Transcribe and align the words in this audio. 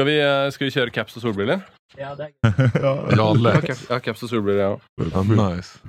Skal 0.00 0.06
vi, 0.08 0.20
eh, 0.24 0.50
skal 0.50 0.64
vi 0.64 0.70
kjøre 0.72 0.90
caps 0.90 1.16
og 1.18 1.22
solbriller? 1.26 1.60
Ja, 1.98 2.14
det 2.16 2.30
ja, 2.84 2.92
ja, 3.12 3.24
lätt. 3.36 3.88
har 3.90 3.98
caps 4.00 4.22
og 4.24 4.30
solbriller, 4.30 4.60
jeg 4.62 4.70
òg. 4.72 5.10
Ja, 5.12 5.24
nice. 5.28 5.80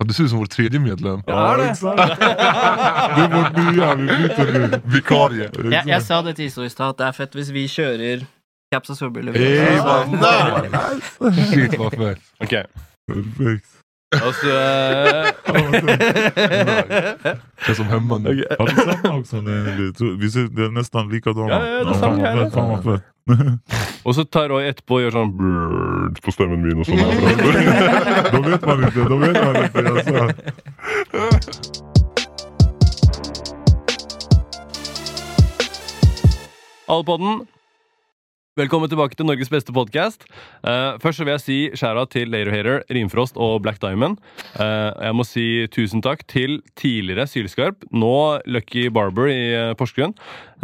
Ja, 0.00 0.06
du 0.08 0.14
ser 0.14 0.24
ut 0.24 0.30
som 0.30 0.40
vår 0.40 0.48
tredje 0.54 0.80
medlem. 0.80 1.20
Ja, 1.26 1.56
det. 1.58 1.66
Det 1.82 3.24
är 3.24 3.28
vårt 3.36 3.56
nya, 3.58 3.94
vi 3.94 4.06
byter 4.06 4.52
nu. 4.52 4.80
Vikarie. 4.84 5.50
jeg, 5.72 5.82
jeg 5.86 6.02
sa 6.02 6.22
det 6.22 6.36
til 6.38 6.46
Iso 6.48 6.64
i 6.64 6.72
stad, 6.72 6.94
at 6.94 7.02
det 7.02 7.06
er 7.10 7.18
fett 7.18 7.36
hvis 7.36 7.50
vi 7.52 7.66
kjører 7.68 8.24
caps 8.72 8.94
og 8.94 9.00
solbriller. 9.02 9.36
Ey, 9.36 9.76
vad 9.84 10.16
nice! 10.16 11.52
Shit, 11.52 11.76
vad 11.78 11.92
fett. 11.92 12.24
Ok, 12.40 12.56
Perfekt. 13.12 13.68
Og 14.16 14.34
så 14.34 14.48
eh, 14.48 15.26
Känns 17.66 17.76
som 17.76 17.86
hemma 17.86 18.18
nu. 18.18 18.44
Har 18.58 18.66
du 18.66 18.74
samma 18.74 19.18
också? 19.18 19.36
Nej, 19.40 19.74
vi, 19.78 19.92
tror- 19.94 20.16
vi 20.20 20.30
ser, 20.30 20.40
det 20.40 20.64
är 20.64 20.70
nästan 20.70 21.08
likadana. 21.08 21.48
Ja, 21.50 21.66
ja, 21.66 21.84
det 21.84 21.90
är 21.90 21.94
fan, 21.94 22.00
samma 22.00 22.16
vad 22.16 22.26
här. 22.26 22.44
fett, 22.44 22.54
fan 22.54 22.68
vad 22.68 22.84
fett. 22.84 23.02
Og 24.02 24.14
så 24.14 24.24
tar 24.24 24.48
etterpå 24.64 24.94
og 24.96 25.02
gjør 25.04 25.10
sånn 25.12 25.32
brrrr 25.36 26.14
på 26.24 26.32
stemmen 26.32 26.62
min. 26.64 26.78
og 26.80 26.86
sånn. 26.88 26.96
Då 28.32 28.40
vet 28.48 28.64
man 28.66 28.84
inte, 28.84 29.00
då 29.04 29.16
vet 29.16 29.44
man 29.44 29.56
inte. 29.64 29.80
Jag 29.84 30.04
sa. 30.04 30.32
Velkommen 38.58 38.90
tilbake 38.90 39.14
til 39.14 39.22
Norges 39.28 39.50
beste 39.52 39.70
podkast. 39.70 40.24
først 40.98 41.20
så 41.20 41.24
vil 41.24 41.30
jeg 41.36 41.42
si 41.44 41.56
skjæra 41.78 42.02
til 42.10 42.26
Later 42.32 42.50
Hater, 42.50 42.80
Rimfrost 42.90 43.36
og 43.38 43.62
Black 43.62 43.78
Diamond. 43.78 44.16
Eh, 44.58 44.90
jeg 45.06 45.14
må 45.14 45.22
si 45.22 45.44
tusen 45.70 46.02
takk 46.02 46.24
til 46.26 46.56
tidligere 46.74 47.28
Sylskarp, 47.30 47.86
nå 47.94 48.40
Lucky 48.50 48.88
Barber 48.90 49.30
i 49.30 49.54
uh, 49.54 49.74
Porsgrunn. 49.78 50.16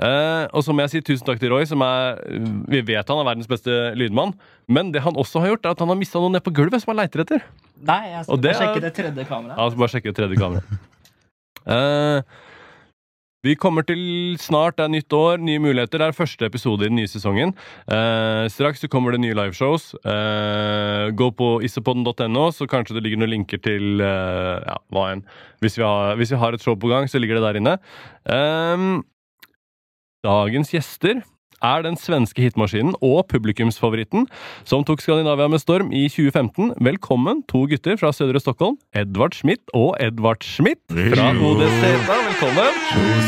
Eh, 0.02 0.42
og 0.50 0.64
så 0.66 0.74
må 0.74 0.82
jeg 0.82 0.90
si 0.96 1.02
tusen 1.06 1.28
takk 1.28 1.38
til 1.38 1.54
Roy, 1.54 1.68
som 1.70 1.84
er 1.86 2.18
Vi 2.66 2.80
vet 2.82 3.06
han 3.06 3.20
er 3.22 3.28
verdens 3.30 3.50
beste 3.52 3.70
lydmann, 3.94 4.34
men 4.66 4.90
det 4.90 5.04
han 5.06 5.14
også 5.14 5.44
har 5.44 5.54
gjort, 5.54 5.64
er 5.64 5.76
at 5.76 5.84
han 5.84 5.92
har 5.94 6.00
mista 6.00 6.18
noe 6.18 6.34
ned 6.34 6.42
på 6.42 6.50
gulvet 6.56 6.82
som 6.82 6.96
han 6.96 7.04
leiter 7.04 7.22
etter. 7.22 7.46
Nei, 7.78 8.00
jeg 8.10 8.24
skal 8.26 8.42
det 8.42 8.50
er- 8.50 8.58
sjekke 8.58 8.82
det 8.88 8.94
tredje 8.98 9.28
kameraet. 9.30 9.54
Ja, 9.54 9.70
så 9.70 9.78
bare 9.78 9.94
sjekke 9.94 10.10
det 10.10 10.18
tredje 10.18 10.42
kamera. 10.42 10.66
Vi 13.44 13.52
kommer 13.60 13.84
til 13.84 14.00
snart, 14.40 14.78
det 14.78 14.86
er 14.86 14.92
nytt 14.94 15.12
år, 15.12 15.42
nye 15.44 15.60
muligheter. 15.60 16.00
Det 16.00 16.06
er 16.06 16.16
første 16.16 16.46
episode 16.48 16.86
i 16.86 16.88
den 16.88 16.96
nye 16.96 17.10
sesongen. 17.10 17.52
Eh, 17.92 18.46
straks 18.48 18.80
så 18.80 18.88
kommer 18.88 19.12
det 19.12 19.20
nye 19.20 19.36
liveshows. 19.36 19.90
Eh, 20.00 21.10
gå 21.12 21.28
på 21.36 21.50
isopodden.no, 21.68 22.46
så 22.56 22.64
kanskje 22.70 22.96
det 22.96 23.04
ligger 23.04 23.20
noen 23.20 23.34
linker 23.34 23.60
til 23.60 24.00
eh, 24.00 24.64
ja, 24.64 24.78
hva 24.96 25.10
enn. 25.12 25.26
Hvis 25.60 25.76
vi, 25.76 25.84
har, 25.84 26.16
hvis 26.16 26.32
vi 26.32 26.40
har 26.40 26.56
et 26.56 26.64
show 26.64 26.78
på 26.80 26.88
gang, 26.88 27.04
så 27.10 27.20
ligger 27.20 27.36
det 27.36 27.44
der 27.44 27.60
inne. 27.60 27.76
Eh, 28.32 28.88
dagens 30.24 30.72
gjester 30.72 31.20
er 31.64 31.84
den 31.86 31.96
svenske 32.00 32.44
hitmaskinen 32.44 32.94
og 33.04 33.24
publikumsfavoritten 33.32 34.26
som 34.68 34.84
tok 34.86 35.02
Skandinavia 35.04 35.48
med 35.50 35.62
storm 35.62 35.92
i 35.94 36.04
2015. 36.12 36.74
Velkommen, 36.84 37.42
to 37.50 37.64
gutter 37.70 37.98
fra 38.00 38.12
sødre 38.14 38.42
Stockholm. 38.42 38.76
Edvard 38.94 39.36
Schmidt 39.38 39.62
og 39.74 39.96
Edvard 40.04 40.44
Schmidt 40.44 40.82
fra. 40.92 41.30
ODZ. 41.32 41.82
Velkommen! 42.10 42.80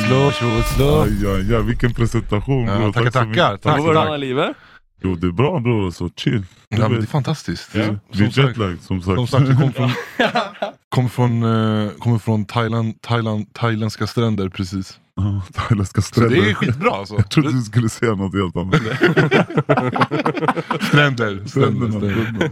Slå, 0.05 0.23
slå, 0.39 0.53
slå. 0.75 0.91
Aj, 1.07 1.27
aj, 1.35 1.45
aj, 1.57 1.67
vilken 1.73 1.97
presentation. 1.97 2.65
Ja, 2.69 2.91
tackar, 2.93 3.11
så 3.11 3.19
tackar. 3.19 3.29
mycket. 3.33 3.63
Tack, 3.67 3.85
Hvordan 3.85 4.13
er 4.15 4.23
livet? 4.23 4.67
Jo, 5.03 5.15
det 5.15 5.27
är 5.27 5.31
bra 5.33 5.61
bror, 5.61 5.91
så 5.91 6.11
chill. 6.17 6.47
Ja, 6.69 6.79
men 6.89 6.93
det 6.99 7.05
är 7.05 7.07
fantastiskt. 7.07 7.75
vi 7.75 7.85
Som 7.85 7.99
är 8.45 8.47
jetlag 8.49 8.77
som 8.81 9.03
sagt. 9.03 9.17
som 9.17 9.27
sagt, 9.27 9.49
vi 9.49 9.55
kommer 9.55 9.73
från, 9.73 9.91
kommer 10.89 11.09
från, 11.09 11.43
eh, 11.43 11.91
kommer 11.91 12.19
från 12.19 12.45
Thailand, 12.45 13.01
Thailand, 13.03 13.53
thailändska 13.53 14.07
stränder 14.07 14.49
precis. 14.49 15.01
Ja, 15.17 15.43
Thailändska 15.55 16.03
Så 16.03 16.21
det 16.21 16.27
är 16.27 16.31
stränder. 16.31 16.55
skitbra 16.55 16.91
alltså. 16.91 17.15
Jag 17.15 17.31
trodde 17.31 17.53
du 17.53 17.63
skulle 17.63 17.89
säga 17.89 18.15
något 18.15 18.35
helt 18.35 18.57
annat. 18.57 18.75
Stränder. 20.83 21.47
stränder, 21.47 21.91
stränder. 21.91 22.51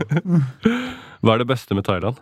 Hva 1.22 1.34
er 1.34 1.38
det 1.38 1.44
beste 1.48 1.74
med 1.74 1.84
Thailand? 1.84 2.16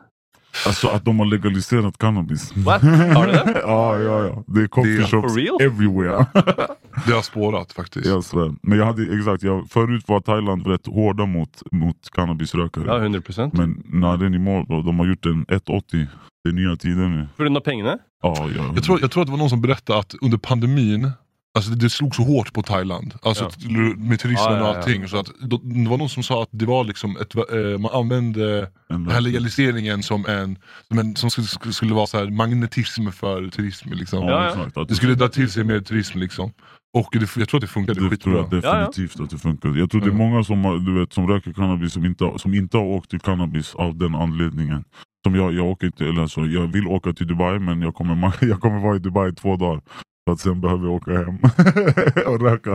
Alltså 0.66 0.88
att 0.88 1.04
de 1.04 1.18
har 1.18 1.26
legaliserat 1.26 1.98
cannabis. 1.98 2.56
What? 2.56 2.82
Har 2.82 3.26
du 3.26 3.32
det? 3.32 3.60
Ja, 3.64 3.98
ja, 3.98 4.24
ja. 4.24 4.44
Det 4.46 4.60
är 4.62 4.66
coffee 4.66 4.96
Det 4.96 5.02
är 5.02 5.06
shops 5.06 5.36
everywhere. 5.62 6.26
Det 7.06 7.12
har 7.12 7.22
spårat 7.22 7.72
faktiskt. 7.72 8.24
svär. 8.24 8.54
Men 8.62 8.78
jag 8.78 8.86
hade, 8.86 9.18
exakt, 9.18 9.42
jag, 9.42 9.70
förut 9.70 10.04
var 10.06 10.20
Thailand 10.20 10.66
rätt 10.66 10.86
hårda 10.86 11.26
mot, 11.26 11.62
mot 11.72 12.10
cannabisrökare. 12.12 12.84
Ja, 12.86 12.98
100 12.98 13.20
Men 13.52 13.82
när 13.84 14.16
den 14.16 14.34
imorgon, 14.34 14.64
bro, 14.64 14.82
de 14.82 14.98
har 14.98 15.06
gjort 15.06 15.26
en 15.26 15.46
180. 15.48 16.06
Det 16.44 16.48
är 16.50 16.52
nya 16.52 16.76
tider 16.76 17.08
nu. 17.08 17.28
Grunn 17.38 17.56
av 17.56 17.60
pengene? 17.60 17.98
Ja, 18.22 18.48
ja. 18.56 18.72
Jag, 18.74 18.84
tror, 18.84 19.00
jag 19.00 19.10
tror 19.10 19.22
att 19.22 19.26
det 19.26 19.30
var 19.30 19.38
någon 19.38 19.50
som 19.50 19.62
berättade 19.62 19.98
att 19.98 20.14
under 20.20 20.38
pandemin 20.38 21.10
Alltså 21.54 21.70
det, 21.70 21.90
slog 21.90 22.14
så 22.14 22.22
hårt 22.22 22.52
på 22.52 22.62
Thailand, 22.62 23.14
alltså 23.22 23.50
Ja. 23.58 23.78
med 23.96 24.20
turismen 24.20 24.52
Ja, 24.52 24.56
ja, 24.58 24.70
och 24.70 24.76
allting. 24.76 25.08
Så 25.08 25.16
att, 25.18 25.26
då, 25.40 25.60
det 25.64 25.88
var 25.90 25.98
någon 25.98 26.08
som 26.08 26.22
sa 26.22 26.42
att 26.42 26.48
det 26.52 26.66
var 26.66 26.84
liksom 26.84 27.16
ett, 27.16 27.34
eh, 27.34 27.78
man 27.78 27.90
använde 27.92 28.70
En 28.88 29.04
den 29.04 29.12
här 29.14 29.20
legaliseringen 29.20 30.02
som 30.02 30.26
en, 30.26 30.58
som, 30.88 30.98
en, 30.98 31.16
som 31.16 31.30
skulle, 31.30 31.72
skulle- 31.72 31.94
vara 31.94 32.06
så 32.06 32.18
här 32.18 32.30
magnetism 32.30 33.08
för 33.10 33.48
turism. 33.48 33.88
Liksom. 33.92 34.26
Ja, 34.26 34.84
Det 34.88 34.94
skulle 34.94 35.14
dra 35.14 35.28
till 35.28 35.50
sig 35.50 35.64
mer 35.64 35.80
turism 35.80 36.18
liksom. 36.18 36.52
Och 36.94 37.08
det, 37.12 37.36
jag 37.36 37.48
tror 37.48 37.58
att 37.58 37.60
det 37.60 37.66
funkade 37.66 38.08
Det 38.08 38.16
tror 38.16 38.36
jag 38.36 38.50
skitbra. 38.50 38.78
definitivt 38.78 39.20
att 39.20 39.30
det 39.30 39.38
funkar. 39.38 39.68
Jag 39.78 39.90
tror 39.90 40.00
det 40.00 40.06
är 40.06 40.10
Mm. 40.10 40.30
många 40.30 40.44
som, 40.44 40.84
du 40.86 41.00
vet, 41.00 41.12
som 41.12 41.28
röker 41.28 41.52
cannabis 41.52 41.92
som 41.92 42.04
inte, 42.04 42.32
som 42.36 42.54
inte 42.54 42.76
har 42.76 42.84
åkt 42.84 43.10
till 43.10 43.20
cannabis 43.20 43.74
av 43.74 43.96
den 43.98 44.14
anledningen. 44.14 44.84
Som 45.24 45.34
jag, 45.34 45.52
jag, 45.54 45.66
åker 45.66 45.86
inte, 45.86 46.04
eller 46.04 46.22
alltså, 46.22 46.40
jag 46.40 46.66
vill 46.66 46.86
åka 46.86 47.12
till 47.12 47.26
Dubai 47.26 47.58
men 47.58 47.82
jag 47.82 47.94
kommer, 47.94 48.32
jag 48.44 48.60
kommer 48.60 48.78
vara 48.80 48.96
i 48.96 48.98
Dubai 48.98 49.32
två 49.34 49.56
dagar. 49.56 49.80
För 50.26 50.32
att 50.32 50.40
sen 50.40 50.60
behöver 50.60 50.84
jag 50.86 50.94
åka 50.94 51.10
hem 51.12 51.38
och 52.26 52.40
röka. 52.40 52.70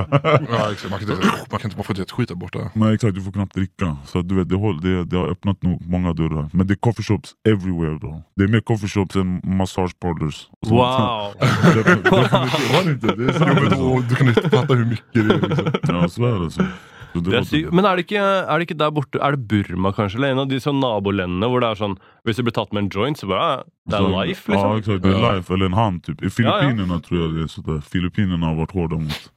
Ja, 0.51 0.71
exakt. 0.71 0.89
Man, 0.89 0.99
kan 0.99 1.11
inte, 1.11 1.27
man, 1.51 1.59
kan 1.59 1.71
inte, 1.71 1.83
får 1.83 1.91
inte 1.93 2.01
ett 2.01 2.11
skit 2.11 2.27
där 2.29 2.35
borta. 2.35 2.59
Nej 2.73 2.93
exakt, 2.93 3.15
du 3.15 3.21
får 3.21 3.31
knappt 3.31 3.53
dricka. 3.55 3.97
Så 4.05 4.21
du 4.21 4.35
vet, 4.35 4.49
det, 4.49 4.55
håll, 4.55 4.81
det, 4.81 5.05
det 5.05 5.17
har 5.17 5.27
öppnat 5.27 5.63
nog 5.63 5.87
många 5.87 6.13
dörrar. 6.13 6.49
Men 6.53 6.67
det 6.67 6.73
är 6.73 6.75
coffeeshops 6.75 7.31
everywhere 7.49 7.97
då. 8.01 8.23
Det 8.35 8.43
är 8.43 8.47
mer 8.47 8.59
coffeeshops 8.59 9.15
än 9.15 9.41
massage 9.43 9.99
parlors. 9.99 10.47
Wow! 10.67 11.33
Definitivt. 11.75 12.11
Var 12.11 12.85
det 12.85 12.91
inte? 12.91 13.07
Det 13.15 13.23
är 13.23 13.27
Jo, 13.27 13.33
sant. 13.39 13.59
men 13.69 13.79
då, 13.79 14.03
du 14.09 14.15
kan 14.15 14.27
inte 14.27 14.49
fatta 14.49 14.73
hur 14.73 14.85
mycket 14.85 15.13
det 15.13 15.19
är. 15.19 15.49
Liksom. 15.49 15.71
Ja. 15.83 16.09
Så 16.09 16.21
det 16.21 16.43
Det 16.43 16.51
sykt. 16.51 16.67
Men 17.15 17.85
er 17.85 17.95
det, 17.99 18.05
ikke, 18.07 18.21
er 18.23 18.57
det 18.59 18.67
ikke 18.67 18.77
der 18.79 18.91
borte 18.91 19.19
Er 19.21 19.31
det 19.37 19.47
Burma, 19.47 19.91
kanskje? 19.95 20.17
Eller 20.19 20.31
en 20.35 20.39
av 20.43 20.49
de 20.51 20.59
sånn 20.59 20.79
nabolandene 20.83 21.49
hvor 21.49 21.63
det 21.63 21.69
er 21.71 21.79
sånn 21.79 21.97
Hvis 22.27 22.37
du 22.37 22.43
blir 22.43 22.53
tatt 22.57 22.73
med 22.73 22.83
en 22.83 22.89
joint, 22.93 23.17
så 23.17 23.27
bare 23.29 23.41
ah, 23.41 23.63
Det 23.89 23.97
er 23.97 24.09
life, 24.11 24.51
Ja 24.51 24.55
liksom. 24.57 24.77
exakt, 24.77 25.03
det 25.03 25.09
är 25.15 25.19
Ja. 25.21 25.31
life 25.35 25.53
eller 25.53 25.65
en 25.65 25.73
hand 25.73 26.03
typ. 26.03 26.23
I 26.23 26.29
Filippinerna 26.29 26.99
tror 26.99 27.21
jag 27.21 27.35
det 27.35 27.43
är 27.43 27.47
sådär. 27.47 27.81
Filippinerna 27.81 28.45
har 28.45 28.55
varit 28.55 28.71
hårda 28.71 28.95
mot. 28.95 29.31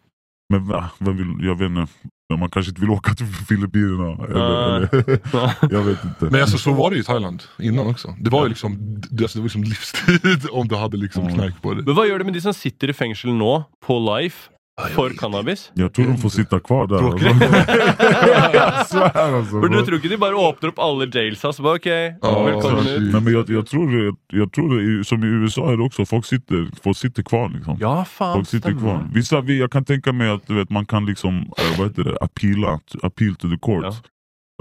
Men 0.53 0.66
vem 0.98 1.16
vill, 1.16 1.47
jag 1.47 1.54
vet 1.59 1.70
inte. 1.70 1.92
Man 2.38 2.50
kanske 2.50 2.70
inte 2.70 2.80
vill 2.80 2.91
åka 2.91 3.14
till 3.14 3.26
Filippinerna. 3.26 4.25
Eller, 4.25 4.76
eller, 4.76 5.54
jag 5.75 5.82
vet 5.82 6.04
inte. 6.04 6.25
Men 6.30 6.41
alltså, 6.41 6.59
så 6.59 6.72
var 6.72 6.91
det 6.91 6.97
i 6.98 7.03
Thailand 7.03 7.42
innan 7.59 7.86
också. 7.86 8.14
Det 8.20 8.30
var 8.30 8.42
ju 8.42 8.48
liksom, 8.48 8.76
det, 9.10 9.25
alltså, 9.25 9.38
det 9.38 9.42
var 9.42 9.44
liksom 9.44 9.62
livstid 9.62 10.47
om 10.53 10.69
du 10.69 10.76
hade 10.76 10.97
liksom 10.97 11.28
knark 11.28 11.62
på 11.62 11.75
dig. 11.75 11.84
Men 11.84 11.94
hva 11.94 12.06
gjør 12.06 12.19
det 12.19 12.25
med 12.25 12.34
de 12.34 12.41
som 12.41 12.54
sitter 12.54 12.91
i 12.91 12.92
fengsel 12.92 13.34
nå, 13.34 13.64
på 13.86 13.98
life, 14.19 14.50
for 14.94 15.10
cannabis? 15.10 15.70
jag 15.74 15.92
tror 15.94 16.06
de 16.06 16.18
får 16.18 16.28
sitta 16.28 16.60
kvar 16.60 16.86
där. 16.86 16.96
Jag 18.54 18.86
svär 18.86 19.32
alltså. 19.36 19.60
For 19.60 19.68
du 19.68 19.82
tror 19.84 19.96
ikke 19.98 20.08
de 20.08 20.16
bare 20.16 20.34
åpner 20.34 20.68
opp 20.68 20.78
alle 20.78 21.06
jailsa 21.14 21.52
så 21.52 21.62
bare 21.62 21.74
OK, 21.76 21.86
Ja, 22.22 22.42
velkommen 22.44 22.84
så- 22.84 22.91
ut? 22.91 23.12
Nej, 23.12 23.20
men 23.22 23.32
jag, 23.32 23.50
jag 23.50 23.66
tror, 23.66 23.91
det, 23.96 24.16
jag 24.38 24.52
tror 24.52 24.80
det, 24.98 25.04
som 25.04 25.24
i 25.24 25.26
USA 25.26 25.72
är 25.72 25.76
det 25.76 25.82
också, 25.82 26.04
folk 26.06 26.26
sitter, 26.26 26.68
folk 26.82 26.96
sitter 26.96 27.22
kvar 27.22 27.48
liksom. 27.54 27.76
Ja, 27.80 28.04
faen, 28.04 28.34
Folk 28.34 28.48
sitter 28.48 28.72
kvar. 28.72 29.08
Vissa, 29.14 29.41
vi, 29.41 29.58
jag 29.60 29.70
kan 29.72 29.84
tänka 29.84 30.12
mig 30.12 30.28
att 30.30 30.46
du 30.46 30.54
vet, 30.54 30.70
man 30.70 30.86
kan 30.86 31.06
liksom, 31.06 31.38
eh, 31.38 31.78
vad 31.78 31.88
heter 31.88 32.04
det, 32.04 32.16
appeala, 32.20 32.80
appeal 33.02 33.34
to 33.34 33.48
the 33.50 33.58
court. 33.58 33.84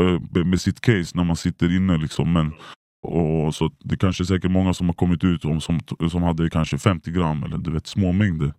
eh, 0.02 0.20
med- 0.32 0.46
Med 0.46 0.62
sitt 0.62 0.82
case 0.82 1.12
när 1.18 1.24
man 1.24 1.36
sitter 1.36 1.76
inne 1.76 1.98
liksom. 1.98 2.34
Men, 2.34 2.54
och 3.08 3.56
så 3.56 3.72
det 3.84 3.98
kanske 3.98 4.24
är 4.24 4.26
säkert 4.26 4.52
många 4.52 4.74
som 4.74 4.88
har 4.88 4.94
kommit 4.94 5.24
ut 5.24 5.46
om, 5.46 5.62
som, 5.62 5.80
som 6.12 6.24
hade 6.24 6.50
kanske 6.50 6.78
50 6.78 7.12
gram 7.12 7.44
eller 7.44 7.58
du 7.58 7.72
vet 7.72 7.88
små 7.88 8.12
mängder. 8.12 8.54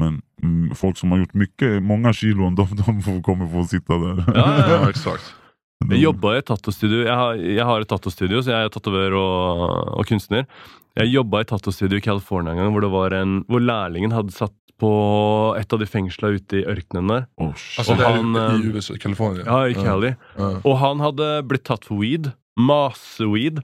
Men 0.00 0.22
mm, 0.42 0.74
folk 0.74 0.98
som 0.98 1.12
har 1.12 1.22
gjort 1.22 1.34
mycket, 1.34 1.82
många 1.82 2.12
kilon, 2.12 2.54
de, 2.54 2.66
de 2.76 3.02
får, 3.02 3.22
kommer 3.22 3.48
få 3.52 3.64
sitta 3.68 3.98
där. 3.98 4.24
Ja, 4.34 4.68
ja, 4.68 4.90
exakt. 4.90 5.34
Jeg 5.90 5.98
jobba 5.98 6.36
i 6.36 6.38
et 6.38 6.46
tattostudio. 6.46 7.02
Jeg 7.02 7.16
har, 7.18 7.40
jeg 7.42 7.66
har 7.66 7.82
et 7.82 7.90
tattostudio, 7.90 8.42
så 8.42 8.54
jeg 8.54 8.68
er 8.68 8.72
tatoverer 8.72 9.16
og, 9.18 9.62
og 9.98 10.06
kunstner. 10.08 10.46
Jeg 10.98 11.10
jobba 11.10 11.40
i 11.40 11.46
et 11.46 11.50
tattostudio 11.50 11.98
i 11.98 12.04
California 12.04 12.54
en 12.54 12.60
gang, 12.60 12.72
hvor, 12.74 12.84
det 12.84 12.92
var 12.92 13.16
en, 13.16 13.38
hvor 13.50 13.64
lærlingen 13.64 14.14
hadde 14.14 14.34
satt 14.36 14.54
på 14.82 14.92
et 15.58 15.72
av 15.72 15.78
de 15.78 15.86
fengsla 15.86 16.32
ute 16.36 16.58
i 16.58 16.64
ørkenen 16.66 17.10
der. 17.10 17.26
Oh, 17.36 17.52
shit. 17.54 17.78
Alltså 17.78 17.92
Och 17.92 17.98
det 17.98 18.04
är 18.04 18.16
han, 18.16 18.36
i 18.36 18.66
eh, 18.66 18.74
USA, 18.74 18.94
Kalifornien. 19.00 19.46
Ja, 19.46 19.68
i 19.68 19.74
Cali. 19.74 20.14
Ja. 20.36 20.50
Og 20.64 20.76
han 20.78 21.00
hadde 21.00 21.30
blitt 21.46 21.64
tatt 21.68 21.86
for 21.86 22.02
weed. 22.02 22.32
Masse 22.58 23.26
weed. 23.26 23.62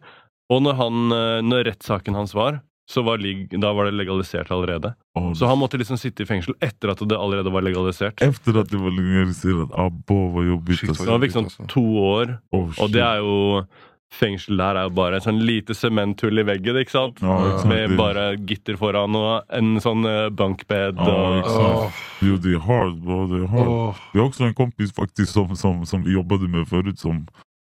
Og 0.49 0.63
når, 0.65 0.79
han, 0.79 1.13
eh, 1.13 1.41
når 1.45 1.67
rettssaken 1.73 2.17
hans 2.17 2.35
var, 2.39 2.63
så 2.91 3.03
var, 3.03 3.19
da 3.61 3.73
var 3.73 3.85
det 3.85 3.91
legalisert 3.99 4.51
allerede. 4.51 4.95
Oh, 5.15 5.33
Så 5.35 5.47
han 5.47 5.59
måtte 5.59 5.77
liksom 5.79 5.99
sitte 5.99 6.23
i 6.23 6.27
fengsel 6.27 6.55
etter 6.61 6.89
at 6.89 7.03
det 7.09 7.19
allerede 7.19 7.51
var 7.53 7.63
legalisert. 7.63 8.23
Efter 8.23 8.61
att 8.61 8.71
det 8.71 8.77
var 8.77 8.91
legaliserat, 8.91 9.71
abba 9.73 10.15
vad 10.35 10.47
jobbigt 10.47 10.79
Shit, 10.79 10.89
alltså. 10.89 11.05
Så 11.05 11.11
han 11.13 11.21
fikk 11.21 11.33
sånn 11.37 11.45
alltså. 11.45 11.67
to 11.69 11.83
år. 11.99 12.39
Oh, 12.51 12.73
Og 12.81 12.91
det 12.93 13.03
er 13.05 13.21
jo 13.21 13.67
fengsel 14.09 14.57
der 14.57 14.79
er 14.81 14.87
jo 14.89 14.95
bare 14.97 15.19
en 15.19 15.21
sånn 15.21 15.41
lite 15.45 15.75
sementhull 15.77 16.41
i 16.41 16.43
veggen, 16.49 16.79
ikke 16.81 16.95
sant? 16.95 17.19
Ja, 17.21 17.35
exakt. 17.51 17.69
Med 17.69 17.91
Det- 17.91 17.97
bare 17.99 18.25
gitter 18.37 18.77
foran 18.81 19.17
og 19.17 19.43
en 19.53 19.77
sånn 19.85 20.07
eh, 20.09 20.31
bunkbed. 20.31 20.97
Ja. 20.97 21.43
Åh, 21.45 21.93
Jo, 22.23 22.37
det 22.37 22.55
är 22.55 22.59
hard 22.59 22.97
bro, 23.05 23.27
det 23.27 23.45
är 23.45 23.47
hard. 23.49 23.95
Vi 24.15 24.19
har 24.21 24.27
också 24.27 24.45
en 24.45 24.55
kompis 24.55 24.95
faktiskt 24.95 25.33
som, 25.33 25.57
som, 25.57 25.85
som 25.87 26.03
vi 26.03 26.13
jobbade 26.13 26.49
med 26.49 26.69
förut 26.69 26.99
som, 26.99 27.27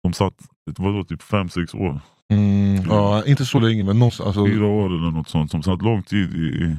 som 0.04 0.12
satt, 0.12 0.34
vadå, 0.78 1.04
typ 1.04 1.22
5-6 1.22 1.76
år? 1.76 2.00
Mm, 2.32 2.84
ja, 2.88 3.24
inte 3.26 3.44
så 3.44 3.60
länge 3.60 3.84
men 3.84 3.98
någonstans. 3.98 4.26
Alltså, 4.26 4.46
Fyra 4.46 4.66
år 4.66 4.86
eller 4.86 5.10
något 5.10 5.28
sånt. 5.28 5.50
Som 5.50 5.62
satt 5.62 5.82
lång 5.82 6.02
tid 6.02 6.34
i, 6.34 6.64
i, 6.64 6.76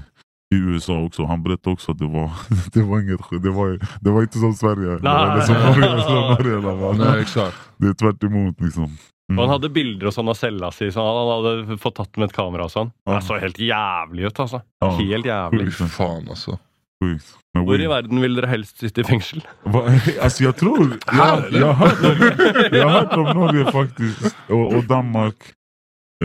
USA 0.56 1.04
också. 1.04 1.26
Han 1.26 1.44
berättade 1.44 1.74
också 1.74 1.92
att 1.92 2.00
det 2.00 2.08
var, 2.08 2.32
det 2.74 2.82
var 2.82 3.00
inget. 3.00 3.44
Det 3.44 3.50
var, 3.50 3.80
det 4.02 4.10
var 4.10 4.22
inte 4.22 4.40
som 4.40 4.54
Sverige. 4.54 5.00
Nej. 5.02 5.36
det 5.36 5.42
som 5.42 5.56
Norge, 5.56 6.02
som 6.02 6.46
Norge 6.62 7.12
nej 7.12 7.22
exakt. 7.22 7.58
Det 7.78 7.88
är 7.88 7.94
tvärt 7.94 8.24
emot 8.24 8.62
liksom. 8.62 8.98
Mm. 9.32 9.40
han 9.40 9.50
hadde 9.50 9.72
bilder 9.74 10.12
og 10.12 10.14
sånn 10.14 10.28
av 10.30 10.38
cella 10.38 10.68
si, 10.70 10.92
så 10.94 11.02
han 11.02 11.30
hadde 11.32 11.78
fått 11.82 11.96
tatt 11.98 12.18
med 12.22 12.30
et 12.30 12.36
kamera 12.36 12.68
sånn. 12.70 12.92
Ja. 13.10 13.16
Det 13.16 13.26
så 13.26 13.40
helt 13.42 13.58
jævlig 13.58 14.28
ut, 14.28 14.40
altså. 14.44 14.62
Ja. 14.84 14.90
Helt 15.00 15.26
jævlig. 15.26 15.72
Fy 15.74 15.88
fan 15.90 16.30
alltså. 16.30 16.60
Sjukt. 17.04 17.26
We- 17.58 17.84
i 17.84 17.88
verden 17.88 18.22
vil 18.22 18.36
dere 18.36 18.48
helst 18.48 18.78
sitte 18.78 19.02
i 19.02 19.04
fengsel? 19.04 19.48
Va- 19.64 19.90
Alltså 20.22 20.44
jag 20.44 20.56
tror, 20.58 20.98
jag, 21.08 21.52
jag, 21.52 21.74
har 21.74 21.88
hört 21.88 22.04
om, 22.04 22.78
jag 22.78 22.90
har 22.90 23.00
hört 23.02 23.14
om 23.14 23.24
Norge 23.24 23.72
faktiskt. 23.72 24.36
Och, 24.50 24.74
och 24.74 24.84
Danmark. 24.84 25.36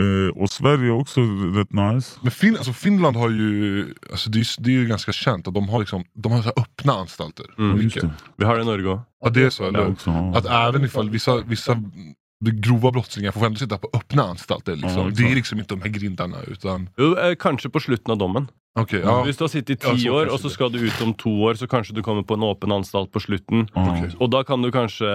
Eh, 0.01 0.37
och 0.41 0.49
Sverige 0.49 0.91
också 0.91 1.21
rätt 1.55 1.73
nice. 1.73 2.19
Men 2.21 2.31
fin, 2.31 2.55
alltså 2.57 2.73
Finland 2.73 3.15
har 3.17 3.29
ju, 3.29 3.93
alltså 4.11 4.29
det, 4.29 4.39
är, 4.39 4.61
det 4.63 4.69
är 4.69 4.73
ju 4.73 4.87
ganska 4.87 5.11
känt 5.11 5.47
att 5.47 5.53
de 5.53 5.69
har, 5.69 5.79
liksom, 5.79 6.03
de 6.13 6.31
har 6.31 6.39
så 6.41 6.45
här 6.55 6.59
öppna 6.63 6.93
anstalter. 6.93 7.45
Mm. 7.57 7.81
Just 7.81 7.95
Mycket. 7.95 8.01
det. 8.09 8.15
Vi 8.37 8.45
har 8.45 8.55
det 8.55 8.61
i 8.61 8.65
Norge 8.65 8.87
òg. 8.87 8.99
Ja 9.23 9.29
det 9.29 9.43
är 9.43 9.49
så, 9.49 9.63
Ja, 9.63 9.67
eller? 9.69 9.87
också, 9.87 10.09
ja. 10.09 10.37
Att 10.37 10.45
även 10.45 10.85
ifall 10.85 11.09
vissa, 11.09 11.37
vissa 11.41 11.77
grova 12.51 12.91
brottslingar 12.91 13.31
får 13.31 13.45
ändå 13.45 13.57
sitta 13.57 13.77
på 13.77 13.89
öppna 13.93 14.23
anstalter. 14.23 14.75
Liksom. 14.75 15.01
Ja, 15.01 15.09
det 15.15 15.31
är 15.31 15.35
liksom 15.35 15.59
inte 15.59 15.75
de 15.75 15.81
här 15.81 15.89
grindarna 15.89 16.37
utan... 16.47 16.89
Jo, 16.97 17.17
eh, 17.17 17.35
kanskje 17.35 17.69
på 17.69 17.79
slutten 17.79 18.11
av 18.11 18.17
dommen. 18.17 18.47
Okej, 18.79 19.01
ja. 19.03 19.17
Hvis 19.27 19.35
du 19.35 19.43
har 19.43 19.49
sittet 19.51 19.73
i 19.73 19.79
ti 19.81 20.03
så 20.05 20.13
år, 20.15 20.29
og 20.31 20.39
så 20.39 20.49
skal 20.51 20.69
du 20.71 20.77
ut 20.79 20.99
om 21.03 21.09
to 21.19 21.31
år, 21.43 21.57
så 21.59 21.67
kanskje 21.67 21.91
du 21.97 21.99
kommer 22.05 22.23
på 22.23 22.37
en 22.37 22.45
åpen 22.47 22.71
anstalt 22.71 23.09
på 23.11 23.19
slutten. 23.19 23.65
Ja. 23.75 23.83
Okej. 23.83 24.13
Og 24.15 24.29
da 24.31 24.45
kan 24.47 24.63
du 24.63 24.69
kanskje 24.71 25.09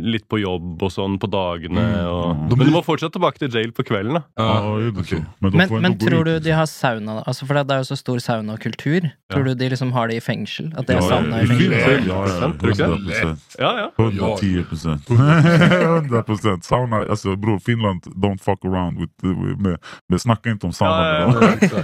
litt 0.00 0.24
på 0.32 0.40
jobb 0.40 0.80
og 0.80 0.92
sånn 0.92 1.18
på 1.20 1.28
dagene. 1.28 1.84
Mm. 1.84 2.06
Og... 2.08 2.30
Mm. 2.32 2.54
Men 2.54 2.70
du 2.70 2.72
må 2.72 2.80
fortsatt 2.86 3.12
tilbake 3.12 3.42
til 3.42 3.52
jail 3.52 3.74
på 3.76 3.84
kvelden, 3.84 4.16
da. 4.16 4.22
Ja, 4.40 5.02
så? 5.04 5.20
Men, 5.44 5.58
Men, 5.60 5.74
men 5.84 5.98
tror 6.00 6.24
du 6.24 6.32
liksom. 6.32 6.46
de 6.46 6.54
har 6.56 6.70
sauna 6.70 7.18
altså 7.24 7.44
For 7.44 7.60
det 7.60 7.74
er 7.74 7.82
jo 7.82 7.88
så 7.90 7.98
stor 8.00 8.22
saunakultur. 8.24 9.10
Tror 9.32 9.44
du 9.50 9.52
de 9.58 9.68
liksom 9.74 9.92
har 9.92 10.08
det 10.08 10.16
i 10.16 10.24
fengsel? 10.24 10.72
At 10.72 10.88
det 10.88 10.96
er 10.96 11.04
sauna 11.04 11.42
ja, 11.42 11.44
i 11.44 11.52
fengsel? 11.52 12.08
Ja, 12.08 12.22
ja, 12.24 12.50
Tror 12.56 12.72
du 12.72 12.72
inte? 12.72 12.88
100 12.88 13.04
procent. 13.04 13.58
Ja, 13.58 13.74
ja. 13.82 13.88
110 14.00 14.64
procent. 14.70 15.10
100 15.10 16.22
procent. 16.22 16.64
Sauna, 16.64 17.04
alltså 17.04 17.36
bror 17.36 17.58
Finland, 17.58 18.08
don't 18.16 18.40
fuck 18.40 18.64
around 18.64 18.98
with, 18.98 19.12
with 19.20 19.60
med, 19.60 19.78
med 20.08 20.20
snacka 20.20 20.50
inte 20.50 20.66
om 20.66 20.72
sauna 20.72 21.04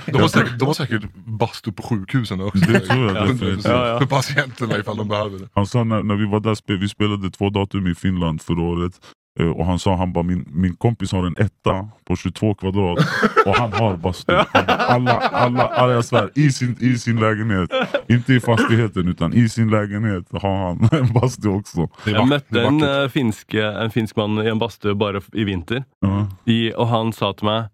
de 0.06 0.20
har 0.66 0.74
säkert 0.74 1.09
bastu 1.14 1.72
på 1.72 1.82
sjukhusen 1.82 2.40
också. 2.40 2.58
Det 2.72 2.80
tror 2.80 3.06
jag 3.06 3.16
Ja. 3.16 3.20
definitivt. 3.20 3.64
Ja, 3.64 3.86
ja. 3.88 3.98
För 3.98 4.06
patienterna 4.06 4.78
ifall 4.78 4.96
de 4.96 5.08
behöver 5.08 5.38
det. 5.38 5.48
Han 5.54 5.66
sa 5.66 5.84
när, 5.84 6.02
när 6.02 6.14
vi 6.16 6.26
var 6.26 6.40
där, 6.40 6.76
vi 6.78 6.88
spelade 6.88 7.30
två 7.30 7.50
datum 7.50 7.86
i 7.86 7.94
Finland 7.94 8.42
förra 8.42 8.62
året. 8.62 8.92
eh, 9.40 9.46
Och 9.46 9.66
han 9.66 9.78
sa 9.78 9.96
han 9.96 10.12
bara 10.12 10.24
min, 10.24 10.44
min 10.52 10.76
kompis 10.76 11.12
har 11.12 11.26
en 11.26 11.34
etta 11.38 11.88
på 12.06 12.16
22 12.16 12.54
kvadrat 12.54 12.98
och 13.46 13.54
han 13.56 13.72
har 13.72 13.96
bastu. 13.96 14.32
Han 14.34 14.44
bara, 14.54 14.76
Alla, 14.76 15.12
alla, 15.18 15.62
alla, 15.66 15.92
jag 15.92 16.04
svär, 16.04 16.30
i 16.34 16.50
sin, 16.52 16.76
i 16.80 16.98
sin 16.98 17.16
lägenhet. 17.20 17.70
Inte 18.08 18.34
i 18.34 18.40
fastigheten 18.40 19.08
utan 19.08 19.34
i 19.34 19.48
sin 19.48 19.70
lägenhet 19.70 20.24
har 20.42 20.56
han 20.66 20.88
en 21.00 21.12
bastu 21.12 21.48
också. 21.48 21.88
det 22.04 22.10
är 22.10 22.56
en, 22.66 23.02
eh, 23.02 23.08
finske, 23.08 23.66
en 23.66 23.90
finsk 23.90 24.16
mann 24.16 24.38
i 24.46 24.48
en 24.48 24.58
badstue 24.58 24.94
bare 24.94 25.18
f- 25.18 25.30
i 25.32 25.44
vinter. 25.44 25.84
Ja. 26.00 26.26
I, 26.44 26.72
og 26.76 26.88
han 26.88 27.12
sa 27.12 27.32
til 27.32 27.44
meg 27.46 27.64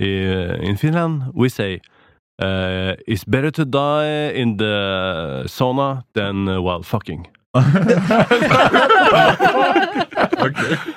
i, 0.00 0.08
In 0.68 0.76
Finland 0.78 1.22
we 1.42 1.50
say 1.50 1.78
eh, 2.42 2.94
It's 3.08 3.24
better 3.26 3.50
to 3.50 3.64
die 3.64 4.32
in 4.42 4.56
the 4.58 5.44
sauna 5.48 6.02
than 6.14 6.48
uh, 6.48 6.60
while 6.60 6.82
fucking. 6.82 7.26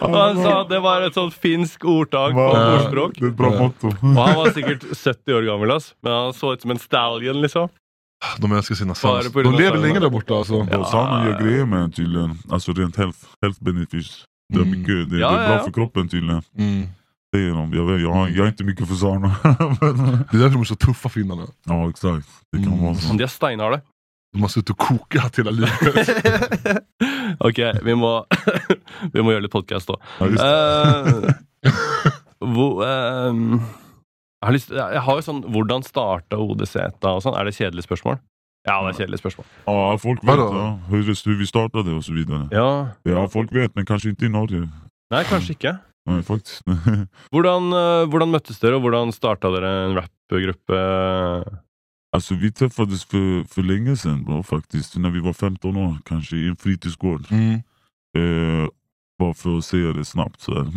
Og 0.01 0.16
han 0.22 0.38
sa 0.42 0.63
det 0.69 0.80
var 0.84 1.01
et 1.07 1.13
sånt 1.18 1.34
finsk 1.38 1.86
ordtak 1.86 2.34
på 2.34 2.45
ordspråk. 2.54 3.18
Det 3.19 3.25
är 3.25 3.30
ett 3.30 3.38
bra 3.38 3.50
motto. 3.60 3.88
Og 3.88 4.22
han 4.28 4.36
var 4.39 4.50
sikkert 4.56 4.84
70 4.98 5.34
år 5.38 5.42
gammel, 5.51 5.72
ass. 5.75 5.94
men 6.01 6.13
han 6.13 6.34
så 6.34 6.54
ut 6.54 6.62
som 6.62 6.72
en 6.72 6.80
stallion, 6.81 7.42
liksom. 7.42 7.69
De 8.42 8.51
älskar 8.51 8.75
sina 8.75 8.94
på 9.34 9.42
De 9.42 9.51
lever 9.51 9.69
sauna. 9.69 9.81
länge 9.88 10.00
där 10.00 10.10
borta 10.10 10.36
alltså. 10.36 10.68
Ja. 10.72 10.86
Saunan 10.86 11.28
gör 11.28 11.39
grejer 11.42 11.66
med 11.66 11.80
en 11.80 11.92
tydligen. 11.92 12.38
Alltså 12.50 12.72
rent 12.74 12.98
health, 12.98 13.19
health 13.42 13.63
benefits. 13.63 14.24
Det 14.54 14.60
är, 14.60 14.63
Mm. 14.63 14.80
mycket, 14.80 15.10
det, 15.12 15.18
Ja, 15.19 15.30
det 15.31 15.38
är 15.38 15.48
bra 15.48 15.57
ja. 15.57 15.63
för 15.63 15.72
kroppen 15.72 16.10
tydligen. 16.10 16.42
Mm. 16.57 16.88
De. 17.39 17.74
Jag, 17.74 17.86
vet, 17.86 18.01
jag, 18.01 18.12
har, 18.13 18.28
jag 18.30 18.44
är 18.45 18.48
inte 18.48 18.63
mycket 18.63 18.88
för 18.88 18.95
sauna. 18.95 19.36
Men- 19.44 20.25
Det 20.31 20.38
är 20.38 20.39
därför 20.39 20.50
de 20.54 20.62
är 20.62 20.63
så 20.63 20.75
tuffa 20.75 21.10
finnarna. 21.10 21.48
ja 21.66 21.89
exakt. 21.89 22.28
Det 22.51 22.57
kan 22.63 22.68
Mm. 22.74 22.84
vara 22.86 22.95
så. 22.95 23.13
De 23.13 23.24
er 23.24 23.28
steinharde. 23.28 23.81
De 24.34 24.42
har 24.42 24.50
suttit 24.50 24.69
och 24.69 24.78
kokat 24.78 25.39
hela 25.39 25.51
livet. 25.51 25.72
ok, 27.39 27.60
vi 27.84 27.95
må, 27.95 28.25
vi 29.13 29.22
må 29.24 29.31
gjøre 29.31 29.42
litt 29.48 29.51
podkast, 29.54 29.88
da. 29.88 29.95
Ja, 30.19 30.28
det. 30.28 31.34
Eh, 31.68 31.74
hvor, 32.39 32.84
eh, 32.86 33.34
jeg, 33.34 34.45
har 34.45 34.51
lyst, 34.54 34.69
jeg 34.69 35.01
har 35.01 35.16
jo 35.18 35.24
sånn 35.25 35.39
Hvordan 35.51 35.84
starta 35.84 36.38
ODZ 36.38 36.75
og 37.01 37.22
sånn? 37.25 37.38
Er 37.39 37.48
det 37.50 37.56
kjedelig 37.57 37.88
spørsmål? 37.88 38.19
Ja, 38.68 38.81
det 38.84 38.92
er 38.94 38.98
kjedelig 39.06 39.22
spørsmål. 39.22 39.45
Ja, 39.66 39.95
folk 40.04 40.24
vet 40.28 40.42
ja, 40.44 40.72
hur, 40.89 41.04
hur 41.07 41.38
vi 41.39 41.45
startade 41.48 41.94
och 41.95 42.04
så 42.06 42.13
vidare. 42.13 42.48
Ja, 42.51 42.88
Ja, 43.07 43.28
folk 43.31 43.54
vet, 43.56 43.75
men 43.75 43.86
kanske 43.86 44.10
inte 44.10 44.25
i 44.25 44.30
Norge. 44.30 44.68
Nei, 45.13 45.24
kanskje 45.24 45.56
ikke. 45.56 45.78
Nej, 46.07 46.24
faktiskt. 46.24 46.63
Hvordan, 47.33 47.71
eh, 47.75 48.07
hvordan 48.07 48.31
møttes 48.31 48.59
dere, 48.62 48.80
og 48.80 48.86
hvordan 48.86 49.12
starta 49.12 49.51
dere 49.51 49.71
en 49.86 49.98
rappgruppe? 50.00 50.83
alltså, 52.12 52.36
vi 52.36 52.51
träffades 52.51 53.06
för, 53.06 53.44
för 53.44 53.63
länge 53.63 53.98
sedan 53.98 54.24
bro, 54.24 54.44
faktiskt. 54.44 54.95
När 54.98 55.09
vi 55.09 55.19
var 55.19 55.33
15 55.33 55.77
år, 55.77 55.98
kanske 56.06 56.38
i 56.38 56.48
en 56.48 56.56
fritidsgård. 56.56 57.25
Mm. 57.31 57.54
Eh, 58.18 58.69
bara 59.19 59.33
för 59.33 59.57
att 59.57 59.65
säga 59.65 59.94
det 59.94 60.06
snabbt. 60.06 60.42
Så 60.42 60.51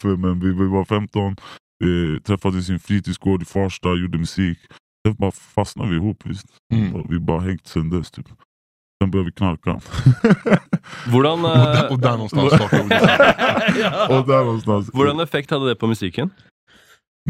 för, 0.00 0.16
men 0.16 0.40
vi, 0.40 0.46
vi 0.46 0.68
var 0.68 0.84
15, 0.84 1.36
eh, 1.84 2.22
träffades 2.22 2.70
i 2.70 2.72
en 2.72 2.80
fritidsgård 2.80 3.42
i 3.42 3.44
Farsta, 3.44 3.88
gjorde 3.94 4.18
musik. 4.18 4.58
Sen 5.06 5.16
bara 5.18 5.32
fastnade 5.32 5.90
vi 5.90 5.96
ihop. 5.96 6.22
Visst. 6.24 6.46
Mm. 6.74 7.06
Vi 7.08 7.18
bara 7.18 7.40
hängt 7.40 7.66
sen 7.66 7.90
dess. 7.90 8.10
Typ. 8.10 8.28
Sen 9.02 9.10
började 9.10 9.30
vi 9.30 9.32
knarka. 9.32 9.80
Hvordan, 11.06 11.44
Och, 11.44 11.56
eh, 11.56 11.72
där, 11.72 11.90
och 11.90 11.98
där 11.98 12.10
någonstans 12.10 12.54
startar 12.54 12.80
ODZ. 12.80 12.90
ja. 13.80 14.18
och 14.18 14.26
där 14.26 14.44
någonstans. 14.44 14.90
Hvordan 14.92 15.20
effekt 15.20 15.50
hadde 15.50 15.68
det 15.68 15.76
på 15.76 15.86
musikken? 15.86 16.30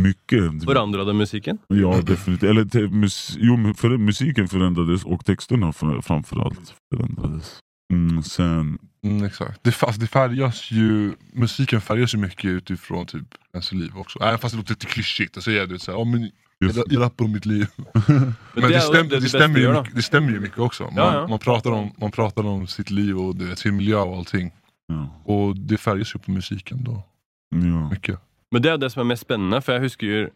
Mycket. 0.00 0.64
Forandra 0.64 1.04
det 1.04 1.12
musikken? 1.12 1.58
Ja, 1.68 2.00
definitivt. 2.02 2.50
Eller 2.50 2.64
te, 2.64 2.88
mus, 2.88 3.36
jo, 3.38 3.74
för, 3.76 3.96
musiken 3.96 4.48
förändrades 4.48 5.04
och 5.04 5.24
texterna 5.24 5.72
för, 5.72 6.00
framförallt 6.00 6.74
förändrades. 6.94 7.58
Mm, 7.92 8.22
sen, 8.22 8.78
Mm, 9.04 9.24
exakt. 9.24 9.64
Det, 9.64 9.72
fast 9.72 10.00
det 10.00 10.06
färgas 10.06 10.70
ju, 10.70 11.12
musiken 11.32 11.80
färgas 11.80 12.14
ju 12.14 12.18
mycket 12.18 12.44
utifrån 12.44 13.06
typ 13.06 13.34
ens 13.52 13.72
liv 13.72 13.90
också. 13.96 14.18
Även 14.22 14.38
fast 14.38 14.54
det 14.54 14.58
låter 14.58 14.72
lite 14.72 14.86
klyschigt. 14.86 15.36
Och 15.36 15.42
så 15.42 15.50
är 15.50 15.66
det 15.66 15.78
så 15.78 15.90
här, 15.90 15.98
ja, 15.98 16.04
men 16.04 16.30
jag, 16.58 16.72
jag 16.90 17.00
rappar 17.02 17.24
om 17.24 17.32
mitt 17.32 17.46
liv. 17.46 17.66
Men 18.08 18.34
Men 18.54 18.68
det, 18.70 18.74
er 18.76 18.80
stämmer 19.28 19.58
ju, 19.58 19.72
mycket- 19.72 19.94
det 19.94 20.02
stämmer 20.02 20.30
ju 20.32 20.40
mycket 20.40 20.58
också. 20.58 20.84
Man, 20.84 20.92
Ja, 20.96 21.14
ja. 21.14 21.26
Man, 21.26 21.38
pratar 21.38 21.70
om, 21.70 21.90
man 22.00 22.10
pratar 22.10 22.46
om 22.46 22.66
sitt 22.66 22.90
liv 22.90 23.18
och 23.18 23.40
vet, 23.40 23.58
sin 23.58 23.76
miljö 23.76 23.96
och 23.98 24.16
allting. 24.16 24.50
ja, 24.88 25.08
Och 25.24 25.56
det 25.56 25.76
färgas 25.78 26.14
ju 26.14 26.18
på 26.18 26.30
musiken 26.30 26.84
då. 26.84 27.02
ja. 27.50 27.88
Mycket. 27.90 28.18
Men 28.52 28.62
det 28.62 28.70
er 28.72 28.76
det 28.76 28.90
som 28.90 29.00
er 29.00 29.04
mest 29.04 29.22
spennende, 29.22 29.60
for 29.62 29.72
jeg 29.72 29.82
husker 29.82 30.28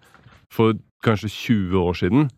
for 0.51 0.75
kanskje 1.05 1.29
20 1.29 1.79
år 1.79 1.95
siden 1.95 2.31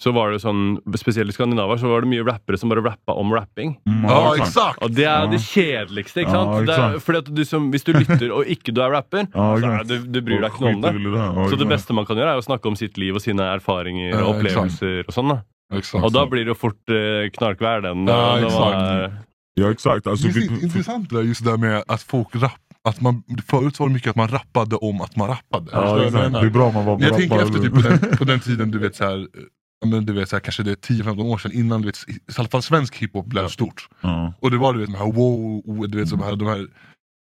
så 0.00 0.12
var 0.16 0.30
det 0.32 0.38
sånn, 0.40 0.78
Spesielt 0.96 1.28
i 1.28 1.32
Skandinavia 1.36 1.76
så 1.78 1.88
var 1.90 2.00
det 2.00 2.08
mye 2.08 2.24
rappere 2.24 2.56
som 2.58 2.70
bare 2.72 2.80
rappa 2.86 3.12
om 3.20 3.32
rapping. 3.36 3.74
Mm, 3.86 4.04
Ja, 4.08 4.32
exakt. 4.34 4.48
exakt! 4.48 4.82
Og 4.82 4.94
det 4.96 5.04
er 5.04 5.24
Ja. 5.24 5.26
det 5.30 5.40
kjedeligste. 5.44 6.20
ikke 6.24 6.32
Ja, 6.32 6.44
sant? 6.44 6.68
Er, 6.68 6.72
exakt. 6.72 7.04
fordi 7.04 7.18
at 7.18 7.34
du 7.34 7.44
som, 7.44 7.70
Hvis 7.70 7.84
du 7.84 7.92
lytter 7.92 8.32
og 8.32 8.44
ikke 8.46 8.72
du 8.74 8.80
er 8.80 8.90
rapper, 8.90 9.26
Ja, 9.34 9.56
så 9.56 9.64
er, 9.64 9.80
exakt. 9.80 9.88
du, 9.88 10.06
du 10.08 10.20
bryr 10.22 10.40
deg 10.40 10.50
ikke 10.52 10.60
noe 10.64 10.74
om 10.74 10.80
det. 10.80 10.92
Ja, 10.94 11.28
Så 11.34 11.50
det 11.50 11.60
exakt. 11.60 11.68
beste 11.68 11.92
man 11.94 12.06
kan 12.06 12.16
gjøre, 12.16 12.32
er 12.32 12.40
å 12.40 12.44
snakke 12.48 12.66
om 12.66 12.76
sitt 12.76 12.96
liv 12.96 13.14
og 13.14 13.20
sine 13.20 13.42
erfaringer 13.42 14.10
Ja, 14.16 14.24
og 14.24 14.40
exakt. 14.44 14.72
opplevelser. 14.80 15.04
og 15.08 15.12
sånn 15.14 15.28
da. 15.28 15.42
exakt. 15.76 16.04
Og 16.04 16.12
da 16.12 16.24
blir 16.26 16.44
det 16.44 16.48
jo 16.48 16.54
fort 16.54 16.88
eh, 16.88 17.28
knarkvær, 17.36 17.82
den. 17.82 18.06
Ja, 18.08 18.36
det 18.40 18.50
var- 18.52 18.74
exakt. 18.80 19.26
Ja 19.56 19.70
exakt. 19.70 20.06
Alltså, 20.06 20.28
det 20.28 20.40
är 20.40 20.62
intressant 20.64 21.10
det 21.10 21.22
just 21.22 21.44
det 21.44 21.50
där 21.50 21.58
med 21.58 21.82
att 21.88 22.02
folk 22.02 22.28
rapp, 22.36 22.56
att 22.88 23.00
man, 23.00 23.22
förut 23.46 23.78
var 23.78 23.86
det 23.88 23.92
mycket 23.94 24.10
att 24.10 24.16
man 24.16 24.28
rappade 24.28 24.76
om 24.76 25.00
att 25.00 25.16
man 25.16 25.28
rappade. 25.28 25.70
Ja, 25.72 26.02
exakt. 26.04 26.32
Det 26.32 26.38
är 26.46 26.50
bra 26.50 26.70
man 26.72 26.84
var 26.86 26.98
jag 27.00 27.16
tänker 27.16 27.36
efter 27.42 27.58
typ 27.58 27.74
på 27.74 27.80
den, 27.80 27.98
på 28.18 28.24
den 28.24 28.40
tiden, 28.40 28.70
du 28.70 28.78
vet 28.78 28.96
så 28.96 29.04
här, 29.04 29.18
ja, 29.18 29.59
men 29.86 30.06
du 30.06 30.12
vet 30.12 30.28
så 30.28 30.36
här, 30.36 30.40
kanske 30.40 30.62
det 30.62 30.70
är 30.70 30.74
10-15 30.74 31.22
år 31.22 31.38
sedan 31.38 31.52
innan 31.52 31.80
du 31.82 31.86
vet, 31.86 31.96
i 32.08 32.20
alla 32.36 32.48
fall 32.48 32.62
svensk 32.62 32.96
hiphop 32.96 33.26
blev 33.26 33.48
stort. 33.48 33.88
Ja. 34.00 34.34
Och 34.40 34.50
det 34.50 34.58
var 34.58 34.72
du 34.72 34.80
vet 34.80 34.88
de 34.88 34.94
här 34.98 35.12
wow, 35.12 35.88
du 35.88 35.98
vet 35.98 36.10
de 36.10 36.22
här, 36.22 36.36
de 36.36 36.48
här, 36.48 36.68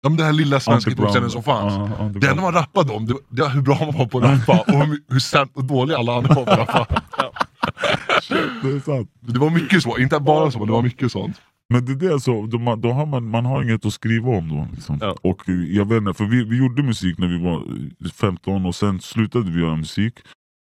ja, 0.03 0.09
men 0.09 0.17
det 0.17 0.25
här 0.25 0.33
lilla 0.33 0.61
svenska 0.61 0.91
hiphop-scenen 0.91 1.31
som 1.31 1.43
fanns. 1.43 1.75
Ja, 1.99 2.05
Det 2.05 2.29
enda 2.29 2.43
man 2.43 2.55
rappade 2.55 2.93
om, 2.93 3.07
det 3.07 3.13
var, 3.13 3.23
det 3.29 3.43
var 3.43 3.49
hur 3.49 3.63
bra 3.63 3.79
man 3.81 3.99
var 3.99 4.07
på 4.07 4.19
att 4.19 4.25
rappa 4.25 4.61
och 4.73 4.87
hur, 4.87 5.01
hur, 5.09 5.21
sämst 5.21 5.57
och 5.57 5.65
dålig 5.65 5.95
alla 5.95 6.17
andra 6.17 6.35
var 6.35 6.45
på 6.45 6.51
att 6.51 6.59
rappa. 6.59 7.03
Det. 8.63 9.07
Det 9.21 9.39
var 9.39 9.51
mycket 9.51 9.83
så, 9.83 9.99
inte 9.99 10.21
bara 10.21 10.51
så, 10.51 10.59
men 10.59 10.67
det 10.67 10.73
var 10.73 10.83
mycket 10.83 11.13
sånt. 11.13 11.41
Men 11.69 11.85
det 11.85 11.93
är 11.93 12.13
det 12.13 12.21
så, 12.21 12.47
då, 12.47 12.77
då 12.77 12.93
har 12.93 13.07
man, 13.07 13.31
man 13.31 13.45
har 13.45 13.63
inget 13.63 13.87
att 13.87 13.93
skriva 13.93 14.31
om 14.31 14.49
då. 14.49 14.69
Liksom. 14.73 14.99
Ja. 15.01 15.17
Och 15.23 15.43
jag 15.49 15.89
vet 15.89 15.99
inte, 15.99 16.15
för 16.15 16.25
vi, 16.25 16.45
vi 16.45 16.59
gjorde 16.59 16.83
musik 16.83 17.19
när 17.19 17.29
vi 17.29 17.45
var 17.45 17.57
eh, 18.05 18.11
15 18.11 18.67
och 18.67 18.75
sen 18.75 19.01
slutade 19.01 19.51
vi 19.51 19.61
göra 19.61 19.77
musik. 19.77 20.15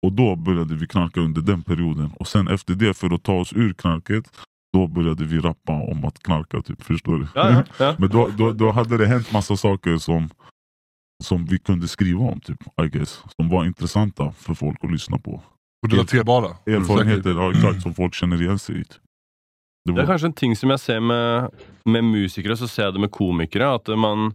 Och 0.06 0.14
då 0.14 0.36
började 0.36 0.76
vi 0.76 0.88
knarka 0.88 1.20
under 1.20 1.42
den 1.42 1.64
perioden. 1.64 2.12
Och 2.20 2.28
sen 2.28 2.48
efter 2.48 2.76
det, 2.76 2.94
för 2.94 3.14
att 3.16 3.24
ta 3.24 3.34
oss 3.34 3.54
ur 3.54 3.74
knarket, 3.74 4.32
då 4.74 4.88
började 4.88 5.26
vi 5.26 5.40
rappa 5.40 5.74
om 5.74 6.06
att 6.06 6.20
knarka. 6.24 6.62
Typ, 6.62 6.84
förstår 6.84 7.18
du? 7.18 7.28
Ja, 7.36 7.50
ja, 7.52 7.64
ja. 7.86 7.96
Men 8.00 8.10
då, 8.10 8.30
då, 8.38 8.52
då 8.52 8.72
hade 8.72 8.98
det 8.98 9.06
hänt 9.06 9.32
massa 9.32 9.58
saker 9.58 9.98
som, 9.98 10.30
som 11.24 11.46
vi 11.46 11.60
kunde 11.60 11.88
skriva 11.88 12.20
om, 12.20 12.40
typ, 12.40 12.64
I 12.84 12.88
guess. 12.88 13.24
Som 13.36 13.50
var 13.50 13.66
intressanta 13.66 14.32
för 14.32 14.54
folk 14.54 14.84
att 14.84 14.92
lyssna 14.92 15.18
på. 15.18 15.42
Och 15.86 15.92
relaterbara. 15.92 16.48
Erfarenheter 16.66 17.30
ja, 17.30 17.52
exakt, 17.52 17.82
som 17.82 17.94
folk 17.94 18.14
känner 18.14 18.42
igen 18.42 18.60
sig 18.60 18.76
i. 18.76 18.84
Det 19.86 19.92
Det 19.92 19.92
var, 19.92 20.06
kanskje 20.06 20.28
en 20.28 20.34
ting 20.34 20.56
som 20.56 20.70
jeg 20.70 20.80
ser 20.80 21.00
med, 21.00 21.50
med 21.86 22.04
musikere, 22.04 22.58
så 22.58 22.68
ser 22.68 22.84
jeg 22.84 22.94
det 22.94 23.02
med 23.02 23.12
komikere. 23.12 23.74
At 23.76 23.88
man 23.98 24.34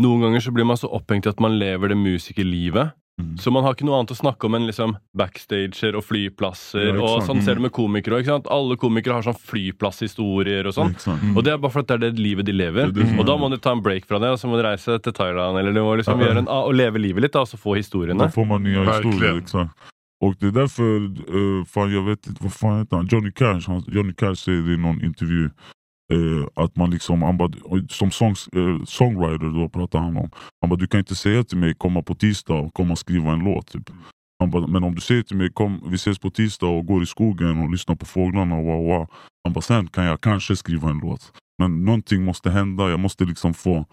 Noen 0.00 0.22
ganger 0.22 0.40
så 0.40 0.50
blir 0.50 0.64
man 0.64 0.76
så 0.76 0.88
opphengt 0.88 1.26
i 1.26 1.28
at 1.28 1.40
man 1.40 1.58
lever 1.58 1.88
det 1.88 1.96
musikerlivet. 1.96 2.90
Mm. 3.20 3.36
Så 3.38 3.50
man 3.52 3.62
har 3.64 3.74
ikke 3.74 3.84
noe 3.84 3.98
annet 4.00 4.10
å 4.10 4.16
snakke 4.16 4.46
om 4.48 4.54
enn 4.56 4.64
liksom 4.66 4.96
backstager 5.14 5.94
og 5.98 6.04
flyplasser. 6.04 6.86
Ja, 6.88 6.92
ikke 6.94 7.02
og 7.02 7.22
sant. 7.22 7.28
sånn 7.28 7.42
ser 7.44 7.54
Mm. 7.54 7.56
du 7.56 7.62
med 7.62 7.72
komikere 7.72 8.22
også, 8.22 8.46
Alle 8.50 8.76
komikere 8.76 9.12
har 9.12 9.22
sånn 9.22 9.36
flyplasshistorier 9.38 10.66
og 10.66 10.74
sånn. 10.74 10.90
exakt. 10.94 11.22
Mm. 11.22 11.36
Og 11.36 11.44
det 11.44 11.52
er 11.52 11.58
bare 11.58 11.70
for 11.70 11.80
at 11.80 11.86
det 11.88 11.94
er 11.94 12.10
det 12.10 12.18
livet 12.18 12.46
de 12.46 12.52
lever. 12.52 12.86
Det 12.92 12.94
det 13.04 13.18
Og 13.20 13.26
da 13.26 13.36
må 13.36 13.50
du 13.50 13.56
ta 13.58 13.72
en 13.72 13.82
break 13.82 14.06
fra 14.06 14.18
det, 14.18 14.28
og 14.32 14.38
så 14.38 14.48
må 14.48 14.56
du 14.56 14.62
reise 14.66 14.98
til 15.02 15.12
Thailand 15.12 15.58
eller 15.58 15.72
du 15.72 15.80
må 15.80 15.96
liksom 15.96 16.18
Ja. 16.20 16.26
gjøre 16.28 16.38
en, 16.38 16.48
og 16.48 16.74
leve 16.74 16.98
livet 16.98 17.22
litt 17.22 17.32
da, 17.32 17.40
og 17.40 17.48
så 17.48 17.56
få 17.58 17.74
Då 17.74 17.76
historiene. 17.76 18.32
får 18.32 18.46
man 18.46 18.62
nya 18.62 18.84
historier. 18.84 19.38
Exakt. 19.38 19.70
Och 20.20 20.34
det 20.38 20.46
är 20.46 20.50
därför, 20.52 21.00
uh, 21.34 21.64
fan 21.64 21.92
jag 21.92 22.02
vet 22.02 22.26
inte, 22.26 22.42
vad 22.42 22.52
fan 22.52 22.78
heter 22.78 22.96
han? 22.96 23.06
Johnny 23.10 23.32
Cash, 23.32 23.66
han, 23.66 23.84
Johnny 23.88 24.12
Cash 24.14 24.34
säger 24.44 24.62
det 24.62 24.74
i 24.74 24.76
någon 24.76 25.04
intervju 25.04 25.50
eh, 26.12 26.64
att 26.64 26.76
man 26.76 26.90
liksom, 26.90 27.22
han 27.22 27.36
bara, 27.36 27.50
som 27.88 28.10
songs, 28.10 28.48
eh, 28.48 28.84
songwriter 28.84 29.60
då 29.60 29.68
pratar 29.68 29.98
han 29.98 30.16
om. 30.16 30.30
Han 30.60 30.70
bara, 30.70 30.76
du 30.76 30.86
kan 30.86 31.00
inte 31.00 31.14
säga 31.14 31.44
till 31.44 31.58
mig 31.58 31.74
komma 31.74 32.02
på 32.02 32.14
tisdag 32.14 32.54
och 32.54 32.74
komma 32.74 32.92
och 32.92 32.98
skriva 32.98 33.32
en 33.32 33.38
låt. 33.38 33.66
Typ. 33.66 33.90
Han 34.38 34.50
bara, 34.50 34.66
men 34.66 34.84
om 34.84 34.94
du 34.94 35.00
säger 35.00 35.22
till 35.22 35.36
mig 35.36 35.52
kom, 35.52 35.82
vi 35.86 35.94
ses 35.94 36.18
på 36.18 36.30
tisdag 36.30 36.66
och 36.66 36.86
går 36.86 37.02
i 37.02 37.06
skogen 37.06 37.62
och 37.62 37.70
lyssnar 37.70 37.94
på 37.94 38.06
fåglarna 38.06 38.56
och 38.56 38.64
wow, 38.64 38.84
wow. 38.84 39.06
Han 39.44 39.52
bara, 39.52 39.60
sen 39.60 39.88
kan 39.88 40.04
jag 40.04 40.20
kanske 40.20 40.56
skriva 40.56 40.90
en 40.90 40.98
låt. 40.98 41.32
Men 41.58 41.84
någonting 41.84 42.24
måste 42.24 42.50
hända, 42.50 42.90
jag 42.90 43.00
måste 43.00 43.24
liksom 43.24 43.54
få 43.54 43.86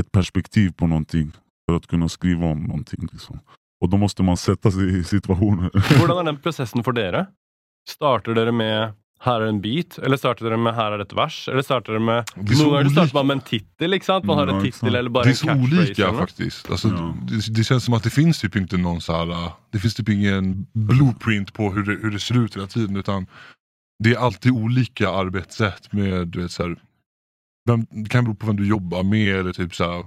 ett 0.00 0.12
perspektiv 0.12 0.72
på 0.72 0.86
någonting 0.86 1.32
för 1.68 1.76
att 1.76 1.86
kunna 1.86 2.08
skriva 2.08 2.46
om 2.46 2.62
någonting. 2.62 3.08
Liksom. 3.12 3.38
Och 3.80 3.88
då 3.88 3.96
måste 3.96 4.22
man 4.22 4.36
sätta 4.36 4.70
sig 4.70 4.98
i 4.98 5.04
situationen. 5.04 5.70
Hur 5.74 6.18
är 6.20 6.24
den 6.24 6.36
processen 6.36 6.84
för 6.84 6.98
er? 6.98 7.26
Startar 7.90 8.44
ni 8.44 8.52
med 8.52 8.92
'her 9.20 9.40
er 9.42 9.48
en 9.48 9.60
beat', 9.64 9.98
eller 10.04 10.16
starter 10.16 10.44
dere 10.48 10.56
med 10.58 10.74
'her 10.74 10.92
er 10.92 11.00
et 11.00 11.12
vers'? 11.12 11.48
Eller 11.50 11.62
starter 11.62 11.92
dere 11.92 12.00
med 12.00 12.24
Det 12.34 12.52
är 12.54 12.66
olika. 12.66 13.08
man 13.14 13.26
med 13.26 13.34
en 13.34 13.40
tittel, 13.40 13.94
ikke 13.94 14.06
sant? 14.06 14.24
Man 14.24 14.38
har 14.38 14.46
Ja, 14.46 14.56
en 14.56 14.62
tittel 14.64 14.94
eller 14.94 15.10
bare 15.10 15.24
Det 15.24 15.28
är 15.28 15.50
en 15.50 15.58
så 15.58 15.76
olika 15.76 16.12
faktiskt. 16.12 16.70
Alltså, 16.70 16.88
Ja. 16.88 17.14
det, 17.28 17.54
det 17.54 17.64
känns 17.64 17.84
som 17.84 17.94
att 17.94 18.02
det 18.02 18.10
finns 18.10 18.40
typ 18.40 18.56
inte 18.56 18.76
någon 18.76 19.00
så 19.00 19.12
här, 19.12 19.50
det 19.72 19.78
finns 19.78 19.94
typ 19.94 20.08
ingen 20.08 20.66
blueprint 20.74 21.52
på 21.52 21.72
hur 21.72 21.82
det, 21.82 21.92
hur 22.02 22.10
det 22.10 22.20
ser 22.20 22.38
ut 22.44 22.56
hela 22.56 22.66
tiden. 22.66 22.96
Utan 22.96 23.26
det 24.04 24.10
är 24.14 24.18
alltid 24.18 24.52
olika 24.52 25.08
arbetssätt 25.10 25.92
med, 25.92 26.28
du 26.28 26.42
vet, 26.42 26.50
så 26.52 26.62
här, 26.62 26.76
vem, 27.68 27.86
det 27.90 28.08
kan 28.10 28.24
bero 28.24 28.34
på 28.34 28.46
vem 28.46 28.56
du 28.56 28.66
jobbar 28.68 29.02
med 29.02 29.36
eller 29.36 29.52
typ 29.52 29.74
så 29.74 29.84
här, 29.92 30.04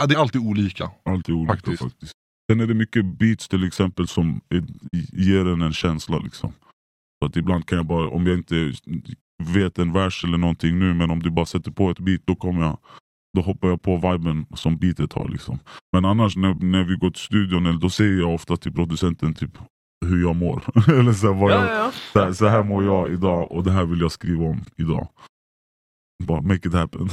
ja, 0.00 0.06
det 0.06 0.14
är 0.14 0.18
alltid 0.18 0.40
olika. 0.40 0.90
Alltid 1.04 1.34
olika 1.34 1.52
Faktiskt. 1.54 1.82
faktiskt. 1.82 2.12
Sen 2.50 2.60
är 2.60 2.66
det 2.66 2.74
mycket 2.74 3.04
beats 3.18 3.48
till 3.48 3.66
exempel 3.66 4.08
som 4.08 4.40
är, 4.48 4.64
ger 5.12 5.46
en 5.48 5.62
en 5.62 5.72
känsla. 5.72 6.18
Liksom. 6.18 6.52
Så 7.18 7.26
att 7.26 7.36
ibland 7.36 7.66
kan 7.66 7.76
jag 7.76 7.86
bara, 7.86 8.08
om 8.08 8.26
jag 8.26 8.36
inte 8.38 8.72
vet 9.54 9.78
en 9.78 9.92
vers 9.92 10.24
eller 10.24 10.38
någonting 10.38 10.78
nu, 10.78 10.94
men 10.94 11.10
om 11.10 11.22
du 11.22 11.30
bara 11.30 11.46
sätter 11.46 11.70
på 11.70 11.90
ett 11.90 11.98
beat, 11.98 12.20
då 12.24 12.34
kommer 12.34 12.62
jag 12.62 12.78
då 13.36 13.42
hoppar 13.42 13.68
jag 13.68 13.82
på 13.82 13.96
viben 13.96 14.46
som 14.54 14.76
beatet 14.78 15.12
har. 15.12 15.28
Liksom. 15.28 15.58
Men 15.92 16.04
annars 16.04 16.36
när, 16.36 16.54
när 16.54 16.84
vi 16.84 16.94
går 16.94 17.10
till 17.10 17.22
studion, 17.22 17.66
eller 17.66 17.78
då 17.78 17.90
säger 17.90 18.18
jag 18.18 18.34
ofta 18.34 18.56
till 18.56 18.72
producenten 18.72 19.34
typ 19.34 19.58
hur 20.06 20.22
jag 20.22 20.36
mår. 20.36 20.62
eller 20.98 21.12
så 21.12 21.26
här, 21.26 21.34
vad 21.40 21.52
jag, 21.52 21.60
Ja, 21.60 21.66
ja, 21.66 21.74
ja. 21.74 21.92
så, 22.12 22.20
här, 22.20 22.32
så 22.32 22.46
här 22.48 22.62
mår 22.62 22.84
jag 22.84 23.12
idag 23.12 23.52
och 23.52 23.64
det 23.64 23.72
här 23.72 23.84
vill 23.84 24.00
jag 24.00 24.12
skriva 24.12 24.44
om 24.44 24.60
idag. 24.76 25.08
Bara 26.24 26.40
make 26.40 26.68
it 26.68 26.74
happen. 26.74 27.08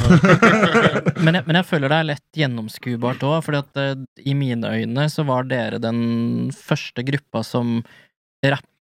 Men 1.26 1.44
men 1.46 1.56
jeg 1.56 1.66
føler 1.66 1.90
det 1.90 1.98
er 2.00 2.08
lett 2.10 2.40
gjennomskuebart 2.40 3.22
òg, 3.24 3.44
fordi 3.46 3.60
at 3.62 3.78
eh, 3.78 4.00
i 4.26 4.34
mine 4.34 4.66
øyne 4.66 5.06
så 5.14 5.24
var 5.28 5.46
dere 5.46 5.78
den 5.78 6.50
første 6.50 7.04
gruppa 7.06 7.44
som 7.46 7.84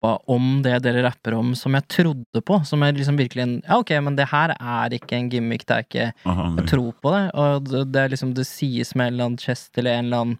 rappa 0.03 0.24
om 0.27 0.62
det 0.63 0.79
dere 0.84 1.03
rapper 1.03 1.34
om, 1.34 1.56
som 1.56 1.74
jeg 1.74 1.88
trodde 1.88 2.41
på. 2.46 2.63
Som 2.65 2.84
er 2.84 2.94
liksom 2.94 3.18
virkelig 3.18 3.41
en 3.44 3.62
Ja, 3.68 3.77
ok, 3.79 3.91
men 4.01 4.15
det 4.15 4.27
her 4.32 4.56
er 4.60 4.89
ikke 4.94 5.15
en 5.18 5.29
gimmick, 5.29 5.65
det 5.68 5.74
er 5.75 5.84
ikke 5.84 6.13
Aha, 6.25 6.50
nej. 6.50 6.63
Jeg 6.63 6.70
tror 6.70 6.94
på 7.01 7.12
det, 7.12 7.32
og 7.34 7.63
det, 7.70 7.91
det 7.94 8.10
liksom 8.12 8.34
Det 8.34 8.46
sies 8.48 8.96
med 8.96 9.08
en 9.08 9.13
eller 9.13 9.25
annen 9.25 9.38
chest 9.38 9.77
eller 9.77 9.91
en 9.91 10.06
eller 10.06 10.18
annen 10.18 10.38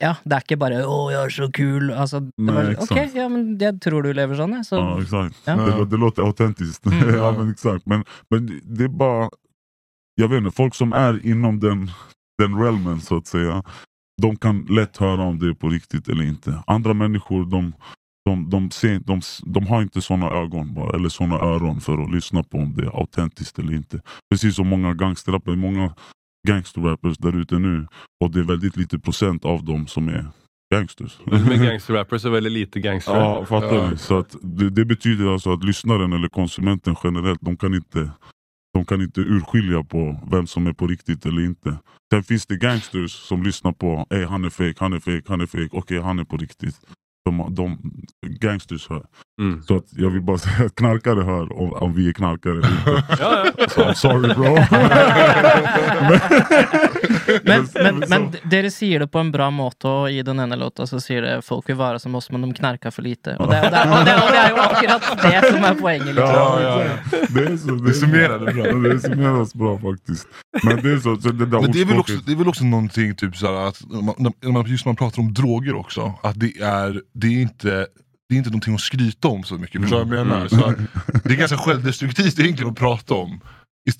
Ja, 0.00 0.14
det 0.24 0.32
er 0.36 0.40
ikke 0.44 0.58
bare 0.60 0.82
'å, 0.84 1.10
jeg 1.10 1.24
er 1.24 1.28
så 1.30 1.48
kul', 1.48 1.90
altså 1.96 2.20
det 2.20 2.32
Nei, 2.38 2.74
var, 2.74 2.86
sant. 2.86 3.14
ja, 3.14 3.28
men 3.28 3.58
jeg 3.58 3.80
tror 3.80 4.02
du 4.02 4.12
lever 4.12 4.36
jeg, 4.36 4.64
så 4.66 4.76
Ja, 4.76 5.00
exakt. 5.00 5.36
Ja. 5.46 5.56
Det, 5.56 5.90
det 5.90 5.96
låter 5.98 6.22
autentiskt. 6.22 6.84
Mm. 6.92 7.14
ja, 7.14 7.32
men 7.32 7.50
exakt. 7.50 7.86
Men, 7.86 8.04
men 8.30 8.60
det 8.64 8.84
är 8.84 8.88
bara, 8.88 9.30
jag 10.14 10.28
vet 10.28 10.38
inte, 10.38 10.50
folk 10.50 10.74
som 10.74 10.92
är 10.92 11.26
inom 11.26 11.60
den, 11.60 11.90
den 12.38 12.58
realmen 12.60 13.00
så 13.00 13.16
att 13.16 13.26
säga, 13.26 13.62
de 14.22 14.36
kan 14.36 14.66
lätt 14.70 14.96
höra 14.96 15.22
om 15.22 15.38
det 15.38 15.48
är 15.48 15.54
på 15.54 15.68
riktigt 15.68 16.08
eller 16.08 16.24
inte. 16.24 16.62
Andra 16.66 16.94
människor, 16.94 17.44
de, 17.50 17.72
de, 18.28 18.50
de, 18.50 18.70
ser, 18.70 18.98
de, 18.98 19.20
de 19.46 19.66
har 19.66 19.82
inte 19.82 20.00
såna 20.00 20.30
ögon 20.30 20.74
bara, 20.74 20.96
eller 20.96 21.08
såna 21.08 21.34
öron 21.34 21.80
för 21.80 22.02
att 22.02 22.12
lyssna 22.12 22.42
på 22.42 22.58
om 22.58 22.74
det 22.76 22.82
är 22.82 23.00
autentiskt 23.00 23.58
eller 23.58 23.72
inte. 23.72 24.00
Precis 24.30 24.56
som 24.56 24.68
många 24.68 24.94
gangsterrappare, 24.94 25.56
många 25.56 25.94
gangsterrappers 26.48 27.18
där 27.18 27.40
ute 27.40 27.58
nu, 27.58 27.86
och 28.24 28.30
det 28.30 28.40
är 28.40 28.44
väldigt 28.44 28.76
lite 28.76 28.98
procent 28.98 29.44
av 29.44 29.64
dem 29.64 29.86
som 29.86 30.08
är 30.08 30.26
gangsters. 30.74 31.18
Med 31.26 31.62
gangsterrappers 31.68 32.24
og 32.24 32.32
veldig 32.32 32.50
lite 32.52 32.80
gangster. 32.80 33.14
Ja, 33.14 33.44
fattar 33.44 33.76
Ja. 33.76 33.96
Så 33.96 34.18
att 34.18 34.36
det, 34.42 34.70
det 34.70 34.84
betyder 34.84 35.32
alltså 35.32 35.52
att 35.52 35.64
lyssnaren 35.64 36.12
eller 36.12 36.28
konsumenten 36.28 36.96
generellt, 37.04 37.40
de 37.40 37.56
kan 37.56 37.74
inte 37.74 38.10
de 38.74 38.84
kan 38.84 39.02
inte 39.02 39.20
urskilja 39.20 39.82
på 39.82 40.20
vem 40.30 40.46
som 40.46 40.66
är 40.66 40.72
på 40.72 40.86
riktigt 40.86 41.26
eller 41.26 41.42
inte. 41.42 41.78
Sen 42.12 42.22
finns 42.22 42.46
det 42.46 42.56
gangsters 42.56 43.12
som 43.12 43.42
lyssnar 43.42 43.72
på 43.72 44.06
Ey, 44.10 44.24
han 44.24 44.44
är 44.44 44.50
fake, 44.50 44.74
han 44.76 44.92
är 44.92 45.00
fake, 45.00 45.22
han 45.26 45.40
är 45.40 45.46
fake, 45.46 45.68
okej 45.72 46.00
han 46.00 46.18
är 46.18 46.24
på 46.24 46.36
riktigt. 46.36 46.80
De, 47.30 47.52
de, 47.52 47.76
gangsters. 48.38 48.88
Mm. 49.38 49.62
Så 49.62 49.76
att 49.76 49.84
jag 49.90 50.10
vill 50.10 50.22
bara 50.22 50.38
säga 50.38 50.66
att 50.66 50.74
knarkare 50.74 51.22
hör 51.22 51.60
om, 51.60 51.72
om 51.72 51.94
vi 51.94 52.08
är 52.08 52.12
knarkare 52.12 52.52
eller 52.52 52.68
inte. 52.68 53.04
Ja, 53.20 53.44
ja. 53.58 53.68
Så 53.68 53.80
I'm 53.80 53.94
sorry 53.94 54.34
bro. 54.34 54.54
Men, 57.44 57.68
men, 57.74 58.04
men 58.08 58.32
dere 58.50 58.70
sier 58.70 59.00
det 59.00 59.08
på 59.12 59.18
en 59.18 59.30
bra 59.32 59.50
måte, 59.52 59.88
og 59.88 60.12
i 60.12 60.22
den 60.24 60.40
ene 60.40 60.56
låta 60.56 60.86
så 60.88 61.00
sier 61.00 61.22
det 61.22 61.34
'folk 61.44 61.68
vil 61.68 61.76
være 61.76 61.98
som 62.00 62.14
oss, 62.14 62.30
men 62.30 62.42
de 62.42 62.52
knerker 62.54 62.90
for 62.90 63.02
lite'. 63.02 63.36
Og 63.36 63.50
det, 63.50 63.60
det, 63.72 63.82
og 63.84 64.06
det, 64.06 64.14
og 64.14 64.30
det 64.32 64.40
er 64.40 64.50
jo 64.50 64.56
akkurat 64.64 65.02
det 65.22 65.50
som 65.50 65.64
er 65.64 65.74
poenget. 65.80 66.14
Liksom. 66.14 66.34
Ja, 66.34 66.60
ja, 66.62 66.82
exakt. 66.82 67.34
Det 67.34 67.44
är 67.44 67.56
så. 67.56 67.74
Det 67.74 67.94
summerar 67.94 68.38
det 68.38 68.54
bra. 68.54 68.66
Ja, 68.66 68.72
Det 68.72 69.00
summeras 69.00 69.54
bra 69.54 69.78
faktiskt. 69.78 70.28
Men 70.64 70.82
det 70.82 70.92
är 70.92 70.98
så, 70.98 71.16
så 71.16 71.28
det 71.28 71.46
där 71.46 71.60
Men 71.60 71.72
det 71.72 71.80
är, 71.80 71.84
väl 71.84 71.98
också, 71.98 72.16
det 72.26 72.32
är 72.32 72.36
väl 72.36 72.48
också 72.48 72.64
någonting 72.64 73.14
typ 73.14 73.36
så 73.36 73.56
att 73.56 73.82
man, 73.90 74.64
just 74.66 74.84
när 74.84 74.90
man 74.90 74.96
pratar 74.96 75.22
om 75.22 75.34
droger 75.34 75.74
också, 75.74 76.14
att 76.22 76.40
det 76.40 76.52
är, 76.60 77.02
det 77.14 77.26
är 77.26 77.42
inte 77.42 77.86
det 78.28 78.34
är 78.34 78.38
inte 78.38 78.50
någonting 78.50 78.74
att 78.74 78.80
skryta 78.80 79.28
om 79.28 79.44
så 79.44 79.58
mycket, 79.58 79.80
förstår 79.80 80.04
vad 80.04 80.18
jag 80.18 80.26
menar? 80.26 80.36
Mm. 80.38 80.48
Så 80.48 80.74
det 81.28 81.34
är 81.34 81.38
ganska 81.38 81.58
självdestruktivt 81.58 82.38
egentligen 82.38 82.72
att 82.72 82.78
prata 82.78 83.14
om. 83.14 83.40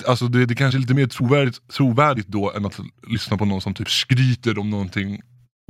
Alltså 0.07 0.29
det, 0.29 0.47
det 0.47 0.55
kanske 0.55 0.79
är 0.79 0.81
lite 0.81 0.95
mer 0.95 1.07
trovärdigt, 1.07 1.69
trovärdigt 1.69 2.29
då 2.29 2.53
än 2.53 2.67
att 2.67 2.81
lyssna 3.09 3.37
på 3.37 3.45
någon 3.45 3.61
som 3.61 3.75
typ 3.75 3.91
skryter 3.91 4.59
om 4.59 4.71
någonting 4.71 5.21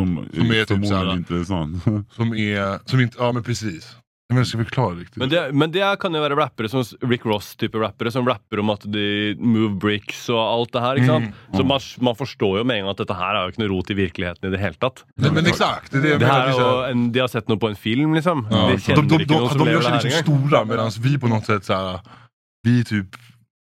som, 0.01 0.29
som 0.35 0.51
är 0.51 0.65
typ 0.65 0.87
såhär- 0.87 1.13
inte 1.17 1.35
är 1.37 1.45
sant. 1.45 1.85
som 2.13 2.35
är, 2.35 2.89
som 2.91 3.01
inte, 3.01 3.17
ja 3.19 3.33
men 3.33 3.43
precis. 3.43 3.97
Jag 4.29 4.39
inte, 4.39 4.49
ska 4.49 4.59
förklara 4.59 4.95
riktigt? 4.95 5.17
Men 5.17 5.29
det, 5.29 5.53
men 5.53 5.71
det 5.73 5.97
kan 6.01 6.15
jo 6.15 6.21
være 6.21 6.37
rappere 6.37 6.69
som 6.69 6.83
Rick 7.09 7.25
Ross-type 7.27 7.79
rappere, 7.81 8.11
som 8.13 8.27
rapper 8.29 8.61
om 8.61 8.71
at 8.71 8.83
de 8.85 9.35
move 9.41 9.79
bricks 9.81 10.29
og 10.29 10.37
alt 10.41 10.73
det 10.73 10.81
her. 10.85 10.97
ikke 11.01 11.07
sant? 11.09 11.25
Mm. 11.25 11.57
Så 11.57 11.65
man, 11.65 11.81
man 12.05 12.17
forstår 12.19 12.59
jo 12.59 12.65
med 12.69 12.77
en 12.77 12.83
gang 12.85 12.91
at 12.93 12.99
dette 13.01 13.17
her 13.17 13.35
er 13.39 13.47
jo 13.47 13.55
ikke 13.55 13.63
noe 13.65 13.71
rot 13.73 13.91
i 13.91 13.97
virkeligheten 13.97 14.49
i 14.49 14.53
det 14.53 14.61
hele 14.61 14.77
tatt. 14.85 15.05
Nej, 15.17 15.33
men 15.33 15.47
exakt, 15.47 15.93
det 15.93 15.99
är 15.99 16.03
det 16.03 16.09
Det 16.09 16.19
det 16.19 16.27
är 16.27 16.53
här- 16.53 16.91
en, 16.91 17.13
De 17.13 17.21
har 17.21 17.29
sett 17.29 17.49
noe 17.49 17.57
på 17.59 17.69
en 17.69 17.77
film, 17.77 18.15
liksom. 18.15 18.47
Ja. 18.51 18.69
De 18.87 18.95
De, 18.95 19.09
de, 19.09 19.25
de, 19.25 19.59
de 19.59 19.71
gör 19.71 19.81
sig 19.81 19.91
det 19.93 20.03
liksom 20.05 20.11
engang. 20.29 20.49
stora 20.49 20.65
medan 20.65 20.91
vi 21.01 21.19
på 21.19 21.29
något 21.29 21.47
sätt 21.47 21.65
så 21.65 21.73
här, 21.75 22.01
vi 22.63 22.85
typ 22.85 23.07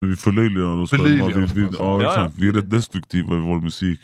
Vi 0.05 0.15
förlöjligar 0.15 0.79
oss 0.81 0.89
Förlöjligar 0.89 1.25
själva. 1.25 1.43
oss 1.45 1.51
Vi, 1.55 1.61
vi, 1.61 1.67
ja, 1.79 2.01
Ja, 2.03 2.09
exakt. 2.09 2.33
vi 2.37 2.47
är 2.47 2.53
rätt 2.53 2.69
destruktiva 2.69 3.35
i 3.35 3.39
vår 3.39 3.61
musik. 3.61 3.99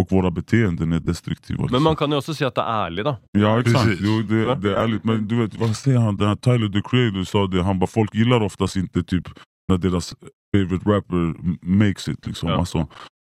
Och 0.00 0.12
våra 0.12 0.30
beteenden 0.30 0.92
är 0.92 1.00
destruktiva. 1.00 1.66
Men 1.70 1.82
man 1.82 1.96
kan 1.96 2.10
jo 2.12 2.16
også 2.20 2.34
si 2.34 2.44
at 2.46 2.54
det 2.56 2.62
er 2.64 2.84
ærlig, 2.86 3.04
da. 3.04 3.12
Ja 3.38 3.58
exakt, 3.60 3.84
Precis. 3.84 4.00
jo, 4.06 4.22
det, 4.22 4.54
det 4.62 4.70
är 4.72 4.76
ärligt. 4.84 5.04
Men 5.04 5.26
du 5.28 5.34
vet, 5.40 5.54
vad 5.60 5.76
säger 5.76 5.98
han? 5.98 6.16
Den 6.16 6.28
här 6.28 6.36
Tyler 6.36 6.68
the 6.68 6.82
Creator 6.90 7.24
sa 7.24 7.46
det, 7.46 7.62
han 7.62 7.78
bara 7.78 7.86
folk 7.86 8.14
gillar 8.14 8.40
oftast 8.42 8.76
inte 8.76 9.02
typ 9.02 9.28
när 9.68 9.78
deras 9.78 10.14
favorite 10.56 10.90
rapper 10.90 11.34
makes 11.62 12.08
it. 12.08 12.26
Liksom. 12.26 12.48
Ja. 12.48 12.56
Alltså, 12.58 12.86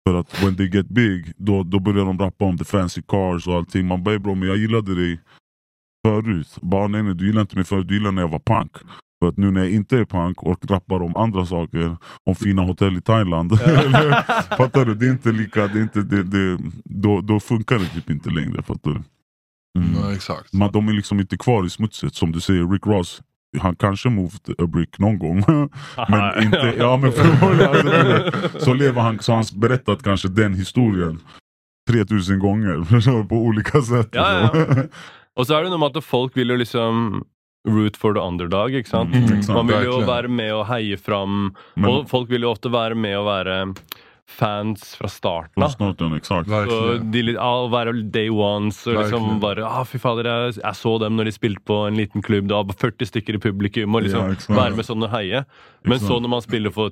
för 0.10 0.16
att 0.20 0.44
when 0.44 0.56
they 0.56 0.68
get 0.68 0.88
big, 0.88 1.34
då, 1.38 1.64
då 1.64 1.80
börjar 1.80 2.06
de 2.06 2.18
rappa 2.20 2.46
om 2.46 2.58
the 2.58 2.64
fancy 2.66 3.02
cars 3.02 3.48
och 3.48 3.54
allting. 3.56 3.88
Man 3.88 4.04
bara 4.04 4.14
"Ey, 4.14 4.20
bro, 4.20 4.36
men 4.36 4.48
jag 4.50 4.58
gillade 4.58 4.96
dig 4.96 5.20
förut. 6.08 6.58
Bara 6.62 6.88
nej, 6.88 7.04
nej 7.04 7.16
du 7.16 7.26
gillar 7.28 7.42
inte 7.42 7.56
mig 7.56 7.66
förut, 7.66 7.88
du 7.88 7.94
gillar 7.94 8.12
när 8.12 8.22
jag 8.22 8.30
var 8.30 8.40
punk. 8.40 8.72
För 9.26 9.30
att 9.30 9.38
nu 9.38 9.52
när 9.52 9.62
jag 9.62 9.72
inte 9.72 9.98
är 9.98 10.06
punk 10.06 10.44
och 10.44 10.70
rappar 10.70 11.02
om 11.02 11.16
andra 11.16 11.46
saker, 11.46 11.98
om 12.24 12.36
fina 12.36 12.62
hotell 12.62 12.98
i 12.98 13.02
Thailand. 13.02 13.52
eller, 13.66 14.12
fattar 14.58 14.86
du? 14.86 14.96
Det 14.96 15.06
är 15.06 15.12
inte 15.12 15.32
lika, 15.32 15.68
det 15.68 15.80
är 15.80 15.84
inte, 15.84 16.02
det, 16.02 16.24
det, 16.24 16.58
då, 16.84 17.22
då 17.22 17.40
funkar 17.40 17.80
det 17.80 17.86
typ 17.86 18.10
inte 18.10 18.30
längre. 18.30 18.62
Fattar 18.64 18.92
du? 18.92 19.02
Mm. 19.80 19.92
Nej, 20.02 20.16
exakt. 20.16 20.54
Man, 20.54 20.72
de 20.72 20.88
är 20.88 20.94
liksom 20.94 21.20
inte 21.20 21.38
kvar 21.38 21.66
i 21.66 21.70
smutset. 21.70 22.16
Som 22.16 22.32
du 22.32 22.40
säger, 22.40 22.68
Rick 22.68 22.86
Ross, 22.88 23.22
han 23.60 23.76
kanske 23.76 24.10
moved 24.10 24.56
a 24.58 24.68
brick 24.68 25.00
någon 25.00 25.20
gång. 25.20 25.44
men 26.10 26.44
inte, 26.44 26.74
ja, 26.78 26.98
men 26.98 27.06
alltså, 27.08 27.24
är- 27.24 28.60
så 28.60 28.74
lever 28.74 29.02
han, 29.02 29.20
så 29.20 29.32
har 29.32 29.38
han 29.38 29.60
berättat 29.60 30.04
kanske 30.04 30.28
den 30.28 30.54
historien 30.54 31.20
3000 31.90 32.40
gånger 32.40 33.24
på 33.30 33.36
olika 33.36 33.82
sätt. 33.82 34.10
Ja, 34.12 34.42
ja. 34.54 34.84
Og 35.36 35.48
så 35.48 35.58
er 35.58 35.66
det 35.66 35.72
noe 35.74 35.82
med 35.84 35.98
at 35.98 36.06
folk 36.08 36.38
vil 36.38 36.54
jo 36.54 36.56
liksom 36.56 37.26
root 37.66 37.98
for 37.98 38.14
the 38.14 38.22
underdog, 38.22 38.74
ikke 38.78 38.90
sant? 38.92 39.14
Mm, 39.16 39.38
exakt. 39.40 39.56
Man 39.58 39.68
vil 39.68 39.86
jo 39.88 40.00
være 40.06 40.30
med 40.30 40.52
og 40.54 40.66
heie 40.70 40.98
fram, 40.98 41.54
Men, 41.76 41.90
og 41.90 42.10
folk 42.10 42.30
vil 42.30 42.42
jo 42.46 42.52
ofte 42.54 42.72
være 42.74 42.96
med 42.96 43.18
og 43.18 43.26
være 43.30 43.60
fans 44.28 44.96
fra 44.98 45.08
starten 45.08 45.62
från 45.78 45.94
av. 45.94 47.40
ah, 47.40 47.68
være 47.70 47.92
day 48.12 48.30
ones 48.30 48.80
og 48.88 48.96
liksom 48.98 49.22
Verkligen. 49.22 49.40
bare 49.40 49.66
ah, 49.68 49.84
Fy 49.86 49.98
fader, 50.02 50.26
jeg, 50.26 50.56
jeg 50.64 50.76
så 50.76 50.96
dem 51.00 51.16
når 51.16 51.26
de 51.30 51.32
spilte 51.36 51.62
på 51.66 51.78
en 51.88 51.96
liten 52.00 52.22
klubb. 52.26 52.48
Det 52.50 52.58
var 52.58 52.74
40 52.74 53.06
stykker 53.12 53.38
i 53.38 53.42
publikum. 53.44 53.96
Og 53.96 54.02
liksom 54.08 54.34
Ja, 54.34 54.56
være 54.58 54.76
med 54.76 54.86
sånn 54.88 55.06
og 55.06 55.14
heie. 55.14 55.46
Men 55.86 56.00
så 56.02 56.18
når 56.20 56.30
man 56.30 56.42
spiller 56.42 56.74
for 56.74 56.90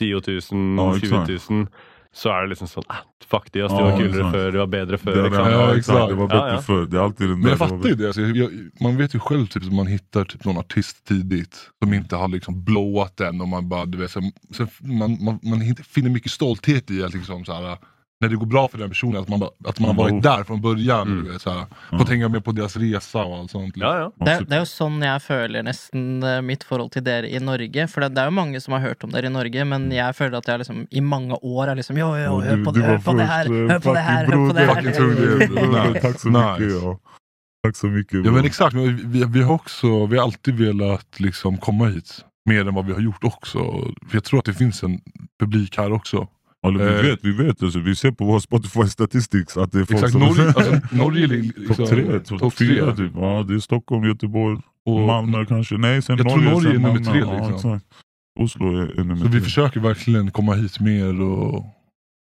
10 0.00 0.10
000, 0.26 0.76
Ja, 0.78 0.92
20 0.98 1.06
exakt. 1.06 1.50
000, 1.50 1.66
så 2.14 2.28
er 2.30 2.42
det 2.42 2.48
liksom 2.52 2.68
sånn 2.68 2.84
ah, 2.88 3.02
Fuck 3.32 3.46
de, 3.52 3.62
ass, 3.64 3.72
de 3.72 3.78
Ja, 3.78 3.84
var 3.84 3.96
kulere 3.96 4.08
exakt. 4.20 4.34
før, 4.36 4.50
de 4.52 4.58
var 4.58 4.66
bedre 4.66 4.98
før. 4.98 5.14
Det, 5.16 5.22
Liksom. 5.22 5.44
ja, 5.46 5.50
Ja, 5.50 5.76
exakt. 5.76 6.08
det 6.08 6.14
var 6.14 6.22
Ja, 6.22 6.28
bättre 6.28 6.54
ja. 6.54 6.60
förr. 6.62 6.86
Det 6.86 6.96
är 6.96 7.00
alltid 7.00 7.28
den 7.28 7.40
Men 7.40 7.48
jag 7.48 7.58
fattar 7.58 7.88
ju 7.88 7.94
det. 7.94 8.06
Alltså, 8.06 8.20
jag, 8.20 8.50
man 8.80 8.96
vet 8.96 9.14
ju 9.14 9.18
själv 9.18 9.46
typ, 9.46 9.72
man 9.72 9.86
hittar 9.86 10.24
typ, 10.24 10.44
någon 10.44 10.58
artist 10.58 11.04
tidigt 11.06 11.56
som 11.82 11.94
inte 11.94 12.16
har 12.16 12.28
liksom 12.28 12.64
blåat 12.64 13.16
den 13.16 13.40
och 13.40 13.48
man 13.48 13.68
bara, 13.68 13.86
du 13.86 13.98
vet, 13.98 14.10
så, 14.10 14.20
så 14.50 14.66
man, 14.80 15.24
man, 15.24 15.38
man 15.42 15.62
inte 15.62 15.82
finner 15.82 16.10
mycket 16.10 16.32
stolthet 16.32 16.90
i 16.90 17.02
att 17.04 17.14
liksom, 17.14 17.44
så 17.44 17.52
här, 17.52 17.78
när 18.22 18.28
det 18.28 18.36
går 18.36 18.46
bra 18.46 18.68
för 18.68 18.78
den 18.78 18.88
personen, 18.88 19.22
att 19.22 19.28
man, 19.28 19.42
att 19.42 19.78
man 19.80 19.96
har 19.96 20.04
Mm. 20.04 20.14
varit 20.14 20.22
där 20.22 20.44
från 20.44 20.60
början. 20.60 21.06
Mm. 21.08 21.24
Du 21.24 21.32
vet, 21.32 21.42
så 21.42 21.50
här, 21.50 21.64
Ja. 21.90 21.98
Fått 21.98 22.08
hänga 22.08 22.28
med 22.28 22.44
på 22.44 22.52
deras 22.52 22.76
resa 22.76 23.24
och 23.24 23.36
allt 23.38 23.50
sånt. 23.50 23.72
Ja, 23.76 23.98
ja. 23.98 24.24
Det, 24.24 24.30
er- 24.32 24.44
det 24.48 24.54
er 24.56 24.58
jo 24.62 24.68
sånn 24.70 25.02
jeg 25.02 25.22
føler 25.22 25.62
nesten 25.62 26.22
eh, 26.22 26.40
mitt 26.42 26.64
forhold 26.64 26.92
til 26.92 27.02
dere 27.04 27.28
i 27.28 27.38
Norge. 27.38 27.88
For 27.88 28.00
det, 28.00 28.08
det 28.14 28.22
er 28.22 28.30
jo 28.30 28.36
mange 28.38 28.60
som 28.60 28.72
har 28.72 28.80
hørt 28.80 29.04
om 29.04 29.10
dere 29.10 29.26
i 29.26 29.34
Norge, 29.34 29.64
men 29.64 29.90
jeg 29.92 30.14
føler 30.16 30.38
at 30.38 30.46
jeg 30.48 30.58
liksom 30.62 30.86
i 30.90 31.00
mange 31.00 31.34
år 31.42 31.68
er 31.68 31.74
liksom 31.74 31.96
Ja, 31.98 32.08
hør 32.14 32.56
du- 32.56 32.64
på 32.64 32.72
det, 32.72 32.80
på 32.80 32.80
eh, 32.80 32.88
hör 32.88 32.98
på 32.98 33.14
det 33.14 33.24
här, 33.24 34.24
hör 34.26 34.48
på 34.48 34.54
det. 34.54 34.66
Fucking 34.66 35.74
här. 35.74 36.00
Tack 36.02 36.20
så 36.20 36.28
Nice. 36.28 36.60
mycket. 36.60 36.82
Ja. 36.82 36.98
Tack 37.66 37.76
så 37.76 37.86
mycket. 37.86 38.24
Ja 38.24 38.30
men 38.32 38.44
exakt, 38.44 38.74
men 38.74 39.10
vi, 39.12 39.24
vi 39.24 39.42
har 39.42 39.54
också 39.54 40.06
vi 40.06 40.16
har 40.16 40.24
alltid 40.24 40.54
velat 40.58 41.20
liksom 41.20 41.58
komma 41.58 41.86
hit. 41.86 42.24
Mer 42.48 42.68
än 42.68 42.74
vad 42.74 42.86
vi 42.86 42.92
har 42.92 43.00
gjort 43.00 43.24
också. 43.24 43.58
För 44.08 44.16
jag 44.16 44.24
tror 44.24 44.38
att 44.38 44.44
det 44.44 44.54
finns 44.54 44.82
en 44.82 45.00
publik 45.40 45.76
här 45.78 45.92
också. 45.92 46.28
Eller, 46.66 46.78
vi 46.78 46.94
Eh. 46.96 47.02
vet, 47.10 47.24
vi 47.24 47.32
vet. 47.32 47.62
Alltså, 47.62 47.78
vi 47.78 47.94
ser 47.96 48.10
på 48.10 48.24
vår 48.24 48.40
Spotify 48.40 48.86
statistics 48.88 49.56
att 49.56 49.72
det 49.72 49.78
är 49.80 49.84
folk 49.84 49.92
Exakt, 49.92 50.12
som... 50.12 50.20
Norge, 50.20 50.46
alltså, 50.46 50.80
Norge 50.96 51.24
är 51.24 51.28
liksom, 51.28 51.76
Topp 51.76 51.88
tre, 51.88 52.20
topp 52.20 52.38
topp 52.40 52.54
fyra 52.54 52.96
typ. 52.96 53.12
Ja, 53.16 53.44
det 53.48 53.54
är 53.54 53.58
Stockholm, 53.58 54.04
Göteborg, 54.04 54.58
Och, 54.86 55.00
Malmö 55.00 55.44
kanske. 55.46 55.74
Nej, 55.76 56.02
sen 56.02 56.16
Jag 56.16 56.26
tror 56.28 56.36
Norge, 56.42 56.50
Norge 56.52 56.72
sen 56.72 56.84
är 56.84 56.88
nummer 56.88 57.04
tre, 57.12 57.20
Ja, 57.20 57.48
liksom. 57.50 57.74
exakt. 57.74 57.86
Oslo 58.40 58.66
är, 58.76 59.00
är 59.00 59.04
nummer 59.04 59.16
så 59.16 59.24
vi 59.24 59.30
tre. 59.32 59.40
försöker 59.40 59.80
verkligen 59.80 60.30
komma 60.30 60.54
hit 60.54 60.80
mer 60.80 61.20
och... 61.20 61.54
Och 61.54 61.64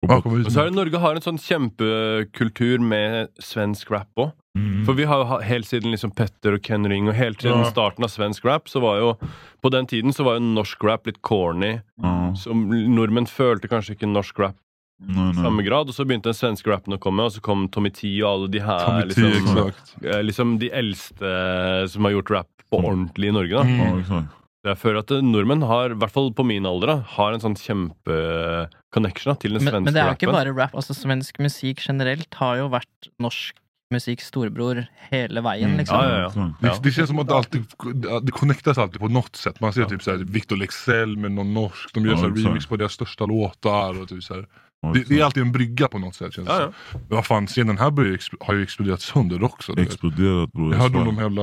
Ja, 0.00 0.08
bara- 0.08 0.22
komma 0.22 0.36
hit 0.36 0.46
Og 0.46 0.52
så 0.52 0.64
det 0.64 0.70
Norge 0.70 0.96
har 0.96 1.14
en 1.14 1.22
sånn 1.22 1.38
kjempekultur 1.38 2.78
med 2.78 3.28
svensk 3.40 3.90
rap 3.90 4.08
òg. 4.18 4.30
Mm. 4.56 4.84
For 4.86 4.96
vi 4.96 5.04
har 5.04 5.42
helt 5.44 5.66
siden 5.68 5.92
liksom 5.92 6.14
Petter 6.16 6.54
og 6.56 6.62
Ken 6.64 6.86
Ring 6.88 7.08
og 7.10 7.14
helt 7.18 7.42
siden 7.44 7.60
Ja. 7.62 7.70
starten 7.70 8.04
av 8.06 8.10
svensk 8.10 8.44
rap, 8.48 8.68
så 8.72 8.80
var 8.80 8.98
jo 9.02 9.10
På 9.62 9.70
den 9.70 9.86
tiden 9.86 10.12
så 10.16 10.24
var 10.24 10.38
jo 10.38 10.44
norsk 10.46 10.82
rap 10.84 11.06
litt 11.06 11.20
corny. 11.22 11.80
Ja, 12.02 12.32
Som 12.34 12.68
nordmenn 12.70 13.26
følte 13.26 13.68
kanskje 13.68 13.96
ikke 13.96 14.08
norsk 14.08 14.38
rap 14.38 14.56
nej, 15.00 15.30
i 15.32 15.34
samme 15.34 15.60
nej. 15.60 15.66
grad. 15.68 15.88
Og 15.88 15.94
så 15.94 16.06
begynte 16.06 16.30
den 16.30 16.38
svenske 16.38 16.70
rappen 16.72 16.94
å 16.96 17.00
komme, 17.02 17.24
og 17.26 17.32
så 17.34 17.42
kom 17.42 17.68
Tommy 17.68 17.90
T 17.90 18.14
og 18.22 18.28
alle 18.30 18.48
de 18.48 18.60
her 18.64 18.78
Tommy 18.86 19.12
T, 19.12 19.20
liksom, 19.20 19.58
exakt. 19.68 19.94
eh, 20.04 20.22
liksom 20.22 20.58
de 20.58 20.70
eldste 20.70 21.88
som 21.92 22.04
har 22.08 22.12
gjort 22.16 22.30
rap 22.30 22.48
på 22.72 22.80
ordentlig 22.82 23.28
i 23.28 23.36
Norge. 23.36 23.50
da 23.58 23.64
Mm. 23.64 23.78
Ja, 23.78 23.98
exakt. 24.00 24.32
Jeg 24.66 24.78
føler 24.78 24.98
at 24.98 25.10
eh, 25.14 25.20
nordmenn 25.22 25.62
har, 25.62 25.90
i 25.90 25.98
hvert 26.00 26.10
fall 26.10 26.32
på 26.34 26.44
min 26.46 26.64
alder, 26.66 26.86
da, 26.86 26.96
har 27.16 27.32
en 27.36 27.40
sånn 27.40 27.54
kjempe-connection 28.26 29.32
da, 29.32 29.36
til 29.40 29.52
den 29.56 29.60
svenske 29.62 29.84
men 29.84 29.94
det 29.94 30.02
er 30.02 30.08
jo 30.10 30.16
ikke 30.16 30.28
rappen. 30.30 30.38
bare 30.38 30.54
rap. 30.56 30.74
altså 30.74 30.94
Svensk 30.96 31.38
musikk 31.42 31.82
generelt 31.86 32.34
har 32.40 32.56
jo 32.62 32.68
vært 32.72 33.10
norsk 33.22 33.54
musikk 33.90 34.20
storebror 34.20 34.86
hele 35.10 35.40
veien, 35.40 35.64
Mm. 35.66 35.78
liksom. 35.78 35.96
Ja, 35.98 36.08
ja, 36.10 36.18
ja. 36.18 36.26
Exakt. 36.26 36.60
Det, 36.60 36.66
Ja. 36.68 36.78
det 36.82 36.90
känns 36.92 37.08
som 37.08 37.18
att 37.18 37.28
det 37.28 37.34
alltid 37.34 37.64
det 38.22 38.32
connectas 38.32 38.78
alltid 38.78 39.00
på 39.00 39.08
något 39.08 39.36
sätt. 39.36 39.60
Man 39.60 39.72
ser 39.72 39.84
typ 39.84 40.02
såhär 40.02 40.18
Victor 40.18 40.56
Lexell 40.56 41.16
med 41.16 41.32
någon 41.32 41.54
norsk, 41.54 41.94
de 41.94 42.04
gör 42.04 42.12
Ja, 42.12 42.18
så 42.18 42.28
här 42.28 42.34
remix 42.48 42.66
på 42.66 42.76
deras 42.76 42.92
största 42.92 43.26
låtar. 43.26 44.02
Och 44.02 44.08
typ 44.08 44.22
så 44.24 44.34
här. 44.34 44.46
Ja, 44.82 44.92
Det, 44.92 45.04
det 45.08 45.20
är 45.20 45.24
alltid 45.24 45.42
en 45.42 45.52
brygga 45.52 45.88
på 45.88 45.98
något 45.98 46.14
sätt 46.14 46.32
känns 46.34 46.48
Ja, 46.48 46.54
som. 46.54 46.62
ja. 46.92 46.98
Men 47.08 47.16
vad 47.16 47.26
fan, 47.26 47.46
scenen 47.46 47.78
här 47.78 47.90
har 48.46 48.54
ju 48.54 48.62
exploderat 48.62 49.00
sönder 49.00 49.44
också. 49.44 49.78
Exploderat 49.80 50.52
bror. 50.52 50.72
Jag 50.74 50.80
hörde 50.80 50.98
om 50.98 51.04
de 51.06 51.16
jävla, 51.16 51.42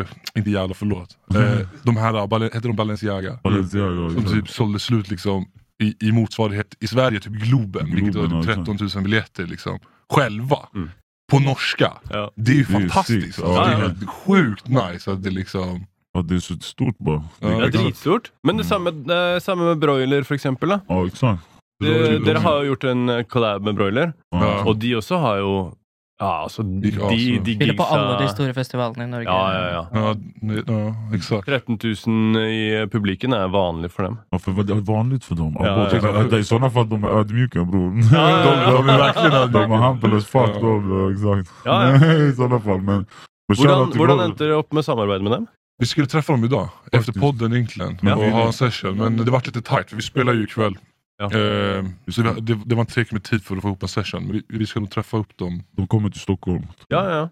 eh, 0.00 0.06
inte 0.34 0.50
jävla 0.50 0.74
förlåt, 0.74 1.16
eh, 1.34 1.66
de 1.82 1.96
här, 1.96 2.26
Balen- 2.26 2.50
heter 2.54 2.68
de 2.68 2.76
Balenciaga? 2.76 3.38
Balenciaga, 3.44 4.08
Som 4.10 4.16
exakt. 4.18 4.30
typ 4.32 4.48
sålde 4.48 4.78
slut 4.78 5.10
liksom 5.10 5.46
i, 5.82 6.08
i 6.08 6.12
motsvarighet 6.12 6.74
i 6.80 6.86
Sverige, 6.86 7.20
typ 7.20 7.32
Globen, 7.32 7.86
vilket 7.94 8.12
Globen, 8.12 8.30
var 8.30 8.36
ja, 8.38 8.42
typ 8.44 8.54
13 8.66 8.76
000 8.94 9.04
biljetter 9.04 9.46
liksom. 9.46 9.78
Själva. 10.14 10.58
Mm. 10.74 10.90
På 11.30 11.38
norska. 11.38 11.92
Ja. 12.10 12.30
Det 12.34 12.50
är 12.52 12.54
ju 12.54 12.64
Det 12.64 12.74
är 12.74 12.78
fantastiskt. 12.80 13.34
sick. 13.36 13.44
alltså. 13.44 13.60
Ja, 13.60 13.66
det 13.66 13.72
är 13.72 13.78
ja. 13.78 13.86
helt 13.86 14.10
sjukt 14.10 14.68
nice 14.68 15.12
att 15.12 15.22
det 15.22 15.30
liksom... 15.30 15.86
Ja, 16.14 16.22
det 16.22 16.34
är 16.34 16.38
så 16.38 16.54
stort 16.54 16.98
bara. 16.98 17.24
Ja, 17.40 17.48
Det 17.48 17.56
exakt. 17.66 17.84
dritstort. 17.84 18.32
Men 18.42 18.56
det 18.56 18.64
samme, 18.64 18.90
det 18.90 19.40
samme 19.40 19.62
med 19.64 19.78
broiler, 19.78 20.22
for 20.22 20.34
eksempel. 20.34 20.68
Da. 20.68 20.80
Ja, 20.88 21.06
exakt. 21.06 21.42
Det, 21.84 22.18
dere 22.24 22.38
har 22.38 22.56
jo 22.62 22.66
gjort 22.70 22.84
en 22.84 23.08
eh, 23.08 23.22
collab 23.22 23.62
med 23.62 23.74
broiler, 23.74 24.12
Ja. 24.30 24.64
og 24.64 24.76
de 24.80 24.94
også 24.96 25.16
har 25.20 25.36
jo 25.36 25.50
Ja, 26.20 26.42
altså, 26.46 26.62
de, 26.62 26.80
Gikk 26.80 26.94
de, 26.96 27.02
altså. 27.04 27.42
de 27.44 27.54
Spiller 27.54 27.74
på 27.76 27.84
alle 27.92 28.04
de 28.12 28.22
gigsa 28.22 28.34
store 28.34 28.54
festivalene 28.56 29.04
i 29.04 29.10
Norge. 29.10 29.26
Ja, 29.28 29.52
ja, 29.52 29.64
ja. 29.72 29.82
Ja, 29.92 30.14
det- 30.48 30.62
ja 30.68 30.94
exakt. 31.16 31.46
13 31.46 31.78
000 32.06 32.36
i 32.46 32.86
publiken 32.92 33.32
er 33.36 33.48
vanlig 33.52 33.90
for 33.92 34.02
dem. 34.08 34.18
Ja, 34.30 34.38
för 34.38 34.52
vad- 34.52 34.66
det 34.66 34.72
är 34.72 34.80
vanligt 34.80 35.24
för 35.24 35.34
dem. 35.34 35.56
Ja, 35.58 35.66
Ja, 35.66 35.88
ja, 35.92 36.00
ja, 36.02 36.22
Det 36.22 36.36
är 36.36 36.40
i 36.40 36.44
sådana 36.44 36.70
fall 36.70 36.88
de 36.88 37.04
är 37.04 37.08
ödmjuka 37.08 37.64
bror. 37.64 37.92
Ja, 38.12 38.30
ja, 38.30 38.40
ja. 38.40 38.70
De, 38.70 38.72
de 38.76 38.88
är 38.88 38.98
verkligen 38.98 39.32
ödmjuka. 39.32 39.68
De 39.68 39.72
är 39.72 39.76
humble 39.88 40.16
as 40.16 40.26
fuck. 40.26 40.50
Ja. 40.56 40.60
De, 40.62 41.12
exakt. 41.12 41.52
Ja, 41.64 41.90
ja. 41.90 42.12
I 42.28 42.32
sådana 42.32 42.60
fall. 42.60 42.80
Men, 42.80 43.06
men 43.48 43.56
Hvordan, 43.56 43.90
till 43.90 44.00
hvordan 44.00 44.20
endte 44.20 44.44
dere 44.44 44.56
opp 44.56 44.72
med 44.72 44.84
samarbeid 44.84 45.22
med 45.22 45.32
dem? 45.32 45.46
Vi 45.78 45.86
skulle 45.86 46.06
träffa 46.06 46.32
dem 46.32 46.44
idag, 46.44 46.68
efter 46.86 46.98
Faktiskt. 46.98 47.20
podden 47.20 47.52
egentligen. 47.52 47.98
Ja. 48.02 48.14
Och 48.16 48.24
ha 48.24 48.46
en 48.46 48.52
session. 48.52 48.96
Men 48.96 49.16
det 49.16 49.30
var 49.30 49.42
lite 49.46 49.60
tight, 49.62 49.88
för 49.90 49.96
vi 49.96 50.02
spelar 50.02 50.32
ju 50.32 50.42
ikväll. 50.44 50.74
Ja. 51.18 51.24
Eh, 51.24 51.84
så 52.08 52.22
det, 52.22 52.40
det, 52.40 52.60
det 52.66 52.74
var 52.74 52.80
inte 52.80 52.92
tillräckligt 52.92 53.12
med 53.12 53.22
tid 53.24 53.42
för 53.44 53.56
att 53.56 53.62
få 53.62 53.68
ihop 53.68 53.82
en 53.82 53.88
session. 53.88 54.22
Men 54.24 54.32
vi, 54.32 54.42
vi 54.48 54.66
ska 54.66 54.80
nog 54.80 54.90
träffa 54.90 55.16
upp 55.16 55.36
dem. 55.36 55.62
De 55.70 55.86
kommer 55.86 56.10
till 56.10 56.20
Stockholm. 56.20 56.66
Ja, 56.88 57.10
ja. 57.16 57.28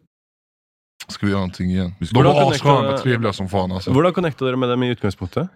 Ska 1.08 1.26
vi 1.26 1.30
göra 1.32 1.40
någonting 1.40 1.70
igen. 1.70 1.92
Vi 2.00 2.06
ska- 2.06 2.22
De 2.22 2.24
var 2.34 2.50
assköna, 2.52 2.98
trevliga 2.98 3.32
som 3.32 3.48
fan 3.48 3.72
alltså. 3.72 3.92
Hvordan 3.92 4.12
connecta 4.12 4.44
dere 4.44 4.56
med 4.56 4.68
dem 4.68 4.82
i 4.82 4.88
utgangspunktet? 4.88 5.48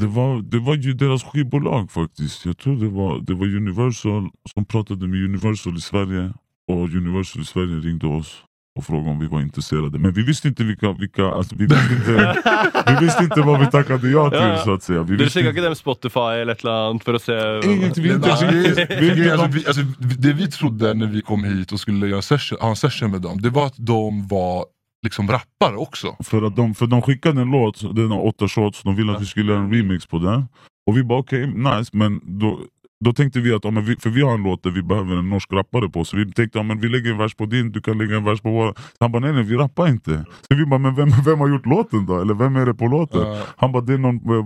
Det 0.00 0.06
var, 0.06 0.42
det 0.42 0.58
var 0.58 0.74
ju 0.74 0.92
deras 0.92 1.24
skivbolag 1.24 1.90
faktiskt. 1.90 2.44
Jag 2.46 2.58
tror 2.58 2.76
det 2.76 2.88
var, 2.88 3.20
det 3.20 3.34
var 3.34 3.46
Universal 3.46 4.30
som 4.54 4.64
pratade 4.64 5.08
med 5.08 5.24
Universal 5.24 5.76
i 5.76 5.80
Sverige. 5.80 6.32
Och 6.68 6.78
Universal 6.82 7.42
i 7.42 7.44
Sverige 7.44 7.76
ringde 7.76 8.06
oss 8.06 8.42
och 8.76 8.84
frågade 8.84 9.10
om 9.10 9.18
vi 9.18 9.26
var 9.26 9.40
intresserade. 9.40 9.98
Men 9.98 10.12
vi 10.12 10.22
visste 10.22 10.48
inte 10.48 10.64
vilka, 10.64 10.92
vilka 10.92 11.24
alltså, 11.24 11.54
vi, 11.58 11.66
visste 11.66 11.94
inte, 11.94 12.42
vi 12.86 13.04
visste 13.04 13.24
inte 13.24 13.40
vad 13.40 13.60
vi 13.60 13.66
tackade 13.66 14.10
ja 14.10 14.30
till 14.30 14.38
Ja, 14.38 14.58
så 14.64 14.72
att 14.74 14.82
säga. 14.82 15.02
Vi 15.02 15.16
visste 15.16 15.38
sjekka 15.38 15.50
ikke 15.50 15.64
dem 15.64 15.74
Spotify 15.74 16.40
eller 16.40 16.52
et 16.52 16.64
eller 16.64 16.90
annet 16.90 17.04
for 17.04 17.14
å 17.16 17.18
se 17.18 17.36
Inget, 17.64 17.98
vi 17.98 18.12
inte, 18.12 18.30
alltså, 18.30 18.46
vi, 18.46 19.30
alltså, 19.30 19.46
vi, 19.46 19.66
alltså, 19.66 19.82
det 19.98 20.32
vi 20.32 20.50
trodde 20.50 20.94
när 20.94 21.06
vi 21.06 21.22
kom 21.22 21.44
hit 21.44 21.72
och 21.72 21.80
skulle 21.80 22.06
göra 22.06 22.16
en 22.16 22.22
session, 22.22 22.58
ha 22.60 22.68
en 22.68 22.76
session 22.76 23.10
med 23.10 23.20
dem, 23.20 23.40
det 23.40 23.50
var 23.50 23.66
att 23.66 23.76
de 23.76 24.26
var 24.28 24.64
liksom 25.02 25.28
rappare 25.30 25.76
också. 25.76 26.16
För, 26.24 26.42
att 26.42 26.56
de, 26.56 26.74
för 26.74 26.86
de 26.86 27.02
skickade 27.02 27.40
en 27.40 27.50
låt, 27.50 27.96
den 27.96 28.10
har 28.10 28.26
åtta 28.26 28.48
shots, 28.48 28.82
de 28.82 28.96
ville 28.96 29.12
att 29.12 29.22
vi 29.22 29.26
skulle 29.26 29.52
göra 29.52 29.62
en 29.62 29.72
remix 29.72 30.06
på 30.06 30.18
den. 30.18 30.48
Och 30.86 30.96
vi 30.96 31.02
bara 31.02 31.18
okej, 31.18 31.46
nice, 31.46 31.90
men 31.92 32.20
då, 32.24 32.60
då 33.04 33.12
tänkte 33.12 33.40
vi 33.40 33.52
att, 33.54 33.64
ja, 33.64 33.70
men 33.70 33.84
vi, 33.84 33.96
för 33.96 34.10
vi 34.10 34.22
har 34.22 34.34
en 34.34 34.42
låt 34.42 34.62
där 34.62 34.70
vi 34.70 34.82
behöver 34.82 35.16
en 35.16 35.28
norsk 35.28 35.52
rappare 35.52 35.88
på, 35.88 36.04
så 36.04 36.16
vi 36.16 36.32
tänkte 36.32 36.58
ja, 36.58 36.62
men 36.62 36.80
vi 36.80 36.88
lägger 36.88 37.10
en 37.10 37.18
vers 37.18 37.34
på 37.34 37.46
din, 37.46 37.72
du 37.72 37.80
kan 37.80 37.98
lägga 37.98 38.16
en 38.16 38.24
vers 38.24 38.40
på 38.40 38.50
vår. 38.50 38.74
Han 39.00 39.12
bara 39.12 39.20
nej 39.20 39.32
nej, 39.32 39.42
vi 39.42 39.56
rappar 39.56 39.88
inte. 39.88 40.24
Så 40.48 40.56
vi 40.56 40.66
bara, 40.66 40.78
men 40.78 40.94
vem, 40.94 41.08
vem 41.24 41.38
har 41.38 41.48
gjort 41.48 41.66
låten 41.66 42.06
då? 42.06 42.20
Eller 42.20 42.34
vem 42.34 42.56
är 42.56 42.66
det 42.66 42.74
på 42.74 42.86
låten? 42.86 43.22
Eh, 43.22 43.38
Han 43.56 43.72
bara, 43.72 43.82
det 43.82 43.92
är 43.92 43.98
någon 43.98 44.30
uh, 44.30 44.44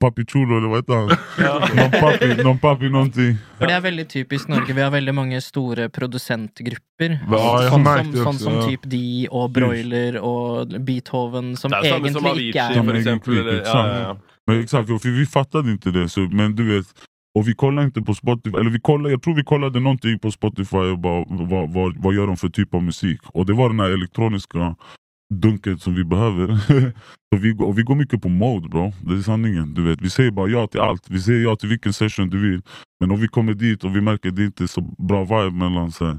Papi 0.00 0.24
Chulo 0.26 0.58
eller 0.58 0.68
vad 0.68 0.78
heter 0.78 0.94
han? 0.94 1.06
någon 1.76 1.90
papi, 1.90 2.42
någon 2.42 2.58
papi 2.58 2.88
någonting. 2.88 3.36
Det 3.58 3.72
er 3.72 3.80
veldig 3.80 4.08
typisk 4.08 4.48
Norge. 4.48 4.74
Vi 4.74 4.82
har 4.82 4.90
veldig 4.90 5.14
mange 5.14 5.40
store 5.40 5.88
produsentgrupper. 5.88 7.18
Ja, 7.30 7.68
som, 7.70 7.86
også, 7.86 8.32
som 8.44 8.54
ja. 8.54 8.62
typ 8.68 8.80
de 8.84 9.28
og 9.30 9.52
Broiler 9.52 10.20
og 10.20 10.68
Beethoven, 10.86 11.56
som 11.56 11.70
samme 11.70 12.12
som 12.12 12.26
Avicii, 12.26 12.52
Som 12.74 12.88
ja, 12.88 13.62
ja, 13.64 14.00
ja. 14.00 14.16
Men 14.46 14.60
exakt, 14.60 14.88
för 14.88 15.10
vi 15.10 15.26
fattade 15.26 15.70
inte 15.70 15.90
det. 15.90 16.08
Så, 16.08 16.20
men 16.20 16.56
du 16.56 16.76
vet, 16.76 16.86
och 17.36 17.48
vi 17.48 17.54
kollade 17.54 17.86
inte 17.86 18.02
på 18.02 18.14
Spotify, 18.14 18.56
eller 18.58 18.70
vi 18.70 18.80
kollade, 18.80 19.10
jag 19.10 19.22
tror 19.22 19.34
vi 19.34 19.44
kollade 19.44 19.80
någonting 19.80 20.18
på 20.18 20.30
Spotify 20.30 20.76
och 20.76 20.98
bara, 20.98 21.24
vad, 21.28 21.72
vad, 21.72 21.96
vad 21.96 22.14
gör 22.14 22.26
de 22.26 22.36
för 22.36 22.48
typ 22.48 22.74
av 22.74 22.82
musik? 22.82 23.20
Och 23.26 23.46
det 23.46 23.52
var 23.52 23.68
den 23.68 23.80
här 23.80 23.90
elektroniska 23.90 24.76
dunket 25.34 25.82
som 25.82 25.94
vi 25.94 26.04
behöver. 26.04 26.56
så 27.34 27.40
vi, 27.40 27.52
går, 27.52 27.66
och 27.66 27.78
vi 27.78 27.82
går 27.82 27.94
mycket 27.94 28.22
på 28.22 28.28
mode 28.28 28.68
bro, 28.68 28.92
det 29.00 29.14
är 29.14 29.20
sanningen. 29.20 29.74
Du 29.74 29.82
vet. 29.82 30.00
Vi 30.02 30.10
säger 30.10 30.30
bara 30.30 30.48
ja 30.48 30.66
till 30.66 30.80
allt, 30.80 31.10
vi 31.10 31.20
säger 31.20 31.42
ja 31.42 31.56
till 31.56 31.68
vilken 31.68 31.92
session 31.92 32.30
du 32.30 32.50
vill. 32.50 32.62
Men 33.00 33.10
om 33.10 33.20
vi 33.20 33.28
kommer 33.28 33.54
dit 33.54 33.84
och 33.84 33.96
vi 33.96 34.00
märker 34.00 34.28
att 34.28 34.36
det 34.36 34.44
inte 34.44 34.64
är 34.64 34.68
så 34.68 34.80
bra 34.80 35.24
vibe 35.24 35.56
mellan 35.58 35.92
här, 36.00 36.18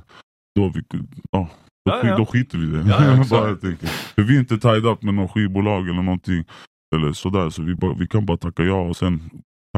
då, 0.55 0.71
vi, 0.75 0.81
ja, 1.31 1.49
då, 1.85 1.91
Ja, 1.91 2.07
ja. 2.07 2.17
då 2.17 2.25
skiter 2.25 2.57
vi 2.57 2.63
i 2.63 2.69
det. 2.69 2.89
Ja, 2.89 3.15
bara. 3.29 3.57
För 4.15 4.21
vi 4.21 4.35
är 4.35 4.39
inte 4.39 4.57
tied 4.57 4.85
up 4.85 5.03
med 5.03 5.13
någon 5.13 5.29
skivbolag 5.29 5.89
eller 5.89 6.01
någonting. 6.01 6.45
Eller 6.95 7.13
sådär, 7.13 7.49
så 7.49 7.61
vi, 7.61 7.75
bara, 7.75 7.93
vi 7.93 8.07
kan 8.07 8.25
bara 8.25 8.37
tacka 8.37 8.63
ja 8.63 8.81
och 8.81 8.97
sen 8.97 9.21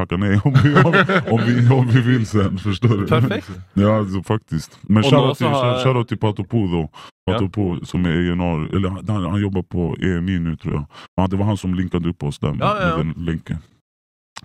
tacka 0.00 0.16
nej 0.16 0.40
om 0.44 0.52
vi, 0.64 0.74
om, 0.76 0.94
om 1.30 1.40
vi, 1.46 1.68
om 1.70 1.86
vi 1.86 2.00
vill 2.00 2.26
sen. 2.26 2.58
Förstår 2.58 2.88
du? 2.88 3.06
Perfekt. 3.06 3.50
Ja, 3.74 3.96
alltså, 3.98 4.22
faktiskt. 4.22 4.78
Men 4.82 5.02
shoutout 5.02 5.38
till, 5.38 5.46
har- 5.46 5.84
shoutout 5.84 6.08
till 6.08 6.18
Patopo 6.18 6.66
då. 6.66 6.90
Ja. 7.24 7.32
Patopo 7.32 7.84
som 7.84 8.04
är 8.06 8.10
A&R 8.10 8.76
eller 8.76 8.88
han, 8.88 9.24
han, 9.24 9.40
jobbar 9.40 9.62
på 9.62 9.96
EMI 10.02 10.38
nu 10.38 10.56
tror 10.56 10.74
jag. 10.74 10.86
Ja, 11.14 11.26
det 11.26 11.36
var 11.36 11.44
han 11.46 11.56
som 11.56 11.74
linkade 11.74 12.08
upp 12.08 12.22
oss 12.22 12.38
där 12.38 12.48
med, 12.52 12.60
Ja, 12.60 12.76
ja, 12.80 12.88
ja. 12.88 12.96
med 12.96 13.06
den 13.16 13.24
länken. 13.24 13.58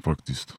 Faktiskt. 0.03 0.53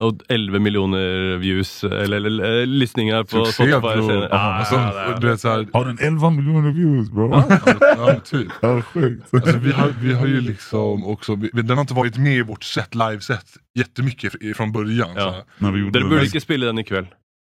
Och 0.00 0.14
11 0.28 0.58
miljoner 0.58 1.36
views, 1.36 1.84
eller, 1.84 2.16
eller, 2.16 2.60
eh, 2.60 2.66
lyssningar 2.66 3.24
på 3.24 3.44
Succé 3.44 3.52
Spotify. 3.72 4.06
bro. 4.06 4.28
Ah, 4.30 4.38
Alltså, 4.58 4.80
du 5.20 5.26
vet, 5.28 5.40
så 5.40 5.48
här, 5.48 5.66
Har 5.72 5.84
den 5.84 5.98
11 6.00 6.30
miljoner 6.30 6.70
views 6.70 7.10
bro? 7.10 7.30
ja, 7.30 7.58
ja, 7.80 8.20
typ. 8.24 8.48
Ja, 8.62 8.82
sjukt. 8.82 9.34
Alltså, 9.34 9.58
vi, 9.58 9.72
har, 9.72 9.88
vi 10.02 10.12
har 10.14 10.26
ju 10.26 10.40
liksom 10.40 11.04
också, 11.06 11.34
vi, 11.34 11.50
den 11.62 11.70
har 11.70 11.80
inte 11.80 11.94
varit 11.94 12.16
med 12.18 12.36
i 12.36 12.42
vårt 12.42 12.62
set, 12.64 12.94
live-set 12.94 13.46
jättemycket 13.74 14.32
fr- 14.34 14.54
från 14.54 14.72
början. 14.72 15.10
Ja. 15.16 15.44
När 15.58 15.70
vi 15.72 15.78
gjorde 15.80 15.92
Dere 15.92 16.02
den. 16.02 16.10
burde 16.10 16.24
ikke 16.26 16.40
spille 16.40 16.66
den 16.66 16.78
i 16.78 16.84
kveld. 16.84 17.06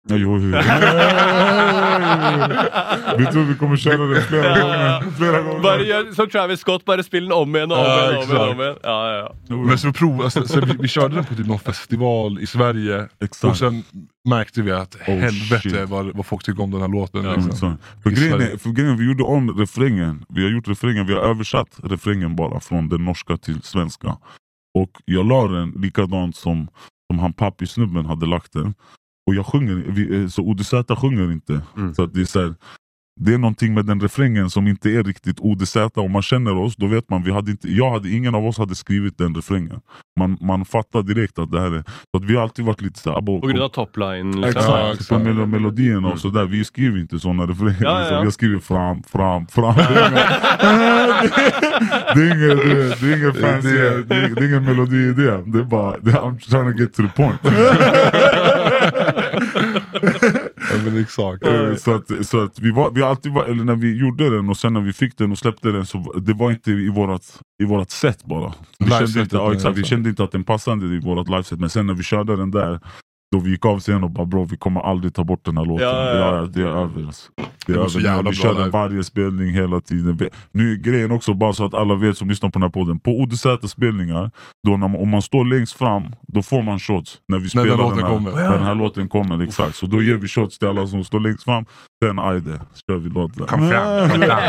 Ja, 0.10 0.16
jo, 0.16 0.38
jo. 0.38 0.48
vi 3.18 3.26
tror 3.26 3.44
vi 3.44 3.56
kommer 3.56 3.78
köra 3.78 3.98
den 3.98 4.22
flera 4.24 4.60
gånger. 4.60 5.12
Flera 5.18 5.42
gånger. 5.42 5.62
Bare 5.64 5.84
gjør 5.88 6.10
som 6.16 6.30
Travis 6.30 6.60
Scott, 6.60 6.86
bare 6.86 7.04
spill 7.04 7.24
den 7.30 7.32
om 7.32 7.56
igjen 7.56 7.72
og 7.72 7.78
om 7.78 7.84
Ja, 7.86 7.96
igjen. 7.96 8.16
Om 8.16 8.22
exakt. 8.24 8.40
om 8.52 8.62
igjen. 8.62 8.76
Ja, 8.84 9.14
ja, 9.14 9.36
ja. 9.50 9.56
Men 9.56 9.78
så, 9.78 9.94
prov, 9.94 10.22
alltså, 10.22 10.48
så 10.48 10.62
vi, 10.62 10.74
vi 10.80 10.88
körde 10.88 11.16
den 11.16 11.26
på 11.26 11.36
typ 11.36 11.48
någon 11.48 11.60
festival 11.60 12.40
i 12.40 12.48
Sverige 12.48 13.02
och 13.04 13.24
Exakt. 13.24 13.58
sen 13.58 13.84
märkte 14.30 14.62
vi 14.62 14.72
att 14.72 14.96
Oh, 15.08 15.16
helvete 15.16 15.86
vad, 15.86 16.16
vad 16.16 16.26
folk 16.26 16.44
tycker 16.44 16.64
om 16.64 16.72
den 16.72 16.82
här 16.82 16.88
låten. 16.88 17.24
Ja, 17.24 17.36
liksom. 17.36 17.78
För, 18.04 18.10
grejen 18.10 18.42
är, 18.42 18.58
för 18.58 18.70
grejen, 18.70 18.98
vi 18.98 19.06
gjorde 19.06 19.24
om 19.24 19.58
refrängen. 19.60 20.26
Vi 20.30 20.44
har 20.44 20.50
gjort 20.52 20.68
refrängen, 20.68 21.08
vi 21.08 21.14
har 21.14 21.22
översatt 21.22 21.80
refrängen 21.84 22.36
bara 22.36 22.60
från 22.60 22.90
den 22.90 23.06
norska 23.06 23.38
till 23.38 23.62
svenska. 23.62 24.18
Och 24.78 24.92
jag 25.06 25.26
la 25.26 25.48
den 25.48 25.70
likadant 25.72 26.36
som, 26.36 26.68
som 27.12 27.20
han 27.20 27.34
pappi-snubben 27.34 28.06
hade 28.06 28.26
lagt 28.26 28.54
den. 28.54 28.74
Och 29.28 29.36
jag 29.36 29.46
sjunger, 29.46 29.84
vi, 29.88 30.22
eh, 30.22 30.28
så 30.28 30.42
ODZ 30.42 30.72
sjunger 31.02 31.32
inte. 31.32 31.62
Mm. 31.78 31.94
Så 31.94 32.04
att 32.04 32.14
det 32.14 32.22
är 32.22 32.26
så 32.26 32.42
här, 32.42 32.56
det 33.22 33.34
är 33.34 33.38
någonting 33.38 33.74
med 33.74 33.86
den 33.86 34.00
refrängen 34.02 34.50
som 34.50 34.68
inte 34.68 34.90
är 34.90 35.04
riktigt 35.04 35.40
ODZ. 35.40 35.76
Om 35.96 36.12
man 36.12 36.22
känner 36.22 36.58
oss, 36.58 36.76
då 36.76 36.88
vet 36.88 37.10
man. 37.10 37.24
Vi 37.24 37.32
hade 37.32 37.52
inte, 37.52 37.72
jag 37.72 37.92
hade, 37.92 38.10
ingen 38.10 38.36
av 38.36 38.46
oss 38.46 38.58
hade 38.58 38.76
skrivit 38.76 39.18
den 39.18 39.36
refrängen. 39.36 39.80
Man, 40.20 40.38
man 40.42 40.66
fattar 40.66 41.02
direkt 41.04 41.40
att 41.40 41.52
det 41.52 41.60
här 41.60 41.72
är... 41.72 41.84
Så 42.12 42.18
att 42.18 42.24
vi 42.26 42.36
har 42.36 42.44
alltid 42.44 42.66
varit 42.66 42.82
lite 42.82 43.00
såhär... 43.00 43.22
På 43.22 43.40
grunn 43.48 43.62
av 43.62 43.70
topline. 43.70 44.28
Liksom. 44.32 44.44
Exakt, 44.44 44.68
på 44.68 44.94
exakt. 44.94 45.24
mel 45.26 45.48
melodierna 45.48 45.98
Mm. 45.98 46.12
och 46.12 46.20
sådär. 46.20 46.46
Vi 46.46 46.64
skriver 46.66 47.00
inte 47.00 47.20
sådana 47.20 47.44
refränger. 47.44 47.78
Ja, 47.84 48.00
liksom. 48.00 48.18
ja. 48.18 48.24
Jag 48.24 48.34
skriver 48.34 48.60
fram, 48.60 49.04
fram, 49.04 49.48
fram. 49.48 49.76
Det 52.16 52.22
är 52.22 52.26
ingen, 52.36 52.58
det 52.58 52.72
är- 52.84 53.02
det 53.02 53.14
är 53.14 53.18
ingen 53.18 53.34
fancy, 53.34 53.70
Det- 53.72 54.04
det 54.04 54.16
är, 54.16 54.30
det 54.36 54.42
är 54.42 54.48
ingen 54.48 54.66
melodi 54.66 54.96
i 54.98 55.14
det. 55.14 55.44
Det 55.46 55.60
är 55.60 55.64
bara, 55.64 55.98
det, 56.00 56.12
I'm 56.12 56.40
trying 56.40 56.74
to 56.74 56.80
get 56.82 56.94
to 56.94 57.02
the 57.04 57.10
point. 57.24 57.40
Ja, 60.72 60.78
men 60.86 61.02
exakt. 61.02 61.48
Eh, 61.48 61.76
så 61.76 61.96
att, 61.96 62.26
så 62.28 62.44
att 62.44 62.60
vi, 62.60 62.72
var, 62.72 62.92
vi 62.92 63.02
har 63.02 63.10
alltid 63.10 63.34
var, 63.34 63.44
eller 63.46 63.64
när 63.64 63.76
vi 63.76 63.98
gjorde 63.98 64.30
den 64.30 64.50
och 64.50 64.58
sen 64.58 64.74
när 64.74 64.82
vi 64.82 64.94
fick 64.94 65.18
den 65.18 65.32
och 65.32 65.38
släppte 65.38 65.72
den 65.72 65.86
så 65.86 66.14
det 66.20 66.34
var 66.34 66.52
inte 66.52 66.72
i 66.72 66.90
vårat, 66.90 67.40
i 67.64 67.66
vårat 67.66 67.92
set 67.92 68.26
bara. 68.26 68.54
Vi 68.80 68.86
kände, 68.86 69.00
Livesetet, 69.00 69.24
inte, 69.24 69.36
ja, 69.36 69.54
exakt, 69.54 69.78
vi 69.78 69.80
exakt. 69.80 69.90
kände 69.90 70.10
inte 70.10 70.24
att 70.24 70.32
den 70.32 70.44
passade 70.44 70.96
i 70.96 71.00
vårat 71.00 71.30
liveset 71.30 71.60
men 71.60 71.70
sen 71.70 71.88
när 71.88 71.94
vi 71.94 72.04
körde 72.04 72.36
den 72.36 72.52
där 72.52 72.80
då 73.34 73.40
vi 73.40 73.50
gick 73.50 73.66
av 73.66 73.80
scenen 73.80 74.04
och 74.04 74.10
bara 74.10 74.26
bro 74.26 74.46
vi 74.46 74.58
kommer 74.58 74.82
aldrig 74.82 75.14
ta 75.14 75.24
bort 75.24 75.46
den 75.46 75.58
här 75.58 75.66
låten. 75.66 75.88
Ja, 75.88 76.10
ja, 76.10 76.36
ja. 76.36 76.46
det 76.54 76.62
är 76.62 76.66
över. 76.66 77.06
Alltså. 77.06 77.32
Det 77.66 77.74
är 77.74 78.00
Det 78.00 78.08
jävla 78.08 78.30
vi 78.30 78.36
kör 78.36 78.54
den 78.54 78.72
varje 78.72 79.04
spelning 79.04 79.54
hela 79.54 79.82
tiden. 79.82 80.20
Nu 80.52 80.72
är 80.72 80.76
grejen 80.76 81.12
också, 81.12 81.34
bara 81.34 81.54
så 81.54 81.66
att 81.66 81.74
alla 81.74 81.96
vet 81.96 82.18
som 82.18 82.30
lyssnar 82.30 82.50
på 82.50 82.60
den 82.60 82.64
här 82.64 82.70
podden. 82.70 83.00
På 83.00 83.12
ODZ 83.12 83.46
spelningar, 83.72 84.32
då 84.68 84.78
när 84.78 84.88
man, 84.88 85.02
om 85.02 85.10
man 85.10 85.22
står 85.22 85.46
längst 85.46 85.74
fram, 85.74 86.04
då 86.28 86.42
får 86.42 86.62
man 86.62 86.80
shots. 86.80 87.18
När 87.28 87.38
vi 87.38 87.44
När 87.44 87.50
spelar 87.50 87.68
den 87.68 87.78
låten 87.78 88.00
här, 88.00 88.10
kommer. 88.10 88.32
När 88.32 88.52
den 88.52 88.64
här 88.64 88.76
låten 88.76 89.10
kommer, 89.10 89.44
exakt. 89.44 89.76
Så 89.76 89.86
då 89.86 90.02
ger 90.02 90.16
vi 90.16 90.28
shots 90.28 90.60
till 90.60 90.68
alla 90.68 90.88
som 90.88 91.04
står 91.04 91.20
längst 91.20 91.44
fram. 91.44 91.66
Sen 92.04 92.20
ajde, 92.20 92.60
kör 92.90 92.98
vi 92.98 93.10
låten. 93.10 93.46
Kom 93.46 93.70
fram, 93.70 94.10
kom 94.10 94.22
fram. 94.22 94.42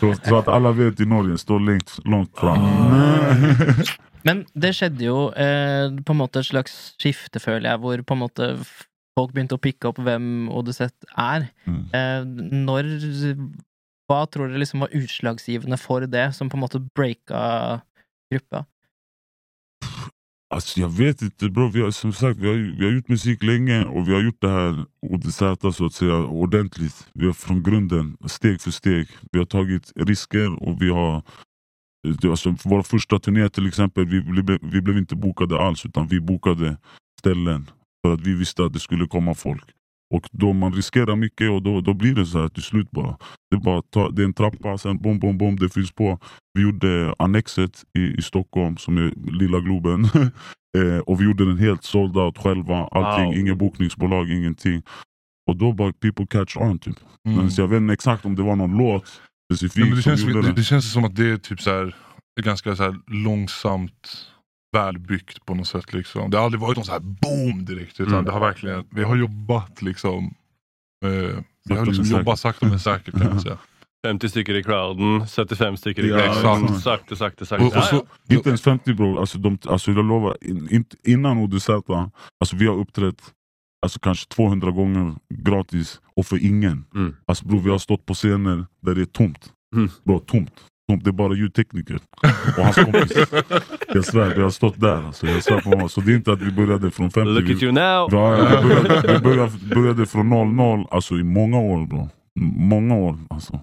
Så, 0.00 0.14
så 0.28 0.38
att 0.38 0.48
alla 0.48 0.72
vet 0.72 1.00
i 1.00 1.06
Norge, 1.06 1.38
står 1.38 1.60
längst, 1.60 2.00
långt 2.04 2.38
fram. 2.38 2.58
Men 4.26 4.42
det 4.58 4.72
skjedde 4.74 5.04
jo 5.06 5.16
eh, 5.38 5.88
på 6.02 6.12
en 6.14 6.18
måte 6.20 6.40
et 6.42 6.48
slags 6.48 6.74
skifte, 6.98 7.38
føler 7.42 7.70
jeg, 7.70 7.78
hvor 7.84 8.02
på 8.02 8.16
en 8.16 8.22
måte 8.24 8.48
f- 8.58 8.86
folk 9.16 9.32
begynte 9.36 9.54
å 9.56 9.62
pikke 9.62 9.88
opp 9.92 10.00
hvem 10.02 10.48
Oddset 10.50 11.06
er. 11.16 11.46
Mm. 11.64 11.82
Eh, 11.94 12.24
når 12.66 12.90
Hva 14.10 14.20
tror 14.30 14.48
dere 14.50 14.60
liksom 14.62 14.82
var 14.84 14.92
utslagsgivende 14.94 15.78
for 15.82 16.04
det, 16.06 16.28
som 16.36 16.50
på 16.50 16.58
en 16.58 16.62
måte 16.66 16.78
breaka 16.94 17.80
gruppa? 18.30 18.64
Alltså 20.54 20.80
jag 20.80 20.88
vet 20.88 21.22
inte 21.22 21.48
bro, 21.50 21.68
vi 21.68 21.80
har, 21.82 21.90
som 21.90 22.12
sagt 22.12 22.38
vi 22.38 22.46
har, 22.48 22.54
ju- 22.54 22.76
vi 22.78 22.84
har 22.84 22.92
gjort 22.92 23.08
musik 23.08 23.42
länge 23.42 23.84
och 23.84 24.08
vi 24.08 24.14
har 24.14 24.20
gjort 24.22 24.40
det 24.40 24.48
här 24.50 24.84
ODZ 25.02 25.38
så 25.76 25.86
att 25.86 25.92
säga 25.92 26.16
ordentligt. 26.16 27.06
Vi 27.14 27.26
har 27.26 27.32
från 27.32 27.62
grunden, 27.62 28.16
steg 28.26 28.60
för 28.60 28.70
steg. 28.70 29.08
Vi 29.32 29.38
har 29.38 29.46
tagit 29.46 29.92
risker 29.96 30.62
och 30.62 30.82
vi 30.82 30.88
har 30.90 31.22
alltså, 32.24 32.54
vår 32.64 32.82
första 32.82 33.18
turné 33.18 33.48
till 33.48 33.66
exempel, 33.66 34.06
vi 34.06 34.20
blev, 34.20 34.58
vi 34.62 34.80
blev 34.80 34.98
inte 34.98 35.16
bokade 35.16 35.60
alls 35.60 35.86
utan 35.86 36.06
vi 36.06 36.20
bokade 36.20 36.76
ställen 37.20 37.70
för 38.06 38.14
att 38.14 38.20
vi 38.20 38.34
visste 38.34 38.64
att 38.64 38.72
det 38.72 38.80
skulle 38.80 39.06
komma 39.06 39.34
folk. 39.34 39.64
Och 40.14 40.28
då 40.32 40.52
man 40.52 40.72
riskerar 40.72 41.16
mycket 41.16 41.50
och 41.50 41.62
då, 41.62 41.80
då 41.80 41.94
blir 41.94 42.14
det 42.14 42.26
så 42.26 42.40
här 42.40 42.48
till 42.48 42.62
slut 42.62 42.90
bara. 42.90 43.16
Det 43.50 43.56
är, 43.56 43.60
bara 43.60 43.82
ta, 43.82 44.10
det 44.10 44.22
är 44.22 44.24
en 44.24 44.34
trappa, 44.34 44.78
sen 44.78 44.98
bom, 44.98 45.18
bom, 45.18 45.38
bom, 45.38 45.56
det 45.56 45.68
fylls 45.68 45.92
på. 45.92 46.18
Vi 46.54 46.62
gjorde 46.62 47.14
Annexet 47.18 47.84
i, 47.98 48.00
i 48.00 48.22
Stockholm 48.22 48.76
som 48.76 48.98
är 48.98 49.12
Lilla 49.32 49.60
Globen. 49.60 50.04
eh, 50.78 50.98
och 51.06 51.20
vi 51.20 51.24
gjorde 51.24 51.44
den 51.46 51.58
helt 51.58 51.84
sold 51.84 52.16
out 52.16 52.38
själva. 52.38 52.88
Allting, 52.90 53.24
Wow. 53.26 53.34
inget 53.34 53.58
bokningsbolag, 53.58 54.30
ingenting. 54.30 54.82
Och 55.50 55.56
då 55.56 55.72
bara 55.72 55.92
people 55.92 56.26
catch 56.26 56.56
on 56.56 56.78
typ. 56.78 56.96
Mm. 57.28 57.38
Men 57.38 57.50
jag 57.56 57.68
vet 57.68 57.76
inte 57.76 57.92
exakt 57.92 58.24
om 58.24 58.34
det 58.36 58.42
var 58.42 58.56
någon 58.56 58.78
låt 58.78 59.20
specifikt 59.52 59.76
Nej, 59.76 59.88
men 59.88 59.96
det, 59.96 60.02
som 60.02 60.10
känns, 60.16 60.20
gjorde 60.34 60.48
det, 60.48 60.52
det. 60.54 60.64
känns 60.64 60.92
som 60.92 61.04
att 61.04 61.16
det 61.16 61.30
är 61.30 61.36
typ 61.36 61.60
så 61.60 61.70
här, 61.70 61.94
ganska 62.40 62.76
så 62.76 62.82
här 62.82 62.96
långsamt 63.06 64.26
välbyggt 64.76 65.46
på 65.46 65.54
något 65.54 65.68
sätt. 65.68 65.92
Liksom. 65.92 66.30
Det 66.30 66.36
har 66.36 66.44
aldrig 66.44 66.60
varit 66.60 66.76
någon 66.76 66.84
så 66.86 66.92
här 66.92 67.00
boom 67.00 67.64
direkt. 67.64 68.00
Utan 68.00 68.12
Mm. 68.12 68.24
det 68.24 68.32
har 68.32 68.40
verkligen, 68.40 68.84
vi 68.90 69.04
har 69.04 69.16
jobbat 69.16 69.82
liksom. 69.82 70.34
Eh, 71.04 71.38
vi 71.68 71.74
har 71.76 71.86
liksom 71.86 72.04
jobbat 72.04 72.40
sakta 72.40 72.66
men 72.66 72.80
säkert 72.80 73.18
kan 73.18 73.26
man 73.26 73.40
säga. 73.40 73.58
50 74.06 74.28
stykker 74.28 74.54
i 74.54 74.62
crowden, 74.62 75.26
75 75.26 75.76
stykker 75.76 76.04
i 76.04 76.08
Ja, 76.08 76.34
crowden. 76.34 76.64
exakt. 76.64 76.82
Sakte, 76.82 77.16
sakte, 77.16 77.46
sakte. 77.46 77.64
Och, 77.64 77.70
och 77.72 77.76
Ja, 77.76 77.82
så, 77.82 78.06
Inte 78.34 78.48
ens 78.48 78.62
50 78.62 78.94
bro, 78.94 79.18
alltså, 79.18 79.38
de, 79.38 79.58
alltså 79.66 79.90
jag 79.92 80.04
lovar, 80.04 80.36
in, 80.40 80.68
inte- 80.70 80.96
innan 81.04 81.38
ODZ, 81.38 81.68
alltså 81.70 82.56
vi 82.56 82.66
har 82.66 82.74
uppträtt 82.74 83.22
alltså, 83.86 83.98
kanske 83.98 84.28
200 84.28 84.70
gånger 84.70 85.14
gratis 85.34 86.00
och 86.16 86.26
för 86.26 86.44
ingen. 86.44 86.84
Mm. 86.94 87.16
Alltså 87.26 87.46
bro, 87.46 87.58
vi 87.58 87.70
har 87.70 87.78
stått 87.78 88.06
på 88.06 88.14
scener 88.14 88.66
där 88.82 88.94
det 88.94 89.00
är 89.00 89.04
tomt. 89.04 89.52
Mm. 89.76 89.90
Bro, 90.04 90.18
tomt. 90.18 90.52
tomt. 90.88 91.04
Det 91.04 91.10
är 91.10 91.12
bara 91.12 91.34
ljudtekniker 91.34 91.98
och 92.56 92.64
hans 92.64 92.76
kompis. 92.76 93.12
jag 93.94 94.04
svär, 94.04 94.34
vi 94.34 94.42
har 94.42 94.50
stått 94.50 94.80
där. 94.80 95.06
Alltså, 95.06 95.26
jag 95.26 95.42
svär 95.44 95.60
på 95.60 95.70
mig. 95.70 95.88
Så 95.88 96.00
det 96.00 96.12
är 96.12 96.16
inte 96.16 96.32
att 96.32 96.42
vi 96.42 96.50
började 96.50 96.90
från 96.90 97.10
50. 97.10 97.30
Look 97.30 97.48
vi, 97.48 97.54
at 97.54 97.62
you 97.62 97.72
now! 97.72 98.08
Ja, 98.12 98.38
ja, 98.38 98.60
vi, 98.62 98.68
började, 98.68 99.12
vi 99.12 99.18
började, 99.18 99.74
började 99.74 100.06
från 100.06 100.56
00, 100.56 100.86
alltså 100.90 101.14
i 101.14 101.22
många 101.22 101.58
år 101.58 101.86
bro. 101.86 102.08
Många 102.56 102.94
år 102.94 103.18
alltså. 103.30 103.60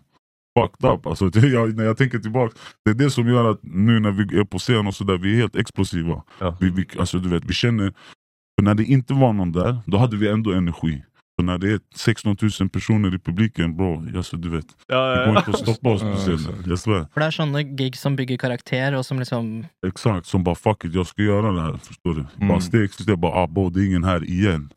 Fucked 0.60 0.92
up. 0.92 1.08
Alltså, 1.08 1.30
det, 1.30 1.48
jag, 1.48 1.78
när 1.78 1.84
jag 1.84 1.98
tänker 1.98 2.20
tillbaka, 2.20 2.58
det 2.86 2.92
är 2.92 2.96
det 2.96 3.10
som 3.10 3.28
gör 3.28 3.52
att 3.52 3.60
nu 3.62 4.00
när 4.00 4.12
vi 4.12 4.40
är 4.40 4.44
på 4.44 4.60
scen 4.60 4.88
och 4.88 4.96
sådär, 4.96 5.18
vi 5.18 5.34
är 5.34 5.38
helt 5.38 5.56
explosiva. 5.56 6.24
Ja. 6.40 6.58
Vi, 6.60 6.70
vi, 6.70 6.88
alltså, 7.00 7.18
du 7.18 7.30
vet, 7.30 7.46
vi 7.46 7.54
känner, 7.54 7.94
för 8.56 8.64
när 8.64 8.76
det 8.76 8.84
inte 8.84 9.14
var 9.14 9.34
någon 9.34 9.52
där, 9.52 9.78
då 9.86 9.98
hade 9.98 10.18
vi 10.18 10.30
ändå 10.30 10.52
energi. 10.52 11.04
För 11.36 11.44
när 11.44 11.58
det 11.58 11.72
är 11.72 11.80
16 11.96 12.38
000 12.60 12.70
personer 12.70 13.16
i 13.16 13.20
publiken, 13.20 13.78
bro, 13.78 14.18
alltså, 14.18 14.38
du 14.38 14.50
vet, 14.50 14.66
Ja, 14.88 14.98
det 14.98 15.20
ja, 15.20 15.26
går 15.26 15.38
inte 15.38 15.52
att 15.52 15.60
stoppa 15.60 15.90
oss 15.90 16.02
på 16.02 16.08
Ja, 16.08 16.16
scenen. 16.16 16.64
Jag 16.66 16.80
svär. 16.80 17.06
For 17.14 17.20
det 17.20 17.28
er 17.28 17.32
sånne 17.32 17.64
gigs 17.64 18.02
som 18.02 18.16
bygger 18.16 18.38
karakter, 18.38 18.94
og 18.94 19.06
som 19.06 19.20
liksom 19.20 19.66
Exakt, 19.88 20.26
som 20.28 20.44
bara 20.44 20.56
fuck 20.56 20.86
it, 20.86 20.94
jag 20.94 21.08
ska 21.08 21.22
göra 21.22 21.52
det 21.52 21.62
här. 21.62 21.78
Förstår 21.78 22.14
du? 22.14 22.26
Mm. 22.38 22.48
Bara 22.48 22.62
steg 22.62 22.94
för 22.94 23.04
steg, 23.04 23.18
bara 23.20 23.34
ah, 23.44 23.48
bo, 23.48 23.70
det 23.70 23.82
är 23.82 23.86
ingen 23.86 24.04
här 24.04 24.24
igen. 24.24 24.70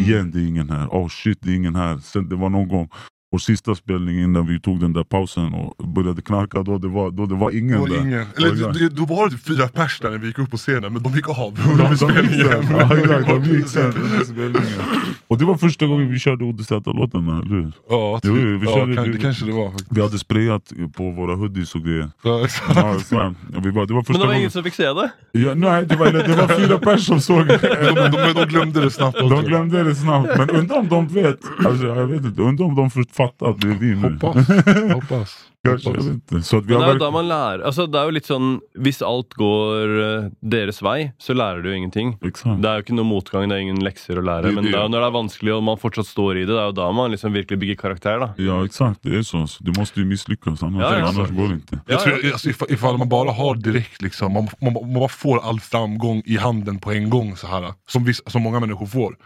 Igen 0.00 0.30
det 0.30 0.38
är 0.38 0.46
ingen 0.46 0.70
här, 0.70 0.86
oh 0.86 1.08
shit 1.08 1.38
det 1.42 1.50
är 1.50 1.56
ingen 1.56 1.74
här. 1.76 1.98
Sen 1.98 2.28
det 2.28 2.36
var 2.36 2.48
någon 2.48 2.68
gång 2.68 2.88
vår 3.32 3.38
sista 3.38 3.74
spelning 3.74 4.20
innan 4.22 4.46
vi 4.46 4.60
tog 4.60 4.80
den 4.80 4.92
där 4.92 5.04
pausen 5.04 5.54
och 5.54 5.88
började 5.88 6.22
knarka, 6.22 6.62
då 6.62 6.78
det 6.78 6.88
var, 6.88 7.10
då 7.10 7.26
det 7.26 7.34
var 7.34 7.50
ingen 7.50 7.68
Det 7.72 7.78
var 7.78 7.88
där. 7.88 8.00
ingen. 8.00 8.26
Eller, 8.36 8.62
Ja, 8.62 8.68
det, 8.72 8.88
då 8.88 9.04
var 9.04 9.24
det 9.28 9.36
typ 9.36 9.46
fyra 9.46 9.68
pers 9.68 10.00
där 10.00 10.10
när 10.10 10.18
vi 10.18 10.26
gick 10.26 10.38
upp 10.38 10.50
på 10.50 10.56
scenen, 10.56 10.92
men 10.92 11.02
de 11.02 11.12
gick 11.14 11.28
av. 11.28 11.54
De, 11.54 11.78
de, 11.78 11.90
gick 12.22 12.42
sen. 12.42 12.66
Ja, 12.70 12.96
exakt, 12.96 13.28
de 13.28 13.44
Ja, 13.44 13.56
gick 13.56 13.66
sen 13.68 13.84
under 13.86 14.24
spelningen. 14.24 14.80
Och 15.28 15.38
det 15.38 15.44
var 15.44 15.54
första 15.56 15.86
gången 15.86 16.10
vi 16.10 16.18
körde 16.18 16.44
ODZ-låten, 16.44 17.28
eller 17.28 17.48
hur? 17.56 17.72
Ja, 17.88 18.20
Jo, 18.24 18.34
typ. 18.34 18.44
vi 18.44 18.66
ja 18.66 18.74
körde- 18.74 18.94
kan, 18.94 19.04
vi- 19.04 19.10
det 19.12 19.18
kanske 19.18 19.46
det 19.46 19.52
var. 19.52 19.70
faktiskt. 19.70 19.92
Vi 19.92 20.00
hade 20.02 20.18
sprayat 20.18 20.72
på 20.96 21.10
våra 21.10 21.34
hoodies 21.34 21.74
och 21.74 21.82
grejer. 21.84 22.10
Ja, 22.24 22.44
exakt. 22.44 22.76
Ja. 23.10 23.34
Ja, 23.54 23.60
vi 23.64 23.70
var, 23.70 23.86
det 23.86 23.92
var 23.92 24.00
Men 24.00 24.04
första 24.04 24.22
det 24.22 24.26
var 24.28 24.34
ingen 24.34 24.50
som 24.50 24.64
fick 24.64 24.74
se 24.74 24.82
det? 24.92 25.10
Ja, 25.32 25.54
nej, 25.54 25.86
det 25.86 25.96
var, 25.96 26.06
det 26.12 26.36
var 26.36 26.48
fyra 26.60 26.78
pers 26.78 27.06
som 27.06 27.20
såg 27.20 27.38
Men 27.82 27.94
de, 27.94 28.10
de, 28.10 28.32
de 28.34 28.44
glömde 28.48 28.80
det 28.80 28.90
snabbt. 28.90 29.18
De 29.18 29.42
glömde 29.44 29.82
det 29.84 29.94
snabbt, 29.94 30.28
men 30.38 30.50
undrar 30.50 30.78
om 30.78 30.88
de 30.88 31.08
vet, 31.08 31.38
alltså, 31.66 31.86
jag 31.86 32.06
vet 32.06 32.24
inte, 32.24 32.42
undrar 32.42 32.66
om 32.66 32.74
de 32.74 32.90
först 32.90 33.16
fattar 33.18 33.50
att 33.50 33.60
det 33.60 33.68
är 33.74 33.78
vi 33.82 33.94
nu. 33.96 34.08
Hoppas. 34.14 34.48
Hoppas. 34.94 35.36
Vet 35.68 35.86
inte. 35.86 36.42
Så 36.42 36.56
att 36.58 36.64
vi 36.64 36.72
Men 36.72 36.82
har 36.82 36.86
det 36.86 36.92
er 36.92 36.98
jo 36.98 37.04
da 37.04 37.10
man 37.10 37.26
lærer 37.28 37.64
Altså, 37.66 37.86
det 37.90 37.98
er 37.98 38.04
jo 38.06 38.12
litt 38.14 38.28
sånn 38.28 38.46
Hvis 38.78 39.00
alt 39.04 39.34
går 39.36 39.94
eh, 40.04 40.28
deres 40.54 40.78
vei, 40.86 41.10
så 41.18 41.34
lærer 41.34 41.64
du 41.64 41.68
jo 41.72 41.74
ingenting. 41.80 42.12
Exakt. 42.24 42.62
Det 42.62 42.70
er 42.70 42.78
jo 42.78 42.84
ikke 42.86 42.94
noe 42.96 43.08
motgang, 43.08 43.48
det 43.50 43.56
er 43.58 43.64
ingen 43.66 43.80
lekser 43.82 44.20
å 44.20 44.24
lære. 44.24 44.46
Det 44.46 44.52
er 44.52 44.56
Men 44.60 44.68
det. 44.68 44.72
det 44.72 44.78
er 44.78 44.86
jo 44.86 44.92
når 44.94 45.02
det 45.04 45.08
er 45.10 45.16
vanskelig 45.18 45.54
og 45.56 45.64
man 45.66 45.80
fortsatt 45.82 46.06
står 46.08 46.38
i 46.38 46.44
det, 46.46 46.52
det 46.54 46.60
er 46.62 46.70
jo 46.70 46.76
da 46.78 46.86
man 47.00 47.10
liksom 47.12 47.34
virkelig 47.34 47.58
bygger 47.64 47.78
karakter. 47.82 48.22
da 48.22 48.28
Ja 48.38 48.60
exakt, 48.64 49.02
det 49.02 49.18
är 49.18 49.22
så. 49.26 49.42
Så 49.46 49.64
Du 49.64 49.72
måste 49.80 50.00
ju 50.00 50.06
misslyckas, 50.06 50.62
annars, 50.62 50.82
Ja, 50.86 50.98
ja. 50.98 51.08
annars 51.10 51.30
går 51.30 51.48
det 51.48 51.54
inte. 51.58 51.80
Jag 51.86 52.00
tror, 52.00 52.14
alltså, 52.32 52.48
ifall, 52.50 52.70
ifall 52.70 52.98
man 52.98 53.08
bara 53.08 53.32
har 53.32 53.54
direkt, 53.54 54.02
liksom, 54.02 54.32
man, 54.32 54.48
man, 54.62 54.72
man 54.72 54.94
bara 54.94 55.08
får 55.08 55.38
all 55.48 55.60
framgång 55.60 56.22
i 56.24 56.36
handen 56.36 56.78
på 56.78 56.92
en 56.92 57.10
gång, 57.10 57.36
så 57.36 57.46
här, 57.46 57.72
som, 57.88 58.04
vissa, 58.04 58.22
som 58.30 58.42
många 58.42 58.60
människor 58.60 58.86
får. 58.86 59.16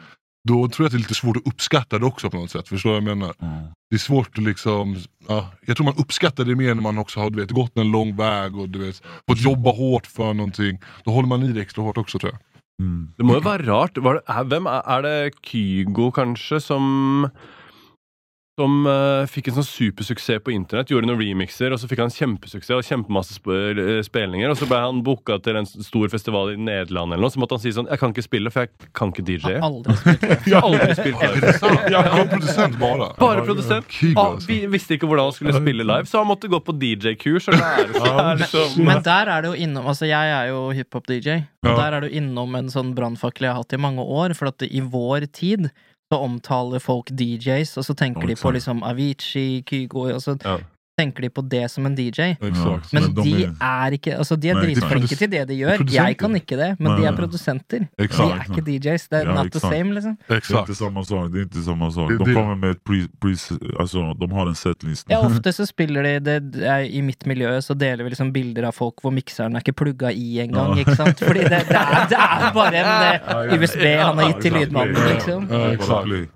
Då 0.49 0.69
tror 0.69 0.85
jag 0.85 0.87
att 0.87 0.93
det 0.93 0.97
är 0.97 0.99
lite 0.99 1.15
svårt 1.15 1.37
att 1.37 1.47
uppskatta 1.47 1.99
det 1.99 2.07
också 2.07 2.31
på 2.31 2.37
något 2.37 2.51
sätt. 2.51 2.69
Förstår 2.69 2.91
du 2.91 3.01
vad 3.01 3.11
jag 3.11 3.19
menar? 3.19 3.35
Ja. 3.39 3.73
Det 3.91 3.97
är 3.97 3.99
svårt 3.99 4.39
att 4.39 4.45
liksom, 4.45 4.97
ja, 5.29 5.49
jag 5.67 5.77
tror 5.77 5.85
man 5.85 5.97
uppskattar 5.97 6.45
det 6.45 6.55
mer 6.55 6.75
när 6.75 6.83
man 6.83 6.99
också 6.99 7.21
har 7.21 7.31
du 7.31 7.41
vet, 7.41 7.51
gått 7.51 7.79
en 7.79 7.91
lång 7.91 8.17
väg 8.17 8.57
och 8.57 8.69
du 8.69 8.79
vet, 8.79 9.03
fått 9.29 9.41
jobba 9.41 9.71
hårt 9.71 10.07
för 10.07 10.35
någonting. 10.35 10.81
Då 11.05 11.11
håller 11.11 11.29
man 11.29 11.43
i 11.43 11.53
det 11.53 11.61
extra 11.61 11.83
hårt 11.83 11.99
också 11.99 12.19
tror 12.19 12.33
jag. 12.33 12.41
Mm. 12.83 13.13
Det 13.17 13.25
må 13.25 13.35
jo 13.35 13.45
være 13.45 13.67
rart. 13.67 13.99
Var 13.99 14.19
det, 14.19 14.39
hvem 14.51 14.67
er, 14.67 14.83
er 14.91 15.03
det 15.07 15.35
Kygo, 15.47 16.11
kanskje, 16.11 16.61
som 16.61 17.29
som 18.61 18.85
eh, 18.85 19.25
fikk 19.33 19.49
en 19.49 19.57
sånn 19.57 19.65
supersuksess 19.65 20.43
på 20.45 20.53
internett, 20.53 20.91
gjorde 20.93 21.09
noen 21.09 21.21
remixer, 21.23 21.73
og 21.73 21.81
så 21.81 21.89
fikk 21.89 22.03
han 22.03 22.13
kjempesuksess 22.13 22.75
og 22.77 22.85
kjempemasse 22.85 23.39
sp 23.39 23.49
eh, 23.49 24.01
spillinger. 24.05 24.53
Og 24.53 24.59
så 24.61 24.69
ble 24.69 24.81
han 24.83 25.01
booka 25.07 25.39
til 25.45 25.57
en 25.57 25.69
stor 25.69 26.11
festival 26.13 26.53
i 26.53 26.59
Nederland, 26.61 27.15
eller 27.15 27.25
noe, 27.25 27.33
så 27.33 27.41
måtte 27.41 27.57
han 27.57 27.63
si 27.65 27.73
sånn 27.73 27.89
Jeg 27.89 28.01
kan 28.03 28.13
ikke 28.13 28.25
spille, 28.27 28.53
for 28.53 28.67
jeg 28.67 28.91
kan 28.99 29.13
ikke 29.15 29.25
DJ. 29.25 29.55
Har 29.57 29.71
aldri 29.71 29.97
spilt 29.97 30.27
det. 30.27 30.33
Jeg 30.53 30.59
har 30.61 30.69
aldri 30.69 30.93
spilt 30.99 31.89
det 31.89 32.27
producent 32.33 32.77
bara. 32.81 33.09
Bare 33.19 33.45
produsent. 33.47 33.97
Ah, 34.13 34.21
alltså. 34.27 34.49
vi 34.51 34.59
visste 34.71 34.99
ikke 34.99 35.09
hvordan 35.09 35.31
han 35.31 35.37
skulle 35.37 35.55
spille 35.57 35.87
live, 35.89 36.11
så 36.11 36.21
han 36.21 36.29
måtte 36.29 36.51
gå 36.53 36.61
på 36.61 36.75
DJ-kurs 36.77 37.49
og 37.49 37.57
lære 37.57 37.89
seg 37.95 38.11
det 38.13 38.25
er 38.27 38.43
liksom 38.43 38.85
Men 38.85 39.01
der 39.07 39.31
er 39.33 39.45
det 39.45 39.53
jo 39.53 39.65
innom 39.65 39.87
Altså, 39.93 40.07
jeg 40.09 40.33
er 40.37 40.51
jo 40.51 40.61
hiphop-DJ, 40.77 41.39
og 41.65 41.71
Ja. 41.71 41.77
der 41.79 41.97
er 41.97 42.05
det 42.05 42.11
jo 42.13 42.21
innom 42.21 42.55
en 42.59 42.69
sånn 42.73 42.93
brannfakkel 42.97 43.47
jeg 43.47 43.55
har 43.55 43.63
hatt 43.63 43.73
i 43.77 43.81
mange 43.81 44.05
år, 44.05 44.35
for 44.39 44.51
at 44.53 44.65
i 44.67 44.83
vår 44.83 45.27
tid 45.33 45.71
så 46.13 46.21
omtaler 46.21 46.83
folk 46.83 47.11
DJs, 47.19 47.77
og 47.81 47.85
så 47.89 47.95
tenker 47.97 48.27
Ja, 48.29 48.35
de 48.35 48.37
på 48.43 48.51
liksom 48.53 48.83
Avicii, 48.85 49.63
Kygo, 49.65 50.07
og 50.13 50.23
så 50.23 50.37
Ja. 50.45 50.59
Tenker 50.99 51.23
de 51.25 51.29
på 51.33 51.43
det 51.49 51.71
som 51.73 51.87
en 51.89 51.95
DJ. 51.97 52.35
Exakt. 52.37 52.93
Men 52.93 53.03
de 53.15 53.23
de 53.23 53.45
är- 53.45 53.55
er 53.61 53.91
ikke 53.97 54.13
Altså, 54.19 54.37
de 54.39 54.51
er 54.51 54.55
Nei, 54.55 54.65
dritflinke 54.75 55.17
til 55.17 55.31
det 55.31 55.49
de 55.49 55.55
gjør. 55.57 55.85
Jeg 55.91 56.17
kan 56.19 56.35
ikke 56.37 56.57
det, 56.57 56.69
men 56.79 56.93
Nei, 56.93 57.01
de 57.01 57.07
er 57.09 57.17
produsenter. 57.17 57.87
De 57.97 58.05
er 58.05 58.45
ikke 58.45 58.63
DJs. 58.67 59.09
Det 59.09 59.19
er 59.23 59.25
Ja, 59.27 59.35
not 59.35 59.51
the 59.53 59.59
exakt. 59.59 59.73
same, 59.75 59.95
liksom. 59.95 60.19
Det 60.29 60.37
Exakt. 60.37 60.69
inte 60.69 60.75
samma 60.79 61.05
sak. 61.05 61.33
Det 61.33 61.39
är 61.39 61.43
inte 61.43 61.63
samma 61.65 61.91
sak. 61.91 62.11
De 62.11 62.35
kommer 62.35 62.55
med 62.57 62.71
ett 62.71 62.85
pre, 62.85 63.09
pre, 63.21 63.33
alltså, 63.81 64.15
de 64.15 64.31
har 64.33 64.47
en 64.47 64.55
setlist. 64.55 65.07
Ja, 65.09 65.21
ofte 65.21 65.53
så 65.59 65.67
spiller 65.67 66.03
de 66.03 66.19
det, 66.21 66.63
er, 66.63 66.85
I 66.85 67.01
mitt 67.03 67.25
miljø 67.27 67.57
så 67.63 67.75
deler 67.75 68.05
vi 68.05 68.11
liksom 68.11 68.33
bilder 68.33 68.65
av 68.69 68.73
folk 68.73 69.01
hvor 69.03 69.13
mikseren 69.13 69.57
er 69.57 69.61
ikke 69.65 69.73
plugga 69.73 70.13
i 70.13 70.41
engang, 70.45 70.77
Ja. 70.77 70.85
ikke 70.85 70.97
sant? 70.97 71.19
Fordi 71.19 71.41
det, 71.49 71.49
det, 71.69 71.77
er, 71.77 72.07
det 72.09 72.19
er 72.19 72.53
bare 72.53 72.77
en 72.77 73.51
eh, 73.51 73.59
USB 73.59 73.85
han 73.97 74.19
har 74.19 74.33
gitt 74.33 74.43
til 74.43 74.53
lydmannen, 74.53 74.97
Ja, 74.97 75.09
liksom. 75.15 75.49
Ja. 75.51 76.27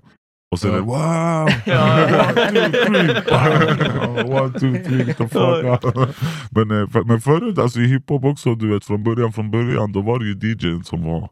Och 0.51 0.59
sen 0.59 0.71
är 0.71 0.75
det 0.75 0.81
wow! 0.81 1.47
One, 4.41 4.53
two, 4.59 4.83
three, 4.83 5.03
get 5.07 5.17
the 5.17 5.27
fuck 5.27 5.65
out. 5.65 6.15
Men, 6.51 6.71
eh, 6.71 6.89
för, 6.89 7.03
men 7.03 7.21
förut, 7.21 7.57
alltså 7.57 7.79
i 7.79 7.87
hiphop 7.87 8.23
också, 8.23 8.55
du 8.55 8.69
vet 8.73 8.85
från 8.85 9.03
början, 9.03 9.33
från 9.33 9.51
början, 9.51 9.91
då 9.91 10.01
var 10.01 10.19
det 10.19 10.25
ju 10.25 10.33
DJn 10.33 10.83
som 10.83 11.03
var 11.03 11.29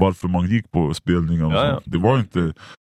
varför 0.00 0.28
man 0.28 0.48
gick 0.48 0.70
på 0.70 0.94
spelningar 0.94 1.44
och 1.44 1.52
Ja, 1.52 1.66
ja. 1.66 1.80
Det 1.84 1.98
var 1.98 2.18
inte, 2.18 2.40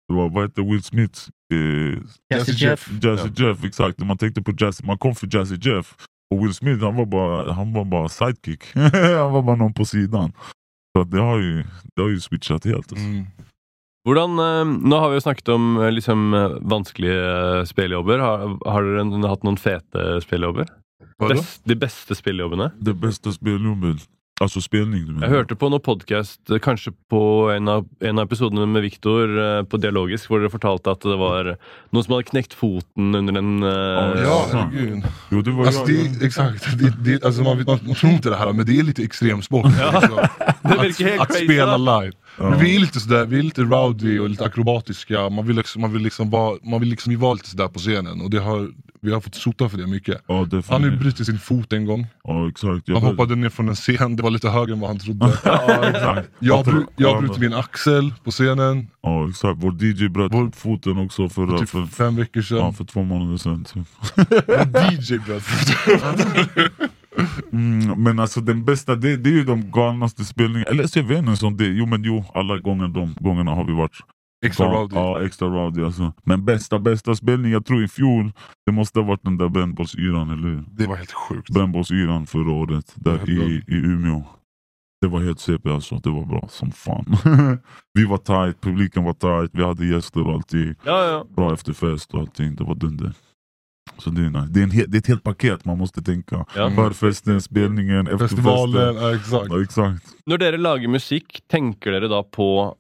det 0.09 0.15
var, 0.15 0.29
vad 0.29 0.43
hette 0.43 0.63
Will 0.63 0.83
Smith? 0.83 1.21
Eh, 1.55 1.99
Jazzy 2.35 2.53
Jeff. 2.53 2.91
Jazzy 3.03 3.29
Jeff, 3.37 3.65
exakt. 3.65 3.99
Man 3.99 4.19
tänkte 4.19 4.43
på 4.43 4.53
Jazzy, 4.59 4.87
man 4.87 4.99
kom 4.99 5.15
för 5.15 5.29
Jazzy 5.37 5.57
Jeff. 5.57 5.95
Och 6.35 6.45
Will 6.45 6.55
Smith 6.55 6.85
han 6.85 6.97
var 6.97 7.07
bara, 7.07 7.53
han 7.53 7.73
var 7.73 7.85
bara 7.85 8.09
sidekick. 8.09 8.65
han 8.75 9.33
var 9.33 9.43
bara 9.43 9.57
någon 9.57 9.75
på 9.75 9.85
sidan. 9.85 10.33
Så 10.97 11.05
det 11.05 11.21
har 11.21 11.39
ju, 11.39 11.65
det 11.97 12.03
har 12.03 12.09
ju 12.09 12.21
switchat 12.21 12.65
helt. 12.65 12.77
Alltså. 12.77 12.97
Mm. 12.97 13.27
Hvordan, 14.03 14.39
eh, 14.39 14.65
nå 14.89 14.99
har 14.99 15.13
vi 15.13 15.21
jo 15.21 15.27
snakket 15.27 15.53
om 15.55 15.77
eh, 15.79 15.93
liksom, 15.95 16.35
eh, 16.35 16.57
vanskelige 16.61 17.67
spillejobber. 17.71 18.19
Har, 18.19 18.57
har 18.67 18.89
dere 18.89 19.29
hatt 19.31 19.45
noen 19.47 19.61
fete 19.61 20.17
spillejobber? 20.25 20.73
Vadå? 21.23 21.37
Best, 21.37 21.63
de 21.71 21.77
beste 21.79 22.17
spillejobbene? 22.19 22.73
Det 22.83 22.97
bästa 22.99 23.31
spelnumret, 23.31 24.03
alltså 24.43 24.59
spelning 24.65 25.05
du 25.07 25.13
menar? 25.13 25.29
Jeg 25.29 25.37
hørte 25.37 25.57
på 25.61 25.69
noen 25.71 25.85
podkast, 25.87 26.41
kanskje 26.65 26.91
på 27.13 27.23
en 27.55 27.71
av, 27.71 27.87
en 28.03 28.19
av 28.19 28.27
episodene 28.27 28.67
med 28.67 28.83
Viktor 28.83 29.37
på 29.71 29.79
Dialogisk, 29.79 30.33
hvor 30.33 30.43
dere 30.43 30.51
fortalte 30.51 30.97
at 30.97 31.07
det 31.07 31.19
var 31.21 31.53
noen 31.95 32.03
som 32.03 32.17
hadde 32.17 32.27
knekt 32.33 32.57
foten 32.59 33.15
under 33.21 33.39
en 33.39 33.53
eh, 33.63 34.25
Ja, 34.25 34.41
herregud. 34.51 35.07
Jo, 35.31 35.45
det 35.47 35.55
var 35.61 35.71
Alltså, 35.71 35.87
det, 35.87 36.27
exakt, 36.27 36.67
det, 36.81 36.91
det, 37.07 37.21
alltså, 37.23 37.47
man, 37.47 37.63
man, 37.63 37.95
tror 37.95 38.13
inte 38.13 38.35
det 38.35 38.43
här 38.43 38.53
men 38.53 38.67
det 38.67 38.81
är 38.81 38.83
lite 38.83 39.07
extremsport. 39.07 39.71
Liksom. 39.71 40.19
Det 40.63 40.83
virker 40.83 41.05
helt 41.05 41.21
att, 41.21 41.31
att 41.31 41.37
crazy. 41.37 41.47
spela 41.47 41.79
da. 41.79 42.03
Men 42.39 42.59
vi 42.59 42.77
är 42.77 42.81
lite 42.81 43.01
sådär, 43.01 43.27
vi 43.27 43.39
är 43.39 43.43
lite 43.43 43.63
rowdy 43.63 44.19
och 44.19 44.31
lite 44.31 44.45
akrobatiska. 44.45 45.29
Man 45.31 45.47
vill, 45.47 45.57
liksom, 45.57 45.83
man 45.83 45.93
vill 45.93 46.03
liksom 46.03 46.31
vara, 46.31 46.59
man 46.63 46.81
vill 46.81 46.89
liksom 46.89 47.19
vara 47.19 47.35
lite 47.35 47.49
sådär 47.49 47.69
på 47.69 47.79
scenen 47.79 48.21
och 48.21 48.31
det 48.31 48.39
har, 48.39 48.69
vi 49.01 49.13
har 49.13 49.21
fått 49.21 49.35
sota 49.35 49.69
för 49.69 49.79
det 49.79 49.87
mycket. 49.87 50.23
Ja, 50.27 50.47
Han 50.69 50.83
har 50.83 50.91
ju 50.91 50.97
brutit 50.97 51.27
sin 51.27 51.39
fot 51.39 51.73
en 51.73 51.85
gång. 51.87 52.07
Ja, 52.25 52.49
exakt. 52.49 52.89
Jag 52.89 52.95
Han 53.01 53.05
hoppade 53.11 53.37
ner 53.37 53.49
från 53.49 53.69
en 53.69 53.75
scen, 53.75 54.17
det 54.17 54.23
var 54.23 54.31
lite 54.31 54.49
högre 54.49 54.73
än 54.73 54.81
vad 54.81 54.91
han 54.91 54.99
trodde. 54.99 55.27
Ja, 55.45 55.85
exakt. 55.89 56.29
Jag, 56.39 56.65
tror- 56.65 56.75
bru- 56.75 56.87
jag 56.97 57.17
ja, 57.17 57.21
bröt 57.21 57.39
min 57.39 57.55
axel 57.55 58.15
på 58.25 58.31
scenen 58.31 58.87
Ja, 59.03 59.29
exakt. 59.29 59.59
Vår 59.63 59.85
DJ 59.85 60.09
bröt 60.09 60.33
Vår- 60.35 60.51
foten 60.57 60.99
också 60.99 61.29
för 61.29 61.47
för, 61.47 61.59
typ 61.59 61.69
för, 61.69 61.87
fem 61.87 62.17
veckor 62.17 62.43
sedan. 62.43 62.59
ja, 62.59 62.73
för 62.73 62.85
två 62.85 63.03
månader 63.03 63.37
sedan. 63.37 63.65
Typ. 63.65 63.87
Vår 64.47 64.93
DJ 64.93 65.19
bröt 65.19 65.43
foten. 65.43 65.99
Mm, 67.53 68.03
men 68.03 68.19
alltså 68.19 68.41
den 68.41 68.65
bästa, 68.65 68.95
det, 68.95 69.17
det 69.17 69.31
är 69.31 69.35
ju 69.35 69.45
de 69.45 69.71
galnaste 69.71 70.25
spelningarna. 70.25 70.71
Eller 70.71 70.87
så 70.87 70.99
jag 70.99 71.05
vet 71.05 71.19
inte, 71.19 71.37
som 71.37 71.57
det, 71.57 71.67
jo 71.67 71.87
men 71.87 72.05
jo, 72.05 72.25
alla 72.35 72.59
gånger, 72.59 72.89
de 72.89 73.15
gångerna 73.21 73.51
har 73.51 73.65
vi 73.65 73.73
varit 73.73 73.97
Extra 74.45 74.67
rowdy. 74.67 74.97
Ja, 74.97 75.25
extra 75.25 75.49
rowdy 75.49 75.85
alltså. 75.85 76.13
Men 76.23 76.45
bästa, 76.45 76.79
bästa 76.79 77.15
spelning, 77.15 77.53
jag 77.53 77.67
tror 77.67 77.85
i 77.85 77.89
fjol, 77.89 78.33
det 78.67 78.73
måste 78.73 78.99
ha 78.99 79.07
varit 79.07 79.23
den 79.23 79.39
där 79.39 79.49
brännbollsyran, 79.49 80.31
eller 80.31 80.49
hur? 80.49 80.65
Det 80.71 80.87
var 80.87 80.97
helt 80.97 81.13
sjukt. 81.13 81.51
Brännbollsyran 81.51 82.27
förra 82.27 82.53
året, 82.53 82.93
där 82.95 83.31
i, 83.31 83.63
i 83.69 83.75
Umeå. 83.75 84.25
Det 85.01 85.09
var 85.09 85.21
helt 85.21 85.41
CP 85.41 85.71
alltså, 85.71 85.97
det 85.97 86.11
var 86.11 86.25
bra 86.25 86.49
som 86.51 86.73
fan. 86.73 87.17
vi 87.95 88.05
var 88.05 88.19
tight, 88.19 88.61
publiken 88.61 89.05
var 89.05 89.13
tight, 89.13 89.51
vi 89.55 89.65
hade 89.65 89.87
gäster 89.87 90.27
och 90.27 90.33
allting. 90.33 90.75
Ja, 90.85 91.05
ja. 91.05 91.27
Bra 91.37 91.53
efterfest 91.53 92.15
och 92.15 92.21
allting, 92.21 92.55
det 92.55 92.65
var 92.65 92.75
dunder. 92.75 93.13
Så 93.99 94.11
det 94.11 94.21
är 94.21 94.31
nice. 94.31 94.49
Det 94.51 94.61
är, 94.61 94.65
en 94.65 94.71
det 94.91 94.97
är 94.97 94.99
ett 94.99 95.07
helt 95.07 95.23
paket 95.23 95.65
man 95.65 95.79
måste 95.79 96.03
tänka. 96.03 96.47
Ja. 96.57 96.71
Förfesten, 96.71 97.43
spelningen, 97.43 98.07
efterfesten. 98.07 98.37
Festivalen, 98.37 98.97
ja, 98.97 99.15
exakt. 99.15 99.47
Ja, 99.51 99.63
exakt. 99.63 100.07
Når 100.27 100.39
dere 100.39 100.59
lager 100.59 100.89
musikk, 100.89 101.43
tenker 101.49 101.93
dere 101.93 102.09
da 102.09 102.23
på 102.23 102.77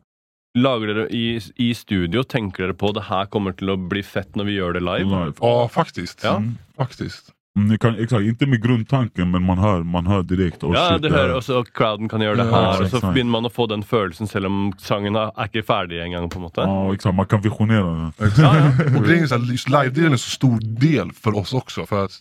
Lager 0.59 0.87
dere 0.87 1.07
i, 1.09 1.41
i 1.57 1.75
studio, 1.75 2.23
tenker 2.23 2.67
dere 2.67 2.75
på 2.77 2.91
det 2.93 3.07
her 3.07 3.25
kommer 3.33 3.55
til 3.57 3.73
å 3.73 3.77
bli 3.89 4.03
fett 4.05 4.37
når 4.37 4.51
vi 4.51 4.57
gjør 4.59 4.75
det 4.77 4.83
live? 4.85 5.09
Live. 5.09 5.33
Ja, 5.41 5.69
faktiskt. 5.73 6.21
Ja. 6.25 6.37
Mm. 6.37 6.59
Faktiskt. 6.77 7.33
Mm, 7.57 7.69
ni 7.69 7.79
kan, 7.79 7.95
exakt, 8.03 8.23
inte 8.23 8.47
med 8.47 8.63
grundtanken 8.63 9.31
men 9.31 9.43
man 9.47 9.59
hör, 9.59 9.83
man 9.83 10.07
hör 10.07 10.23
direkt. 10.23 10.65
Oh, 10.65 10.75
Ja, 10.75 10.89
shit, 10.91 11.03
du 11.03 11.09
det 11.09 11.15
här- 11.15 11.23
hører 11.23 11.35
også 11.35 11.59
at 11.61 11.73
crowden 11.75 12.09
kan 12.09 12.21
gjøre 12.21 12.37
det 12.37 12.47
Ja, 12.47 12.73
her, 12.73 12.83
og 12.83 12.91
så 12.91 13.13
begynner 13.13 13.31
man 13.31 13.45
å 13.45 13.51
få 13.53 13.67
den 13.69 13.83
følelsen 13.83 14.27
selv 14.27 14.47
om 14.47 14.73
sangen 14.79 15.15
er 15.17 15.31
er 15.37 15.45
ikke 15.49 15.63
ferdig 15.63 16.01
engang. 16.01 16.31
på 16.31 16.39
en. 16.39 16.51
Ja, 16.57 16.93
exakt. 16.93 17.15
Man 17.17 17.27
kan 17.27 17.43
visionera 17.43 18.13
det. 18.19 18.27
Exakt. 18.27 18.97
Och 18.97 19.05
grejen 19.05 19.23
är 19.23 19.27
så 19.27 19.39
här, 19.39 19.45
just 19.53 19.69
live-delen 19.69 20.13
är 20.13 20.17
så 20.17 20.31
stor 20.31 20.59
del 20.61 21.13
för 21.13 21.37
oss 21.37 21.53
också. 21.53 21.87
För 21.87 22.05
att 22.05 22.13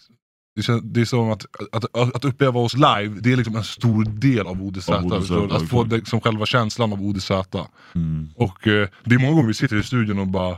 det, 0.55 0.61
känns, 0.63 0.81
det 0.83 1.01
är 1.01 1.05
som 1.05 1.31
att, 1.31 1.45
att, 1.71 1.85
att, 1.97 2.15
att 2.15 2.25
uppleva 2.25 2.59
oss 2.59 2.73
live, 2.73 3.19
det 3.21 3.31
är 3.33 3.37
liksom 3.37 3.55
en 3.55 3.63
stor 3.63 4.03
del 4.05 4.47
av 4.47 4.61
ODZ. 4.61 4.89
Av 4.89 5.13
att 5.53 5.69
få 5.69 5.83
det, 5.83 6.07
som 6.07 6.21
själva 6.21 6.45
känslan 6.45 6.93
av 6.93 7.01
ODZ. 7.01 7.31
Mm. 7.95 8.29
Och 8.35 8.67
eh, 8.67 8.87
det 9.05 9.15
är 9.15 9.19
många 9.19 9.31
gånger 9.33 9.47
vi 9.47 9.53
sitter 9.53 9.75
i 9.75 9.83
studion 9.83 10.19
och 10.19 10.27
bara 10.27 10.57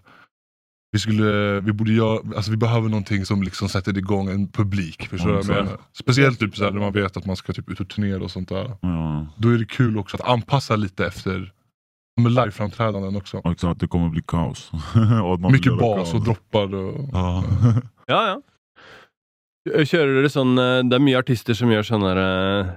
vi, 0.94 1.00
skulle, 1.00 1.60
vi, 1.60 1.74
borde 1.74 1.92
göra, 1.92 2.20
alltså 2.36 2.52
vi 2.52 2.58
behöver 2.58 2.90
någonting 2.90 3.26
som 3.26 3.44
liksom 3.44 3.70
sätter 3.70 3.98
igång 3.98 4.30
en 4.30 4.48
publik. 4.48 5.08
Förstår 5.08 5.30
du 5.30 5.42
vad 5.42 5.58
jag? 5.58 5.68
Speciellt 5.94 6.40
typ 6.40 6.56
så 6.58 6.64
här, 6.64 6.72
när 6.72 6.80
man 6.80 6.94
vet 6.94 7.18
att 7.18 7.26
man 7.26 7.36
ska 7.36 7.54
typ 7.54 7.70
ut 7.70 7.80
och 7.80 7.90
turnera 7.90 8.24
och 8.24 8.32
sånt 8.32 8.50
där. 8.50 8.72
Ja. 8.82 9.28
Då 9.38 9.50
är 9.50 9.58
det 9.58 9.66
kul 9.66 9.98
också 9.98 10.18
att 10.18 10.30
anpassa 10.30 10.76
lite 10.76 11.06
efter 11.06 11.54
Med 12.22 12.32
liveframträdanden 12.32 13.16
också. 13.16 13.42
Ja, 13.44 13.52
Exakt, 13.52 13.80
det 13.80 13.88
kommer 13.88 14.10
bli 14.10 14.22
kaos. 14.28 14.72
och 15.24 15.34
att 15.34 15.52
Mycket 15.52 15.78
bas 15.78 15.96
kaos. 15.96 16.14
och 16.14 16.24
droppar. 16.24 16.76
Och... 16.76 17.10
Ja. 17.14 17.44
Ja, 18.08 18.28
ja. 18.28 18.42
Kjører 19.86 20.18
dere 20.18 20.30
sånn 20.30 20.58
eh, 20.60 20.82
Det 20.84 20.98
er 20.98 21.04
mye 21.06 21.20
artister 21.22 21.56
som 21.56 21.72
sånn 21.88 22.04
der 22.04 22.18
eh, 22.20 22.72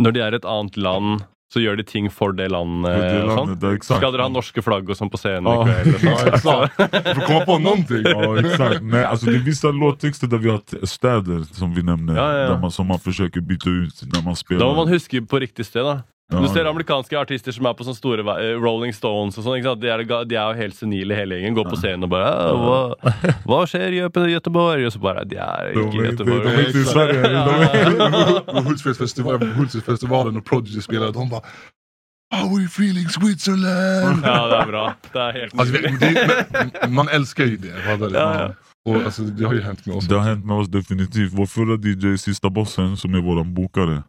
Når 0.00 0.14
de 0.16 0.22
er 0.24 0.32
i 0.32 0.38
et 0.40 0.46
annet 0.48 0.78
land, 0.80 1.26
så 1.52 1.60
gjør 1.60 1.76
de 1.80 1.82
ting 1.82 2.06
for 2.12 2.32
det 2.32 2.46
landet. 2.52 2.94
Det 3.00 3.24
landet, 3.26 3.60
det. 3.60 3.84
Skal 3.84 4.12
dere 4.14 4.22
ha 4.22 4.30
norske 4.30 4.62
flagg 4.62 4.86
og 4.90 4.96
sånn 4.98 5.10
på 5.10 5.18
scenen 5.18 5.48
Ja. 5.50 5.64
i 5.66 5.82
kveld? 5.82 6.04
Ja, 6.04 6.34
exakt. 6.34 6.74
För 6.76 7.10
att 7.10 7.26
komma 7.26 7.44
på 7.44 7.58
någonting. 7.58 8.02
Ja 8.04 8.38
exakt, 8.38 8.82
Nej, 8.82 9.04
alltså 9.04 9.26
det 9.26 9.34
är 9.36 9.38
vissa 9.44 9.68
låttexter 9.70 10.26
där 10.26 10.38
vi 10.38 10.48
har 10.50 10.86
städer 10.86 11.42
som 11.54 11.74
vi 11.74 11.82
nämner, 11.82 12.16
Ja, 12.16 12.38
ja. 12.38 12.48
Där 12.48 12.58
man, 12.58 12.70
som 12.70 12.86
man 12.86 12.98
försöker 12.98 13.40
byta 13.40 13.70
ut 13.70 14.02
när 14.14 14.22
man 14.22 14.36
spelar. 14.36 14.60
Da 14.60 14.66
må 14.66 14.74
man 14.74 14.88
huske 14.88 15.22
på 15.22 15.38
riktig 15.38 15.66
sted, 15.66 15.82
da. 15.84 15.90
Ja. 15.90 16.02
Du 16.30 16.46
ser 16.48 16.64
amerikanske 16.70 17.18
artister 17.18 17.52
som 17.52 17.66
er 17.66 17.72
på 17.74 17.82
sånne 17.84 17.96
store 17.98 18.22
eh, 18.38 18.54
Rolling 18.62 18.92
Stones 18.94 19.38
og 19.38 19.44
sånn. 19.44 19.56
ikke 19.58 19.72
sant? 19.72 19.80
De 19.82 19.88
er, 19.90 20.04
de 20.30 20.36
er 20.38 20.52
jo 20.54 20.58
helt 20.60 20.76
senile 20.78 21.14
hele 21.18 21.34
gjengen. 21.40 21.56
Går 21.58 21.70
på 21.72 21.76
scenen 21.80 22.04
og 22.06 22.10
bare 22.12 22.28
«Ja, 22.30 22.52
hva, 22.54 23.34
hva 23.48 23.58
skjer 23.66 23.90
i 23.96 23.98
Göte- 24.00 24.28
Göteborg? 24.30 24.86
Og 24.86 24.92
så 24.94 25.00
bare 25.02 25.24
De 25.26 25.36
er 25.42 25.72
De 25.74 25.80
ikke 25.88 25.96
i 25.96 26.06
är 26.06 26.10
Göteborg. 26.12 26.42
de 26.44 26.50
är. 26.50 27.32
De 28.46 28.56
är, 28.58 28.62
Hultsfredsfestivalen 28.62 29.52
Hultsfredsfestivalen 29.52 30.36
och 30.36 30.44
Prodigy 30.44 30.80
spelade, 30.80 31.12
de 31.12 31.28
bara 31.28 31.42
How 32.34 32.46
are 32.54 32.60
you 32.62 32.66
feeling 32.66 33.08
Switzerland? 33.08 34.22
Ja, 34.24 34.46
det 34.48 34.56
er 34.62 34.66
bra. 34.66 34.94
Det 35.12 35.18
er 35.18 35.32
helt 35.32 35.54
Alltså, 35.58 35.74
det, 35.74 36.46
men, 36.82 36.94
man 36.94 37.08
älskar 37.08 37.44
ju 37.44 37.56
det. 37.56 37.74
vad 37.86 38.02
är 38.02 38.10
det? 38.12 38.18
Ja, 38.18 38.40
ja. 38.42 38.54
Och, 38.92 39.02
alltså, 39.04 39.22
det 39.22 39.44
har 39.44 39.52
ju 39.54 39.60
hänt 39.62 39.86
med 39.86 39.96
oss. 39.96 40.06
det 40.08 40.14
har 40.14 40.22
hänt 40.24 40.44
med 40.46 40.56
oss 40.56 40.68
definitivt. 40.68 41.32
Vår 41.32 41.46
förra 41.46 41.74
DJ, 41.74 42.16
Sista 42.18 42.50
Bossen, 42.50 42.96
som 42.96 43.14
är 43.14 43.18
våran 43.20 43.54
bokare. 43.54 44.02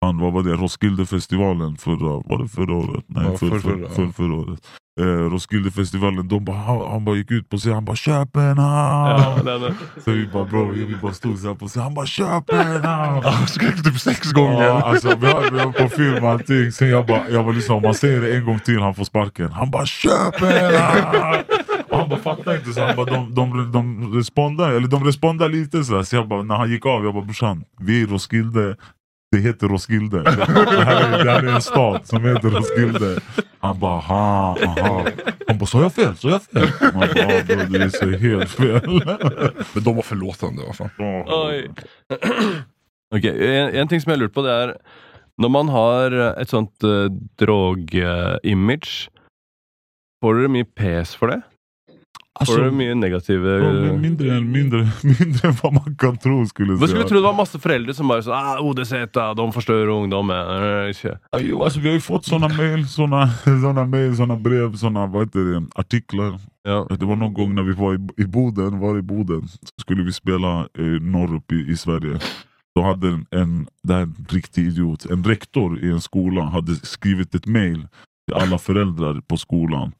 Han, 0.00 0.18
vad 0.18 0.32
var 0.32 0.42
det? 0.42 0.50
Roskildefestivalen 0.52 1.76
förra, 1.76 2.22
var 2.26 2.42
det 2.42 2.48
förra 2.48 2.74
året? 2.74 3.04
Nej, 3.06 3.24
Ja, 3.26 3.36
för, 3.38 3.48
för, 3.50 3.58
för, 3.58 4.02
ja. 4.02 4.12
förra 4.12 4.34
året. 4.34 4.60
Eh, 5.00 5.04
Roskildefestivalen, 5.04 6.28
de 6.28 6.44
bara, 6.44 6.56
han, 6.56 6.90
han 6.90 7.04
bara 7.04 7.16
gick 7.16 7.30
ut 7.30 7.48
på 7.48 7.56
scen, 7.58 7.72
han 7.72 7.84
bara 7.84 7.96
Köpenhamn! 7.96 9.46
Ja, 9.46 9.70
Så 10.04 10.10
vi 10.10 10.26
bara 10.32 10.44
bro, 10.44 10.64
vi 10.72 10.96
bara 11.02 11.12
stod 11.12 11.38
såhär 11.38 11.54
på 11.54 11.68
scen, 11.68 11.82
han 11.82 11.94
bara 11.94 12.06
Köpenhamn! 12.06 13.20
Ja, 13.24 13.46
skrek 13.46 13.82
typ 13.84 14.00
sex 14.00 14.32
gånger. 14.32 14.62
Ja, 14.62 14.82
alltså, 14.82 15.16
vi 15.20 15.26
har, 15.26 15.50
vi 15.52 15.58
har 15.58 15.72
på 15.72 15.88
film 15.88 16.24
och 16.24 16.30
allting. 16.30 16.72
Sen 16.72 16.88
jag 16.88 17.06
bara, 17.06 17.28
jag 17.30 17.44
bara 17.44 17.54
liksom, 17.54 17.76
om 17.76 17.82
man 17.82 17.94
säger 17.94 18.20
det 18.20 18.36
en 18.36 18.44
gång 18.44 18.58
till 18.60 18.78
han 18.80 18.94
får 18.94 19.04
sparken. 19.04 19.52
Han 19.52 19.70
bara 19.70 19.86
Köpenhamn! 19.86 21.44
Han 21.90 22.08
bara 22.08 22.18
fattar 22.18 22.54
inte. 22.56 22.72
Så 22.72 22.84
han 22.84 22.96
bara, 22.96 23.06
de, 23.10 23.34
de, 23.34 23.72
de, 23.72 24.14
respondar, 24.14 24.70
eller 24.70 24.88
de 24.88 25.04
respondar 25.04 25.48
lite 25.48 25.84
så, 25.84 25.96
här. 25.96 26.02
så 26.02 26.16
jag 26.16 26.28
bara, 26.28 26.42
när 26.42 26.56
han 26.56 26.70
gick 26.70 26.86
av, 26.86 27.04
jag 27.04 27.14
bara 27.14 27.24
brorsan, 27.24 27.64
vi 27.80 28.00
är 28.00 28.02
i 28.02 28.06
Roskilde. 28.06 28.76
Det 29.30 29.38
heter 29.38 29.68
Roskilde. 29.68 30.22
Det 30.22 30.30
här, 30.30 31.18
är, 31.18 31.24
det 31.24 31.30
här 31.30 31.42
är 31.42 31.54
en 31.54 31.62
stad 31.62 32.06
som 32.06 32.24
heter 32.24 32.50
Roskilde. 32.50 33.20
Han 33.58 33.78
bara 33.78 33.92
aha, 33.92 34.58
aha. 34.62 35.06
Han 35.48 35.58
bara, 35.58 35.66
sa 35.66 35.82
jag 35.82 35.92
fel? 35.94 36.16
Sa 36.16 36.30
jag 36.30 36.42
fel? 36.42 36.68
Man 36.80 36.92
bara, 36.92 37.08
ja, 37.16 37.42
bro, 37.44 37.78
du 37.78 37.90
säger 37.90 38.18
helt 38.18 38.50
fel. 38.50 39.02
Men 39.74 39.84
de 39.84 39.96
var 39.96 40.02
förlåtande. 40.02 40.62
Vad 40.66 40.76
fan. 40.76 40.90
Oi. 41.28 41.70
Ok, 43.14 43.24
en, 43.24 43.74
en 43.74 43.88
ting 43.88 44.00
som 44.00 44.10
har 44.10 44.16
lurt 44.16 44.34
på, 44.34 44.42
det 44.44 44.52
er 44.52 44.74
Når 45.40 45.48
man 45.48 45.68
har 45.72 46.12
et 46.12 46.50
sånt 46.50 46.84
uh, 46.84 47.08
drog-image, 47.40 49.08
får 50.20 50.34
dere 50.34 50.50
mye 50.52 50.66
pes 50.66 51.14
for 51.16 51.32
det? 51.32 51.38
Får 52.46 52.60
dere 52.60 52.70
mye 52.70 52.94
negative 52.94 53.58
bro, 53.60 53.72
det 53.72 53.88
är 53.88 53.96
mindre, 53.98 54.36
än- 54.36 54.52
mindre, 54.52 54.78
mindre 55.02 55.48
än 55.48 55.54
vad 55.62 55.72
man 55.72 55.96
kan 55.96 56.16
tro 56.16 56.46
skulle 56.46 56.72
jag 56.72 56.78
säga. 56.78 56.88
skulle 56.88 57.08
tro 57.08 57.16
det 57.16 57.24
var 57.24 57.34
masse 57.34 57.58
foreldre 57.58 57.94
som 57.94 58.10
sånn 58.22 58.34
ah, 58.34 58.60
ODZ, 58.60 58.92
de. 60.10 60.30
Ja, 61.32 61.38
Jo, 61.40 61.62
alltså, 61.62 61.80
vi 61.80 61.88
har 61.88 61.94
ju 61.94 62.00
fått 62.00 62.24
såna 62.24 62.48
mail, 62.48 62.88
såna, 62.88 63.28
såna, 63.44 63.84
mail, 63.84 64.16
såna 64.16 64.36
brev, 64.36 64.76
såna 64.76 65.06
vad 65.06 65.26
heter 65.26 65.40
det, 65.40 65.66
artiklar. 65.74 66.38
Ja. 66.64 66.86
Det 66.90 67.06
var 67.06 67.16
någon 67.16 67.34
gång 67.34 67.54
när 67.54 67.62
vi 67.62 67.72
var 67.72 67.94
i, 67.94 68.22
i 68.22 68.26
Boden, 68.26 68.78
var 68.78 68.98
i 68.98 69.02
Boden, 69.02 69.48
så 69.48 69.58
skulle 69.80 70.02
vi 70.02 70.12
spela 70.12 70.60
eh, 70.78 70.84
norr 71.00 71.36
upp 71.36 71.52
i, 71.52 71.70
i 71.72 71.76
Sverige. 71.76 72.18
Då 72.74 72.82
hade 72.82 73.08
en, 73.08 73.26
en, 73.30 73.66
det 73.82 73.92
här 73.92 74.00
är 74.00 74.04
en 74.04 74.26
riktig 74.28 74.66
idiot, 74.66 75.04
en 75.04 75.24
rektor 75.24 75.84
i 75.84 75.90
en 75.90 76.00
skola 76.00 76.42
hade 76.42 76.74
skrivit 76.74 77.34
ett 77.34 77.46
mail 77.46 77.88
till 78.26 78.34
alla 78.36 78.58
föräldrar 78.58 79.20
på 79.20 79.36
skolan 79.36 79.92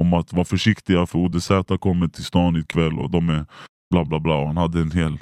om 0.00 0.14
att 0.14 0.32
vara 0.32 0.44
försiktiga 0.44 1.06
för 1.06 1.18
ODZ 1.18 1.50
kommer 1.80 2.08
till 2.08 2.24
stan 2.24 2.56
ikväll 2.56 2.98
och 2.98 3.10
de 3.10 3.28
är 3.28 3.46
bla 3.90 4.04
bla 4.04 4.20
bla. 4.20 4.34
Och 4.34 4.46
han 4.46 4.56
hade 4.56 4.80
en 4.80 4.90
hel... 4.90 5.18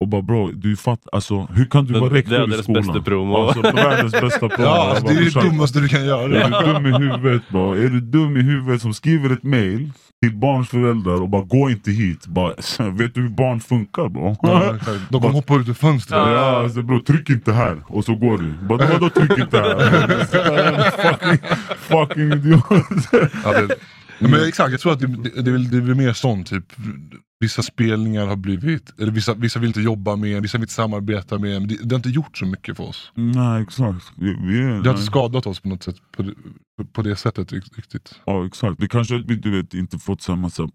Och 0.00 0.08
bara 0.08 0.22
bro, 0.22 0.50
du 0.52 0.76
fattar, 0.76 1.10
alltså, 1.12 1.48
hur 1.50 1.64
kan 1.64 1.84
du 1.84 2.00
vara 2.00 2.10
det 2.10 2.16
rektor 2.16 2.54
i 2.54 2.62
skolan? 2.62 2.86
beste 2.86 3.02
promo. 3.02 3.36
Alltså, 3.36 3.60
världens 3.60 4.12
bästa 4.12 4.48
promo. 4.48 4.64
Ja, 4.64 4.90
alltså, 4.90 5.06
det 5.06 5.12
är 5.12 5.24
det 5.24 5.40
dummaste 5.40 5.80
du 5.80 5.88
kan 5.88 6.04
göra. 6.04 6.44
är 6.44 6.50
du 6.50 6.72
dum 6.72 6.86
i 6.86 6.92
huvudet 6.92 7.48
bro? 7.48 7.72
Är 7.72 7.88
du 7.88 8.00
dum 8.00 8.36
i 8.36 8.42
huvudet 8.42 8.82
som 8.82 8.94
skriver 8.94 9.30
ett 9.30 9.42
mail 9.42 9.90
till 10.22 10.36
barns 10.36 10.68
föräldrar 10.68 11.22
och 11.22 11.28
bara 11.28 11.42
gå 11.42 11.70
inte 11.70 11.90
hit. 11.90 12.26
Bara, 12.26 12.48
vet 12.90 13.14
du 13.14 13.20
hur 13.20 13.28
barn 13.28 13.60
funkar 13.60 14.08
bro? 14.08 14.36
Ja, 14.42 14.74
de 15.10 15.20
kommer 15.20 15.34
hoppa 15.34 15.56
ut 15.56 15.68
ur 15.68 15.74
fönstret. 15.74 16.20
Ja, 16.20 16.62
alltså, 16.62 16.82
bro, 16.82 17.00
tryck 17.00 17.30
inte 17.30 17.52
här 17.52 17.82
och 17.86 18.04
så 18.04 18.14
går 18.14 18.38
du. 18.38 18.66
Bara, 18.66 18.86
vadå 18.86 19.10
tryck 19.10 19.38
inte 19.38 19.58
här? 19.58 20.90
fucking, 21.12 21.48
fucking 21.76 22.32
idiot. 22.32 22.62
Ja, 24.22 24.28
det, 24.28 24.38
men 24.38 24.48
exakt, 24.48 24.70
jag 24.70 24.80
tror 24.80 24.92
att 24.92 25.00
det, 25.00 25.06
det, 25.06 25.42
det, 25.42 25.50
är 25.50 25.52
väl- 25.52 25.70
det 25.70 25.80
blir 25.80 25.94
mer 25.94 26.12
sånt 26.12 26.46
typ 26.46 26.72
Vissa 27.40 27.62
spelningar 27.62 28.26
har 28.26 28.36
blivit, 28.36 29.00
eller 29.00 29.12
vissa, 29.12 29.34
vissa 29.34 29.58
vill 29.58 29.68
inte 29.68 29.80
jobba 29.80 30.16
med, 30.16 30.42
vissa 30.42 30.58
vill 30.58 30.62
inte 30.62 30.72
samarbeta 30.74 31.38
med. 31.38 31.60
Men 31.60 31.68
det, 31.68 31.76
det 31.82 31.94
har 31.94 31.98
inte 31.98 32.08
gjort 32.10 32.38
så 32.38 32.46
mycket 32.46 32.76
för 32.76 32.84
oss. 32.84 33.12
Nej 33.14 33.62
exakt. 33.62 34.12
Vi, 34.16 34.36
vi 34.46 34.58
är, 34.58 34.68
Det 34.82 34.88
har 34.88 34.90
inte 34.96 35.02
skadat 35.02 35.46
oss 35.46 35.60
på 35.60 35.68
något 35.68 35.82
sätt 35.82 35.96
på 36.16 36.22
det, 36.22 36.34
på 36.92 37.02
det 37.02 37.16
sättet 37.16 37.52
rikt- 37.52 37.76
riktigt. 37.76 38.20
Ja 38.26 38.46
exakt. 38.46 38.82
Vi 38.82 38.88
kanske 38.88 39.18
vi, 39.26 39.36
du 39.36 39.50
vet, 39.50 39.74
inte 39.74 39.98
fått 39.98 40.22
samma 40.22 40.50
så 40.50 40.62
här 40.62 40.70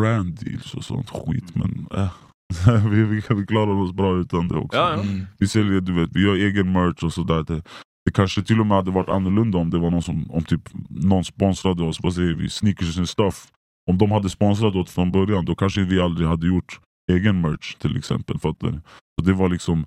brand 0.00 0.38
deals 0.44 0.74
och 0.74 0.84
sånt 0.84 1.10
skit 1.10 1.54
men 1.54 1.86
äh. 1.94 2.08
vi, 2.90 3.02
vi, 3.04 3.22
vi 3.34 3.46
klarar 3.46 3.72
oss 3.82 3.92
bra 3.92 4.18
utan 4.20 4.48
det 4.48 4.54
också. 4.54 4.78
Ja, 4.78 4.92
ja. 4.96 5.02
Mm. 5.02 5.26
Vi 5.38 5.48
säljer, 5.48 5.80
du 5.80 5.92
vet, 5.92 6.10
vi 6.12 6.22
gör 6.22 6.34
egen 6.34 6.72
merch 6.72 7.02
och 7.02 7.12
sådär. 7.12 7.62
Det, 8.06 8.12
kanske 8.12 8.42
till 8.42 8.60
och 8.60 8.66
med 8.66 8.76
hade 8.76 8.90
varit 8.90 9.08
annorlunda 9.08 9.58
om 9.58 9.70
det 9.70 9.78
var 9.78 9.90
någon 9.90 10.02
som 10.02 10.30
om 10.30 10.44
typ 10.44 10.62
någon 10.88 11.24
sponsrade 11.24 11.82
oss, 11.82 11.98
vad 12.02 12.14
säger 12.14 12.34
vi, 12.34 12.50
sneakers 12.50 12.98
and 12.98 13.08
stuff. 13.08 13.46
Om 13.90 13.98
de 13.98 14.10
hade 14.10 14.30
sponsrat 14.30 14.74
oss 14.74 14.90
från 14.90 15.12
början 15.12 15.44
då 15.44 15.54
kanske 15.54 15.80
vi 15.80 16.00
aldrig 16.00 16.28
hade 16.28 16.46
gjort 16.46 16.80
egen 17.12 17.40
merch 17.40 17.74
till 17.74 17.96
exempel. 17.96 18.38
Fattar 18.38 18.66
du? 18.66 18.80
Så 19.20 19.26
det 19.26 19.32
var 19.32 19.48
liksom 19.48 19.86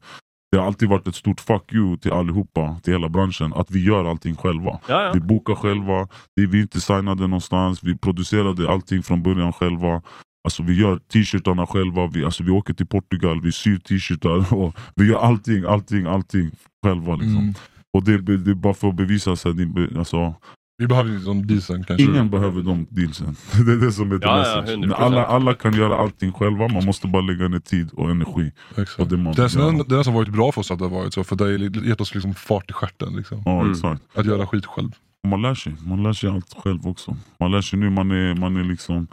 det 0.52 0.58
har 0.58 0.66
alltid 0.66 0.90
varit 0.90 1.08
ett 1.08 1.16
stort 1.16 1.42
fuck 1.42 1.74
you 1.74 1.98
till 1.98 2.12
allihopa, 2.12 2.80
till 2.84 2.94
hela 2.94 3.10
branschen, 3.10 3.54
att 3.54 3.72
vi 3.72 3.84
gör 3.86 4.06
allting 4.06 4.36
själva. 4.36 4.80
Ja, 4.88 5.04
ja. 5.04 5.12
Vi 5.14 5.20
bokar 5.20 5.56
själva, 5.56 6.08
vi 6.36 6.44
är 6.44 6.62
inte 6.62 6.82
signade 6.82 7.22
någonstans, 7.22 7.84
vi 7.84 7.98
producerade 7.98 8.70
allting 8.70 9.04
från 9.04 9.24
början 9.24 9.54
själva. 9.54 10.02
Alltså 10.44 10.64
vi 10.64 10.74
gör 10.74 10.98
t-shirtarna 10.98 11.68
själva, 11.68 12.08
vi, 12.08 12.26
alltså 12.26 12.44
vi 12.44 12.52
åker 12.52 12.74
till 12.74 12.88
Portugal, 12.88 13.42
vi 13.42 13.52
syr 13.52 13.78
t-shirtar 13.78 14.54
och 14.64 14.76
vi 14.96 15.08
gör 15.08 15.20
allting, 15.20 15.64
allting, 15.64 16.06
allting 16.06 16.52
själva. 16.86 17.16
Liksom. 17.16 17.38
Mm. 17.38 17.54
Och 17.94 18.04
det, 18.04 18.18
det 18.38 18.52
är 18.52 18.56
bara 18.56 18.74
för 18.74 18.88
att 18.90 18.96
bevisa 18.96 19.36
sig, 19.36 19.54
det 19.54 19.66
be- 19.66 19.90
alltså, 20.00 20.36
Vi 20.78 20.88
behöver 20.88 21.12
inte 21.14 21.26
sån 21.26 21.48
dealen 21.48 21.84
kanske. 21.84 22.04
ingen 22.06 22.30
behöver 22.30 22.62
de 22.62 22.88
dealsen. 22.90 23.36
Det 23.66 23.72
är 23.72 23.78
det 23.78 23.92
som 23.92 24.12
är 24.12 24.18
det 24.18 24.26
Ja, 24.28 24.48
ja. 24.48 24.64
100%. 24.74 24.78
Men 24.80 24.94
alla, 24.94 25.26
alla 25.26 25.54
kan 25.54 25.74
göra 25.74 25.98
allting 25.98 26.32
själva, 26.32 26.68
man 26.68 26.86
måste 26.86 27.08
bara 27.08 27.22
lägga 27.22 27.48
ner 27.48 27.60
tid 27.60 27.90
och 27.94 28.12
energi. 28.12 28.52
Exakt. 28.78 29.00
Och 29.00 29.08
det 29.08 29.18
man 29.18 29.34
Det, 29.34 29.42
är 29.44 29.84
det 29.90 29.96
är 29.96 29.98
nästan 29.98 30.14
varit 30.14 30.30
bra 30.34 30.52
för 30.52 30.62
oss 30.62 30.72
att 30.72 30.80
det 30.80 30.86
har 30.86 30.92
varit 30.92 31.14
så, 31.14 31.24
för 31.24 31.36
det 31.36 31.44
har 31.44 31.86
gett 31.88 32.02
oss 32.02 32.14
liksom 32.14 32.34
fart 32.34 32.70
i 32.70 32.74
stjärten. 32.74 33.16
Liksom. 33.16 33.42
Ja, 33.46 33.60
Mm. 33.60 33.72
exakt. 33.72 34.02
Att 34.18 34.26
göra 34.26 34.48
skit 34.48 34.66
själv. 34.66 34.90
Man 35.28 35.42
lär 35.42 35.56
sig, 35.56 35.76
man 35.86 36.04
lär 36.04 36.14
sig 36.14 36.30
allt 36.30 36.54
själv 36.64 36.88
också. 36.88 37.18
Man 37.40 37.52
lär 37.52 37.62
sig 37.62 37.80
nu, 37.80 37.90
man 37.90 38.12
är, 38.12 38.36
man 38.36 38.56
är 38.58 38.64
liksom 38.64 39.08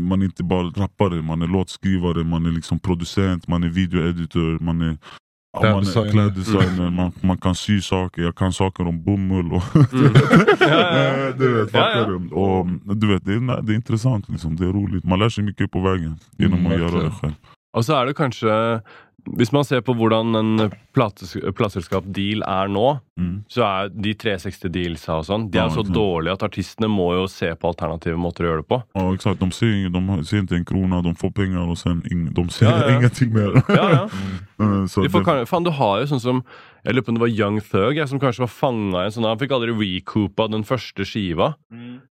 man 0.00 0.20
är 0.22 0.24
inte 0.24 0.42
bara 0.44 0.66
rappare, 0.66 1.22
man 1.22 1.42
är 1.42 1.46
låtskrivare, 1.46 2.24
man 2.24 2.46
är 2.46 2.50
liksom 2.50 2.78
producent, 2.78 3.48
man 3.48 3.62
är 3.62 3.68
videoeditor, 3.68 4.58
man 4.64 4.80
är 4.82 4.98
är 5.54 5.60
Kläddesigner. 5.60 6.10
kläddesigner, 6.10 6.90
man, 6.90 7.12
man 7.20 7.38
kan 7.38 7.54
sy 7.54 7.80
saker, 7.80 8.22
jag 8.22 8.34
kan 8.36 8.52
saker 8.52 8.86
om 8.86 9.04
bomull 9.04 9.52
och 9.52 9.62
Mm. 9.76 10.12
Ja, 10.60 10.98
ja. 10.98 11.32
du 11.38 11.54
vet, 11.54 11.72
Ja, 11.74 11.80
fattar 11.80 12.00
ja. 12.00 12.06
du? 12.06 12.34
Och, 12.34 12.66
du 12.96 13.06
vet, 13.06 13.24
det, 13.24 13.32
är, 13.32 13.62
det 13.62 13.72
är 13.72 13.76
intressant, 13.76 14.28
liksom. 14.28 14.56
det 14.56 14.64
är 14.64 14.72
roligt. 14.72 15.04
Man 15.04 15.18
lär 15.18 15.28
sig 15.28 15.44
mycket 15.44 15.70
på 15.70 15.80
vägen 15.80 16.18
genom 16.38 16.58
Mm, 16.58 16.72
att 16.72 16.78
göra 16.78 17.02
det 17.02 17.10
själv. 17.10 17.34
Og 17.74 17.84
så 17.84 17.92
er 18.02 18.06
det 18.06 18.14
kanskje 18.14 18.80
Hvis 19.24 19.52
man 19.52 19.64
ser 19.64 19.80
på 19.80 19.94
hvordan 19.96 20.36
en 20.36 20.70
plates- 20.94 21.36
plateselskap-deal 21.56 22.42
er 22.46 22.68
nå, 22.68 23.00
Mm. 23.16 23.44
så 23.48 23.62
er 23.62 23.88
de 23.94 24.12
360-dealsa 24.14 25.18
og 25.20 25.24
sånn 25.24 25.50
De 25.50 25.58
Ja, 25.58 25.66
er 25.66 25.70
så 25.70 25.80
ikke 25.84 25.86
sant. 25.86 25.96
dårlige 25.96 26.32
at 26.32 26.42
artistene 26.42 26.88
må 26.90 27.12
jo 27.14 27.26
se 27.28 27.46
på 27.54 27.68
alternative 27.70 28.16
måter 28.18 28.44
å 28.44 28.48
gjøre 28.50 28.62
det 28.64 28.68
på. 28.68 28.82
Ja 28.96 29.12
exakt, 29.14 29.38
de 29.38 29.50
ser, 29.52 29.88
de 29.88 30.24
ser 30.24 30.38
inte 30.42 30.56
en 30.56 30.64
krona, 30.64 31.00
de 31.02 31.14
får 31.14 31.30
pengar 31.32 31.68
och 31.70 31.78
sen 31.78 32.02
de 32.34 32.48
ser 32.50 32.66
Ja, 32.66 32.88
ja. 32.88 32.98
ingenting 32.98 33.32
mer. 33.32 33.62
Ja, 33.68 33.90
ja. 33.90 34.08
Så 34.88 35.02
De 35.02 35.08
får, 35.08 35.24
kan- 35.24 35.46
fan, 35.46 35.62
du 35.64 35.70
har 35.70 36.00
jo 36.00 36.06
sånn 36.06 36.20
som 36.20 36.42
Jeg 36.84 36.92
lurer 36.94 37.04
på 37.06 37.12
om 37.14 37.16
det 37.16 37.22
var 37.22 37.32
Young 37.32 37.60
Thug 37.64 37.96
jeg, 37.96 38.08
som 38.10 38.20
kanskje 38.20 38.44
var 38.44 38.50
fanga 38.52 39.04
i 39.04 39.08
en 39.08 39.14
sånn 39.14 39.24
Han 39.24 39.38
fikk 39.40 39.54
aldri 39.56 39.72
recoupa 39.72 40.48
den 40.52 40.66
første 40.68 41.06
skiva. 41.08 41.54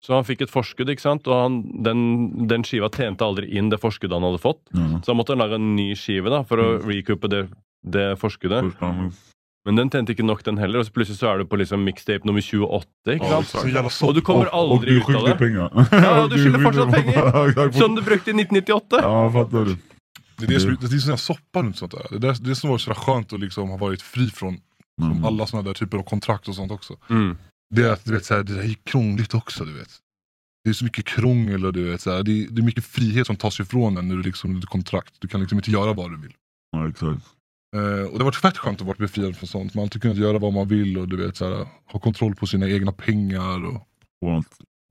Så 0.04 0.14
han 0.14 0.26
fikk 0.28 0.44
et 0.46 0.52
forskudd, 0.52 0.92
ikke 0.94 1.02
sant? 1.02 1.26
og 1.26 1.34
han, 1.42 1.56
den, 1.82 2.46
den 2.50 2.62
skiva 2.66 2.90
tjente 2.94 3.26
aldri 3.26 3.50
inn 3.58 3.72
det 3.72 3.80
forskuddet 3.82 4.14
han 4.14 4.28
hadde 4.28 4.42
fått. 4.42 4.62
ja. 4.70 5.00
Så 5.02 5.10
han 5.10 5.18
måtte 5.18 5.34
lage 5.38 5.58
en 5.58 5.74
ny 5.74 5.90
skive 5.98 6.30
da, 6.30 6.44
for 6.46 6.62
å 6.62 6.68
recoupe 6.86 7.28
det, 7.32 7.48
det 7.82 8.12
forskuddet. 8.22 8.70
Men 9.66 9.76
den 9.76 9.90
tjente 9.92 10.14
ikke 10.14 10.24
nok, 10.24 10.40
den 10.46 10.56
heller. 10.56 10.80
Og 10.80 10.86
så 10.88 10.94
plutselig 10.94 11.18
så 11.18 11.34
er 11.34 11.42
du 11.42 11.50
på 11.50 11.58
liksom 11.60 11.82
mixtape 11.84 12.24
nummer 12.24 12.40
28. 12.40 13.18
ikke 13.18 13.42
sant? 13.42 13.68
Jävla 13.68 13.90
Og 14.08 14.14
du 14.14 14.22
kommer 14.24 14.46
och, 14.54 14.54
och 14.54 14.78
aldri 14.78 14.94
du 14.94 15.00
ut 15.00 15.16
av 15.16 15.26
det. 15.26 15.36
pengar. 15.36 15.70
Ja, 15.92 16.26
du 16.30 16.36
skylder 16.40 16.62
fortsatt 16.64 16.94
penger. 16.94 17.30
pengar. 17.32 17.72
Som 17.82 17.94
du 17.94 18.02
brukte 18.02 18.30
i 18.30 18.34
1998. 18.38 19.00
Ja, 19.02 19.30
fattar 19.32 19.64
du. 19.64 19.76
Det 20.40 20.46
är 20.46 20.48
det 20.48 20.60
som, 20.60 20.76
det 20.80 21.12
är 21.12 21.16
soppa 21.16 21.62
runt 21.62 21.76
sånt 21.78 21.92
där. 21.92 22.06
Det 22.10 22.16
är 22.16 22.32
det, 22.32 22.44
det 22.48 22.56
som 22.56 22.70
var 22.70 22.78
så 22.78 22.94
skönt 22.94 23.32
att 23.32 23.40
liksom 23.40 23.68
ha 23.68 23.76
varit 23.76 24.02
fri 24.02 24.30
från 24.30 24.60
Mm. 25.02 25.24
alla 25.24 25.46
såna 25.46 25.62
där 25.62 25.74
typer 25.74 25.98
av 25.98 26.02
kontrakt 26.02 26.48
och 26.48 26.54
sånt 26.54 26.72
också. 26.72 26.96
Mm. 27.10 27.36
Det 27.74 27.82
är 27.82 27.92
att 27.92 28.04
du 28.04 28.12
vet, 28.12 28.24
så 28.24 28.34
här, 28.34 28.42
det 28.42 28.54
där 28.54 28.62
är 28.62 28.74
krångligt 28.84 29.34
också. 29.34 29.64
Du 29.64 29.72
vet. 29.72 29.90
Det 30.64 30.70
är 30.70 30.74
så 30.74 30.84
mycket 30.84 31.04
krångel 31.04 31.66
och 31.66 31.72
du 31.72 31.90
vet, 31.90 32.00
så 32.00 32.10
här, 32.10 32.22
det, 32.22 32.32
är, 32.32 32.48
det 32.50 32.60
är 32.60 32.64
mycket 32.64 32.84
frihet 32.84 33.26
som 33.26 33.36
tas 33.36 33.60
ifrån 33.60 33.96
en 33.96 34.08
när 34.08 34.16
du 34.16 34.22
liksom 34.22 34.54
under 34.54 34.66
kontrakt. 34.66 35.14
Du 35.18 35.28
kan 35.28 35.40
liksom 35.40 35.58
inte 35.58 35.70
göra 35.70 35.92
vad 35.92 36.10
du 36.10 36.16
vill. 36.16 36.32
Ja, 36.70 36.88
exakt. 36.88 37.26
Eh, 37.76 37.82
och 37.82 38.12
det 38.12 38.18
har 38.18 38.24
varit 38.24 38.36
fett 38.36 38.58
skönt 38.58 38.80
att 38.80 38.86
vara 38.86 38.96
befriad 38.98 39.36
från 39.36 39.46
sånt. 39.46 39.74
Man 39.74 39.80
har 39.80 39.86
alltid 39.86 40.02
kunnat 40.02 40.16
göra 40.16 40.38
vad 40.38 40.52
man 40.52 40.68
vill 40.68 40.98
och 40.98 41.08
du 41.08 41.16
vet, 41.16 41.36
så 41.36 41.48
här, 41.48 41.66
ha 41.86 42.00
kontroll 42.00 42.34
på 42.34 42.46
sina 42.46 42.68
egna 42.68 42.92
pengar. 42.92 43.64
Och 43.64 43.88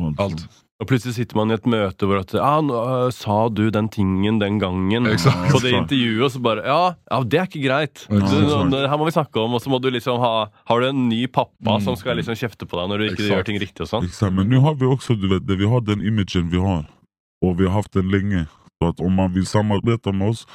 Och 0.04 0.14
allt. 0.18 0.50
Och 0.82 0.88
plutselig 0.88 1.16
sitter 1.16 1.36
man 1.36 1.52
i 1.52 1.54
et 1.54 1.66
møte 1.66 2.06
hvor 2.08 2.20
at 2.22 2.34
ah, 2.36 3.10
Sa 3.12 3.50
du 3.50 3.70
den 3.70 3.90
tingen 3.90 4.40
den 4.40 4.60
gangen? 4.60 5.06
Exakt. 5.08 5.52
På 5.52 5.60
det 5.60 5.72
intervjuet, 5.76 6.24
og 6.26 6.32
så 6.32 6.40
bare 6.40 6.64
Ja, 6.66 6.94
ja 7.12 7.20
det 7.24 7.40
er 7.40 7.48
ikke 7.50 7.64
greit. 7.68 8.06
Ja, 8.10 8.16
Du, 8.20 8.28
sant. 8.50 8.72
nå- 8.72 8.88
her 8.88 8.98
må 8.98 9.06
vi 9.06 9.12
snakke 9.12 9.40
om, 9.44 9.54
og 9.54 9.62
så 9.62 9.70
må 9.70 9.80
du 9.82 9.90
liksom 9.92 10.20
ha 10.20 10.48
Har 10.66 10.80
du 10.80 10.88
en 10.90 11.10
ny 11.10 11.28
pappa 11.28 11.76
Mm. 11.78 11.82
som 11.84 11.96
skal 11.96 12.16
liksom 12.18 12.36
kjefte 12.36 12.66
på 12.66 12.80
deg 12.80 12.90
når 12.90 12.98
du 12.98 13.06
Exakt. 13.10 13.30
gjør 13.30 13.44
ting 13.46 13.60
riktig 13.60 13.82
og 13.82 13.88
sånn? 13.92 14.06
Exakt, 14.08 14.34
men 14.34 14.48
nu 14.50 14.60
har 14.60 14.76
vi 14.76 14.86
också 14.86 15.16
du 15.20 15.28
vet, 15.30 15.46
det, 15.48 15.56
vi 15.60 15.66
har 15.68 15.82
den 15.82 16.02
imagen 16.02 16.50
vi 16.50 16.58
har. 16.58 16.86
Och 17.46 17.60
vi 17.60 17.66
har 17.66 17.74
haft 17.74 17.92
den 17.94 18.10
länge. 18.12 18.46
Så 18.82 18.90
att 18.90 19.00
om 19.00 19.14
man 19.14 19.34
vill 19.34 19.46
samarbeta 19.46 20.12
med 20.12 20.30
oss, 20.30 20.48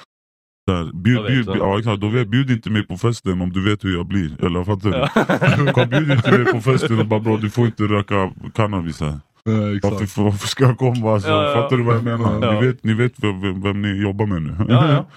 där, 0.67 0.91
bjud, 1.03 1.27
bjud, 1.27 1.47
du. 1.47 1.59
ja, 1.59 1.79
exakt, 1.79 2.01
då 2.01 2.09
vet, 2.09 2.29
bjud 2.29 2.51
inte 2.51 2.71
mig 2.71 2.87
på 2.87 2.97
festen 2.97 3.41
om 3.43 3.53
du 3.53 3.65
vet 3.65 3.85
hur 3.85 3.95
jag 3.97 4.07
blir. 4.07 4.45
Eller 4.45 4.65
fattar 4.65 4.91
du? 4.91 4.97
Ja. 4.97 5.73
Kom, 5.73 5.89
bjud 5.89 6.11
inte 6.11 6.31
mig 6.39 6.45
på 6.53 6.61
festen 6.61 7.01
och 7.01 7.07
bara 7.07 7.21
bro, 7.21 7.37
du 7.37 7.51
får 7.51 7.67
inte 7.67 7.83
röka 7.85 8.33
cannabis 8.55 9.01
här. 9.01 9.21
Eh, 9.49 9.91
Varför, 9.91 10.23
varför 10.23 10.49
ska 10.49 10.65
jag 10.65 10.79
komma? 10.79 11.15
Alltså, 11.15 11.29
Ja, 11.29 11.45
ja. 11.49 11.55
Fattar 11.63 11.77
du 11.77 11.83
vad 11.83 11.97
jag 11.97 12.05
menar? 12.05 12.39
Ja. 12.43 12.61
Ni 12.61 12.67
vet, 12.67 12.85
ni 12.85 12.95
vet 12.95 13.13
vem, 13.17 13.41
vem, 13.41 13.63
vem 13.63 13.83
ni 13.83 14.03
jobbar 14.03 14.27
med 14.27 14.43
nu. 14.43 14.57
Ja, 14.69 14.91
ja. 14.93 15.07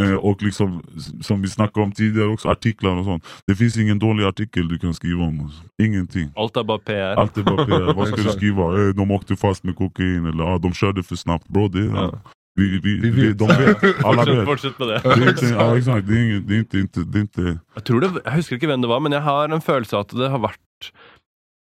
Eh, 0.00 0.12
och 0.14 0.42
liksom, 0.42 0.82
som 1.22 1.42
vi 1.42 1.48
snackade 1.48 1.84
om 1.86 1.92
tidigare 1.92 2.28
också, 2.28 2.48
artiklar 2.48 2.96
och 2.96 3.04
sånt. 3.04 3.24
Det 3.46 3.54
finns 3.54 3.76
ingen 3.76 3.98
dålig 3.98 4.24
artikel 4.24 4.68
du 4.68 4.78
kan 4.78 4.94
skriva 4.94 5.22
om 5.24 5.40
oss. 5.46 5.62
Ingenting. 5.82 6.28
Alt 6.36 6.56
er 6.56 6.62
bare 6.64 6.78
PR. 6.78 7.14
Allt 7.20 7.36
är 7.38 7.42
bara 7.42 7.66
PR. 7.66 7.94
Vad 7.94 8.08
ska 8.08 8.16
du 8.16 8.28
skriva? 8.28 8.62
Eh, 8.62 8.88
de 8.94 9.10
åkte 9.10 9.36
fast 9.36 9.64
med 9.64 9.76
kokain 9.76 10.26
eller 10.26 10.44
ah, 10.44 10.58
de 10.58 10.72
körde 10.72 11.02
för 11.02 11.16
snabbt. 11.16 11.48
Bro, 11.48 11.68
det 11.68 11.78
är, 11.78 11.84
Ja. 11.94 12.20
vi, 12.54 12.80
vi, 12.80 13.00
Vi 13.00 13.10
vi, 13.10 13.26
vet. 13.28 13.38
de 13.38 13.46
vet. 13.48 14.04
Alla 14.04 14.24
vet. 14.24 14.44
fortsett 14.44 14.78
med 14.78 14.88
det. 14.88 15.00
Det 15.04 15.08
är 15.24 15.28
inte, 15.30 15.46
ja, 15.46 15.78
exakt. 15.78 16.08
Det 16.08 16.14
är, 16.14 16.22
inget, 16.30 16.48
det 16.48 16.54
är 16.54 16.58
inte, 16.58 16.78
inte, 16.78 17.00
det 17.00 17.18
är 17.18 17.20
inte 17.20 17.58
Jeg, 17.76 17.84
tror 17.84 18.00
det, 18.00 18.10
jeg 18.24 18.32
husker 18.34 18.56
ikke 18.56 18.66
hvem 18.66 18.82
det 18.82 18.88
var, 18.88 19.00
men 19.00 19.12
jeg 19.12 19.22
har 19.22 19.48
en 19.48 19.60
følelse 19.62 19.96
av 19.96 20.00
at 20.00 20.12
det 20.18 20.28
har 20.30 20.38
vært 20.38 20.92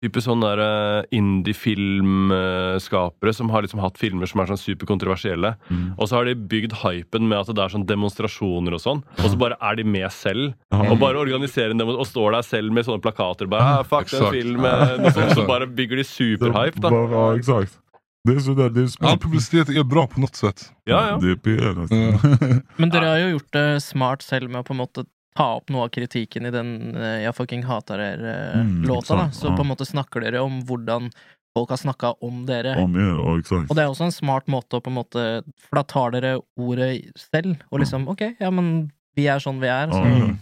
type 0.03 0.19
sånne 0.23 0.45
der, 0.51 0.59
eh, 0.63 1.05
indie-filmskapere 1.17 3.31
som 3.33 3.49
har 3.53 3.61
liksom 3.65 3.79
hatt 3.83 3.97
filmer 3.97 4.25
som 4.29 4.39
er 4.43 4.47
sånn 4.51 4.61
superkontroversielle. 4.61 5.51
mm. 5.69 5.87
Og 5.97 6.05
så 6.07 6.13
har 6.17 6.23
de 6.29 6.35
bygd 6.35 6.71
hypen 6.83 7.23
med 7.27 7.37
at 7.39 7.47
det 7.55 7.63
er 7.63 7.69
sånn 7.73 7.87
demonstrasjoner 7.89 8.73
og 8.77 8.81
sånn, 8.83 9.01
og 9.19 9.27
så 9.29 9.35
bare 9.39 9.57
er 9.61 9.75
de 9.79 9.83
med 9.83 10.11
selv. 10.11 10.53
Ja. 10.71 10.77
Og 10.91 10.99
bare 10.99 11.17
organiserer 11.21 11.71
en 11.71 11.81
og 11.83 12.07
står 12.07 12.31
der 12.37 12.43
selv 12.47 12.71
med 12.71 12.85
sånne 12.85 13.01
plakater. 13.03 13.45
Bare, 13.49 13.61
ah, 13.79 13.83
fuck 13.83 14.09
den 14.09 14.19
Exakt. 14.19 14.35
filmen, 14.35 15.01
noe 15.03 15.11
sånt, 15.11 15.31
så 15.37 15.45
bare 15.47 15.67
bygger 15.67 15.95
de 15.97 16.03
superhype. 16.03 16.79
da 16.79 16.89
Bara, 16.89 17.11
ja, 17.11 17.35
exakt. 17.37 17.79
Det 18.25 18.33
är 18.33 18.39
sådär, 18.39 18.69
det 18.69 18.81
är 18.81 19.11
All 19.11 19.19
publicitet 19.19 19.69
är 19.69 19.83
bra 19.83 20.07
på 20.07 20.19
något 20.19 20.35
sätt. 20.35 20.71
Ja, 20.83 21.09
ja. 21.09 21.17
Det 21.17 21.31
är 21.31 21.35
PR 21.35 21.79
alltså. 21.79 21.95
Ja. 21.95 22.19
Men 22.75 22.89
dere 22.89 23.05
har 23.05 23.17
jo 23.17 23.27
gjort 23.27 23.51
det 23.51 23.83
smart 23.83 24.21
selv 24.21 24.49
med 24.49 24.61
å 24.61 24.63
på 24.63 24.73
en 24.73 24.79
måte 24.79 25.03
ta 25.35 25.55
opp 25.55 25.69
noe 25.69 25.83
av 25.85 25.89
kritikken 25.89 26.45
i 26.45 26.51
den 26.51 26.95
eh, 26.95 27.21
'Jeg 27.23 27.35
fucking 27.35 27.63
hater 27.63 27.97
Mm, 27.99 28.83
dere'-låta. 28.83 29.15
da 29.15 29.29
sant, 29.31 29.33
Så 29.35 29.47
ja. 29.49 29.55
på 29.55 29.61
en 29.61 29.67
måte 29.71 29.85
snakker 29.85 30.21
dere 30.21 30.41
om 30.41 30.61
hvordan 30.63 31.11
folk 31.57 31.69
har 31.69 31.77
snakka 31.77 32.13
om 32.21 32.45
dere. 32.45 32.75
Om 32.77 32.95
er. 32.95 33.19
Og 33.19 33.75
det 33.75 33.83
er 33.83 33.87
også 33.89 34.05
en 34.05 34.11
smart 34.11 34.47
måte 34.47 34.77
å 34.77 34.81
på 34.81 34.89
en 34.89 34.95
måte 34.97 35.43
For 35.69 35.75
da 35.75 35.83
tar 35.83 36.11
dere 36.11 36.39
ordet 36.57 37.11
selv, 37.15 37.57
og 37.71 37.79
liksom 37.79 38.07
OK, 38.09 38.21
ja, 38.39 38.49
men 38.49 38.91
vi 39.15 39.27
er 39.27 39.37
sånn 39.39 39.59
vi 39.59 39.67
er, 39.67 39.87
så 39.91 40.03
Ja, 40.05 40.17
ja. 40.27 40.35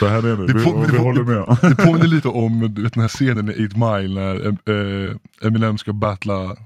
Så 0.00 0.06
här 0.08 0.18
är 0.18 0.36
det, 0.36 0.46
Det 0.46 0.52
vi, 0.54 0.60
får- 0.64 0.80
vi 0.80 0.86
det 0.86 0.92
får- 0.96 1.04
håller 1.04 1.24
med. 1.24 1.58
Det 1.70 1.76
påminner 1.84 2.06
lite 2.08 2.28
om 2.28 2.72
du 2.74 2.82
vet, 2.82 2.94
den 2.94 3.02
här 3.02 3.08
scenen 3.08 3.48
i 3.50 3.66
8 3.66 3.76
Mile 3.76 4.20
när 4.20 4.46
eh, 4.66 5.46
Eminem 5.46 5.78
ska 5.78 5.92
battla 5.92 6.56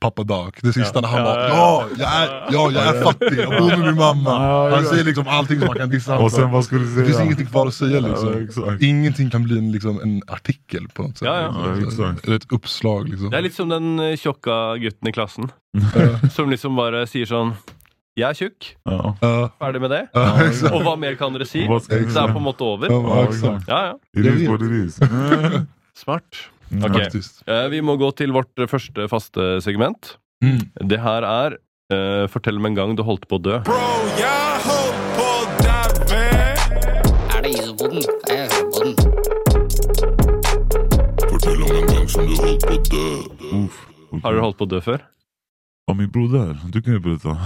pappa 0.00 0.22
Doc. 0.22 0.54
Det 0.62 0.72
sista 0.72 0.98
Ja. 0.98 1.00
när 1.00 1.08
han 1.08 1.18
Ja, 1.20 1.24
bara 1.24 1.48
ja, 1.48 1.84
ja, 1.98 2.46
jag 2.50 2.72
är, 2.72 2.76
ja, 2.76 2.84
jag 2.86 2.96
är 2.96 3.02
fattig, 3.02 3.38
jag 3.38 3.50
bor 3.62 3.68
med 3.68 3.78
min 3.78 3.94
mamma. 3.96 4.30
Ja, 4.30 4.70
Han 4.74 4.84
ja. 4.84 4.90
säger 4.90 5.04
liksom 5.04 5.24
allting 5.28 5.58
som 5.58 5.66
man 5.66 5.76
kan 5.76 5.90
dissa 5.90 6.18
Och 6.18 6.32
sen 6.32 6.50
vad 6.50 6.64
ska 6.64 6.76
du 6.76 6.84
Det 6.84 6.90
säga? 6.94 7.06
finns 7.06 7.20
ingenting 7.20 7.46
kvar 7.46 7.66
att 7.66 7.74
säga 7.74 7.90
Ja, 8.00 8.00
liksom. 8.08 8.44
exakt. 8.44 8.82
Ingenting 8.82 9.30
kan 9.30 9.42
bli 9.42 9.58
en, 9.58 9.72
liksom, 9.72 10.00
en 10.02 10.22
artikel 10.26 10.88
på 10.88 11.02
något 11.02 11.18
sätt. 11.18 11.26
Ja, 11.26 11.40
ja. 11.40 11.54
Ja, 11.80 11.86
exakt. 11.88 12.24
Eller 12.26 12.36
ett 12.36 12.52
uppslag 12.52 13.08
liksom. 13.08 13.30
Det 13.30 13.36
er 13.38 13.42
litt 13.42 13.54
som 13.54 13.68
den 13.68 13.98
eh, 14.00 14.16
tjokka 14.16 14.76
gutten 14.76 15.08
i 15.08 15.12
klassen, 15.12 15.50
Ja, 15.94 16.28
som 16.30 16.50
liksom 16.50 16.76
bare 16.76 17.06
sier 17.06 17.26
sånn 17.26 17.54
Jeg 18.16 18.30
er 18.30 18.34
tjukk. 18.34 18.76
Ja. 18.84 19.16
ja, 19.20 19.50
Ferdig 19.58 19.80
med 19.80 19.90
det. 19.90 20.02
ja. 20.14 20.24
Og 20.70 20.82
hva 20.86 20.96
mer 20.96 21.14
kan? 21.18 21.32
Vad 21.34 21.46
ska 21.82 21.94
Det 21.94 22.10
säga? 22.10 22.32
på 22.32 22.40
måte 22.40 22.62
over. 22.64 22.90
Ja, 22.90 23.26
Ja. 23.42 23.60
Ja, 23.68 23.86
ja. 23.86 23.94
It 24.20 24.24
Jag 24.26 24.34
is 24.40 24.48
what 24.48 24.62
it 24.62 24.70
is. 24.70 24.98
Smart. 26.04 26.22
Mm. 26.70 26.84
Ok. 26.88 26.96
Faktiskt. 26.98 27.42
Eh, 27.48 27.66
Vi 27.72 27.80
må 27.84 27.96
gå 28.00 28.08
til 28.16 28.32
vårt 28.34 28.52
eh, 28.58 28.66
første 28.70 29.08
faste 29.10 29.48
segment. 29.64 30.16
Mm. 30.44 30.60
Det 30.90 30.98
her 31.00 31.22
er 31.28 31.56
eh, 31.92 32.24
Fortell 32.32 32.58
meg 32.60 32.72
en 32.74 32.78
gang 32.80 32.96
du 32.98 33.02
holdt 33.06 33.26
på 33.30 33.38
å 33.38 33.42
dø. 33.44 33.58
Bro, 33.66 33.78
jeg 34.18 34.60
holdt 34.66 34.98
på 35.16 35.28
å 35.28 35.44
daue. 35.62 36.22
Er 37.36 37.40
det 37.44 37.50
isopoden? 37.54 38.02
Jeg 38.28 38.38
er 38.38 38.48
isopoden. 38.50 38.94
Fortell 41.30 41.62
om 41.64 41.72
en 41.78 41.86
gång 41.92 42.06
som 42.12 42.28
du 42.28 42.34
hållit 42.38 42.64
på 42.68 42.76
dö. 42.92 43.06
Uff. 43.64 43.76
Har 44.22 44.30
dere 44.36 44.44
holdt 44.44 44.58
på 44.60 44.66
å 44.68 44.70
dö 44.74 44.80
før? 44.84 45.00
Ja, 45.86 45.94
min 45.94 46.10
broder. 46.10 46.58
Du 46.72 46.82
kan 46.82 46.92
ju 46.92 47.00
berätta. 47.00 47.28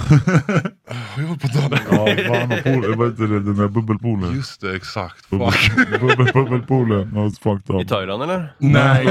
Jag 1.16 1.24
höll 1.24 1.38
på 1.38 1.46
dö. 1.46 1.78
ja, 1.90 2.06
fan, 2.28 2.62
pool, 2.62 2.94
vad 2.96 3.10
heter 3.10 3.26
det? 3.26 3.40
Den 3.40 3.56
där 3.56 3.68
bubbelpoolen. 3.68 4.34
Just 4.34 4.60
det, 4.60 4.76
exakt. 4.76 5.30
Bubbel, 5.30 5.52
bubbel, 6.00 6.32
bubbelpoolen. 6.34 7.12
Ja, 7.14 7.20
it's 7.20 7.40
fucked 7.42 7.76
I 7.80 7.82
up. 7.82 7.88
Thailand, 7.88 8.22
eller? 8.22 8.52
Nej, 8.58 9.04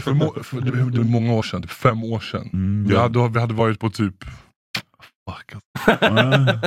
för, 0.00 0.12
må, 0.14 0.34
för 0.42 0.60
det, 0.60 0.90
det 0.90 0.98
var 0.98 1.04
många 1.04 1.32
år 1.32 1.42
sedan, 1.42 1.62
typ 1.62 1.70
fem 1.70 2.04
år 2.04 2.20
sedan. 2.20 2.50
Mm, 2.52 2.84
Vi, 2.88 2.94
ja. 2.94 3.00
hade, 3.02 3.28
vi 3.28 3.40
hade 3.40 3.54
varit 3.54 3.80
på 3.80 3.90
typ 3.90 4.24
Fuck, 5.30 5.54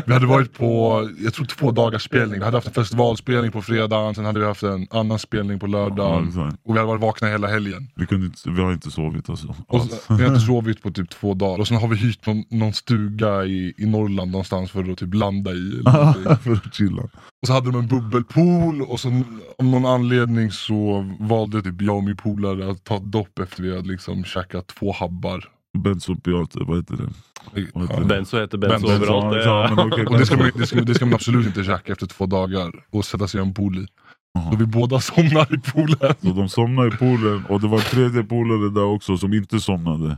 Vi 0.05 0.13
hade 0.13 0.25
varit 0.25 0.53
på, 0.53 1.09
jag 1.19 1.33
tror 1.33 1.45
två 1.45 1.71
dagars 1.71 2.03
spelning. 2.03 2.39
Vi 2.39 2.45
hade 2.45 2.57
haft 2.57 2.67
en 2.67 2.73
festivalspelning 2.73 3.51
på 3.51 3.61
fredagen, 3.61 4.15
sen 4.15 4.25
hade 4.25 4.39
vi 4.39 4.45
haft 4.45 4.63
en 4.63 4.87
annan 4.91 5.19
spelning 5.19 5.59
på 5.59 5.65
ja, 5.65 5.71
lördagen. 5.71 6.27
exakt. 6.27 6.57
Och 6.65 6.75
vi 6.75 6.79
hade 6.79 6.87
varit 6.87 7.01
vakna 7.01 7.27
hela 7.27 7.47
helgen. 7.47 7.89
vi, 7.95 8.05
kunde 8.05 8.25
inte, 8.25 8.49
vi 8.49 8.61
har 8.61 8.71
inte 8.71 8.91
sovit 8.91 9.29
alltså. 9.29 9.55
Och 9.67 9.81
så, 9.81 10.13
vi 10.13 10.23
har 10.23 10.29
inte 10.29 10.45
sovit 10.45 10.83
på 10.83 10.91
typ 10.91 11.09
två 11.09 11.33
dagar. 11.33 11.59
Och 11.59 11.67
sen 11.67 11.77
har 11.77 11.87
vi 11.87 11.95
hyrt 11.95 12.25
någon, 12.25 12.43
någon 12.49 12.73
stuga 12.73 13.45
i, 13.45 13.73
i 13.77 13.85
Norrland 13.85 14.31
någonstans 14.31 14.71
för 14.71 14.91
att 14.91 14.97
typ 14.97 15.13
landa 15.13 15.51
i. 15.51 15.81
För 16.43 16.51
att 16.51 16.73
chilla. 16.73 17.01
och 17.01 17.47
så 17.47 17.53
hade 17.53 17.71
de 17.71 17.79
en 17.79 17.87
bubbelpool 17.87 18.81
och 18.81 18.99
så 18.99 19.23
om 19.57 19.71
någon 19.71 19.85
anledning 19.85 20.51
så 20.51 21.11
valde 21.19 21.61
typ 21.61 21.81
jag 21.81 21.97
och 21.97 22.03
min 22.03 22.17
polare 22.17 22.71
att 22.71 22.83
ta 22.83 22.99
dopp 22.99 23.39
efter 23.39 23.63
vi 23.63 23.75
hade 23.75 23.87
liksom 23.87 24.23
käkat 24.23 24.67
två 24.67 24.91
habbar. 24.91 25.49
Benzopiater, 25.77 26.63
vad 26.65 26.77
heter 26.77 26.97
det? 26.97 27.09
Vad 27.73 27.83
heter 27.83 27.93
Ja. 27.93 27.99
det? 27.99 28.05
Benzo 28.05 28.39
heter 28.39 28.57
Benzo. 28.57 28.87
Det, 28.87 29.43
Ja, 29.43 29.85
okej, 29.87 30.05
Och 30.05 30.17
det 30.17 30.25
ska, 30.25 30.37
man, 30.37 30.51
det, 30.55 30.67
ska, 30.67 30.81
det 30.81 30.95
ska 30.95 31.05
man 31.05 31.13
absolut 31.15 31.45
inte 31.47 31.63
käka 31.63 31.91
efter 31.91 32.07
två 32.07 32.25
dagar 32.25 32.71
och 32.91 33.05
sätta 33.05 33.27
sig 33.27 33.39
i 33.39 33.43
en 33.43 33.53
pool 33.53 33.77
i. 33.77 33.87
Så 34.51 34.57
vi 34.57 34.65
båda 34.65 34.99
somnar 34.99 35.55
i 35.55 35.59
poolen. 35.71 36.15
Så 36.21 36.27
de 36.33 36.49
somnade 36.49 36.87
i 36.87 36.91
poolen 36.91 37.45
och 37.49 37.61
det 37.61 37.67
var 37.67 37.77
en 37.77 37.83
tredje 37.83 38.23
polare 38.23 38.69
där 38.69 38.83
också 38.83 39.17
som 39.17 39.33
inte 39.33 39.59
somnade. 39.59 40.17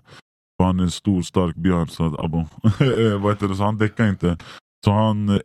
För 0.58 0.66
han 0.66 0.80
är 0.80 0.84
en 0.84 0.92
stor 0.92 1.22
stark 1.22 1.56
björn 1.56 1.88
så 1.88 2.06
att, 2.06 2.20
abo, 2.20 2.40
eh, 2.80 3.22
vad 3.22 3.34
heter 3.34 3.48
det, 3.48 3.56
så 3.56 3.64
han 3.64 3.78
däckar 3.78 4.10
inte. 4.10 4.38
Så 4.86 4.92
han, 4.92 5.40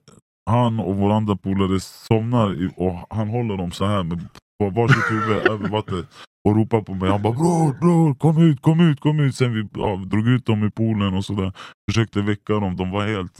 han 0.50 0.80
och 0.80 0.96
vår 0.96 1.12
andra 1.12 1.36
polare 1.36 1.80
somnar 1.80 2.70
och 2.76 3.06
han 3.10 3.28
håller 3.28 3.56
dem 3.56 3.72
så 3.72 3.86
här 3.86 4.02
med 4.02 4.28
varsitt 4.74 5.10
huvud 5.10 5.46
över 5.50 5.68
vattnet 5.68 6.06
och 6.48 6.56
ropar 6.56 6.80
på 6.80 6.94
mig. 6.94 7.10
Han 7.10 7.22
bara 7.22 7.32
bror, 7.32 7.78
bror, 7.80 8.14
kom 8.14 8.38
ut, 8.42 8.62
kom 8.62 8.80
ut, 8.80 9.00
kom 9.00 9.20
ut. 9.20 9.34
Sen 9.34 9.54
vi 9.54 9.68
ja, 9.74 9.96
drog 10.06 10.28
ut 10.28 10.46
dem 10.46 10.66
i 10.66 10.70
poolen 10.70 11.14
och 11.14 11.24
sådär. 11.24 11.52
Försökte 11.90 12.20
väcka 12.20 12.52
dem. 12.52 12.76
De 12.76 12.90
var 12.90 13.06
helt, 13.06 13.32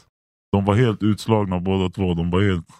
de 0.52 0.64
var 0.64 0.74
helt 0.74 1.02
utslagna 1.02 1.60
båda 1.60 1.88
två. 1.90 2.14
De 2.14 2.30
var 2.30 2.42
helt... 2.42 2.66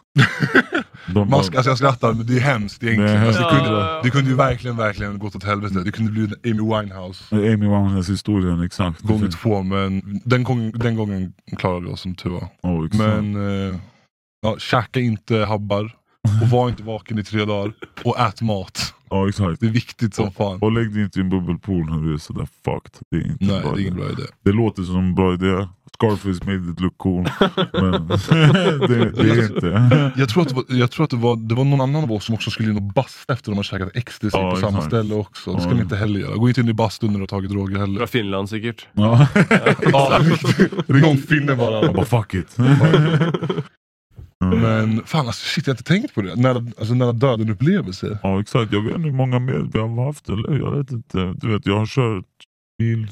De 1.14 1.28
bara, 1.28 1.42
ska, 1.42 1.56
alltså 1.56 1.70
jag 1.70 1.78
skrattar 1.78 2.12
men 2.12 2.26
det 2.26 2.36
är 2.36 2.40
hemskt 2.40 2.82
egentligen. 2.82 3.12
Det 3.12 3.18
är 3.18 3.26
Alltså, 3.26 3.42
det, 3.42 3.48
kunde, 3.50 3.70
Ja. 3.80 4.00
det 4.04 4.10
kunde 4.10 4.30
ju 4.30 4.36
verkligen, 4.36 4.76
verkligen 4.76 5.18
gått 5.18 5.36
åt 5.36 5.44
helvete. 5.44 5.82
Det 5.84 5.92
kunde 5.92 6.12
bli 6.12 6.22
en 6.22 6.34
Amy 6.60 6.62
Winehouse 6.82 7.36
Amy 7.36 7.56
Winehouse 7.66 8.12
historien, 8.12 8.62
exakt. 8.62 9.00
gånger 9.00 9.28
två 9.28 9.62
men 9.62 10.20
den 10.24 10.44
gången, 10.44 10.72
den 10.74 10.96
gången 10.96 11.32
klarade 11.58 11.86
vi 11.86 11.92
oss 11.92 12.00
som 12.00 12.14
tur 12.14 12.30
var. 12.30 12.48
Oh, 12.62 12.86
exakt. 12.86 13.04
Men 13.04 13.68
eh, 13.68 13.74
ja, 14.41 14.57
käka 14.59 15.01
inte 15.01 15.36
habbar 15.36 15.95
och 16.43 16.49
var 16.49 16.68
inte 16.68 16.82
vaken 16.82 17.18
i 17.18 17.24
tre 17.24 17.45
dagar 17.45 17.72
och 18.05 18.18
ät 18.20 18.43
mat. 18.43 18.95
Ja 19.11 19.28
exakt. 19.28 19.61
Det 19.61 19.66
är 19.66 19.70
viktigt 19.70 20.14
som 20.14 20.32
fan. 20.32 20.59
Och 20.61 20.72
lägg 20.72 20.95
dig 20.95 21.03
inte 21.03 21.18
i 21.18 21.22
en 21.22 21.30
bubbelpool 21.30 21.91
när 21.91 21.99
du 22.09 22.14
är 22.14 22.18
sådär 22.18 22.49
fucked. 22.64 22.93
Det 23.11 23.16
är 23.16 23.26
inte 23.26 23.45
Nej, 23.45 23.61
bra 23.62 23.72
det 23.72 23.78
är 23.80 23.82
ingen 23.82 23.97
bra 23.97 24.05
idé. 24.11 24.22
Det 24.45 24.53
låter 24.53 24.82
som 24.82 24.97
en 24.97 25.14
bra 25.14 25.34
idé. 25.34 25.68
Scarface 25.95 26.45
made 26.47 26.72
it 26.72 26.80
look 26.80 26.99
cool. 26.99 27.28
men 27.72 28.09
det, 28.88 29.11
det 29.11 29.30
är 29.30 29.55
inte. 29.55 30.12
Jag 30.16 30.28
tror 30.28 30.43
att, 30.43 30.49
det 30.49 30.55
var, 30.55 30.64
jag 30.68 30.91
tror 30.91 31.05
att 31.05 31.11
det, 31.11 31.16
var, 31.16 31.36
det 31.36 31.55
var 31.55 31.64
någon 31.64 31.80
annan 31.80 32.03
av 32.05 32.12
oss 32.12 32.24
som 32.24 32.34
också 32.34 32.51
skulle 32.51 32.70
in 32.70 32.76
och 32.76 32.82
basta 32.82 33.32
efter 33.32 33.51
de 33.51 33.57
har 33.57 33.62
käkat 33.62 33.97
ecstasy 33.97 34.38
Ja, 34.38 34.51
på 34.51 34.57
samma 34.57 34.68
exakt. 34.78 34.86
ställe 34.86 35.14
också. 35.14 35.53
Det 35.55 35.61
ska 35.61 35.70
Ja. 35.70 35.74
ni 35.76 35.80
inte 35.82 35.97
heller 35.97 36.20
göra. 36.20 36.36
Gå 36.36 36.49
inte 36.49 36.61
in 36.61 36.68
i 36.68 36.72
bastun 36.72 37.09
när 37.11 37.16
du 37.18 37.22
har 37.22 37.26
tagit 37.26 37.51
droger 37.51 37.78
heller. 37.78 37.99
Fra 37.99 38.07
Finland 38.07 38.49
sikkert. 38.51 38.86
Ja. 38.93 39.26
Ja, 39.93 40.18
Ring 40.86 41.16
finnen 41.18 41.59
bara. 41.59 41.93
Bara 41.93 42.05
fuck 42.05 42.34
it. 42.34 42.57
Mm. 44.45 44.61
Men 44.61 45.07
fan 45.07 45.26
alltså 45.26 45.45
shit, 45.45 45.66
jag 45.66 45.74
har 45.74 45.78
inte 45.78 45.93
tänkt 45.93 46.14
på 46.14 46.22
det. 46.22 46.36
Nära, 46.36 46.57
alltså, 46.78 46.95
nära 46.95 47.12
döden 47.12 47.51
upplevelse. 47.51 48.18
Ja 48.22 48.41
exakt, 48.41 48.72
jag 48.72 48.82
vet 48.82 48.97
inte 48.97 49.09
hur 49.09 49.16
många 49.16 49.38
mer 49.38 49.70
vi 49.72 49.78
har 49.78 50.07
haft 50.07 50.28
eller 50.28 50.59
jag 50.59 50.76
vet 50.76 50.91
inte. 50.91 51.34
Du 51.36 51.53
vet 51.53 51.66
jag 51.66 51.78
har 51.78 51.86
kört 51.86 52.24
bil 52.78 53.09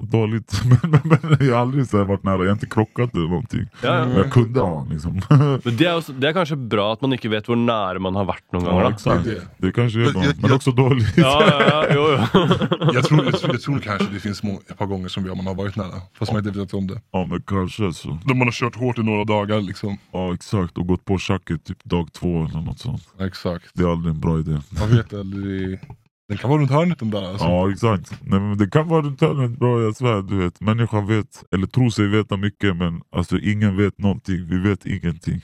dåligt 0.00 0.60
men, 0.82 1.00
men, 1.04 1.18
men 1.22 1.46
jag 1.48 1.54
har 1.54 1.60
aldrig 1.60 1.86
så 1.86 1.96
här 1.98 2.04
varit 2.04 2.24
nära, 2.24 2.36
jag 2.38 2.44
har 2.44 2.52
inte 2.52 2.66
krockat 2.66 3.14
eller 3.14 3.28
någonting. 3.28 3.66
Ja, 3.82 3.98
ja. 3.98 4.06
Men 4.06 4.16
jag 4.16 4.32
kunde 4.32 4.60
ha 4.60 4.86
liksom. 4.90 5.12
Men 5.64 5.76
det 5.76 5.86
er, 5.86 5.94
også, 6.00 6.12
det 6.20 6.28
er 6.28 6.32
kanskje 6.36 6.56
bra 6.56 6.86
at 6.92 7.02
man 7.04 7.12
ikke 7.16 7.30
vet 7.32 7.46
hvor 7.50 7.56
nære 7.60 7.98
man 8.00 8.14
har 8.18 8.24
Ja 8.30 8.64
ganger. 8.64 8.82
da. 8.82 8.90
exakt, 8.90 9.24
Det 9.24 9.30
är 9.30 9.42
det. 9.58 9.72
kanske 9.72 10.00
är 10.00 10.04
Men 10.04 10.12
bra. 10.12 10.24
jag- 10.24 10.36
Men 10.40 10.50
jag- 10.50 10.56
också 10.56 10.70
dåligt. 10.72 11.16
Ja, 11.16 11.34
ja, 11.50 11.60
ja, 11.68 11.84
jo. 11.94 12.04
Jag 12.94 13.04
tror, 13.04 13.24
jag, 13.24 13.38
tror, 13.40 13.52
jag 13.52 13.62
tror 13.62 13.78
kanske 13.78 14.08
det 14.12 14.20
finns 14.20 14.42
må, 14.42 14.60
ett 14.68 14.78
par 14.78 14.86
gånger 14.86 15.08
som 15.08 15.24
vi, 15.24 15.34
man 15.34 15.46
har 15.46 15.54
varit 15.54 15.76
nära. 15.76 16.00
Fast 16.18 16.32
man 16.32 16.46
inte 16.46 16.58
vet 16.60 16.74
om 16.74 16.86
det. 16.86 17.00
Ja 17.12 17.26
men 17.30 17.42
kanske 17.42 17.92
så. 17.92 18.18
Då 18.24 18.34
man 18.34 18.46
har 18.46 18.52
kört 18.52 18.76
hårt 18.76 18.98
i 18.98 19.02
några 19.02 19.24
dagar 19.24 19.60
liksom. 19.60 19.98
Ja 20.12 20.34
exakt, 20.34 20.78
och 20.78 20.86
gått 20.86 21.04
på 21.04 21.18
tjacket 21.18 21.64
typ 21.64 21.84
dag 21.84 22.12
två 22.12 22.44
eller 22.44 22.60
något 22.60 22.78
sånt. 22.78 23.02
Exakt. 23.20 23.64
Det 23.74 23.82
är 23.82 23.92
aldrig 23.92 24.14
en 24.14 24.20
bra 24.20 24.38
idé. 24.38 24.60
Man 24.80 24.88
vet 24.96 25.14
aldrig. 25.14 25.80
Den 26.28 26.38
kan 26.38 26.50
vara 26.50 26.60
runt 26.60 26.70
hörnet 26.70 26.98
den 26.98 27.10
där 27.10 27.22
alltså. 27.22 27.44
Ja 27.46 27.70
exakt. 27.70 28.10
Nej, 28.22 28.40
men 28.40 28.58
det 28.58 28.70
kan 28.70 28.88
vara 28.88 29.02
runt 29.02 29.20
hörnet 29.20 29.58
bra, 29.58 29.82
jag 29.82 29.96
svär. 29.96 30.22
Du 30.22 30.36
vet. 30.36 30.60
Människan 30.60 31.06
vet, 31.06 31.44
eller 31.54 31.66
tror 31.66 31.90
sig 31.90 32.08
veta 32.08 32.36
mycket 32.36 32.76
men 32.76 33.02
alltså 33.16 33.38
ingen 33.38 33.76
vet 33.76 33.98
någonting. 33.98 34.46
Vi 34.46 34.58
vet 34.58 34.86
ingenting. 34.86 35.40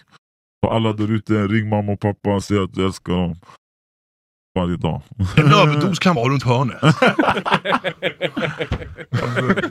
Och 0.66 0.74
alla 0.74 0.92
där 0.92 1.10
ute, 1.10 1.46
ring 1.46 1.68
mamma 1.68 1.92
och 1.92 2.00
pappa 2.00 2.34
och 2.34 2.44
säg 2.44 2.58
att 2.58 2.74
du 2.74 2.86
älskar 2.86 3.12
dem. 3.12 3.36
Varje 4.54 4.76
dag. 4.76 5.02
En 5.36 5.52
överdos 5.52 5.98
kan 5.98 6.14
vara 6.14 6.28
runt 6.28 6.42
hörnet. 6.42 6.80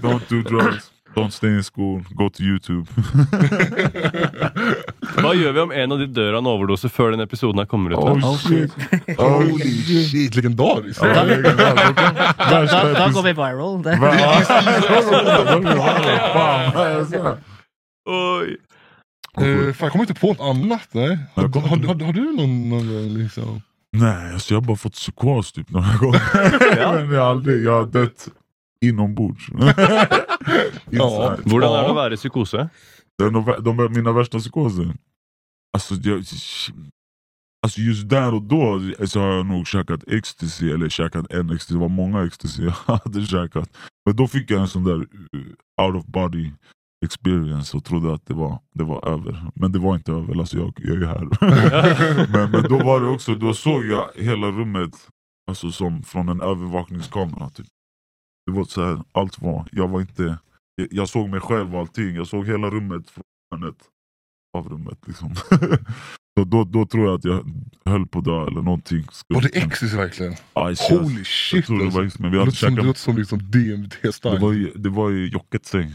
Don't 0.02 0.30
do 0.30 0.42
drugs. 0.50 0.92
Don't 1.16 1.32
stay 1.32 1.48
in 1.48 1.64
school. 1.64 2.02
Go 2.16 2.30
to 2.30 2.44
YouTube. 2.44 2.88
Hva 5.20 5.34
gjør 5.36 5.52
vi 5.56 5.60
om 5.64 5.72
en 5.72 5.92
av 5.92 6.00
de 6.00 6.08
dør 6.08 6.34
av 6.38 6.44
en 6.44 6.48
overdose 6.52 6.90
før 6.94 7.12
den 7.16 7.22
episoden 7.26 7.66
kommer 7.68 7.92
ut? 7.96 8.00
Oh 8.00 8.38
shit. 8.38 8.72
Holy 9.18 10.06
shit, 10.08 10.36
legendariskt. 10.38 11.04
Ja, 11.04 11.24
da 12.94 13.10
går 13.14 13.24
vi 13.26 13.34
viral. 13.34 13.84
Uh, 19.40 19.74
fan, 19.74 19.86
jag 19.86 19.92
kommer 19.92 20.04
inte 20.04 20.14
på 20.14 20.32
ett 20.32 20.42
annat. 20.42 20.88
Nej. 20.92 21.18
Har, 21.36 21.44
har, 21.44 21.62
har, 21.62 22.06
har 22.06 22.14
du 22.14 22.22
någon, 22.22 22.70
någon 22.70 23.14
liksom? 23.14 23.62
Nej, 23.92 24.34
alltså 24.34 24.54
jag 24.54 24.62
har 24.62 24.68
bara 24.68 24.78
fått 24.78 24.94
psykos 24.94 25.52
typ 25.52 25.70
några 25.70 25.96
gånger. 25.96 26.22
Men 27.06 27.14
jag 27.14 27.22
har 27.22 27.30
aldrig, 27.30 27.64
jag 27.64 27.72
har 27.72 27.86
dött 27.86 28.28
inombords. 28.86 29.50
Ja. 30.92 31.36
Hvordan 31.46 31.74
er 31.76 31.84
det 31.84 31.92
å 31.92 31.96
være 31.98 32.16
i 32.16 32.20
psykose? 32.20 32.70
Det 33.20 33.26
är 33.26 33.62
de 33.62 33.80
är 33.80 33.90
mina 33.90 34.12
värsta 34.12 34.40
psykoser. 34.40 34.94
Alltså, 35.74 35.96
jag, 35.96 36.24
alltså 37.64 37.82
just 37.82 38.10
där 38.10 38.34
och 38.34 38.42
då 38.42 38.82
så 39.06 39.20
har 39.20 39.34
jag 39.34 39.46
nog 39.46 39.68
käkat 39.68 40.04
ecstasy, 40.08 40.72
eller 40.72 40.90
käkat 40.90 41.32
en 41.32 41.50
ecstasy, 41.50 41.74
det 41.74 41.80
var 41.80 41.90
många 41.90 42.26
ecstasy 42.26 42.64
jag 42.64 42.72
hade 42.86 43.26
käkat. 43.26 43.78
Men 44.06 44.16
då 44.16 44.28
fick 44.28 44.52
jag 44.52 44.62
en 44.62 44.68
sån 44.68 44.84
där 44.84 44.96
uh, 44.96 45.86
out 45.86 45.96
of 45.96 46.06
body 46.06 46.52
experience 47.06 47.78
och 47.78 47.86
trodde 47.86 48.14
att 48.14 48.26
det 48.26 48.34
var, 48.34 48.60
det 48.74 48.84
var 48.84 49.08
över. 49.08 49.52
Men 49.56 49.72
det 49.72 49.80
var 49.80 49.96
inte 49.96 50.12
över, 50.12 50.40
alltså 50.40 50.58
jag, 50.58 50.74
jag 50.78 50.96
är 50.96 51.00
ju 51.00 51.06
här. 51.06 51.28
men, 52.32 52.52
men 52.52 52.64
då 52.64 52.78
var 52.78 53.02
det 53.02 53.08
också, 53.08 53.36
då 53.36 53.54
såg 53.54 53.86
jag 53.86 54.10
hela 54.16 54.48
rummet 54.48 55.08
alltså 55.48 55.72
som 55.72 56.04
från 56.04 56.30
en 56.30 56.42
övervakningskamera. 56.42 57.50
Typ. 57.50 57.68
Det 58.46 58.52
var 58.52 58.64
så 58.64 58.84
här, 58.86 59.04
allt 59.12 59.42
var, 59.42 59.68
jag 59.72 59.88
var 59.88 60.02
inte 60.02 60.38
jag- 60.76 60.88
jag 60.92 61.10
såg 61.10 61.30
mig 61.30 61.40
själv 61.40 61.74
och 61.76 61.80
allting. 61.82 62.16
Jag 62.16 62.28
såg 62.28 62.48
hela 62.48 62.70
rummet 62.70 63.10
från 63.10 63.24
hörnet 63.52 63.76
av 64.58 64.70
rummet. 64.70 64.98
Liksom. 65.08 65.36
Så 66.40 66.46
då, 66.46 66.64
då 66.64 66.86
tror 66.86 67.06
jag 67.06 67.16
att 67.16 67.24
jag 67.26 67.46
höll 67.86 68.08
på 68.08 68.20
att 68.20 68.26
dö 68.26 68.48
eller 68.48 68.62
någonting. 68.62 69.06
Var 69.28 69.42
det 69.42 69.50
ecstasy 69.58 69.98
verkligen? 69.98 70.36
Aj, 70.54 70.76
shit. 70.76 71.00
Holy 71.02 71.18
Jag 71.18 71.26
shit 71.28 71.66
tror 71.66 71.78
det 71.80 71.84
alltså. 71.84 72.00
var 72.00 72.06
ecstasy, 72.06 72.22
men 72.24 72.32
vi 72.32 72.38
Det 72.38 72.46
låter 72.46 72.58
som, 72.58 72.76
det 72.76 72.82
låter 72.82 73.00
som 73.00 73.18
liksom 73.18 73.40
DMT 73.40 73.96
Det 74.24 74.40
var, 74.40 74.54
i, 74.54 74.72
det 74.76 74.90
var 74.90 75.12
i 75.12 75.28
Jockets 75.28 75.70
säng, 75.70 75.94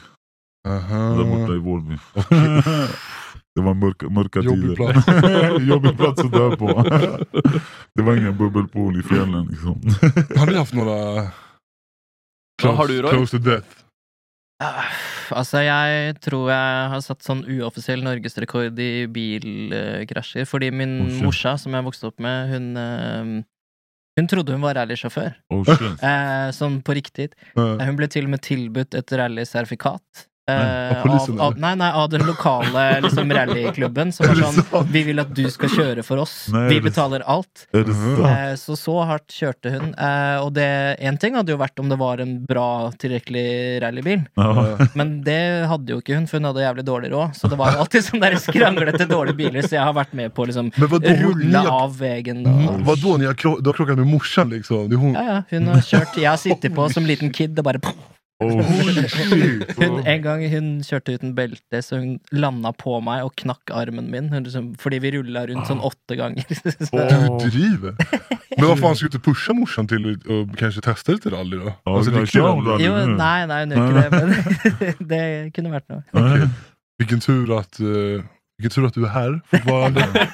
Aha. 0.68 0.96
där 1.16 1.24
borta 1.24 1.54
i 1.54 1.58
Vårby. 1.58 1.96
Det 3.56 3.60
var 3.62 3.74
mörka, 3.74 4.08
mörka 4.08 4.40
Jobbig 4.40 4.62
tider. 4.62 4.76
plats. 4.76 5.62
Jobbig 5.68 5.96
plats 5.96 6.20
att 6.24 6.32
dö 6.32 6.56
på. 6.56 6.82
Det 7.94 8.02
var 8.02 8.16
ingen 8.16 8.36
bubbelpool 8.38 9.00
i 9.00 9.02
fjällen. 9.02 9.46
Liksom. 9.46 9.80
Har 10.36 10.46
ni 10.46 10.54
haft 10.56 10.74
några... 10.74 11.22
Hva 12.62 12.74
har 12.78 12.86
du, 12.90 13.00
Roy? 13.02 13.10
Close 13.16 13.34
to 13.34 13.42
death? 13.42 13.80
Ah, 14.62 14.86
Altså, 15.34 15.62
jeg 15.64 16.18
tror 16.22 16.50
jeg 16.52 16.90
har 16.92 17.00
satt 17.02 17.24
sånn 17.24 17.40
uoffisiell 17.48 18.02
norgesrekord 18.04 18.78
i 18.78 19.06
bilkrasjer. 19.10 20.44
Fordi 20.46 20.68
min 20.70 20.92
Oh, 21.06 21.22
morsa, 21.24 21.56
som 21.58 21.72
jeg 21.74 21.86
vokste 21.86 22.10
opp 22.10 22.20
med, 22.22 22.50
hun 22.52 22.66
eh, 22.76 23.32
Hun 24.20 24.28
trodde 24.30 24.52
hun 24.54 24.62
var 24.62 24.76
rallysjåfør. 24.78 25.32
Oh, 25.50 25.64
shit. 25.66 25.98
Eh, 26.04 26.50
sånn 26.54 26.76
på 26.86 26.94
riktig. 26.94 27.32
Uh, 27.56 27.74
Eh, 27.80 27.86
Hun 27.88 27.96
ble 27.98 28.06
til 28.06 28.28
og 28.28 28.30
med 28.36 28.42
tilbudt 28.46 28.94
et 28.94 29.10
rallysertifikat. 29.10 30.26
Eh, 30.46 30.90
Av 30.98 31.02
polisen, 31.06 31.38
av, 31.40 31.54
av, 31.54 31.58
nei, 31.58 31.70
nei, 31.80 31.86
av 31.96 32.10
den 32.12 32.20
lokale 32.28 33.00
liksom, 33.00 33.30
rallyklubben. 33.32 34.10
Som 34.12 34.26
var 34.28 34.34
sånn? 34.52 34.88
Vi 34.92 35.00
vil 35.06 35.22
at 35.22 35.30
du 35.32 35.46
skal 35.48 35.70
kjøre 35.72 36.02
for 36.04 36.20
oss. 36.20 36.34
Nei, 36.52 36.66
Vi 36.68 36.80
Mhm. 37.72 38.18
sant? 38.18 38.28
Eh, 38.28 38.52
Så 38.60 38.76
så 38.76 38.98
hardt 39.08 39.32
kjørte 39.32 39.72
hun. 39.72 39.94
Eh, 39.96 40.36
Og 40.44 40.52
det 40.52 40.98
én 41.00 41.16
ting 41.18 41.34
hadde 41.34 41.48
jo 41.48 41.56
vært 41.56 41.80
om 41.80 41.88
det 41.88 41.96
var 41.98 42.20
en 42.20 42.44
bra, 42.44 42.90
tilrekkelig 43.00 43.80
rallybil. 43.86 44.26
Ja. 44.36 44.76
Men 44.94 45.22
det 45.24 45.66
hadde 45.70 45.88
jo 45.96 46.00
ikke 46.02 46.14
hun, 46.20 46.26
for 46.28 46.36
hun 46.38 46.50
hadde 46.52 46.60
jævlig 46.66 46.84
dårlig 46.84 47.10
råd. 47.16 47.34
Så 47.40 47.48
det 47.48 47.56
var 47.56 47.80
alltid 47.80 48.04
sånne 48.04 48.28
der 48.28 48.36
skranglete 48.44 49.08
dårlige 49.08 49.36
biler, 49.40 49.62
så 49.64 49.78
jeg 49.78 49.84
har 49.88 49.94
vært 49.96 50.12
med 50.12 50.34
på 50.36 50.44
å 50.44 50.50
liksom 50.52 50.68
rulle 50.76 51.56
har, 51.56 51.72
av 51.72 51.96
Og, 51.96 52.84
vadå, 52.84 53.16
ni 53.18 53.24
har, 53.24 53.34
kro- 53.34 53.56
du 53.62 53.70
har 53.72 53.76
krockat 53.80 53.96
med 53.96 54.06
morsan 54.12 54.50
liksom? 54.52 54.92
Hon. 54.92 55.14
ja, 55.16 55.24
ja, 55.24 55.42
hun 55.50 55.66
har 55.72 55.80
kjørt 55.80 56.20
Jeg 56.20 56.28
har 56.28 56.36
sittet 56.36 56.74
på 56.76 56.92
som 56.92 57.04
liten 57.08 57.32
kid 57.32 57.56
og 57.58 57.64
bare 57.64 57.80
Oh, 58.44 58.60
hun, 59.78 59.98
En 60.06 60.22
gang 60.24 60.44
hun 60.52 60.68
kjørte 60.84 61.16
uten 61.16 61.34
belte, 61.36 61.80
så 61.82 61.98
hun 62.00 62.18
landa 62.34 62.72
på 62.76 62.98
meg 63.04 63.24
og 63.26 63.34
knakk 63.40 63.72
armen 63.74 64.10
min. 64.12 64.28
Hun 64.32 64.46
liksom, 64.46 64.72
fordi 64.80 65.00
vi 65.04 65.14
rulla 65.16 65.46
rundt 65.50 65.70
sånn 65.70 65.82
åtte 65.84 66.18
ganger. 66.20 66.44
Så, 66.64 66.90
Åh. 66.92 67.38
Du 67.40 67.48
driver. 67.48 67.96
Men 68.56 68.66
vad 68.66 68.78
fan, 68.80 68.96
ska 68.96 69.06
du 69.06 69.08
inte 69.08 69.24
pusha 69.24 69.52
morsan 69.52 69.88
till 69.88 70.12
att 70.12 70.58
kanske 70.58 70.80
testa 70.80 71.12
lite 71.12 71.30
rally 71.30 71.56
då? 71.56 71.72
Ja, 71.84 71.92
rally. 71.92 72.40
rally. 72.40 72.84
jo, 72.84 72.92
nei, 73.16 73.46
nei, 73.50 73.60
hun 73.64 73.74
gjør 73.74 73.88
ikke 73.88 74.00
det, 74.00 74.10
men 74.20 74.94
det 75.14 75.24
kunne 75.56 75.74
vært 75.74 75.88
noe. 75.90 76.48
Vilken 76.98 77.20
tur 77.20 77.58
att, 77.58 77.80
uh, 77.80 78.22
vilken 78.58 78.70
tur 78.70 78.86
att 78.86 78.94
du 78.94 79.04
är 79.04 79.10
här 79.10 79.40
fortfarande. 79.50 80.28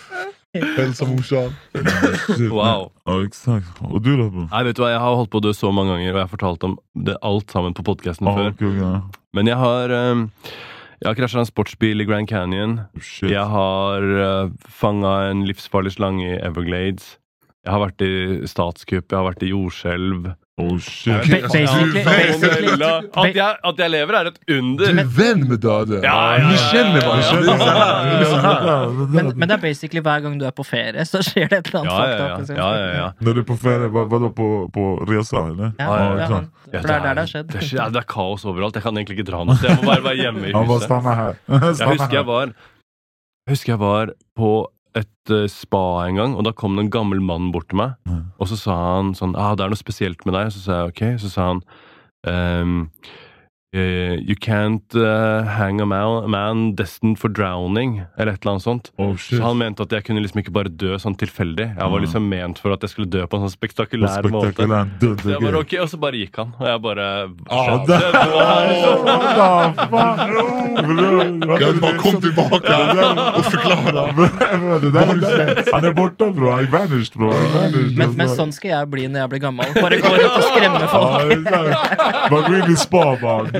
Hälsa 0.54 1.06
morsan. 1.06 1.52
Wow. 2.50 2.90
Ja 3.04 3.24
exakt. 3.26 3.66
Och 3.80 4.02
du 4.02 4.16
då? 4.16 4.24
Nei, 4.50 4.64
vet 4.64 4.76
du 4.76 4.82
hva, 4.82 4.90
Jeg 4.90 4.98
har 5.02 5.14
holdt 5.14 5.30
på 5.30 5.38
å 5.38 5.44
dø 5.44 5.52
så 5.54 5.70
mange 5.70 5.92
ganger, 5.94 6.10
og 6.10 6.18
jeg 6.18 6.26
har 6.26 6.32
fortalt 6.32 6.64
om 6.66 6.74
det 7.06 7.14
alt 7.22 7.50
sammen 7.54 7.74
på 7.76 7.84
podkasten 7.86 8.26
Ja, 8.26 8.34
før. 8.34 8.50
okej, 8.56 8.80
ja. 8.80 8.90
Men 9.36 9.46
jeg 9.46 9.56
har 9.60 9.94
um, 9.94 10.24
Jeg 11.00 11.08
har 11.08 11.14
krasja 11.20 11.38
en 11.44 11.46
sportsbil 11.48 12.02
i 12.02 12.04
Grand 12.08 12.28
Canyon. 12.28 12.80
Oh, 12.82 13.00
Shit. 13.00 13.30
Jeg 13.30 13.46
har 13.46 14.02
uh, 14.02 14.50
fanga 14.68 15.14
en 15.30 15.46
livsfarlig 15.46 15.94
slange 15.94 16.26
i 16.26 16.40
Everglades. 16.42 17.14
Jeg 17.64 17.72
har 17.72 17.80
vært 17.86 18.02
i 18.02 18.12
statskupp, 18.48 19.06
jeg 19.12 19.16
har 19.20 19.26
vært 19.30 19.42
i 19.46 19.52
jordskjelv. 19.54 20.32
Oh 20.58 20.78
shit. 20.78 21.14
Ba- 21.14 21.48
basically, 21.48 22.04
basically, 22.04 22.84
At 23.16 23.34
jeg, 23.36 23.56
at 23.64 23.78
jeg 23.78 23.90
lever, 23.90 24.14
er 24.14 24.26
et 24.28 24.38
Du 24.48 24.58
under. 24.58 24.88
är 25.00 25.04
vän 25.04 25.48
med 25.48 25.60
döden. 25.60 26.02
Ja, 26.02 26.38
ja, 26.38 26.48
Ni 26.48 26.54
ja, 26.54 26.58
känner 26.72 27.00
ja, 27.00 27.16
ja. 27.16 28.36
varandra. 28.36 29.06
Men, 29.08 29.38
men 29.38 29.48
det 29.48 29.54
er 29.54 29.62
basically 29.62 30.00
hver 30.04 30.20
gang 30.20 30.38
du 30.40 30.44
er 30.46 30.50
på 30.50 30.64
ferie, 30.64 31.04
så 31.08 31.22
skjer 31.24 31.48
det 31.48 31.58
et 31.62 31.70
eller 31.70 31.80
annet 31.80 31.92
Ja, 31.92 32.08
ja, 32.08 32.16
ja. 32.18 32.56
ja, 32.56 32.78
ja, 32.78 32.94
ja. 32.98 33.12
När 33.18 33.34
du 33.34 33.40
är 33.40 33.44
på 33.44 33.56
ferie, 33.56 33.88
vad, 33.88 34.10
vadå 34.10 34.30
på, 34.30 34.48
på 34.74 34.84
resa 35.08 35.36
eller? 35.46 35.72
Ja, 35.78 35.84
Ja, 35.84 36.18
ja, 36.18 36.42
ja, 36.72 36.80
det 36.82 36.90
er 36.90 37.00
der 37.00 37.14
det 37.14 37.20
har 37.24 37.26
skjedd. 37.32 37.48
Det 37.52 37.62
er, 37.62 37.76
ja, 37.76 37.88
det 37.88 38.02
er 38.02 38.08
kaos 38.08 38.44
overalt. 38.44 38.74
Jeg 38.76 38.82
kan 38.84 38.96
egentlig 39.00 39.18
ikke 39.18 39.30
dra 39.30 39.44
noe 39.44 39.56
sted. 39.56 39.70
Jeg 39.70 39.80
må 39.80 39.88
bare 39.90 40.04
være 40.04 40.20
hjemme 40.20 40.44
i 40.48 40.52
bara 40.52 40.66
huset. 40.68 40.84
stanna 40.90 41.14
här. 41.14 41.34
Jeg 41.48 41.74
Stanna 41.80 41.90
husker 41.94 42.16
jeg 42.18 42.24
här. 42.24 42.28
var 42.32 42.46
Jeg 43.46 43.52
husker 43.56 43.72
jeg 43.72 43.80
var 43.80 44.12
på 44.36 44.52
et 44.98 45.32
eh, 45.34 45.46
spa 45.50 46.06
en 46.06 46.18
gang, 46.18 46.36
og 46.36 46.44
da 46.46 46.52
kom 46.56 46.76
det 46.76 46.86
en 46.86 46.92
gammel 46.92 47.22
mann 47.22 47.50
bort 47.54 47.68
til 47.70 47.80
meg. 47.82 47.96
Mm. 48.08 48.22
Og 48.42 48.50
så 48.50 48.58
sa 48.58 48.76
han 48.96 49.14
sånn 49.14 49.36
ah, 49.38 49.54
'Det 49.54 49.64
er 49.64 49.72
noe 49.74 49.80
spesielt 49.80 50.24
med 50.26 50.34
deg.' 50.34 50.52
Så 50.54 50.64
sa 50.64 50.78
jeg 50.80 50.94
ok. 50.94 51.02
Så 51.22 51.30
sa 51.30 51.48
han 51.52 51.62
ehm, 52.26 52.88
eh, 53.72 54.14
You 54.20 54.34
can't 54.34 54.94
eh, 54.94 55.44
hang 55.46 55.80
a 55.80 55.86
man, 55.86 56.30
man 56.30 56.74
destined 56.74 57.18
for 57.18 57.28
drowning, 57.28 58.02
eller 58.18 58.32
et 58.32 58.40
eller 58.42 58.50
annet 58.56 58.62
sånt. 58.62 58.90
Oh. 58.98 59.16
Så 59.16 59.42
han 59.42 59.58
mente 59.58 59.82
at 59.82 59.92
jeg 59.94 60.04
kunne 60.04 60.20
liksom 60.24 60.40
ikke 60.42 60.52
bare 60.54 60.68
dø 60.72 60.96
sånn 60.98 61.14
tilfeldig. 61.20 61.68
Jeg 61.78 61.90
var 61.94 62.00
liksom 62.02 62.28
ment 62.28 62.58
for 62.58 62.72
at 62.74 62.82
jeg 62.86 62.90
skulle 62.94 63.10
dø 63.10 63.26
på 63.26 63.36
en 63.38 63.42
sånn 63.46 63.54
spektakulær 63.54 64.22
måte. 64.30 64.52
Spektakulär 64.52 64.86
Så 65.22 65.30
jeg 65.30 65.40
bare, 65.44 65.58
ok, 65.62 65.72
Og 65.80 65.88
så 65.92 65.96
bare 66.02 66.16
gikk 66.20 66.34
han, 66.42 66.50
og 66.58 66.66
jeg 66.66 66.78
bare 66.82 67.06
Ah, 67.50 67.84
det 67.86 68.00
var 68.00 68.08
liksom- 68.70 69.06
kom 72.00 72.20
tillbaka 72.20 72.76
och 73.38 73.44
förklara. 73.44 74.06
Han 75.72 75.84
är 75.84 75.92
borta 75.92 76.30
bro, 76.30 76.48
är 76.50 76.66
vanished 76.66 77.12
bro. 77.14 77.30
Är 77.30 77.34
vanished, 77.60 77.98
Men, 77.98 78.10
men 78.10 78.20
alltså. 78.20 78.36
sånn 78.36 78.52
skal 78.52 78.70
jeg 78.70 78.88
bli 78.90 79.08
når 79.08 79.20
jeg 79.20 79.28
blir 79.30 79.40
gammel. 79.40 79.66
Bare 79.74 79.96
gå 80.00 80.08
rundt 80.08 80.36
og 80.36 80.42
skremme 80.48 80.88
folk. 80.90 81.50
Man 82.30 82.54
in 82.54 82.72
i 82.72 82.76
spa 82.76 83.16
bara. 83.20 83.59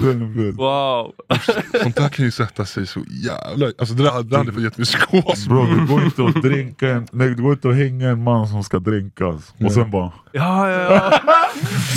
Wow. 0.00 1.12
Sånt 1.82 1.96
där 1.96 2.08
kan 2.08 2.24
ju 2.24 2.30
sätta 2.30 2.64
sig 2.64 2.86
så 2.86 3.00
jävla... 3.10 3.66
Alltså 3.78 3.94
det 3.94 4.02
där, 4.02 4.22
det 4.22 4.36
hade 4.36 4.52
fått 4.52 4.62
gett 4.62 4.78
mig 4.78 4.84
psykos. 4.86 5.46
Bro, 5.46 5.64
det 5.64 5.86
går 5.86 6.04
inte 6.04 6.24
att 6.24 6.42
dränka 6.42 6.88
en, 6.88 7.06
nej, 7.12 7.28
det 7.28 7.42
går 7.42 7.52
inte 7.52 7.68
att 7.68 7.76
hänga 7.76 8.08
en 8.08 8.22
man 8.24 8.48
som 8.48 8.64
ska 8.64 8.78
dränkas. 8.78 9.54
Och 9.64 9.72
sen 9.72 9.90
bara, 9.90 10.12
Ja, 10.32 10.70
ja, 10.70 10.80
ja. 10.94 11.20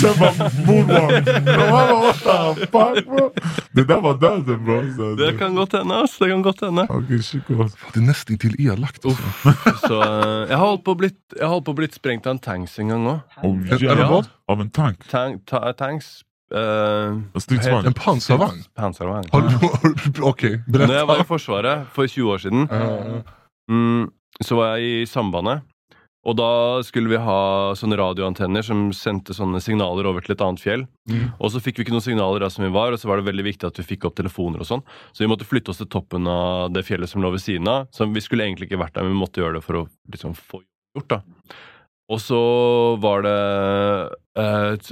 sen 0.00 0.14
bara 0.20 0.50
moonwalk. 0.66 1.26
What 1.70 2.14
the 2.56 2.66
fuck 2.66 3.06
bro? 3.06 3.32
Det 3.72 3.84
där 3.84 4.00
var 4.00 4.14
döden 4.18 4.64
bro. 4.64 4.94
Så, 4.96 5.14
Det 5.24 5.38
kan 5.38 5.54
godt 5.54 5.72
hende. 5.72 6.02
ass. 6.02 6.18
Det 6.18 6.28
kan 6.28 6.54
hende. 6.60 6.86
Okej, 6.90 7.22
psykos. 7.22 7.76
Det 7.92 8.00
är 8.00 8.04
nästintill 8.04 8.56
elakt 8.58 9.04
alltså. 9.04 9.22
Så 9.88 10.02
eh, 10.02 10.48
jeg 10.48 10.56
har 10.56 10.66
holdt 10.66 10.84
på 10.84 10.94
å 10.94 10.94
blitt, 10.94 11.18
jeg 11.36 11.44
har 11.46 11.54
holdt 11.54 11.66
på 11.66 11.74
å 11.74 11.78
blitt 11.78 11.94
sprengt 11.94 12.26
av 12.26 12.36
en 12.36 12.42
tanks 12.42 12.78
en 12.78 12.88
gang 12.88 13.06
òg. 13.06 13.20
Oh, 13.42 13.72
Eller 13.72 14.08
vad? 14.08 14.28
Av 14.48 14.60
en 14.60 14.70
tank? 14.70 15.08
Tank, 15.10 15.46
ta, 15.46 15.72
tanks 15.72 16.22
En 16.54 17.40
stridsvagn? 17.40 17.86
En 17.86 17.94
pansarvagn? 17.96 18.62
Pansarvagn. 18.76 19.28
Har 19.32 19.40
du... 19.40 19.48
har 19.66 19.94
du- 20.12 20.22
Okej, 20.28 20.58
Når 20.68 20.80
jeg 20.86 21.06
var 21.06 21.16
berätta. 21.16 21.20
i 21.24 21.28
Forsvaret 21.30 21.86
for 21.94 22.06
20 22.06 22.32
år 22.32 22.40
Ja, 22.44 23.22
mm, 23.70 24.10
så 24.44 24.56
var 24.58 24.76
jeg 24.76 25.02
i 25.02 25.06
Sambandet. 25.06 25.62
Og 26.22 26.36
da 26.38 26.78
skulle 26.86 27.10
vi 27.10 27.18
ha 27.18 27.72
sånne 27.74 27.96
radioantenner 27.98 28.62
som 28.62 28.92
sendte 28.94 29.34
sånne 29.34 29.58
signaler 29.60 30.06
over 30.06 30.22
til 30.22 30.36
et 30.36 30.40
annet 30.44 30.60
fjell. 30.62 30.84
Mm. 31.10 31.32
Og 31.42 31.50
så 31.50 31.58
fikk 31.58 31.80
vi 31.80 31.82
ikke 31.82 31.94
noen 31.96 32.04
signaler 32.04 32.44
der 32.44 32.52
som 32.54 32.62
vi 32.62 32.70
var, 32.70 32.92
og 32.94 33.00
så 33.02 33.08
var 33.10 33.18
det 33.18 33.26
veldig 33.26 33.42
viktig 33.48 33.66
at 33.66 33.80
vi 33.80 33.82
fikk 33.88 34.06
opp 34.06 34.14
telefoner 34.20 34.62
og 34.62 34.68
sånn. 34.68 34.84
Så 35.10 35.24
vi 35.24 35.30
måtte 35.32 35.48
flytte 35.48 35.72
oss 35.74 35.80
til 35.82 35.88
toppen 35.90 36.28
av 36.30 36.70
det 36.76 36.84
fjellet 36.86 37.10
som 37.10 37.24
lå 37.24 37.32
ved 37.34 37.42
siden 37.42 37.66
av. 37.66 37.88
Så 37.90 38.06
vi 38.06 38.22
skulle 38.22 38.46
egentlig 38.46 38.68
ikke 38.70 38.78
vært 38.84 38.94
der, 38.94 39.02
men 39.02 39.16
vi 39.16 39.22
måtte 39.24 39.42
gjøre 39.42 39.58
det 39.58 39.64
for 39.66 39.80
å 39.80 39.88
liksom 40.14 40.36
få 40.38 40.62
gjort 40.94 41.10
da. 41.10 41.20
Og 42.12 42.20
så 42.22 42.38
var 43.02 43.22
det 43.26 43.34
et- 43.34 44.18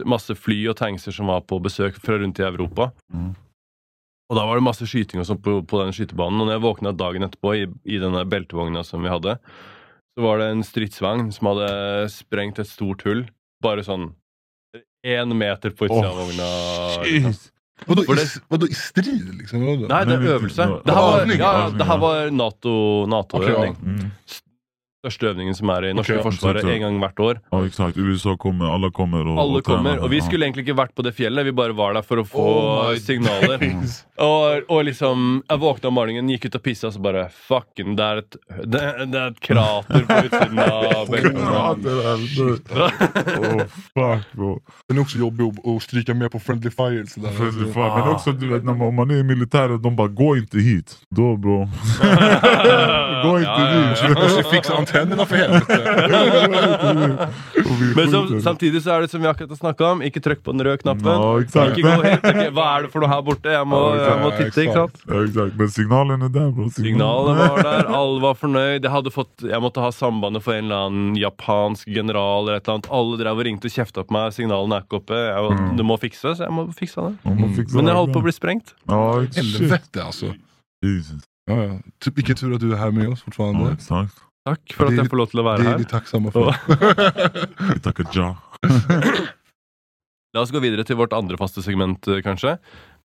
masse 0.05 0.35
fly 0.37 0.59
og 0.69 0.77
tankser 0.77 1.13
som 1.17 1.27
var 1.33 1.41
på 1.49 1.61
besøk 1.65 1.97
fra 2.03 2.19
rundt 2.21 2.39
i 2.39 2.43
Europa. 2.45 2.91
Mm. 3.13 3.31
Og 4.31 4.37
da 4.39 4.45
var 4.47 4.61
det 4.61 4.63
masse 4.63 4.87
skyting 4.87 5.19
og 5.23 5.27
sånn 5.27 5.41
på, 5.43 5.57
på 5.67 5.81
den 5.83 5.93
skytebanen. 5.97 6.41
Og 6.41 6.47
når 6.47 6.55
jeg 6.59 6.63
våkna 6.67 6.93
dagen 6.95 7.25
etterpå 7.27 7.55
i, 7.59 7.65
i 7.85 7.99
denne 7.99 8.23
beltevogna 8.31 8.85
som 8.87 9.03
vi 9.03 9.11
hadde, 9.11 9.39
så 10.15 10.23
var 10.27 10.39
det 10.39 10.51
en 10.53 10.63
stridsvagn 10.67 11.33
som 11.35 11.49
hadde 11.51 11.71
sprengt 12.15 12.59
et 12.63 12.69
stort 12.71 13.03
hull. 13.09 13.25
Bare 13.65 13.83
sånn 13.87 14.13
én 15.07 15.33
meter 15.35 15.73
på 15.75 15.89
utsida 15.89 16.13
av 16.13 16.21
vogna. 16.21 16.51
shit. 17.03 17.49
Vadå, 17.89 18.03
i, 18.13 18.25
vadå 18.53 18.67
i 18.69 18.75
strid 18.77 19.25
liksom? 19.41 19.63
Vadå? 19.65 19.87
Nei, 19.89 20.01
det 20.05 20.15
er 20.15 20.21
Nei, 20.21 20.33
øvelse. 20.35 20.65
det- 20.85 20.95
her 20.95 21.01
var, 21.07 21.25
ja, 21.33 21.37
ja, 21.41 21.69
det 21.81 21.87
ja. 21.89 21.97
var 21.97 22.29
Nato- 22.31 23.07
Nato-øvning. 23.09 23.73
Ok, 23.73 23.83
Mm. 23.83 24.11
Største 25.01 25.31
øvningen 25.31 25.55
som 25.57 25.71
er 25.73 25.87
i 25.89 25.93
norske 25.97 26.19
Ok, 26.19 26.27
forsvaret 26.27 26.57
absolutt. 26.61 26.75
en 26.77 26.83
gang 26.85 26.97
hvert 27.01 27.21
år. 27.25 27.39
Ja 27.55 27.61
exakt, 27.65 27.97
USA 27.97 28.35
kommer, 28.37 28.69
alla 28.75 28.91
kommer 28.91 29.27
och, 29.27 29.39
Alle 29.41 29.59
och 29.59 29.65
kommer, 29.65 29.99
og 30.05 30.11
vi 30.11 30.19
Ja. 30.19 30.25
skulle 30.27 30.45
egentlig 30.45 30.67
ikke 30.69 30.77
vært 30.77 30.95
på 30.95 31.03
det 31.03 31.15
fjellet, 31.17 31.45
vi 31.47 31.53
bare 31.53 31.73
var 31.73 31.95
der 31.95 32.03
for 32.03 32.17
å 32.21 32.25
få 32.29 32.45
Oh 32.91 32.95
signaler. 32.97 33.59
Og, 34.21 34.61
og 34.69 34.85
liksom, 34.85 35.43
jeg 35.49 35.59
våkna 35.59 35.89
om 35.89 35.95
morgenen, 35.97 36.29
gikk 36.29 36.45
ut 36.51 36.55
og 36.59 36.63
pissa, 36.63 36.87
og 36.89 36.93
så 36.93 37.01
bare 37.01 37.31
Fucken, 37.33 37.95
det 37.97 38.05
er 38.05 38.17
et, 38.21 38.37
det, 38.69 38.83
det 39.09 39.17
er 39.17 39.31
et 39.31 39.41
krater 39.41 40.05
på 40.05 40.19
utsiden 40.27 40.59
av 40.61 41.09
Ja, 41.09 41.75
där, 41.81 42.17
oh, 43.41 43.65
fuck 43.95 44.33
bro. 44.33 44.61
Den 44.89 44.99
är 44.99 45.01
också 45.01 45.19
jobbig 45.19 45.45
att, 45.45 45.67
att 45.67 45.83
stryka 45.83 46.15
med 46.15 46.31
på 46.33 46.39
friendly 46.39 46.71
fire. 46.71 47.07
Sådär. 47.07 47.31
Friendly 47.31 47.65
Alltså, 47.65 47.73
fire. 47.73 47.99
Men 47.99 48.09
också 48.09 48.33
du 48.33 48.49
vet, 48.49 48.65
när 48.65 48.75
man, 48.75 48.89
om 48.89 48.95
man 48.95 49.11
är 49.11 49.15
i 49.15 49.23
militären, 49.23 49.83
de 49.83 49.97
bara 49.97 50.09
gå 50.09 50.37
inte 50.37 50.59
hit. 50.59 50.97
Då 51.11 51.37
bro. 51.37 51.59
gå 53.25 53.39
inte 53.39 53.51
Ja, 53.51 53.75
ja, 53.75 53.89
dit. 53.91 53.99
ja. 54.03 54.23
Måste 54.23 54.43
fixa 54.91 55.01
antennerna 55.01 55.27
för 55.27 55.37
helvete. 55.37 57.29
Och 57.65 57.79
Men 57.97 58.11
som, 58.11 58.27
skjuter. 58.27 58.41
samtidig 58.41 58.83
så 58.83 58.91
er 58.91 59.01
det 59.01 59.09
som 59.11 59.23
vi 59.23 59.29
akkurat 59.29 59.51
har 59.51 59.57
snakka 59.57 59.87
om, 59.93 60.03
ikke 60.03 60.21
trykk 60.21 60.43
på 60.45 60.53
den 60.53 60.65
røde 60.67 60.79
knappen. 60.83 61.07
Ja, 61.07 61.41
exakt. 61.43 61.79
Ikke 61.79 61.83
gå 61.97 62.03
helt, 62.05 62.25
ikke, 62.25 62.51
Hva 62.57 62.67
er 62.79 62.83
det 62.87 62.91
for 62.93 63.01
noe 63.05 63.11
her 63.13 63.23
borte? 63.27 63.53
Jeg 63.55 63.67
må, 63.69 63.81
jeg 64.01 64.19
må 64.23 64.31
titte, 64.39 64.65
ikke 64.65 64.75
sant? 64.77 65.01
Ja, 65.07 65.23
exakt. 65.25 65.57
Men 65.61 65.71
signalen 65.71 66.23
är 66.23 66.29
där 66.29 66.51
bro. 66.51 66.71
Signalet 66.71 67.39
var 67.39 67.63
der, 67.63 67.85
alle 68.01 68.21
var 68.25 68.35
fornøyd. 68.35 68.83
Jeg, 68.85 68.91
hadde 68.95 69.11
fått, 69.15 69.35
jeg 69.43 69.61
måtte 69.63 69.81
ha 69.85 69.91
sambandet 69.93 70.43
for 70.43 70.53
en 70.57 70.65
eller 70.65 70.87
annen 70.89 71.17
japansk 71.17 71.89
general. 71.89 72.49
eller 72.49 72.57
et 72.61 72.67
eller 72.69 72.75
annet. 72.81 72.91
Alle 72.91 73.17
drev 73.23 73.39
og 73.39 73.45
ringte 73.45 73.67
og 73.71 73.73
kjefta 73.77 74.05
på 74.05 74.13
meg. 74.17 74.33
Signalene 74.37 74.75
er 74.81 74.87
ikke 74.87 75.01
oppe. 75.03 75.15
Jeg, 75.15 75.43
var- 75.43 75.51
Mm. 75.61 75.77
Det 75.77 75.85
må. 75.85 75.97
Jeg 76.01 76.53
må 76.53 76.67
fikse 76.73 77.03
det. 77.03 77.19
Fixar 77.57 77.77
Men 77.77 77.85
det 77.85 77.93
holdt 77.95 78.13
på 78.13 78.19
där. 78.19 78.23
bli 78.23 78.33
sprengt. 78.33 78.75
Ja. 78.89 79.21
Helvete 79.37 80.03
alltså. 80.05 80.27
Jesus. 80.83 81.23
Ja, 81.51 81.63
ja. 81.63 81.79
Typ, 82.05 82.19
vilken 82.19 82.37
tur 82.37 82.55
att 82.55 82.61
du 82.61 82.73
är 82.73 82.77
här 82.77 82.91
med 82.91 83.09
oss 83.09 83.19
Ja, 83.19 83.25
fortfarande. 83.25 83.73
exakt. 83.73 84.15
Takk 84.51 84.75
for 84.77 84.85
at 84.87 84.91
Det- 84.91 84.99
jeg 85.05 85.11
får 85.13 85.17
lov 85.21 85.31
til 85.31 85.41
å 85.41 85.45
være 85.47 85.63
Det 85.63 85.71
är 85.75 85.79
vi 85.79 85.85
tacksamma 85.85 86.31
för. 86.31 86.55
Vi 87.75 87.81
tackar 87.81 88.07
ja. 88.13 88.37
La 90.35 90.41
oss 90.45 90.51
gå 90.55 90.61
videre 90.63 90.85
til 90.87 90.97
vårt 90.97 91.13
andre 91.17 91.37
faste 91.39 91.63
segment, 91.63 92.07
eh, 92.09 92.21
kanskje. 92.23 92.57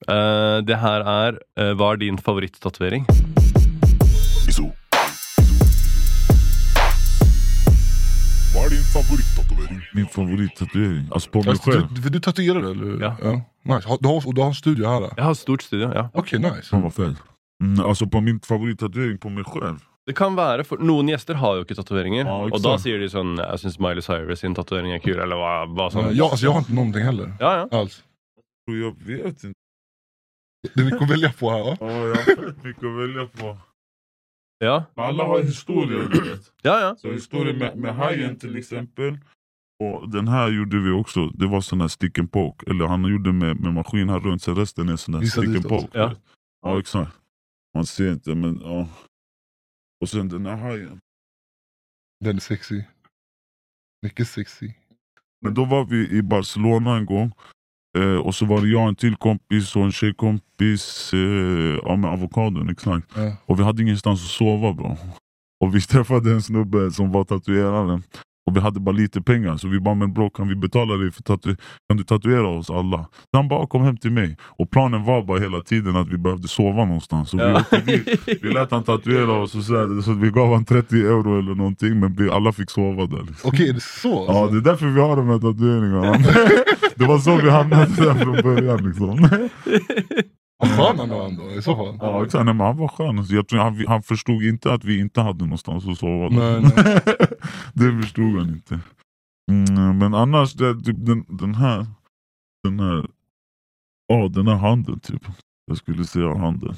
Eh, 0.08 0.58
det 0.66 0.78
her 0.82 1.00
er 1.06 1.38
eh, 1.56 1.74
Hva 1.78 1.92
er 1.92 1.96
din 2.02 2.18
favorittatovering? 2.18 3.06
Vad 8.54 8.66
är 8.66 8.70
din 8.70 8.82
favorittatuering? 8.84 9.80
Min 9.94 10.06
favorittatuering? 10.06 11.08
Alltså 11.10 11.30
på 11.30 11.38
mig 11.38 11.48
Alltså, 11.50 11.70
själv? 11.70 11.86
du, 11.94 12.02
för 12.02 12.10
du 12.10 12.20
tatuerar 12.20 12.60
eller? 12.70 13.00
Ja. 13.02 13.16
Nice. 13.76 13.88
Har- 13.88 13.98
Du 14.00 14.08
har, 14.08 14.26
och 14.26 14.34
du 14.34 14.40
har 14.40 14.48
en 14.48 14.54
studio 14.54 14.88
här? 14.88 15.00
då? 15.00 15.10
Jeg 15.16 15.24
har 15.24 15.32
et 15.32 15.38
stort 15.38 15.62
studio. 15.62 15.92
ja. 15.94 16.10
Okej, 16.14 16.38
nice. 16.38 16.62
Fan 16.70 16.82
vad 16.82 16.94
fel. 16.94 17.16
Mm, 17.62 17.84
alltså 17.86 18.06
på 18.06 18.20
min 18.20 18.40
favorittatuering 18.40 19.18
på 19.18 19.28
mig 19.28 19.44
själv? 19.44 19.78
Det 20.06 20.16
kan 20.18 20.34
være, 20.34 20.64
for 20.66 20.82
Noen 20.82 21.12
gjester 21.12 21.38
har 21.38 21.60
jo 21.60 21.64
ikke 21.66 21.76
tatoveringer. 21.78 22.26
Ja, 22.26 22.38
og 22.50 22.62
da 22.64 22.74
sier 22.82 22.98
de 22.98 23.06
sånn 23.10 23.36
Jeg 23.38 23.60
syns 23.62 23.76
Miley 23.78 24.02
Cyrus 24.02 24.40
sin 24.42 24.56
tatovering 24.58 24.96
er 24.96 25.02
kul. 25.02 25.20
Eller 25.22 25.38
hva, 25.38 25.52
hva 25.70 25.90
sånn. 25.94 26.10
Ja, 26.16 26.26
alltså, 26.30 26.46
jag 26.46 26.56
har 26.56 26.64
inte 26.64 26.74
någonting 26.74 27.06
heller. 27.06 27.34
Ja, 27.38 27.52
ja. 27.60 27.68
Alls. 27.78 28.02
Jag 28.66 28.96
vet 29.06 29.44
inte. 29.44 29.58
Det 30.74 30.80
är 30.80 30.84
mycket 30.84 31.02
att 31.02 31.10
välja 31.10 31.32
på 31.32 31.50
här 31.50 31.64
va? 31.64 31.76
Ja, 31.80 31.90
jag 31.90 32.16
har 32.16 32.64
mycket 32.64 32.84
att 32.84 32.98
välja 32.98 33.26
på. 33.26 33.58
ja. 34.58 34.84
Alla 34.94 35.24
har 35.24 35.42
historier. 35.42 36.08
du 36.12 36.20
vet. 36.30 36.52
ja, 36.62 36.80
ja. 36.80 36.96
Så 36.98 37.12
historien 37.12 37.58
med, 37.58 37.76
med 37.76 37.94
hajen 37.94 38.38
till 38.38 38.56
exempel. 38.56 39.18
Och 39.84 40.08
den 40.08 40.28
här 40.28 40.50
gjorde 40.50 40.78
vi 40.78 40.90
också. 40.90 41.26
Det 41.26 41.46
var 41.46 41.60
sån 41.60 41.80
här 41.80 41.88
stick 41.88 42.18
and 42.18 42.32
poke. 42.32 42.70
Eller 42.70 42.86
han 42.86 43.04
gjorde 43.04 43.32
med, 43.32 43.60
med 43.60 43.74
maskin 43.74 44.08
här 44.08 44.20
runt. 44.20 44.42
Sen 44.42 44.56
resten 44.56 44.88
är 44.88 44.96
sån 44.96 45.14
här 45.14 45.22
stick 45.22 45.44
and 45.44 45.68
poke. 45.68 45.98
Ja. 45.98 46.12
ja 46.62 46.78
exakt. 46.78 47.12
Man 47.74 47.86
ser 47.86 48.12
inte 48.12 48.34
men 48.34 48.60
ja. 48.64 48.88
Och 50.02 50.08
sen 50.08 50.28
den 50.28 50.46
här 50.46 50.56
hajen. 50.56 51.00
Den 52.20 52.36
är 52.36 52.40
sexy. 52.40 52.82
Mycket 54.02 54.28
sexy. 54.28 54.72
Men 55.40 55.54
då 55.54 55.64
var 55.64 55.84
vi 55.84 56.08
i 56.10 56.22
Barcelona 56.22 56.96
en 56.96 57.06
gång. 57.06 57.32
Eh, 57.98 58.16
och 58.16 58.34
så 58.34 58.46
var 58.46 58.60
det 58.60 58.68
jag, 58.68 58.88
en 58.88 58.96
till 58.96 59.16
kompis 59.16 59.76
och 59.76 59.82
en 59.82 59.92
tjejkompis. 59.92 61.12
Eh, 61.14 61.80
ja, 61.84 61.96
med 61.96 62.10
avokadon 62.10 62.70
exakt. 62.70 63.08
Ja. 63.16 63.36
Och 63.46 63.58
vi 63.58 63.62
hade 63.62 63.82
ingenstans 63.82 64.24
att 64.24 64.30
sova 64.30 64.72
bro. 64.72 64.96
Och 65.60 65.74
vi 65.74 65.80
träffade 65.92 66.32
en 66.32 66.42
snubbe 66.42 66.90
som 66.90 67.12
var 67.12 67.24
tatuerare. 67.24 68.02
Och 68.46 68.56
vi 68.56 68.60
hade 68.60 68.80
bara 68.80 68.96
lite 68.96 69.22
pengar 69.22 69.56
så 69.56 69.68
vi 69.68 69.80
bara 69.80 69.94
men 69.94 70.12
bro 70.12 70.30
kan 70.30 70.48
vi 70.48 70.54
betala 70.54 70.94
dig 70.94 71.10
för 71.10 71.22
tatu 71.22 71.56
kan 71.88 71.96
du 71.96 72.04
tatuera 72.04 72.48
oss 72.48 72.70
alla? 72.70 72.98
Så 72.98 73.36
han 73.36 73.48
bara 73.48 73.66
kom 73.66 73.82
hem 73.82 73.96
till 73.96 74.12
mig. 74.12 74.36
Och 74.40 74.70
planen 74.70 75.04
var 75.04 75.22
bara 75.22 75.38
hela 75.38 75.60
tiden 75.60 75.96
att 75.96 76.08
vi 76.08 76.18
behövde 76.18 76.48
sova 76.48 76.84
någonstans. 76.84 77.30
Så 77.30 77.36
vi, 77.36 77.42
ja. 77.42 77.60
åkte 77.60 77.80
dit, 77.80 78.18
vi 78.42 78.52
lät 78.52 78.70
han 78.70 78.82
tatuera 78.84 79.32
oss 79.32 79.54
och 79.54 79.64
så, 79.64 79.76
här, 79.76 80.02
så 80.02 80.12
vi 80.12 80.30
gav 80.30 80.52
han 80.54 80.64
30 80.64 80.96
euro 80.96 81.38
eller 81.38 81.54
någonting 81.54 82.00
men 82.00 82.14
vi 82.14 82.30
alla 82.30 82.52
fick 82.52 82.70
sova 82.70 83.06
där. 83.06 83.22
Liksom. 83.22 83.50
Okej, 83.50 83.68
är 83.68 83.72
det 83.72 83.82
så? 83.82 84.24
Ja 84.28 84.40
alltså? 84.40 84.54
det 84.54 84.60
är 84.60 84.72
därför 84.72 84.86
vi 84.86 85.00
har 85.00 85.16
de 85.16 85.28
här 85.28 85.38
tatueringarna. 85.38 86.12
det 86.96 87.04
var 87.04 87.18
så 87.18 87.36
vi 87.36 87.50
hamnade 87.50 87.86
där 87.96 88.14
från 88.14 88.42
början 88.42 88.88
liksom. 88.88 89.28
Skön 90.68 90.98
han 90.98 91.08
var 91.08 91.26
ändå 91.28 91.50
i 91.50 91.62
så 91.62 91.76
fall. 91.76 91.98
Ja, 92.00 92.24
exakt. 92.24 92.44
Nej, 92.44 92.54
men 92.54 92.66
han 92.66 92.76
var 92.76 92.88
skön. 92.88 93.18
Alltså, 93.18 93.34
Jag 93.34 93.48
tror 93.48 93.60
han, 93.60 93.86
han 93.86 94.02
förstod 94.02 94.42
inte 94.42 94.72
att 94.72 94.84
vi 94.84 94.98
inte 95.00 95.20
hade 95.20 95.44
någonstans 95.44 95.86
att 95.88 95.98
sova. 95.98 96.28
Nej, 96.28 96.60
nej. 96.76 97.00
det 97.74 98.02
förstod 98.02 98.38
han 98.38 98.48
inte. 98.48 98.80
Mm, 99.50 99.98
men 99.98 100.14
annars, 100.14 100.52
det, 100.54 100.74
typ, 100.80 100.96
den, 100.98 101.24
den 101.28 101.54
här. 101.54 101.86
Den 102.64 102.80
här. 102.80 103.06
Ja, 104.06 104.28
den 104.28 104.48
här 104.48 104.56
handen 104.56 105.00
typ. 105.00 105.22
Jag 105.66 105.76
skulle 105.76 106.04
säga 106.04 106.34
handen. 106.38 106.74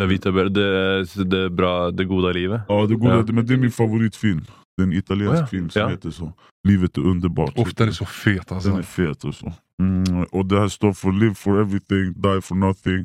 La 0.00 0.06
Vita 0.06 0.32
Bella, 0.32 0.48
det, 0.50 1.24
det, 1.24 1.50
bra, 1.50 1.90
det 1.90 2.04
gode 2.04 2.32
livet. 2.32 2.60
Ja, 2.68 2.86
det, 2.86 2.94
goda, 2.94 3.16
Ja. 3.16 3.32
men 3.32 3.46
det 3.46 3.54
är 3.54 3.58
min 3.58 3.70
favoritfilm. 3.70 4.44
Det 4.80 4.84
är 4.84 4.86
en 4.86 4.92
italiensk 4.92 5.34
Oh 5.34 5.40
ja, 5.40 5.46
film 5.46 5.70
som 5.70 5.82
ja. 5.82 5.88
heter 5.88 6.10
så. 6.10 6.32
Livet 6.68 6.96
är 6.96 7.02
underbart. 7.02 7.58
Och 7.58 7.72
den 7.76 7.88
är 7.88 7.92
så 7.92 8.04
fet 8.04 8.52
alltså. 8.52 8.68
Den 8.68 8.78
är 8.78 8.82
fet 8.82 9.24
och 9.24 9.34
så. 9.34 9.52
Mm, 9.82 10.24
och 10.24 10.46
det 10.46 10.60
här 10.60 10.68
står 10.68 10.92
för 10.92 11.12
Live 11.12 11.34
for 11.34 11.60
everything, 11.60 12.12
die 12.22 12.40
for 12.42 12.54
nothing. 12.54 13.04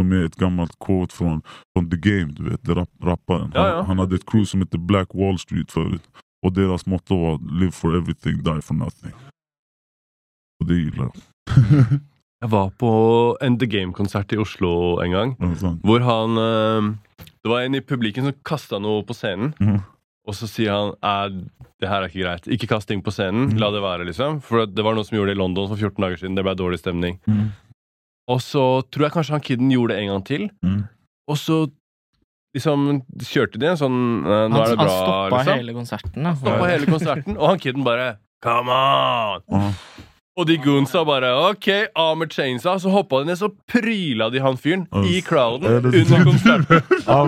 Som 0.00 0.12
är 0.12 0.24
ett 0.24 0.36
gammalt 0.36 0.78
quote 0.78 1.14
från, 1.14 1.42
från 1.76 1.90
The 1.90 1.96
Game, 1.96 2.32
du 2.32 2.50
vet, 2.50 2.68
rap, 2.68 2.90
rapparen. 3.02 3.50
Ja, 3.54 3.60
Han, 3.60 3.70
ja. 3.70 3.82
han 3.82 3.98
hade 3.98 4.14
ett 4.16 4.26
crew 4.30 4.46
som 4.46 4.60
hette 4.60 4.78
Black 4.78 5.08
Wall 5.14 5.38
Street 5.38 5.72
förut. 5.72 6.02
Och 6.46 6.52
deras 6.52 6.86
motto 6.86 7.16
var 7.16 7.60
Live 7.60 7.72
for 7.72 7.96
everything, 7.96 8.42
die 8.42 8.62
for 8.62 8.74
nothing. 8.74 9.12
Och 10.60 10.66
det 10.66 10.74
gillar 10.74 11.04
jag. 11.04 11.14
Jeg 12.40 12.50
var 12.50 12.70
på 12.70 13.36
en 13.40 13.58
The 13.58 13.66
Game-konsert 13.66 14.32
i 14.32 14.36
Oslo 14.36 15.00
en 15.02 15.10
gang. 15.10 15.36
Ja, 15.38 15.54
sant. 15.56 15.80
Hvor 15.82 16.00
han 16.00 16.30
eh, 16.38 16.94
Det 17.42 17.48
var 17.50 17.60
en 17.60 17.74
i 17.74 17.80
publikum 17.80 18.24
som 18.24 18.32
kasta 18.44 18.78
noe 18.78 19.02
på 19.02 19.14
scenen. 19.14 19.54
Mhm. 19.58 19.80
Og 20.28 20.36
så 20.36 20.48
sier 20.50 20.74
han 20.74 20.90
eh, 21.00 21.38
det 21.80 21.88
her 21.88 22.02
er 22.04 22.10
ikke 22.10 22.24
greit. 22.24 22.48
Ikke 22.52 22.68
kast 22.68 22.88
ting 22.90 23.00
på 23.06 23.12
scenen. 23.14 23.48
Mhm. 23.52 23.60
La 23.62 23.70
det 23.72 23.80
være, 23.84 24.04
liksom. 24.08 24.40
For 24.44 24.66
det 24.66 24.84
var 24.84 24.96
noen 24.96 25.06
som 25.08 25.16
gjorde 25.16 25.32
det 25.32 25.38
i 25.38 25.40
London 25.40 25.70
for 25.70 25.78
14 25.80 26.04
dager 26.04 26.20
siden. 26.20 26.36
Det 26.36 26.44
ble 26.46 26.54
dårlig 26.58 26.80
stemning. 26.82 27.18
Mm. 27.30 27.48
Og 28.28 28.40
så 28.44 28.64
tror 28.92 29.06
jeg 29.06 29.14
kanskje 29.14 29.36
han 29.38 29.44
kiden 29.46 29.70
gjorde 29.72 29.94
det 29.94 30.02
en 30.02 30.10
gang 30.12 30.24
til. 30.28 30.48
Mm. 30.66 30.80
Og 31.32 31.38
så 31.40 31.58
liksom 32.56 32.88
kjørte 33.24 33.60
de 33.60 33.68
en 33.70 33.78
sånn 33.80 33.98
eh, 34.24 34.44
Nå 34.50 34.56
Han, 34.56 34.60
er 34.60 34.68
det 34.72 34.76
han 34.76 34.82
bra, 34.82 34.96
stoppa 34.98 35.38
liksom. 35.38 35.60
hele 35.62 35.76
konserten. 35.76 36.26
Da. 36.28 36.34
Stoppa 36.42 36.68
hele 36.72 36.90
konserten, 36.92 37.38
og 37.38 37.48
han 37.52 37.62
kiden 37.62 37.86
bare 37.86 38.08
Come 38.44 38.70
on! 38.74 39.42
Ja. 39.50 39.72
Og 40.38 40.46
de 40.46 40.54
goonsa 40.62 41.00
bare 41.02 41.32
OK, 41.48 41.66
av 41.98 42.12
med 42.20 42.30
chainsa. 42.30 42.76
Så 42.78 42.92
hoppa 42.94 43.18
de 43.24 43.32
ned, 43.32 43.38
så 43.40 43.48
pryla 43.72 44.28
de 44.30 44.38
han 44.38 44.54
fyren 44.60 44.84
i 45.10 45.18
crowden 45.26 45.66
Er 45.66 45.86
under 45.88 46.24
konserten. 46.28 46.82
Ja. 47.08 47.22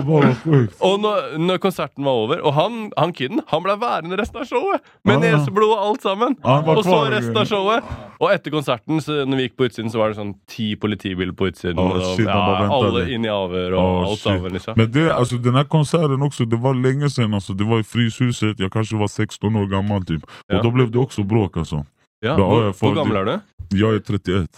Og 0.85 0.99
når, 1.01 1.37
når 1.41 1.57
konserten 1.63 2.05
var 2.05 2.11
over, 2.23 2.39
og 2.45 2.53
han, 2.55 2.75
han 2.97 3.11
kiden 3.17 3.41
han 3.49 3.63
ble 3.65 3.75
værende 3.81 4.15
resten 4.19 4.39
av 4.41 4.45
showet! 4.47 4.79
Med 5.03 5.17
Ah. 5.17 5.23
neseblod 5.25 5.73
og 5.73 5.81
alt 5.89 6.05
sammen. 6.05 6.37
Var 6.43 6.69
Og 6.77 6.83
så 6.85 6.99
resten 7.11 7.37
av 7.37 7.45
showet. 7.49 7.83
Og 8.21 8.31
etter 8.31 8.53
konserten, 8.53 9.01
så 9.01 9.25
når 9.25 9.37
vi 9.41 9.47
gikk 9.47 9.57
på 9.57 9.67
utsiden, 9.67 9.89
så 9.91 9.97
var 9.99 10.13
det 10.13 10.19
sånn 10.21 10.33
ti 10.47 10.75
politibiler 10.79 11.33
på 11.35 11.49
utsiden. 11.51 11.79
Ah, 11.81 11.97
og, 11.97 12.15
shit, 12.15 12.27
bare 12.29 12.67
ja, 12.67 12.77
alle 12.77 13.05
inn 13.11 13.25
i 13.25 13.31
avhør 13.33 13.75
og 13.75 13.81
Ja, 13.81 14.09
alt 14.11 14.19
sammen, 14.23 14.51
liksom. 14.55 14.77
Men 14.77 14.91
det, 14.91 15.07
alltså, 15.13 15.37
den 15.37 15.55
här 15.55 15.63
konserten 15.67 16.21
också, 16.21 16.45
det 16.45 16.55
var 16.55 16.73
länge 16.73 17.09
sedan. 17.09 17.33
Alltså, 17.33 17.53
det 17.53 17.63
var 17.63 17.79
i 17.79 17.83
Fryshuset, 17.83 18.59
jag 18.59 18.71
kanske 18.73 18.95
var 18.95 19.07
16 19.07 19.55
år 19.55 19.65
gammal 19.65 20.05
typ. 20.05 20.21
Ja. 20.47 20.57
Och 20.57 20.63
då 20.63 20.71
blev 20.71 20.91
det 20.91 20.99
också 20.99 21.23
bråk 21.23 21.57
alltså. 21.57 21.85
Ja, 22.21 22.37
jeg 22.37 22.75
fått- 22.75 22.79
hvor 22.89 22.95
gammel 22.95 23.17
er 23.17 23.25
du? 23.25 23.77
Jag 23.77 23.95
är 23.95 23.99
31. 23.99 24.49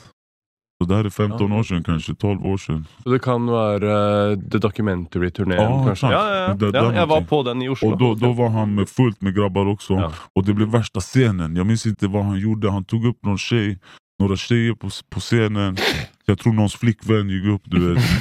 Så 0.82 0.88
det 0.90 0.96
här 0.96 1.06
är 1.06 1.10
15 1.10 1.52
Ja. 1.52 1.60
år 1.60 1.64
sedan 1.64 1.84
kanske, 1.84 2.16
12 2.16 2.46
år 2.46 2.58
sedan. 2.58 2.86
Så 3.04 3.10
det 3.10 3.20
kan 3.20 3.46
være 3.48 3.92
uh, 4.36 4.40
The 4.52 4.58
Documentary-turneen, 4.58 5.62
Ja, 5.62 5.84
kanskje? 5.86 5.96
sant. 5.96 6.14
Ja, 6.14 6.30
ja, 6.30 6.48
ja. 6.48 6.54
Det- 6.54 6.78
ja, 6.78 6.92
är 6.92 6.96
jeg 6.96 7.08
var 7.08 7.22
på 7.22 7.44
den 7.44 7.62
i 7.62 7.70
Oslo. 7.70 7.92
Och 7.92 7.98
då, 7.98 8.16
då 8.16 8.34
var 8.34 8.50
han 8.50 8.76
med 8.76 8.90
fullt 8.90 9.22
med 9.22 9.36
grabbar 9.36 9.66
också. 9.66 9.94
Ja. 9.94 10.12
Och 10.36 10.46
det 10.46 10.54
blev 10.54 10.68
värsta 10.72 11.00
scenen. 11.00 11.56
Jag 11.56 11.66
minns 11.68 11.86
inte 11.86 12.08
vad 12.08 12.24
han 12.26 12.40
gjorde. 12.40 12.72
Han 12.72 12.84
tog 12.84 13.06
upp 13.06 13.26
någon 13.26 13.38
tjej, 13.38 13.80
några 14.20 14.36
tjejer 14.36 14.74
på, 14.74 14.90
på 15.10 15.20
scenen. 15.20 15.78
Jag 16.26 16.40
tror 16.40 16.54
någons 16.54 16.76
flickvän 16.76 17.30
gick 17.30 17.46
upp 17.46 17.62
du 17.66 17.94
vet. 17.94 18.04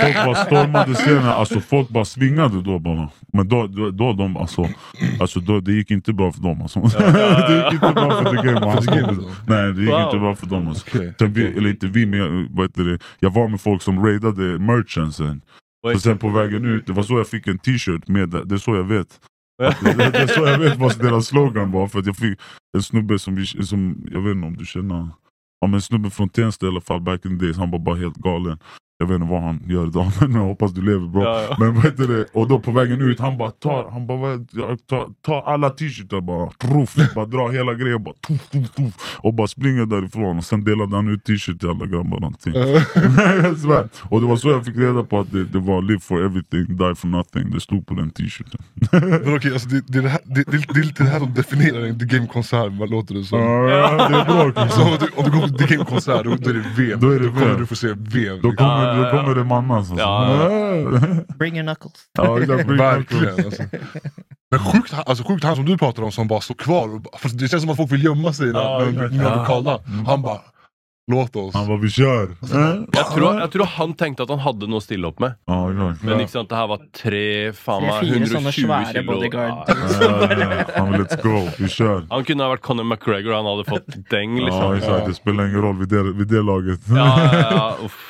Folk 0.00 0.24
bara 0.24 0.34
stormade 0.34 0.94
scenen, 0.94 1.24
alltså 1.28 1.60
folk 1.60 1.88
bara 1.88 2.04
svingade 2.04 2.62
då 2.62 2.78
bara. 2.78 3.08
Men 3.32 3.48
då, 3.48 3.66
då, 3.66 3.90
då 3.90 4.12
de, 4.12 4.36
alltså, 4.36 4.68
alltså 5.20 5.40
då, 5.40 5.60
det 5.60 5.72
gick 5.72 5.90
inte 5.90 6.12
bra 6.12 6.32
för 6.32 6.42
dem 6.42 6.62
alltså. 6.62 6.80
det 7.48 7.64
gick 7.64 7.82
inte 7.82 7.92
bra 7.94 8.22
för 8.22 8.30
The 8.30 8.46
Game. 8.46 8.60
alltså? 8.66 8.90
Nej 9.46 9.72
det 9.72 9.80
gick 9.80 9.90
Wow. 9.90 10.00
inte 10.04 10.18
bra 10.18 10.34
för 10.36 10.46
dem 10.46 10.68
alltså. 10.68 10.86
Sen 11.18 11.32
vi, 11.32 11.44
eller 11.46 11.70
inte 11.70 11.86
vi, 11.86 12.06
men 12.06 12.18
jag, 12.18 12.46
vad 12.50 12.64
heter 12.66 12.84
det, 12.84 12.98
jag 13.20 13.30
var 13.34 13.48
med 13.48 13.60
folk 13.60 13.82
som 13.82 14.06
raidade 14.06 14.42
merchantsen. 14.58 15.40
Så 15.92 16.00
sen 16.00 16.18
på 16.18 16.28
vägen 16.28 16.64
ut, 16.64 16.86
det 16.86 16.92
var 16.92 17.02
så 17.02 17.18
jag 17.18 17.28
fick 17.28 17.46
en 17.46 17.58
t-shirt 17.58 18.08
med, 18.08 18.28
det 18.28 18.54
är 18.54 18.58
så 18.58 18.76
jag 18.76 18.84
vet. 18.84 19.08
Det, 19.58 19.92
det, 19.96 20.10
det 20.10 20.18
är 20.18 20.26
så 20.26 20.46
jag 20.46 20.58
vet 20.58 20.76
vad 20.78 20.98
deras 20.98 21.26
slogan 21.26 21.70
var, 21.72 21.88
för 21.88 21.98
att 21.98 22.06
jag 22.06 22.16
fick 22.16 22.38
en 22.72 22.82
snubbe 22.82 23.18
som, 23.18 23.34
vi, 23.34 23.46
som 23.46 24.06
jag 24.10 24.20
vet 24.20 24.36
inte 24.36 24.46
om 24.46 24.56
du 24.56 24.66
känner, 24.66 25.08
ja, 25.60 25.66
men 25.66 25.74
en 25.74 25.82
snubbe 25.82 26.10
från 26.10 26.28
Tensta 26.28 26.66
i 26.66 26.68
alla 26.68 26.80
fall 26.80 27.00
back 27.00 27.24
in 27.24 27.38
the 27.38 27.44
days, 27.44 27.56
han 27.56 27.70
var 27.70 27.78
bara 27.78 27.96
helt 27.96 28.16
galen. 28.16 28.58
Jag 29.00 29.06
vet 29.06 29.14
inte 29.20 29.30
vad 29.32 29.42
han 29.42 29.62
gör 29.66 29.86
idag, 29.86 30.06
men 30.20 30.32
jag 30.34 30.40
hoppas 30.40 30.72
du 30.72 30.82
lever 30.82 31.06
bra. 31.06 31.24
Ja, 31.24 31.46
ja. 31.50 31.56
Men 31.58 31.74
vad 31.74 31.84
heter 31.84 32.08
det? 32.08 32.24
Och 32.32 32.48
då 32.48 32.58
på 32.60 32.70
vägen 32.70 33.00
ut, 33.00 33.20
han 33.20 33.38
bara 33.38 33.50
tar, 33.50 33.90
han 33.90 34.06
bara, 34.06 34.18
vad- 34.18 34.48
ja, 34.52 34.76
ta, 34.88 35.08
ta 35.26 35.42
alla 35.46 35.70
t-shirtar 35.70 36.20
bara, 36.20 36.50
truff, 36.50 37.14
bara 37.14 37.26
dra 37.26 37.48
hela 37.48 37.74
grejen 37.74 38.02
bara, 38.04 38.14
tuff, 38.26 38.48
tuff, 38.50 38.70
tuff, 38.70 38.94
och 39.18 39.34
bara 39.34 39.46
springer 39.46 39.86
därifrån. 39.86 40.38
Och 40.38 40.44
sen 40.44 40.64
delade 40.64 40.96
han 40.96 41.08
ut 41.08 41.24
t-shirt 41.24 41.60
till 41.60 41.68
alla 41.68 41.86
grabbar. 41.86 42.20
Någonting. 42.20 42.52
Och 44.10 44.20
det 44.20 44.26
var 44.26 44.36
så 44.36 44.50
jag 44.50 44.64
fick 44.64 44.76
reda 44.76 45.02
på 45.04 45.20
att 45.20 45.32
det, 45.32 45.44
det 45.44 45.58
var 45.58 45.82
live 45.82 46.00
for 46.00 46.24
everything, 46.24 46.76
die 46.76 46.94
for 46.94 47.08
nothing. 47.08 47.50
Det 47.50 47.60
stod 47.60 47.86
på 47.86 47.94
den 47.94 48.10
t-shirten. 48.10 48.60
Men 48.92 49.36
okej, 49.36 49.52
alltså 49.52 49.68
det, 49.68 49.82
det, 49.86 49.98
är 49.98 50.02
det, 50.02 50.08
här, 50.08 50.20
det, 50.24 50.44
det, 50.50 50.58
det 50.74 50.80
är 50.80 50.84
lite 50.84 51.04
det 51.04 51.10
här 51.10 51.18
som 51.18 51.34
definierar 51.34 51.86
en 51.86 51.98
The 51.98 52.04
Game-konsert, 52.04 52.72
vad 52.78 52.90
låter 52.90 53.14
det 53.14 53.24
som? 53.24 53.38
Ja, 53.40 54.08
det 54.08 54.16
är 54.16 54.24
bra 54.24 54.42
om 54.42 54.98
du, 55.00 55.06
om 55.16 55.24
du 55.24 55.30
går 55.40 55.48
på 55.48 55.58
The 55.58 55.74
Game-konsert, 55.74 56.24
då, 56.24 56.36
då 56.36 56.50
är 56.50 56.54
det 56.54 56.64
VM. 56.82 57.00
Då 57.00 57.10
är 57.10 57.20
det 57.20 57.28
kommer 57.28 57.46
VM. 57.46 57.60
du 57.60 57.66
få 57.66 57.74
se. 57.74 57.88
Då 58.42 58.52
kommer, 58.52 58.89
Ja, 58.90 58.96
ja, 58.96 59.10
då 59.10 59.16
ja. 59.16 59.22
kommer 59.22 59.34
det 59.34 59.44
mannas 59.44 59.90
alltså. 59.90 60.04
Ja, 60.04 61.34
Bring 61.38 61.56
your 61.56 61.66
knuckles. 61.66 62.04
ja, 62.18 62.40
exakt. 62.40 62.68
Verkligen. 62.70 63.44
Alltså. 63.44 63.62
Men 64.50 64.60
sjukt, 64.60 64.94
alltså, 65.06 65.24
sjukt 65.24 65.44
han 65.44 65.56
som 65.56 65.64
du 65.64 65.78
pratar 65.78 66.02
om 66.02 66.12
som 66.12 66.28
bara 66.28 66.40
står 66.40 66.54
kvar. 66.54 66.94
Och, 66.94 67.00
bara- 67.00 67.18
för 67.18 67.28
det 67.28 67.48
känns 67.48 67.62
som 67.62 67.70
att 67.70 67.76
folk 67.76 67.92
vill 67.92 68.04
gömma 68.04 68.32
sig 68.32 68.46
när, 68.52 68.60
Ja, 68.60 68.80
de 68.84 69.14
Ja. 69.16 69.44
kallar. 69.44 69.80
Han 70.06 70.22
bara, 70.22 70.38
låt 71.12 71.36
oss. 71.36 71.54
Han 71.54 71.66
bara, 71.66 71.76
vi 71.78 71.90
kör. 71.90 72.28
Jeg 72.92 73.06
tror, 73.14 73.40
jeg 73.40 73.50
tror 73.50 73.64
han 73.64 73.94
tenkte 73.94 74.22
at 74.22 74.28
han 74.30 74.38
hadde 74.42 74.66
noe 74.70 74.78
å 74.78 74.84
stille 74.84 75.06
opp 75.06 75.18
med. 75.22 75.34
Ja. 75.46 75.66
Men 76.02 76.28
sant, 76.28 76.48
det 76.50 76.56
her 76.58 76.66
var 76.70 76.78
tre 76.94 77.52
Tre-fire 77.52 78.26
sånne 78.26 78.50
120 78.50 78.66
svære 78.66 78.92
kilo. 78.92 79.22
Ja, 79.22 79.64
Ja, 80.00 80.32
ja, 80.34 80.64
ja. 80.76 80.84
Let's 80.98 81.22
go, 81.22 81.48
vi 81.58 81.68
kör. 81.68 82.06
Han 82.10 82.24
kunne 82.24 82.42
ha 82.46 82.50
vært 82.54 82.62
Conor 82.66 82.84
McGregor, 82.90 83.34
han 83.38 83.46
hadde 83.46 83.64
fått 83.70 83.86
deng, 84.10 84.36
Ja, 84.38 84.44
liksom. 84.50 84.74
exakt. 84.76 85.06
Det 85.06 85.14
spelar 85.14 85.46
ingen 85.46 85.62
roll 85.62 85.78
vid 85.78 85.88
det, 85.88 86.02
vid 86.12 86.28
det 86.28 86.42
laget. 86.42 86.80
Ja, 86.88 87.08
ja, 87.32 87.40
ja, 87.50 87.76
uff. 87.84 88.09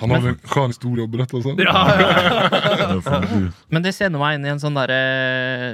Han 0.00 0.10
har 0.10 0.20
väl 0.20 0.34
en 0.34 0.38
skön 0.44 0.70
historia 0.70 1.04
att 1.04 1.10
berätta 1.10 1.42
sen. 1.42 1.58
Ja, 1.58 2.00
ja. 2.00 2.94
Definitivt. 2.94 3.64
Men 3.68 3.84
det 3.84 3.92
sender 3.96 4.22
meg 4.22 4.38
inn 4.38 4.46
i 4.46 4.52
en 4.52 4.62
sånn 4.62 4.76
derre 4.76 4.98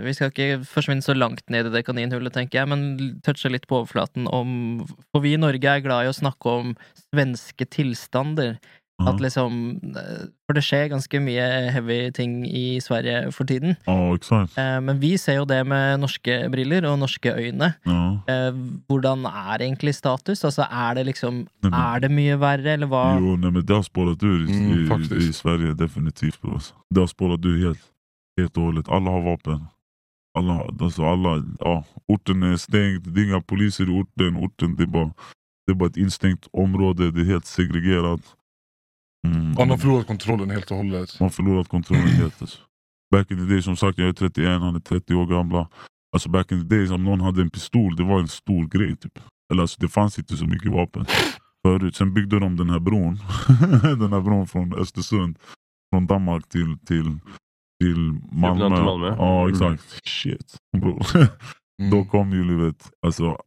Vi 0.05 0.15
skal 0.17 0.33
ikke 0.33 0.63
forsvinne 0.69 1.05
så 1.05 1.17
langt 1.17 1.45
ned 1.53 1.69
i 1.69 1.73
det 1.75 1.85
kaninhullet, 1.87 2.35
tenker 2.35 2.61
jeg, 2.63 2.71
men 2.71 3.21
touche 3.27 3.51
litt 3.53 3.69
på 3.71 3.83
overflaten 3.83 4.29
om 4.31 4.83
For 5.13 5.25
vi 5.25 5.35
i 5.37 5.41
Norge 5.41 5.75
er 5.75 5.85
glad 5.85 6.07
i 6.07 6.13
å 6.13 6.17
snakke 6.17 6.57
om 6.61 6.75
svenske 7.09 7.65
tilstander. 7.73 8.59
Ja. 8.99 9.13
At 9.13 9.21
liksom 9.23 9.53
eh, 9.97 10.25
For 10.49 10.57
det 10.59 10.63
skjer 10.67 10.89
ganske 10.91 11.21
mye 11.23 11.45
heavy 11.71 12.11
ting 12.11 12.41
i 12.47 12.81
Sverige 12.83 13.31
for 13.33 13.47
tiden. 13.47 13.77
Ja, 13.87 14.15
exakt. 14.17 14.57
Eh, 14.59 14.81
Men 14.83 14.99
vi 15.01 15.13
ser 15.17 15.37
jo 15.39 15.45
det 15.45 15.61
med 15.67 16.01
norske 16.03 16.49
briller 16.51 16.83
og 16.91 16.99
norske 16.99 17.31
øyne. 17.31 17.69
Ja. 17.87 18.01
Eh, 18.27 18.53
Hvordan 18.91 19.23
er 19.31 19.63
egentlig 19.63 19.95
status? 19.95 20.43
Altså, 20.45 20.67
er 20.67 20.95
det 20.95 21.07
liksom 21.07 21.35
Nej, 21.63 21.71
men- 21.71 21.75
Er 21.75 21.99
det 22.01 22.11
mye 22.11 22.37
verre, 22.41 22.73
eller 22.73 22.87
hva? 22.91 23.05
Jo, 23.21 23.37
nej, 23.37 23.51
men 23.51 23.63
det 23.67 23.77
har 23.77 23.83
spårat 23.83 24.23
ur 24.23 24.49
i, 24.49 24.53
Mm, 24.53 25.03
i, 25.03 25.29
i 25.29 25.33
Sverige 25.33 25.75
definitivt. 25.75 26.39
Alltså. 26.45 26.75
Det 26.91 27.01
har 27.01 27.07
spårat 27.07 27.45
ur 27.45 27.67
helt, 27.67 27.81
helt 28.41 28.57
och 28.57 28.63
hållet. 28.63 28.89
Alla 28.89 29.11
har 29.11 29.23
vapen. 29.23 29.67
Alla, 30.39 30.53
har- 30.53 30.75
alltså 30.81 31.03
alla, 31.05 31.45
ja, 31.61 31.85
orten 32.09 32.43
är 32.43 32.57
stängd, 32.57 33.03
det 33.15 33.21
är 33.21 33.25
inga 33.25 33.41
poliser 33.41 33.85
i 33.85 34.01
orten. 34.03 34.37
orten 34.37 34.77
det, 34.77 34.83
är 34.83 34.87
bara, 34.87 35.11
det 35.67 35.73
är 35.73 35.75
bara 35.75 35.89
ett 35.89 35.97
instängt 35.97 36.47
område, 36.53 37.11
det 37.11 37.21
är 37.21 37.25
helt 37.25 37.47
segregerat. 37.47 38.21
Mm, 39.27 39.57
Han 39.57 39.71
har 39.71 39.77
förlorat 39.77 40.07
kontrollen 40.07 40.51
helt 40.51 40.71
och 40.71 40.77
hållet. 40.77 41.21
Man 41.21 41.25
har 41.25 41.31
förlorat 41.31 41.69
kontrollen 41.69 42.09
helt. 42.09 42.43
Alltså. 42.43 42.59
Back 43.11 43.31
in 43.31 43.37
the 43.37 43.45
days, 43.45 43.65
som 43.65 43.77
sagt 43.77 43.99
jag 43.99 44.09
är 44.09 44.13
31, 44.13 44.61
han 44.61 44.77
är 44.77 44.81
30 44.81 45.15
år 45.15 45.27
gamla. 45.27 45.69
Alltså 46.13 46.29
back 46.29 46.53
in 46.53 46.69
the 46.69 46.77
days 46.77 46.91
om 46.91 47.05
någon 47.05 47.21
hade 47.21 47.43
en 47.43 47.51
pistol, 47.51 47.97
det 47.97 48.05
var 48.05 48.21
en 48.21 48.29
stor 48.29 48.67
grej. 48.67 48.97
Typ. 48.97 49.19
Eller 49.53 49.63
alltså, 49.63 49.81
det 49.81 49.89
fanns 49.89 50.19
inte 50.19 50.37
så 50.37 50.47
mycket 50.47 50.73
vapen 50.73 51.07
förut. 51.67 51.97
Sen 51.97 52.15
byggde 52.15 52.39
de 52.39 52.57
den 52.57 52.71
här 52.71 52.79
bron. 52.81 53.15
den 53.99 54.13
här 54.13 54.21
bron 54.21 54.47
från 54.47 54.75
Östersund. 54.75 55.39
Från 55.93 56.07
Danmark 56.07 56.49
till, 56.49 56.79
till, 56.87 57.19
till 57.81 58.21
Malmö. 58.33 58.77
till 58.77 58.85
Malmö. 58.85 59.15
Ja 59.19 59.49
exakt. 59.51 60.01
Shit 60.09 60.57
bror. 60.77 61.07
Mm. 61.83 61.91
Då 61.91 62.05
kom 62.05 62.33
ju 62.33 62.45
du 62.45 62.57
vet, 62.67 62.91
alltså, 63.07 63.39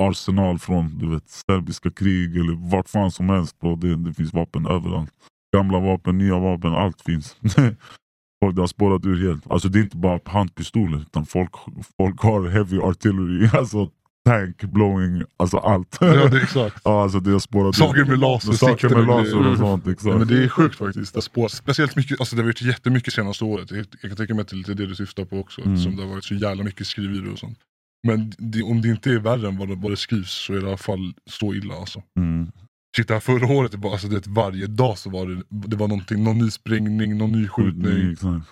arsenal 0.00 0.58
från 0.58 0.98
du 0.98 1.10
vet, 1.10 1.28
serbiska 1.28 1.90
krig 1.90 2.36
eller 2.36 2.70
vart 2.70 2.88
fan 2.88 3.10
som 3.10 3.28
helst. 3.28 3.60
Bro. 3.60 3.76
Det, 3.76 3.96
det 3.96 4.14
finns 4.14 4.32
vapen 4.32 4.66
överallt. 4.66 5.10
Gamla 5.56 5.80
vapen, 5.80 6.18
nya 6.18 6.38
vapen, 6.38 6.74
allt 6.74 7.00
finns. 7.00 7.36
Folk, 8.44 8.58
har 8.58 8.66
spårat 8.66 9.04
ur 9.04 9.28
helt. 9.28 9.50
Alltså 9.50 9.68
det 9.68 9.78
är 9.78 9.82
inte 9.82 9.96
bara 9.96 10.20
handpistoler 10.24 11.00
utan 11.00 11.26
folk, 11.26 11.50
folk 11.96 12.20
har 12.20 12.48
heavy 12.48 12.78
artillery. 12.78 13.48
Alltså 13.58 13.90
tank, 14.24 14.62
blowing, 14.62 15.22
alltså 15.36 15.56
allt. 15.56 15.98
Ja, 16.00 16.06
det 16.06 16.36
är 16.36 16.42
exakt. 16.42 16.80
ja, 16.84 17.02
alltså 17.02 17.20
det 17.20 17.30
har 17.30 17.38
spårat 17.38 17.76
Saker 17.76 18.04
med 18.04 18.18
laser, 18.18 18.52
Saker 18.52 18.88
med 18.88 19.06
laser 19.06 19.50
och 19.50 19.58
sånt. 19.58 19.86
Exakt. 19.86 20.06
Ja, 20.06 20.18
men 20.18 20.28
det 20.28 20.44
är 20.44 20.48
sjukt 20.48 20.76
faktiskt. 20.76 21.14
Det 21.14 21.22
spårat, 21.22 21.52
speciellt 21.52 21.96
mycket, 21.96 22.20
alltså 22.20 22.36
det 22.36 22.42
har 22.42 22.46
varit 22.46 22.62
jättemycket 22.62 23.14
senaste 23.14 23.44
året. 23.44 23.70
Jag, 23.70 23.86
jag 24.00 24.10
kan 24.10 24.16
tänka 24.16 24.34
mig 24.34 24.42
att 24.42 24.48
det 24.48 24.54
är 24.54 24.58
lite 24.58 24.74
det 24.74 24.86
du 24.86 24.94
syftar 24.94 25.24
på 25.24 25.38
också. 25.38 25.60
Mm. 25.60 25.78
Som 25.78 25.96
det 25.96 26.02
har 26.02 26.10
varit 26.10 26.24
så 26.24 26.34
jävla 26.34 26.64
mycket 26.64 26.86
skriverier 26.86 27.32
och 27.32 27.38
sånt. 27.38 27.58
Men 28.06 28.32
det, 28.38 28.62
om 28.62 28.80
det 28.80 28.88
inte 28.88 29.10
är 29.10 29.18
värre 29.18 29.48
än 29.48 29.58
vad 29.58 29.68
det, 29.68 29.74
vad 29.74 29.92
det 29.92 29.96
skrivs 29.96 30.30
så 30.30 30.52
är 30.52 30.56
det 30.56 30.62
i 30.62 30.66
alla 30.66 30.76
fall 30.76 31.14
så 31.26 31.54
illa 31.54 31.74
alltså. 31.74 32.02
Mm. 32.18 32.52
Shit, 32.96 33.08
det 33.08 33.14
här 33.14 33.20
förra 33.20 33.46
året, 33.46 33.72
det 33.72 33.78
var, 33.78 33.92
alltså, 33.92 34.08
det, 34.08 34.26
varje 34.26 34.66
dag 34.66 34.98
så 34.98 35.10
var 35.10 35.26
det, 35.26 35.42
det 35.48 35.76
var 35.76 35.88
någonting, 35.88 36.24
någon 36.24 36.38
ny 36.38 36.50
sprängning, 36.50 37.18
någon 37.18 37.32
ny 37.32 37.48
skjutning. 37.48 38.12
Exakt. 38.12 38.46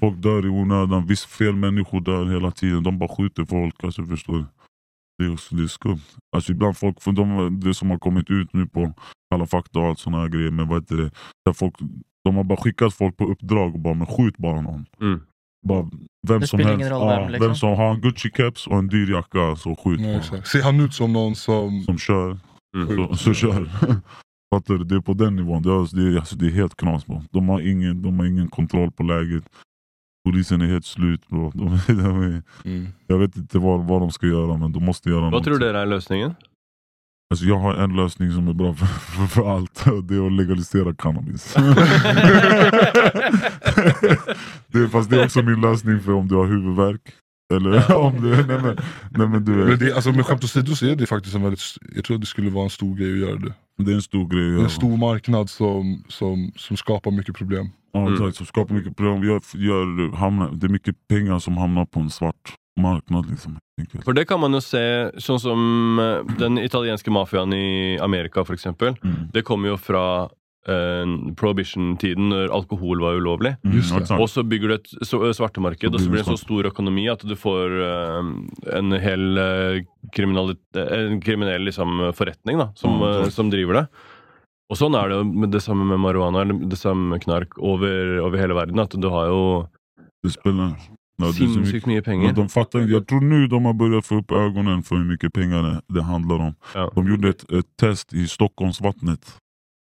Folk 0.00 0.22
dör 0.22 0.46
i 0.46 0.48
onödan, 0.48 1.06
visst 1.06 1.24
fel 1.24 1.56
människor 1.56 2.00
dör 2.00 2.26
hela 2.26 2.50
tiden. 2.50 2.82
De 2.82 2.98
bara 2.98 3.16
skjuter 3.16 3.44
folk, 3.44 3.84
alltså, 3.84 4.06
förstår 4.06 4.36
du? 4.36 4.44
Det 5.18 5.24
är, 5.24 5.32
också, 5.32 5.56
det 5.56 5.62
är 5.62 5.66
skumt. 5.66 6.00
Alltså, 6.36 6.52
ibland 6.52 6.76
folk, 6.76 7.02
för 7.02 7.12
de, 7.12 7.60
det 7.60 7.74
som 7.74 7.90
har 7.90 7.98
kommit 7.98 8.30
ut 8.30 8.52
nu 8.52 8.66
på 8.66 8.94
Kalla 9.30 9.46
fakta 9.46 9.78
och 9.78 9.86
allt 9.86 9.98
såna 9.98 10.20
här 10.20 10.28
grejer, 10.28 10.50
men 10.50 10.68
vad 10.68 10.82
heter 10.82 10.96
det? 10.96 11.10
Där 11.44 11.52
folk, 11.52 11.74
de 12.24 12.36
har 12.36 12.44
bara 12.44 12.58
skickat 12.58 12.94
folk 12.94 13.16
på 13.16 13.24
uppdrag 13.24 13.74
och 13.74 13.80
bara, 13.80 13.94
men 13.94 14.06
skjut 14.06 14.36
bara 14.36 14.60
någon. 14.60 14.86
Mm. 15.00 15.20
Bara, 15.66 15.88
vem 16.28 16.40
Det 16.40 16.46
som 16.46 16.58
helst, 16.58 16.74
ingen 16.74 16.90
roll 16.90 17.00
ja, 17.12 17.20
vem, 17.20 17.28
liksom. 17.30 17.46
vem 17.46 17.56
som 17.56 17.68
har 17.76 17.90
en 17.94 18.00
Gucci-keps 18.00 18.68
och 18.68 18.78
en 18.78 18.88
dyr 18.88 19.10
jacka, 19.10 19.56
så 19.56 19.76
skjut 19.76 20.00
Ja, 20.00 20.08
exakt. 20.08 20.46
Ser 20.48 20.62
han 20.62 20.80
ut 20.80 20.94
som 20.94 21.12
någon 21.12 21.34
som... 21.34 21.82
Som 21.82 21.98
kör, 21.98 22.38
Mm. 22.76 22.96
så, 22.96 23.16
så 23.16 23.34
kör. 23.34 23.70
Fattar 24.54 24.74
du? 24.74 24.84
Det 24.84 24.94
är 24.94 25.00
på 25.00 25.12
den 25.14 25.36
nivån. 25.36 25.62
Det 25.62 25.68
är, 25.70 25.96
det 25.96 26.14
är, 26.14 26.18
alltså, 26.18 26.36
det 26.36 26.46
är 26.46 26.50
helt 26.50 26.76
knas 26.76 27.06
bro. 27.06 27.22
De 27.30 27.48
har, 27.48 27.60
ingen, 27.60 28.02
de 28.02 28.18
har 28.18 28.26
ingen 28.26 28.48
kontroll 28.48 28.90
på 28.90 29.02
läget. 29.02 29.44
Polisen 30.24 30.60
är 30.60 30.66
helt 30.66 30.84
slut 30.86 31.28
bro. 31.28 31.50
De, 31.54 31.78
de 31.86 32.22
är, 32.22 32.42
Mm. 32.64 32.86
jag 33.06 33.18
vet 33.18 33.36
inte 33.36 33.58
vad, 33.58 33.84
vad 33.88 34.00
de 34.00 34.10
ska 34.10 34.26
göra 34.26 34.56
men 34.56 34.72
de 34.72 34.84
måste 34.84 35.08
göra 35.08 35.20
Vad 35.20 35.32
något. 35.32 35.44
tror 35.44 35.58
du 35.58 35.66
är 35.68 35.86
lösningen? 35.86 36.34
Alltså, 37.30 37.46
jag 37.46 37.58
har 37.58 37.74
en 37.74 37.96
lösning 37.96 38.32
som 38.32 38.48
är 38.48 38.52
bra 38.52 38.74
för, 38.74 38.86
för, 39.16 39.26
för 39.26 39.54
allt. 39.56 39.84
Det 40.08 40.14
är 40.16 40.26
att 40.26 40.32
legalisera 40.32 40.94
cannabis. 40.94 41.54
det, 44.68 44.78
är- 44.78 44.88
fast 44.88 45.10
det 45.10 45.20
är 45.20 45.24
också 45.24 45.42
min 45.42 45.60
lösning 45.60 46.00
för 46.00 46.12
om 46.12 46.28
du 46.28 46.34
har 46.34 46.46
huvudvärk. 46.46 47.00
Eller 47.54 47.96
om 47.96 48.22
du... 48.22 48.28
Nej 48.28 48.44
men, 48.62 48.76
nej, 49.10 49.28
men 49.28 49.44
du 49.44 49.52
Men 49.52 49.66
vet, 49.66 49.80
det, 49.80 49.92
alltså, 49.94 50.12
med 50.12 50.26
skämt 50.26 50.44
åsido 50.44 50.74
så 50.76 50.86
är 50.86 50.96
det 50.96 51.06
faktiskt 51.06 51.34
en 51.34 51.42
väldigt, 51.42 51.60
jag 51.94 52.04
tror 52.04 52.14
att 52.14 52.20
det 52.20 52.26
skulle 52.26 52.50
vara 52.50 52.64
en 52.64 52.70
stor 52.70 52.96
grej 52.96 53.12
att 53.12 53.18
göra 53.18 53.36
det. 53.36 53.52
det 53.84 53.90
är 53.90 53.94
en 53.94 54.02
stor 54.02 54.28
grej. 54.28 54.40
att 54.40 54.46
Det 54.46 54.48
är 54.48 54.52
göra. 54.52 54.62
en 54.64 54.70
stor 54.70 54.96
marknad 54.96 55.50
som, 55.50 56.04
som, 56.08 56.52
som 56.56 56.76
skapar 56.76 57.10
mycket 57.10 57.34
problem. 57.36 57.68
Ja, 57.92 58.00
Mm. 58.00 58.12
exakt, 58.14 58.36
som 58.36 58.46
skapar 58.46 58.74
mycket 58.74 58.96
problem. 58.96 59.22
Gör, 59.24 59.40
gör, 59.54 60.16
hamnar, 60.16 60.50
det 60.52 60.66
är 60.66 60.70
mycket 60.70 60.94
pengar 61.08 61.38
som 61.38 61.56
hamnar 61.56 61.84
på 61.84 62.00
en 62.00 62.10
svart 62.10 62.54
marknad. 62.80 63.28
Liksom. 63.30 63.58
For 64.04 64.16
det 64.16 64.26
kan 64.30 64.40
man 64.42 64.56
jo 64.56 64.60
se, 64.64 64.82
sånn 65.22 65.40
som 65.42 66.00
eh, 66.02 66.34
den 66.40 66.58
italienske 66.62 67.12
mafiaen 67.14 67.52
i 67.54 67.98
Amerika, 68.02 68.44
eksempel. 68.56 68.96
Mm. 69.04 69.30
Det 69.34 69.44
kommer 69.46 69.72
jo 69.72 69.78
fra 69.80 70.04
eh, 70.68 71.06
prohibition-tiden, 71.38 72.28
når 72.32 72.52
alkohol 72.54 73.00
var 73.04 73.18
ulovlig. 73.20 73.54
Mm. 73.64 74.18
Og 74.18 74.28
så 74.30 74.44
bygger 74.46 74.68
du 74.68 74.74
et 74.74 74.92
så- 75.06 75.22
svartemarked, 75.34 75.90
Så 75.90 75.94
og 75.94 76.00
så 76.00 76.10
blir 76.10 76.22
det 76.22 76.28
en 76.28 76.36
så 76.36 76.44
stor 76.44 76.70
økonomi 76.72 77.08
at 77.10 77.20
du 77.26 77.34
får 77.36 77.78
eh, 77.86 78.78
en 78.78 78.92
hel 78.92 79.38
eh, 79.38 79.80
eh, 79.80 80.92
en 80.98 81.20
kriminell 81.20 81.64
liksom, 81.64 82.12
forretning 82.14 82.58
da, 82.58 82.72
som, 82.74 83.02
eh, 83.02 83.22
klart. 83.22 83.32
som 83.32 83.50
driver 83.50 83.82
det. 83.82 83.88
Og 84.68 84.76
sånn 84.76 84.94
er 85.00 85.08
det 85.08 85.22
med 85.24 85.50
det 85.50 85.62
samme 85.64 85.86
med 85.88 85.98
marihuana, 86.02 86.44
det 86.68 86.76
samme 86.76 87.14
med 87.14 87.22
knark 87.24 87.56
over, 87.58 88.18
over 88.20 88.36
hele 88.36 88.52
verden. 88.54 88.78
At 88.78 88.90
du 88.90 89.08
har 89.08 89.26
jo 89.32 89.68
Det 90.22 90.32
spelar... 90.34 90.76
Ja, 91.22 91.32
så 91.32 91.42
mycket- 91.60 91.86
Ja, 91.86 92.02
penger. 92.02 92.32
de 92.32 92.48
fattar 92.48 92.80
inte. 92.80 92.92
Jag 92.92 93.06
tror 93.06 93.20
nu 93.20 93.46
de 93.46 93.64
har 93.64 93.72
börjat 93.72 94.06
få 94.06 94.14
upp 94.14 94.30
ögonen 94.30 94.82
för 94.82 94.96
hur 94.96 95.04
mycket 95.04 95.32
pengar 95.32 95.62
det, 95.62 95.94
det 95.94 96.02
handlar 96.02 96.36
om. 96.38 96.54
Ja. 96.74 96.92
De 96.94 97.08
gjorde 97.08 97.28
ett, 97.28 97.52
ett 97.52 97.76
test 97.80 98.12
i 98.12 98.28
Stockholmsvattnet. 98.28 99.36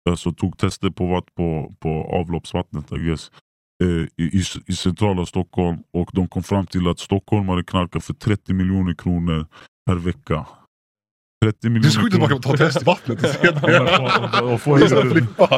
Alltså 0.09 0.31
tog 0.33 0.57
tester 0.57 0.89
på, 0.89 1.07
vatt, 1.07 1.35
på, 1.35 1.75
på 1.79 1.89
avloppsvattnet 2.21 2.91
eh, 2.91 3.87
i, 3.87 4.09
i, 4.17 4.43
i 4.67 4.73
centrala 4.73 5.25
Stockholm 5.25 5.77
och 5.93 6.09
de 6.13 6.27
kom 6.27 6.43
fram 6.43 6.65
till 6.65 6.87
att 6.87 6.99
stockholmare 6.99 7.63
knarkar 7.63 7.99
för 7.99 8.13
30 8.13 8.53
miljoner 8.53 8.93
kronor 8.93 9.45
per 9.85 9.95
vecka. 9.95 10.45
30 11.45 11.69
miljoner 11.69 11.81
Det 11.81 11.87
är 11.87 11.91
så 11.91 12.01
sjukt 12.01 12.13
att 12.13 12.19
man 12.19 12.29
kan 12.29 12.41
ta 12.41 12.57
test 12.57 12.81
i 12.81 12.85
vattnet 12.85 13.23
och 13.23 13.29
se 13.29 13.51
det. 13.51 14.43
och, 14.53 14.61
få, 14.61 14.75
ett 14.77 14.89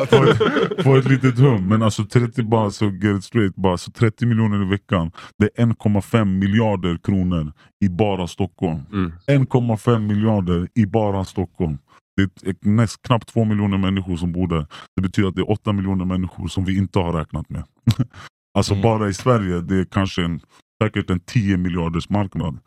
få, 0.09 0.23
ett, 0.23 0.83
få 0.83 0.95
ett 0.95 1.05
litet 1.05 1.39
hum. 1.39 1.67
Men 1.67 1.83
alltså 1.83 2.05
30 2.05 2.43
bara, 2.43 2.71
så 2.71 2.85
get 2.85 3.17
it 3.17 3.23
straight, 3.23 3.55
bara, 3.55 3.77
så 3.77 3.91
30 3.91 4.25
miljoner 4.25 4.61
i 4.65 4.69
veckan. 4.69 5.11
Det 5.37 5.49
är 5.61 5.65
1,5 5.65 6.25
miljarder 6.25 6.97
kronor 7.03 7.53
i 7.85 7.89
bara 7.89 8.27
Stockholm. 8.27 8.79
Mm. 8.91 9.11
1,5 9.27 9.99
miljarder 9.99 10.67
i 10.75 10.85
bara 10.85 11.25
Stockholm. 11.25 11.77
Det 12.17 12.49
är 12.49 12.55
näst, 12.69 13.01
knappt 13.01 13.27
2 13.33 13.45
miljoner 13.45 13.77
människor 13.77 14.17
som 14.17 14.31
bor 14.31 14.47
där. 14.47 14.65
Det 14.95 15.01
betyder 15.01 15.29
att 15.29 15.35
det 15.35 15.41
är 15.41 15.51
8 15.51 15.73
miljoner 15.73 16.05
människor 16.05 16.47
som 16.47 16.65
vi 16.65 16.77
inte 16.77 16.99
har 16.99 17.13
räknat 17.13 17.49
med. 17.49 17.63
alltså 18.57 18.73
Mm. 18.73 18.83
bara 18.83 19.09
i 19.09 19.13
Sverige, 19.13 19.61
det 19.61 19.75
är 19.75 19.85
kanske 19.85 20.23
en, 20.23 20.39
säkert 20.83 21.09
en 21.09 21.19
10 21.19 21.57
miljarders 21.57 22.09
marknad. 22.09 22.59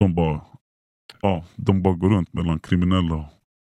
De 0.00 0.14
bara, 0.14 0.40
ja, 1.20 1.44
de 1.56 1.82
bara 1.82 1.94
går 1.94 2.10
runt 2.10 2.32
mellan 2.32 2.58
kriminella 2.58 3.24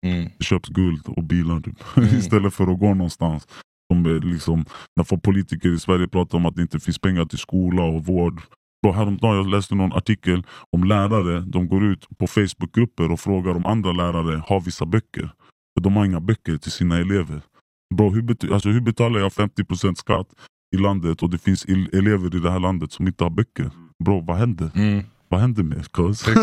Mm. 0.06 0.30
det 0.38 0.44
köps 0.46 0.70
guld 0.70 1.02
och 1.08 1.24
bilar 1.24 1.60
typ. 1.62 1.84
Mm. 1.98 2.10
istället 2.16 2.54
för 2.54 2.68
att 2.74 2.80
gå 2.80 2.94
någonstans. 2.94 3.48
Är 3.94 4.20
liksom, 4.20 4.66
när 4.96 5.04
folk 5.04 5.24
politiker 5.24 5.70
i 5.70 5.80
Sverige 5.80 6.08
pratar 6.08 6.38
om 6.38 6.46
att 6.46 6.56
det 6.56 6.62
inte 6.62 6.80
finns 6.80 7.00
pengar 7.00 7.26
till 7.26 7.38
skola 7.38 7.84
och 7.84 8.06
vård. 8.06 8.42
Bro, 8.84 8.92
häromdagen 8.92 9.36
jag 9.38 9.48
läste 9.50 9.76
någon 9.76 9.94
artikel 9.94 10.44
om 10.72 10.84
lärare. 10.84 11.40
De 11.40 11.68
går 11.68 11.84
ut 11.86 12.08
på 12.18 12.28
Facebookgrupper 12.28 13.12
och 13.12 13.20
frågar 13.20 13.56
om 13.56 13.66
andra 13.66 13.92
lärare 13.92 14.42
har 14.48 14.62
vissa 14.62 14.86
böcker. 14.86 15.32
För 15.78 15.82
de 15.84 15.96
har 15.96 16.06
inga 16.06 16.20
böcker 16.20 16.58
till 16.58 16.72
sina 16.72 16.98
elever. 16.98 17.42
Bro, 17.96 18.10
hur, 18.10 18.22
bet- 18.22 18.52
alltså, 18.52 18.70
hur 18.70 18.82
betalar 18.82 19.20
jag 19.20 19.32
50% 19.32 19.96
skatt 19.96 20.28
i 20.76 20.78
landet 20.78 21.24
och 21.24 21.30
det 21.30 21.38
finns 21.38 21.66
el- 21.70 21.90
elever 21.94 22.36
i 22.36 22.40
det 22.40 22.52
här 22.52 22.60
landet 22.60 22.92
som 22.92 23.08
inte 23.08 23.24
har 23.24 23.32
böcker? 23.32 23.72
Bro, 24.04 24.22
vad 24.22 24.38
händer? 24.38 24.70
Mm. 24.76 25.04
Vad 25.30 25.40
händer 25.40 25.64
med 25.64 25.92
cuz? 25.92 26.26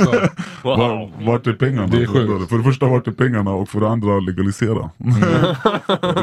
Wow. 0.64 0.78
Var, 0.78 1.11
vart 1.26 1.47
är 1.47 1.53
pengarna? 1.53 1.87
Det 1.87 2.03
är. 2.03 2.47
För 2.47 2.59
det 2.59 2.64
första, 2.64 2.87
vart 2.87 3.07
är 3.07 3.12
pengarna? 3.12 3.51
Och 3.51 3.68
för 3.68 3.80
det 3.80 3.89
andra, 3.89 4.20
legalisera. 4.20 4.80
om, 4.99 5.11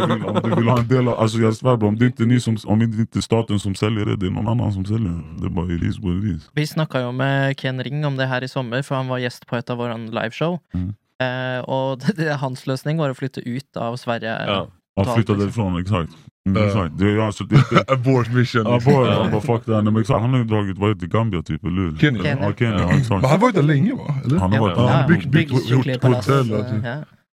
du 0.08 0.16
vill, 0.16 0.26
om 0.26 0.42
du 0.44 0.56
vill 0.56 0.68
ha 0.68 0.80
en 0.80 0.88
del 0.88 1.08
av, 1.08 1.20
alltså 1.20 1.38
jag 1.38 1.56
svär 1.56 1.78
bro, 1.78 1.88
om 1.88 1.98
det 1.98 2.06
inte 2.06 2.24
är 2.24 2.28
ni 2.28 2.40
som, 2.40 2.58
om 2.66 2.80
det 2.80 2.86
inte 2.86 3.20
är 3.20 3.22
staten 3.22 3.60
som 3.60 3.76
säljer 3.76 4.06
det, 4.06 4.16
det 4.16 4.26
är 4.26 4.30
någon 4.30 4.48
annan 4.48 4.74
som 4.74 4.86
säljer 4.86 5.10
det. 5.10 5.42
Det 5.42 5.46
är 5.46 5.50
bara 5.50 5.74
it 5.74 5.84
is 5.84 6.00
what 6.00 6.24
it 6.24 6.24
is. 6.24 6.50
Vi 6.54 6.68
snakka 6.68 7.02
jo 7.02 7.12
med 7.12 7.60
Ken 7.60 7.84
Ring 7.84 8.06
om 8.06 8.18
det 8.18 8.26
her 8.26 8.44
i 8.44 8.48
sommer, 8.48 8.82
for 8.82 8.96
han 8.96 9.08
var 9.08 9.18
gjest 9.18 9.48
på 9.48 9.56
et 9.56 9.70
av 9.70 9.78
våre 9.78 9.98
liveshow. 9.98 10.60
Mm. 10.74 10.94
Eh, 11.22 11.62
og 11.70 12.00
det, 12.02 12.18
det, 12.18 12.38
hans 12.42 12.66
løsning 12.68 12.98
var 12.98 13.14
å 13.14 13.18
flytte 13.18 13.42
ut 13.46 13.78
av 13.78 13.98
Sverige. 13.98 14.38
Ja. 14.48 14.68
Ja, 14.96 15.16
flytta 15.16 15.34
därifrån, 15.34 15.82
exakt. 15.82 16.12
Mm, 16.50 16.62
Ja. 16.62 16.68
exakt. 16.68 16.98
Det 16.98 17.12
är, 17.12 17.18
alltså, 17.20 17.44
det, 17.44 17.64
det, 17.72 17.84
Abort 17.94 18.34
mission. 18.34 18.64
ja, 18.66 18.76
liksom. 18.76 18.94
bara, 18.94 19.32
bara 19.32 19.42
fuck 19.42 19.66
det 19.66 19.76
här. 19.76 19.82
Nej, 19.82 19.94
men 19.94 20.02
exakt. 20.02 20.22
Han 20.22 20.30
har 20.30 20.38
ju 20.38 20.44
dragit, 20.44 20.78
vad 20.78 20.90
heter 20.90 21.08
Gambia 21.08 21.42
typ, 21.44 21.64
eller 21.64 21.82
hur? 21.82 21.98
Kenya. 21.98 22.24
Kenya. 22.24 22.44
Ja, 22.48 22.54
Kenya, 22.58 22.78
Men 22.88 22.98
exakt. 22.98 23.26
han 23.26 23.40
var 23.40 23.48
ju 23.48 23.54
där 23.54 23.64
länge 23.64 23.94
va? 23.94 24.16
Eller? 24.26 24.40
Han 24.40 24.52
har 24.54 24.60
varit 24.60 24.78
ja. 24.78 24.84
han 24.88 24.94
har 24.96 25.02
Ja, 25.02 25.08
byggt- 25.08 25.32
byggt- 25.32 25.52
byggt 25.86 26.04
hotell, 26.04 26.52
eh, 26.52 26.58
alltså. 26.58 26.76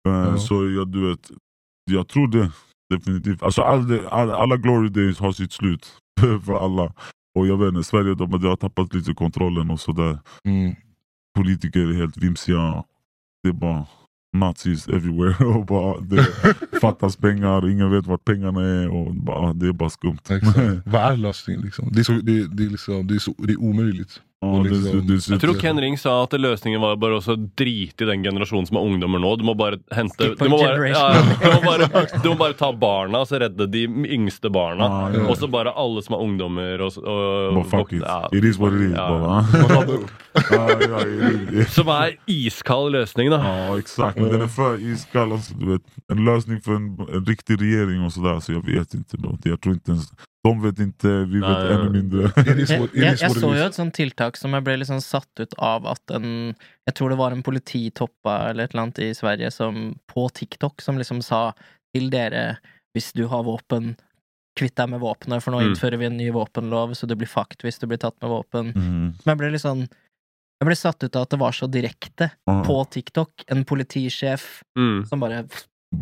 ja. 0.04 0.26
Eh. 0.28 0.36
Så 0.36 0.54
jag, 0.70 0.88
du 0.92 1.08
vet, 1.10 1.30
jag 1.90 2.08
tror 2.08 2.28
det. 2.28 2.50
Definitivt. 2.94 3.42
Alltså 3.42 3.62
all, 3.62 4.00
all, 4.10 4.30
alla 4.30 4.56
glory 4.56 4.88
days 4.88 5.18
har 5.18 5.32
sitt 5.32 5.52
slut. 5.52 5.86
för 6.46 6.64
alla. 6.64 6.92
Och 7.38 7.46
jag 7.46 7.56
vet 7.56 7.68
inte, 7.68 7.84
Sverige 7.84 8.14
de, 8.14 8.30
de 8.30 8.46
har 8.48 8.56
tappat 8.56 8.94
lite 8.94 9.14
kontrollen 9.14 9.70
och 9.70 9.80
sådär. 9.80 10.18
Mm. 10.48 10.74
Politiker 11.36 11.80
är 11.80 11.94
helt 11.94 12.16
vimsiga. 12.16 12.84
Det 13.42 13.48
är 13.48 13.52
bara 13.52 13.86
nazis 14.38 14.88
everywhere. 14.88 15.44
och 15.44 15.66
bara, 15.66 16.00
det 16.00 16.26
fattas 16.80 17.16
pengar, 17.16 17.70
ingen 17.70 17.90
vet 17.90 18.06
vart 18.06 18.24
pengarna 18.24 18.60
är. 18.60 18.88
Och 18.88 19.14
bara, 19.14 19.52
det 19.52 19.68
är 19.68 19.72
bara 19.72 19.90
skumt. 19.90 20.18
Exakt. 20.28 20.58
Vad 20.84 21.02
är 21.12 21.16
lösningen 21.16 21.62
liksom? 21.62 21.92
Det 21.92 22.00
är, 22.00 22.04
så, 22.04 22.12
det, 22.12 22.46
det 22.56 22.64
är, 22.64 22.70
liksom, 22.70 23.06
det 23.06 23.14
är, 23.14 23.18
så, 23.18 23.34
det 23.38 23.52
är 23.52 23.60
omöjligt. 23.60 24.20
Ja, 24.44 24.48
det, 24.62 24.68
det, 24.84 25.00
det, 25.08 25.16
Jeg 25.30 25.40
tror 25.40 25.54
Ken 25.60 25.78
Ring 25.80 25.94
sa 25.98 26.12
at 26.26 26.34
løsningen 26.36 26.80
var 26.82 26.96
bare 27.00 27.16
også 27.16 27.38
drite 27.56 28.04
i 28.04 28.08
den 28.10 28.22
generasjonen 28.22 28.66
som 28.68 28.76
er 28.76 28.84
ungdommer 28.84 29.18
nå. 29.22 29.30
Du 29.40 29.44
må 29.48 29.54
bare 29.56 29.78
hente 29.96 30.28
Du 30.36 30.44
må 30.52 30.58
bare, 30.60 30.74
generation. 30.76 31.30
ja, 31.40 31.48
du 31.48 31.54
må 31.54 31.60
bare, 31.64 32.04
du 32.22 32.28
må 32.28 32.34
bare 32.42 32.56
ta 32.58 32.68
barna, 32.76 33.22
altså 33.24 33.40
redde 33.40 33.66
de 33.72 33.86
yngste 33.88 34.50
barna. 34.52 34.84
Ja, 34.92 35.08
ja. 35.16 35.24
Og 35.32 35.40
så 35.40 35.48
bare 35.48 35.72
alle 35.72 36.04
som 36.04 36.18
er 36.18 36.24
ungdommer 36.26 36.84
og, 36.84 36.98
og 37.00 37.56
Bara 37.56 37.64
fuck 37.72 37.92
it. 37.96 38.04
ja. 38.04 38.18
It 38.36 38.44
is 38.44 38.60
what 38.60 38.76
it 38.76 38.90
is. 38.90 38.92
Ja. 38.92 39.08
Bara. 39.08 39.96
Is. 41.52 41.72
Som 41.76 41.88
er 41.96 42.16
iskald 42.28 42.92
løsning, 42.92 43.30
da. 43.32 43.38
Ja 43.40 43.78
exakt, 43.78 44.18
men 44.20 44.28
den 44.32 44.42
är 44.42 44.48
för 44.48 44.76
iskall. 44.92 45.32
Alltså, 45.32 45.54
du 45.54 45.72
vet, 45.72 45.82
en 46.12 46.24
lösning 46.24 46.60
för 46.60 46.72
en, 46.76 46.98
en 47.12 47.24
riktig 47.26 47.60
regering 47.62 48.04
och 48.04 48.12
sådär. 48.12 48.40
Så 48.40 48.52
jag 48.52 48.64
vet 48.66 48.94
inte. 48.94 49.16
Då. 49.16 49.38
Jag 49.42 49.60
tror 49.60 49.74
inte 49.74 49.90
ens, 49.90 50.12
de 50.46 50.62
vet 50.62 50.78
inte, 50.84 51.08
vi 51.30 51.40
vet 51.42 51.50
Nej. 51.50 51.72
ännu 51.74 51.90
mindre. 51.90 52.30
It 52.40 52.58
is 52.64 52.70
Jeg, 52.70 52.80
what, 52.80 52.94
it 52.94 53.02
jeg, 53.02 53.14
is 53.14 53.20
jeg 53.22 53.30
what 53.30 53.40
så 53.42 53.50
it 53.52 53.58
jo 53.58 53.64
is. 53.64 53.68
et 53.68 53.78
sånt 53.80 53.94
tiltak 53.98 54.36
som 54.40 54.54
jeg 54.56 54.64
ble 54.66 54.76
liksom 54.80 55.00
satt 55.04 55.42
ut 55.42 55.54
av 55.58 55.86
at 55.90 56.14
en 56.16 56.54
Jeg 56.86 56.94
tror 56.94 57.10
det 57.10 57.18
var 57.18 57.32
en 57.34 57.42
polititoppa 57.42 58.34
eller 58.50 58.64
et 58.64 58.74
eller 58.74 58.82
annet 58.86 58.98
i 59.02 59.12
Sverige 59.18 59.50
som 59.52 59.98
på 60.08 60.28
TikTok 60.30 60.80
som 60.84 60.98
liksom 60.98 61.22
sa 61.22 61.52
til 61.94 62.10
dere 62.10 62.58
hvis 62.96 63.12
du 63.12 63.26
har 63.28 63.42
våpen, 63.44 63.96
kvitt 64.56 64.74
deg 64.78 64.88
med 64.88 65.00
våpenet, 65.02 65.42
for 65.42 65.52
nå 65.52 65.60
Mm. 65.60 65.66
innfører 65.74 65.98
vi 65.98 66.06
en 66.06 66.16
ny 66.16 66.30
våpenlov, 66.32 66.94
så 66.96 67.06
du 67.06 67.14
blir 67.14 67.28
fucked 67.28 67.60
hvis 67.62 67.78
du 67.78 67.86
blir 67.86 67.98
tatt 68.00 68.14
med 68.22 68.30
våpen. 68.30 68.72
Mm. 68.72 69.12
Men 69.20 69.32
jeg 69.34 69.36
ble 69.38 69.50
litt 69.52 69.60
sånn 69.66 69.86
Jeg 70.56 70.64
ble 70.70 70.74
satt 70.80 71.04
ut 71.04 71.16
av 71.16 71.22
at 71.26 71.30
det 71.34 71.38
var 71.38 71.52
så 71.52 71.66
direkte 71.68 72.30
Ja. 72.48 72.62
på 72.64 72.76
TikTok. 72.88 73.44
En 73.48 73.64
politisjef 73.64 74.62
Mm. 74.78 75.04
som 75.06 75.20
bare 75.20 75.44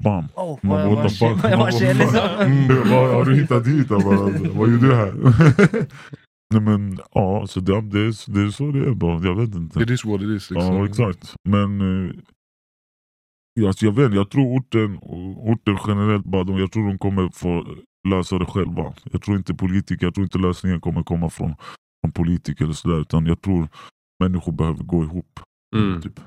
Bam. 0.03 0.25
oh, 0.35 0.59
Man, 0.63 0.95
what 0.95 1.09
the 1.09 1.15
fuck? 1.15 1.45
Mm, 1.45 2.89
har 2.93 3.25
du 3.25 3.35
hittat 3.37 3.67
hit? 3.67 3.91
vad 3.91 4.71
gör 4.71 4.79
du 4.79 4.95
här? 4.95 5.13
Nej 6.55 6.63
men 6.63 6.99
ja, 7.15 7.47
så 7.47 7.61
det, 7.61 7.81
det, 7.81 7.99
är- 8.01 8.33
det 8.35 8.41
är 8.41 8.51
så 8.51 8.71
det 8.71 8.87
är 8.89 8.95
bara. 8.95 9.27
Jag 9.27 9.35
vet 9.35 9.55
inte. 9.55 9.81
It 9.83 9.91
is 9.91 10.05
what 10.05 10.21
it 10.23 10.29
is. 10.29 10.51
Liksom. 10.51 10.75
Ja 10.77 10.87
exakt. 10.87 11.35
Men 11.49 11.81
eh, 12.07 12.13
Ja, 13.61 13.67
Alltså 13.67 13.85
jag 13.87 13.93
vet 13.93 14.15
jag 14.15 14.31
tror 14.31 14.59
orten, 14.59 14.99
orten 15.37 15.79
generellt 15.87 16.25
bara, 16.27 16.45
de, 16.45 16.59
jag 16.59 16.73
tror 16.73 16.87
de 16.89 16.99
kommer 16.99 17.29
få 17.29 17.67
lösa 18.09 18.39
det 18.39 18.47
själva. 18.47 18.93
Jag 19.13 19.23
tror 19.23 19.37
inte 19.37 19.55
politiker, 19.55 20.07
jag 20.07 20.15
tror 20.15 20.25
inte 20.25 20.39
lösningen 20.39 20.81
kommer 20.81 21.03
komma 21.03 21.31
från, 21.31 21.55
från 22.05 22.13
politiker 22.13 22.65
eller 22.65 22.75
sådär. 22.75 23.01
Utan 23.01 23.27
jag 23.27 23.41
tror 23.43 23.69
människor 24.25 24.53
behöver 24.53 24.85
gå 24.85 25.05
ihop. 25.05 25.41
Mm. 25.77 26.03
Typ. 26.03 26.21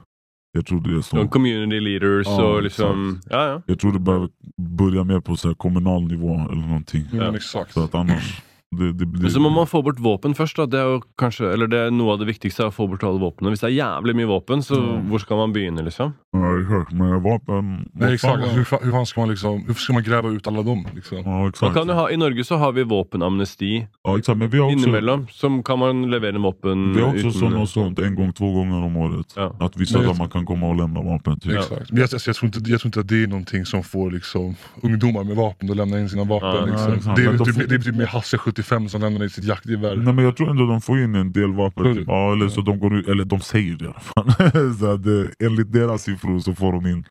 Jag 0.57 0.65
tror 0.65 0.81
det 0.81 0.97
är 0.97 1.01
så. 1.01 1.15
De 1.15 1.29
community 1.29 1.79
leaders 1.79 2.27
Ja, 2.27 2.43
och 2.43 2.63
liksom... 2.63 3.21
Ja, 3.29 3.47
ja. 3.47 3.61
Jag 3.65 3.79
tror 3.79 3.93
det 3.93 3.99
behöver 3.99 4.29
börja 4.57 5.03
mer 5.03 5.19
på 5.19 5.35
så 5.35 5.47
här 5.47 5.55
kommunal 5.55 6.03
nivå 6.07 6.33
eller 6.51 6.67
någonting. 6.67 7.05
Ja, 7.13 7.35
exakt. 7.35 7.73
Så 7.73 7.83
att 7.83 7.95
annars... 7.95 8.41
Det, 8.76 8.91
det, 8.99 9.05
det, 9.05 9.22
Men 9.22 9.32
så 9.32 9.39
må 9.39 9.49
man 9.49 9.68
få 9.68 9.80
bort 9.82 9.99
våpen 10.03 10.34
først. 10.36 10.57
da. 10.57 10.65
Det 10.68 10.80
er 10.80 10.84
jo 10.91 11.01
kanskje, 11.18 11.53
eller 11.53 11.68
det 11.72 11.78
er 11.88 11.91
Noe 11.95 12.11
av 12.13 12.20
det 12.20 12.28
viktigste 12.28 12.65
er 12.65 12.68
å 12.68 12.74
få 12.76 12.88
bort 12.91 13.03
alle 13.07 13.20
våpnene. 13.22 13.53
Hvis 13.53 13.61
det 13.63 13.70
er 13.72 13.78
jævlig 13.80 14.15
mye 14.20 14.28
våpen, 14.28 14.59
så 14.61 14.76
Mm. 14.76 15.07
hvor 15.07 15.20
skal 15.24 15.38
man 15.38 15.53
begynne? 15.53 15.82
liksom? 15.88 16.13
Ja, 16.36 16.59
exakt. 16.59 16.91
Men 16.91 17.24
vapen... 17.24 17.88
Nej, 17.95 18.13
exakt. 18.13 18.43
fan- 18.43 18.49
Hur, 18.55 18.63
fa- 18.65 18.84
hur 18.84 18.91
fan 18.91 19.05
ska 19.05 19.22
man 19.22 19.30
liksom, 19.30 19.63
hur 19.68 19.74
ska 19.74 19.93
man 19.93 20.03
gräva 20.03 20.30
ut 20.30 20.47
alla 20.47 20.63
dem? 20.63 20.86
Liksom? 20.95 21.18
Ja, 21.18 21.30
Man 21.30 21.47
exakt. 21.49 21.74
kan 21.74 21.88
jo 21.88 21.93
ha, 21.93 22.09
I 22.11 22.18
Norge 22.18 22.43
så 22.43 22.55
har 22.57 22.72
vi 22.72 22.84
våpenamnesti 22.84 23.88
Ja, 24.03 24.18
exakt. 24.18 24.38
Men 24.38 24.49
vi 24.49 24.57
har 24.59 24.65
också, 24.65 24.78
innimellom. 24.78 25.28
Som 25.32 25.63
kan 25.63 25.80
man 25.80 26.11
levere 26.11 26.36
en 26.36 26.41
våpen 26.41 26.93
vi 26.93 27.01
har 27.01 27.07
också 27.07 27.20
uten 27.20 27.32
sånt, 27.32 27.55
och 27.55 27.70
sånt 27.70 27.99
en 27.99 28.15
gång, 28.15 28.34
två 28.34 28.53
gånger 28.53 28.84
om 28.86 28.97
året. 28.97 29.34
Ja. 29.36 29.55
Att 29.59 29.78
vissa 29.78 29.99
dagar 29.99 30.13
man 30.18 30.30
kan 30.30 30.45
komma 30.45 30.68
och 30.68 30.76
lämna 30.76 31.01
vapen. 31.01 31.39
Typ. 31.39 31.51
Exakt. 31.57 31.91
Men 31.91 32.01
jag, 32.01 32.09
jag, 32.11 32.22
jag, 32.28 32.36
tror 32.36 32.47
inte, 32.55 32.72
jag 32.72 32.80
tror 32.82 32.88
inte 32.89 32.99
att 32.99 33.07
det 33.07 33.24
är 33.24 33.28
någonting 33.28 33.65
som 33.65 33.84
får 33.84 34.11
liksom, 34.11 34.55
ungdomar 34.84 35.24
med 35.24 35.36
vapen 35.36 35.70
att 35.72 35.78
lämna 35.78 35.99
in 35.99 36.09
sina 36.09 36.24
vapen. 36.24 36.49
Ja, 36.49 36.65
liksom. 36.65 37.15
det, 37.15 37.22
är, 37.24 37.38
typ, 37.38 37.53
får- 37.55 37.63
det 37.70 37.76
är 37.76 37.80
typ 37.80 37.95
med 37.95 38.07
Hasse 38.07 38.38
75 38.57 38.89
som 38.89 39.01
lämnar 39.01 39.23
in 39.23 39.29
sitt 39.29 39.43
jaktgevär. 39.43 39.95
Nej 39.95 40.13
men 40.13 40.25
jag 40.25 40.37
tror 40.37 40.49
ändå 40.49 40.65
de 40.67 40.81
får 40.81 40.99
in 40.99 41.15
en 41.15 41.31
del 41.31 41.53
vapen. 41.53 41.95
Typ. 41.95 42.07
Ja, 42.07 42.33
eller 42.33 42.47
så 42.49 42.61
de 42.61 42.79
går 42.79 43.09
eller 43.09 43.25
de 43.25 43.39
säger 43.39 43.75
det 43.75 43.85
i 43.85 43.87
alla 43.87 43.99
fall. 43.99 44.31
så 44.79 44.85
att, 44.91 45.05
eh, 45.05 45.47
enligt 45.47 45.71
deras 45.71 46.03
siffror 46.03 46.39
så 46.39 46.55
får 46.55 46.71
de 46.73 46.85
in, 46.87 47.05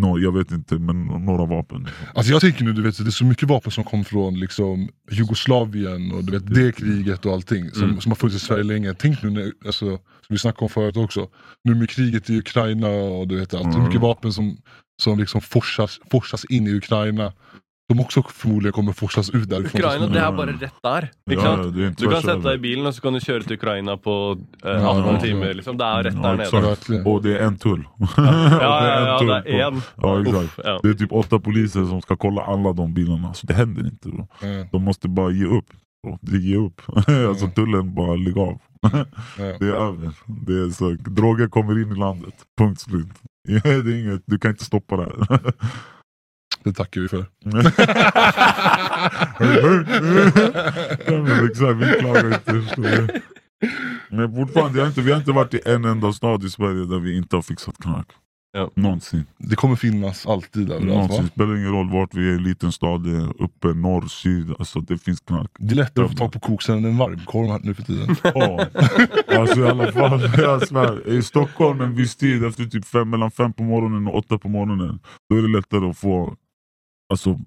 no, 0.00 0.18
jag 0.18 0.32
vet 0.38 0.50
inte, 0.50 0.74
men 0.78 1.04
några 1.06 1.46
vapen. 1.46 1.88
Alltså 2.14 2.32
jag 2.32 2.40
tänker 2.40 2.64
nu, 2.64 2.72
du 2.72 2.82
vet, 2.82 2.98
det 2.98 3.08
är 3.08 3.10
så 3.10 3.24
mycket 3.24 3.48
vapen 3.48 3.72
som 3.72 3.84
kom 3.84 4.04
från 4.04 4.40
liksom, 4.40 4.88
Jugoslavien 5.10 6.12
och 6.12 6.24
du 6.24 6.32
vet, 6.32 6.54
det 6.54 6.72
kriget 6.72 7.26
och 7.26 7.32
allting 7.32 7.70
som, 7.70 7.84
Mm. 7.84 8.00
som 8.00 8.10
har 8.12 8.16
funnits 8.16 8.36
i 8.42 8.46
Sverige 8.46 8.64
länge. 8.64 8.94
Tänk 8.94 9.22
nu, 9.22 9.30
när, 9.30 9.52
alltså, 9.66 9.86
som 9.96 10.00
vi 10.28 10.38
snackade 10.38 10.62
om 10.64 10.68
förut 10.68 10.96
också, 10.96 11.28
nu 11.64 11.74
med 11.74 11.90
kriget 11.90 12.30
i 12.30 12.38
Ukraina 12.38 12.88
och 12.88 13.28
du 13.28 13.36
vet 13.36 13.54
allt. 13.54 13.74
Mm. 13.74 13.84
mycket 13.84 14.00
vapen 14.00 14.32
som, 14.32 14.56
som 15.02 15.18
liksom 15.18 15.40
forsas, 15.40 16.00
forsas 16.10 16.44
in 16.44 16.66
i 16.66 16.74
Ukraina. 16.74 17.32
Som 17.90 18.00
också 18.00 18.22
förmodligen 18.22 18.72
kommer 18.72 18.92
forsas 18.92 19.30
ut 19.30 19.48
därifrån. 19.50 19.80
Ukraina, 19.80 20.06
det 20.06 20.36
bare 20.36 20.52
rett 20.52 20.82
der. 20.82 21.10
Ikke 21.30 21.42
Ja, 21.44 21.56
det 21.56 21.84
är 21.84 21.88
inte 21.88 22.04
Du 22.04 22.10
kan 22.10 22.28
över. 22.30 22.42
deg 22.50 22.54
i 22.54 22.62
bilen 22.62 22.86
og 22.86 22.94
så 22.94 23.00
kan 23.00 23.12
du 23.12 23.20
kjøre 23.20 23.42
til 23.42 23.56
Ukraina 23.56 23.96
på 23.96 24.36
eh, 24.64 24.70
Ja, 24.70 24.90
18 24.90 25.14
ja. 25.14 25.20
timer. 25.20 25.54
liksom. 25.54 25.78
Det 25.78 25.84
er 25.84 26.02
rett 26.02 26.52
Ja. 26.92 27.02
Och 27.12 27.22
det 27.22 27.38
är 27.38 27.46
en 27.46 27.56
tull. 27.56 27.84
Ja, 27.98 28.06
ja, 28.60 29.06
ja, 29.06 29.18
tull 29.18 29.28
det 29.28 29.54
er 29.54 29.70
én. 29.70 29.80
Ja, 30.02 30.20
exakt. 30.20 30.44
Uff, 30.44 30.60
ja. 30.64 30.78
Det 30.82 30.88
är 30.88 30.94
typ 30.94 31.12
åtta 31.12 31.38
poliser 31.38 31.84
som 31.84 32.00
ska 32.02 32.16
kolla 32.16 32.42
alla 32.42 32.72
de 32.72 32.94
bilarna. 32.94 33.34
Så 33.34 33.46
det 33.46 33.54
händer 33.54 33.82
inte. 33.86 34.08
Bro. 34.08 34.28
Ja, 34.42 34.64
De 34.72 34.82
måste 34.84 35.08
bara 35.08 35.30
ge 35.30 35.44
upp. 35.44 35.66
Bro. 36.02 36.18
Det 36.20 36.38
ge 36.38 36.56
upp. 36.56 36.80
alltså 37.28 37.46
tullen 37.48 37.94
bara 37.94 38.14
lägg 38.16 38.38
av. 38.38 38.58
Det 39.36 39.66
är 39.66 39.74
över. 39.88 40.10
Det 40.46 40.52
är 40.52 40.70
så, 40.70 40.90
droger 41.10 41.48
kommer 41.48 41.82
in 41.82 41.92
i 41.92 41.98
landet. 41.98 42.34
Punkt 42.58 42.80
slut. 42.80 43.06
Det 43.48 43.64
är 43.68 44.00
inget, 44.00 44.22
du 44.26 44.38
kan 44.38 44.50
inte 44.50 44.64
stoppa 44.64 44.96
det 44.96 45.02
här. 45.30 45.52
Det 46.68 46.74
tackar 46.74 47.00
vi 47.00 47.08
för. 47.08 47.18
ja, 51.06 51.22
men 51.22 51.46
exakt, 51.50 51.76
vi 51.76 52.00
klagar 52.00 52.34
inte. 52.34 53.20
Men 54.10 54.34
fortfarande, 54.36 54.78
jag 54.78 54.84
har 54.84 54.88
inte, 54.88 55.00
vi 55.00 55.10
har 55.12 55.18
inte 55.18 55.32
varit 55.32 55.54
i 55.54 55.60
en 55.64 55.84
enda 55.84 56.12
stad 56.12 56.44
i 56.44 56.50
Sverige 56.50 56.84
där 56.86 56.98
vi 56.98 57.16
inte 57.16 57.36
har 57.36 57.42
fixat 57.42 57.78
knark. 57.78 58.06
Ja. 58.52 58.70
Någonsin. 58.74 59.24
Det 59.38 59.56
kommer 59.56 59.76
finnas 59.76 60.26
alltid 60.26 60.72
överallt 60.72 60.86
Någonsin. 60.86 61.22
va? 61.22 61.30
Spelar 61.34 61.56
ingen 61.56 61.72
roll 61.72 61.90
vart 61.90 62.14
vi 62.14 62.34
är, 62.34 62.38
liten 62.38 62.72
stad, 62.72 63.06
uppe, 63.38 63.68
norr, 63.68 64.08
syd. 64.08 64.54
Alltså 64.58 64.80
det 64.80 64.98
finns 64.98 65.20
knark. 65.20 65.50
Det 65.58 65.72
är 65.72 65.76
lättare 65.76 66.04
att 66.04 66.10
få 66.10 66.16
tag 66.16 66.32
på 66.32 66.40
koksen 66.40 66.78
än 66.78 66.84
en 66.84 66.98
varmkorv 66.98 67.48
här 67.48 67.60
nu 67.62 67.74
för 67.74 67.82
tiden. 67.82 68.16
Ja. 68.34 68.66
Alltså 69.38 69.60
i 69.60 69.68
alla 69.68 69.92
fall, 69.92 70.30
jag 70.38 70.68
svär. 70.68 71.08
I 71.08 71.22
Stockholm 71.22 71.80
en 71.80 71.94
viss 71.94 72.16
tid, 72.16 72.44
efter 72.44 72.64
typ 72.64 72.84
fem, 72.84 73.10
mellan 73.10 73.30
fem 73.30 73.52
på 73.52 73.62
morgonen 73.62 74.06
och 74.06 74.14
åtta 74.14 74.38
på 74.38 74.48
morgonen, 74.48 75.00
då 75.30 75.36
är 75.36 75.42
det 75.42 75.48
lättare 75.48 75.90
att 75.90 75.98
få 75.98 76.36
alltså, 77.12 77.40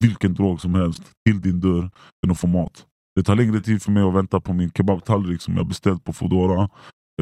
vilken 0.00 0.34
drog 0.34 0.60
som 0.60 0.74
helst 0.74 1.02
till 1.26 1.40
din 1.40 1.60
dörr 1.60 1.90
än 2.26 2.30
att 2.30 2.40
få 2.40 2.46
mat. 2.46 2.86
Det 3.16 3.22
tar 3.22 3.36
längre 3.36 3.60
tid 3.60 3.82
för 3.82 3.90
mig 3.90 4.02
att 4.02 4.14
vänta 4.14 4.40
på 4.40 4.52
min 4.52 4.70
kebabtallrik 4.70 5.42
som 5.42 5.56
jag 5.56 5.66
beställt 5.66 6.04
på 6.04 6.12
Foodora 6.12 6.68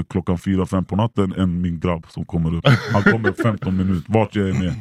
klockan 0.02 0.38
fyra, 0.38 0.66
fem 0.66 0.84
på 0.84 0.96
natten 0.96 1.32
än 1.32 1.60
min 1.60 1.80
grabb 1.80 2.06
som 2.08 2.24
kommer 2.24 2.54
upp. 2.54 2.64
Han 2.92 3.02
kommer 3.02 3.32
15 3.32 3.76
minuter, 3.76 4.12
vart 4.12 4.36
jag 4.36 4.50
än 4.50 4.56
är. 4.56 4.74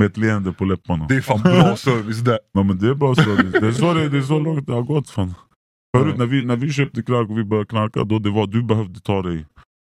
Med 0.00 0.06
ett 0.06 0.16
leende 0.16 0.52
på 0.52 0.64
läpparna. 0.64 1.06
Det 1.08 1.16
är 1.16 1.20
fan 1.20 1.40
bra 1.42 1.76
service 1.76 2.20
det. 2.20 2.38
Ja, 2.52 2.62
men 2.62 2.78
det 2.78 2.88
är 2.88 2.94
bara 2.94 3.14
så. 3.14 3.36
Det 3.36 3.66
är 3.66 3.72
så, 3.72 3.94
det, 3.94 4.08
det 4.08 4.18
är 4.18 4.22
så 4.22 4.38
långt 4.38 4.66
det 4.66 4.72
har 4.72 4.82
gått. 4.82 5.10
Fan. 5.10 5.34
Förut 5.96 6.18
när 6.18 6.26
vi, 6.26 6.44
när 6.44 6.56
vi 6.56 6.72
köpte 6.72 7.02
knark 7.02 7.30
och 7.30 7.38
vi 7.38 7.44
började 7.44 7.66
knarka, 7.66 8.04
då 8.04 8.18
det 8.18 8.30
var, 8.30 8.46
du 8.46 8.62
behövde 8.62 9.00
ta 9.00 9.22
dig 9.22 9.46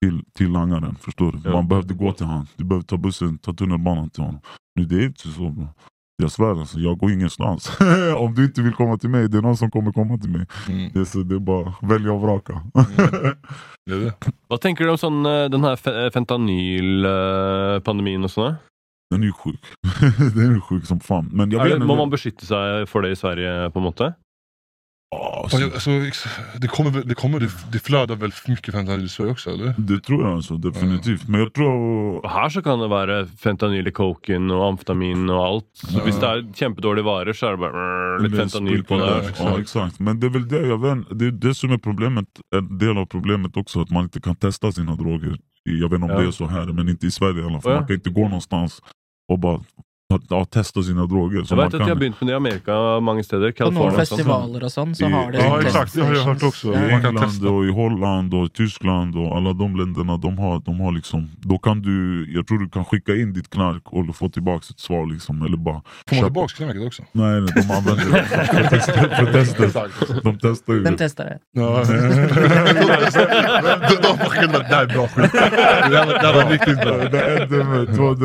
till, 0.04 0.24
till 0.34 0.50
langaren. 0.50 0.94
Förstår 0.94 1.32
du? 1.32 1.38
Ja. 1.44 1.52
Man 1.52 1.68
behövde 1.68 1.94
gå 1.94 2.12
till 2.12 2.26
han. 2.26 2.46
Du 2.56 2.64
behövde 2.64 2.86
ta 2.86 2.96
bussen, 2.96 3.38
ta 3.38 3.52
tunnelbanan 3.52 4.10
till 4.10 4.22
honom. 4.22 4.40
Nu 4.74 4.84
det 4.84 4.96
är 4.96 5.06
inte 5.06 5.28
så. 5.28 5.50
Bro. 5.50 5.68
Jag 6.22 6.32
svär 6.32 6.60
alltså, 6.60 6.78
jag 6.78 6.98
går 6.98 7.10
ingenstans. 7.10 7.70
Om 8.16 8.34
du 8.34 8.44
inte 8.44 8.62
vill 8.62 8.72
komma 8.72 8.98
till 8.98 9.10
mig, 9.10 9.28
det 9.28 9.38
är 9.38 9.42
någon 9.42 9.56
som 9.56 9.70
kommer 9.70 9.92
komma 9.92 10.18
till 10.18 10.30
mig. 10.30 10.46
Mm. 10.68 10.90
Det 10.94 11.00
är, 11.00 11.04
så, 11.04 11.18
det 11.18 11.34
är 11.34 11.38
bara 11.38 11.74
välja 11.82 12.12
och 12.12 12.20
vraka. 12.20 12.60
Det 13.86 13.92
är 13.94 13.98
det. 14.04 14.12
Hva 14.48 14.58
tenker 14.62 14.84
du 14.84 14.90
om 14.94 14.98
sånn, 14.98 15.26
eh, 15.26 15.48
den 15.50 15.64
her 15.66 15.74
fe- 15.76 16.10
fentanyl-pandemien 16.14 18.22
og 18.24 18.30
sånn? 18.30 18.44
da? 18.52 18.56
Den 19.10 19.22
är 19.22 19.26
ju 19.26 19.32
sjuk. 19.32 19.60
Den 20.34 20.50
är 20.50 20.54
ju 20.54 20.60
sjuk 20.60 20.86
som 20.86 21.00
fan. 21.00 21.28
Men 21.32 21.50
jag 21.50 21.64
vet 21.64 21.80
det, 21.80 21.86
må 21.86 21.96
man 21.98 22.10
beskytte 22.10 22.46
seg 22.46 22.86
for 22.88 23.02
det 23.02 23.10
i 23.12 23.16
Sverige, 23.18 23.70
på 23.74 23.78
en 23.82 23.88
måte? 23.90 24.12
Ja, 25.12 25.40
alltså, 25.44 25.56
Alltså, 25.64 25.90
det, 26.58 26.68
kommer, 26.68 27.02
det, 27.04 27.14
kommer, 27.14 27.40
det, 27.72 27.78
flödar 27.78 28.16
väl 28.16 28.32
mycket 28.48 28.74
fentanyl 28.74 29.04
i 29.04 29.08
Sverige 29.08 29.32
också 29.32 29.50
eller? 29.50 29.74
det 29.78 30.00
tror 30.00 30.22
jag 30.24 30.32
alltså, 30.32 30.56
definitivt. 30.56 31.28
Men 31.28 31.40
jag 31.40 31.52
tror... 31.54 32.28
Her 32.28 32.48
så 32.48 32.62
kan 32.62 32.78
det 32.80 32.88
være 32.88 33.26
fentanyl 33.26 33.86
i 33.88 33.92
coken 33.92 34.50
og 34.50 34.64
amfetamin 34.68 35.30
og 35.30 35.42
alt. 35.46 35.64
Så 35.74 35.98
Ja. 35.98 36.04
Hvis 36.04 36.16
det 36.20 36.28
er 36.28 36.42
kjempedårlige 36.54 37.04
varer, 37.04 37.32
så 37.32 37.46
er 37.46 37.50
det 37.50 37.60
bare 37.60 38.22
litt 38.22 38.32
Det 38.32 38.38
fentanyl 38.40 38.84
på 38.84 38.96
det. 38.98 39.06
där. 39.06 39.30
Ja, 39.38 39.58
exakt. 39.60 40.00
Men 40.00 40.20
det 40.20 40.26
är 40.26 40.30
väl 40.30 40.48
det 40.48 40.66
jag 40.66 40.78
vet, 40.80 41.18
det 41.18 41.26
är 41.26 41.30
det 41.30 41.54
som 41.54 41.70
är 41.72 41.78
problemet, 41.78 42.26
en 42.54 42.78
del 42.78 42.96
av 42.98 43.06
problemet 43.06 43.56
också, 43.56 43.80
att 43.80 43.90
man 43.90 44.02
inte 44.04 44.20
kan 44.20 44.36
testa 44.36 44.72
sina 44.72 44.94
droger. 44.96 45.36
Jag 45.64 45.88
vet 45.90 46.00
inte 46.00 46.04
om 46.04 46.10
Ja. 46.10 46.20
det 46.20 46.26
är 46.26 46.30
så 46.30 46.46
här, 46.46 46.66
men 46.72 46.88
inte 46.88 47.06
i 47.06 47.10
Sverige 47.10 47.42
i 47.42 47.46
alla 47.46 47.60
fall. 47.60 47.72
Ja. 47.72 47.78
Man 47.78 47.86
kan 47.86 47.96
inte 47.96 48.10
gå 48.10 48.22
någonstans 48.24 48.80
och 49.28 49.38
bara 49.38 49.60
ja, 50.30 50.44
testa 50.44 50.82
sina 50.82 51.06
droger. 51.06 51.44
Man 51.50 51.58
vet 51.58 51.66
at 51.66 51.72
de 51.72 51.80
har 51.80 51.88
kan, 51.88 51.98
begynt 51.98 52.20
med 52.20 52.28
det 52.28 52.32
i 52.32 52.36
Amerika 52.36 53.00
mange 53.00 53.24
steder. 53.24 53.52
På 53.52 53.70
sånn. 53.72 53.92
festivaler 53.96 54.64
og 54.64 54.70
sånn, 54.72 54.94
så 54.94 55.06
I- 55.08 55.12
har 55.12 55.32
de 55.32 55.38
Ja, 55.38 55.60
exakt, 55.60 55.94
det 55.94 56.02
har 56.04 56.14
jag 56.14 56.24
hört 56.24 56.42
också. 56.42 56.68
I 56.72 56.74
kan 56.74 56.90
England 57.06 57.46
och 57.46 57.64
i 57.64 57.70
Holland 57.72 58.34
och 58.34 58.46
i 58.46 58.50
Tyskland 58.50 59.16
och 59.16 59.36
alla 59.36 59.52
de 59.52 59.76
länderna, 59.76 60.16
de 60.16 60.38
har, 60.38 60.60
de 60.64 60.80
har 60.80 60.92
liksom, 60.92 61.30
då 61.40 61.58
kan 61.58 61.82
du, 61.82 62.26
jag 62.34 62.46
tror 62.46 62.58
du 62.58 62.68
kan 62.68 62.84
skicka 62.84 63.14
in 63.14 63.32
ditt 63.32 63.50
knark 63.50 63.82
och 63.84 64.16
få 64.16 64.28
tillbaka 64.28 64.64
ett 64.70 64.80
svar 64.80 65.06
liksom, 65.12 65.42
eller 65.42 65.56
bara 65.56 65.82
Får 66.08 66.16
man 66.16 66.24
tillbaka 66.24 66.54
knarket 66.56 66.86
också? 66.86 67.02
Nej, 67.12 67.40
nej, 67.40 67.50
de 67.54 67.70
använder 67.70 68.04
det 68.12 68.24
för 69.16 69.32
tester. 69.32 69.64
Exakt. 69.64 70.22
De 70.24 70.38
testar 70.38 70.72
ju 70.72 70.82
Vem 70.82 70.92
det. 70.92 70.98
testar 70.98 71.24
det? 71.24 71.38
Ja. 71.52 71.84
de, 73.88 73.94
de 74.02 74.18
bara 74.18 74.28
skillnad, 74.28 74.60
det 74.60 74.66
här 74.74 74.82
är 74.82 74.86
bra 74.86 75.08
skit. 75.08 75.32
Det 75.32 75.38
här, 75.38 76.34
var- 76.34 76.44
det 76.44 76.50
riktigt 76.54 76.80
bra. 76.80 76.96
Det 76.96 77.20
är 77.20 77.80
en 77.80 77.96
två. 77.96 78.12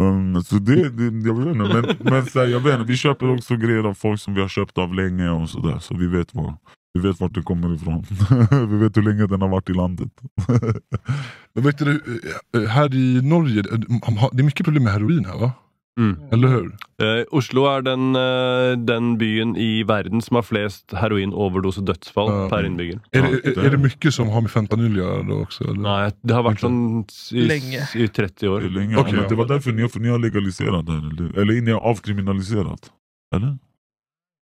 Um, 0.00 0.42
så 0.42 0.54
det, 0.68 0.88
det, 0.88 1.28
jag 1.28 1.38
vet 1.38 1.46
inte, 1.46 1.74
men, 1.74 1.96
men 2.12 2.26
så 2.26 2.38
här, 2.38 2.46
jag 2.46 2.60
vet 2.60 2.74
inte, 2.74 2.92
vi 2.92 2.96
köper 2.96 3.34
också 3.34 3.56
grejer 3.56 3.84
av 3.84 3.94
folk 3.94 4.20
som 4.20 4.34
vi 4.34 4.40
har 4.40 4.48
köpt 4.48 4.78
av 4.78 4.94
länge 4.94 5.30
och 5.30 5.50
sådär. 5.50 5.78
Så 5.78 5.94
vi 5.96 6.06
vet, 6.06 6.34
var, 6.34 6.54
vi 6.94 7.00
vet 7.00 7.20
vart 7.20 7.34
det 7.34 7.42
kommer 7.42 7.74
ifrån. 7.74 8.04
vi 8.70 8.76
vet 8.76 8.96
hur 8.96 9.02
länge 9.02 9.26
den 9.26 9.42
har 9.42 9.48
varit 9.48 9.70
i 9.70 9.72
landet. 9.72 10.12
Men 11.54 11.64
vet 11.64 11.78
du, 11.78 12.20
eh, 12.54 12.62
här 12.62 12.94
i 12.94 13.22
Norge, 13.22 13.58
eh, 13.58 14.28
det 14.32 14.42
är 14.42 14.44
mycket 14.44 14.64
problem 14.64 14.84
med 14.84 14.92
heroin 14.92 15.24
här 15.24 15.38
va? 15.38 15.52
Mm. 15.98 16.16
Eller 16.32 16.48
hur? 16.48 16.66
Eh, 17.02 17.24
Oslo 17.34 17.64
er 17.66 17.82
den, 17.82 18.16
eh, 18.16 18.76
den 18.86 19.18
byen 19.18 19.56
i 19.56 19.82
verden 19.82 20.22
som 20.22 20.38
har 20.38 20.42
flest 20.46 20.92
heroin-overdose-dødsfall 20.94 22.28
Ja. 22.30 22.48
per 22.48 22.64
innbygger. 22.66 23.00
Är, 23.12 23.18
Ja, 23.18 23.26
det, 23.44 23.56
är, 23.56 23.64
är 23.64 23.70
det 23.70 23.78
mycket 23.78 24.14
som 24.14 24.28
har 24.28 24.40
med 24.40 24.50
fentanyl 24.50 24.92
att 24.92 24.96
göra 24.98 25.22
då 25.22 25.40
också? 25.42 25.64
Eller? 25.64 25.80
Nei, 25.82 26.10
det 26.22 26.34
har 26.34 26.42
vært 26.46 26.60
sånn 26.60 27.04
i, 27.32 28.04
i 28.04 28.08
30 28.08 28.48
år. 28.48 28.60
Det, 28.60 28.66
är 28.66 28.70
länge, 28.70 28.96
Okej. 28.96 29.12
men 29.12 29.28
det 29.28 29.34
var 29.34 29.46
därför 29.48 29.72
ni, 29.72 29.88
för 29.88 30.00
ni 30.00 30.08
har 30.08 30.18
legaliserat 30.18 30.86
det 30.86 30.92
här. 30.92 31.10
Eller, 31.10 31.38
eller 31.38 31.60
ni 31.62 31.70
har 31.70 31.80
avkriminaliserat. 31.80 32.90
Eller? 33.36 33.58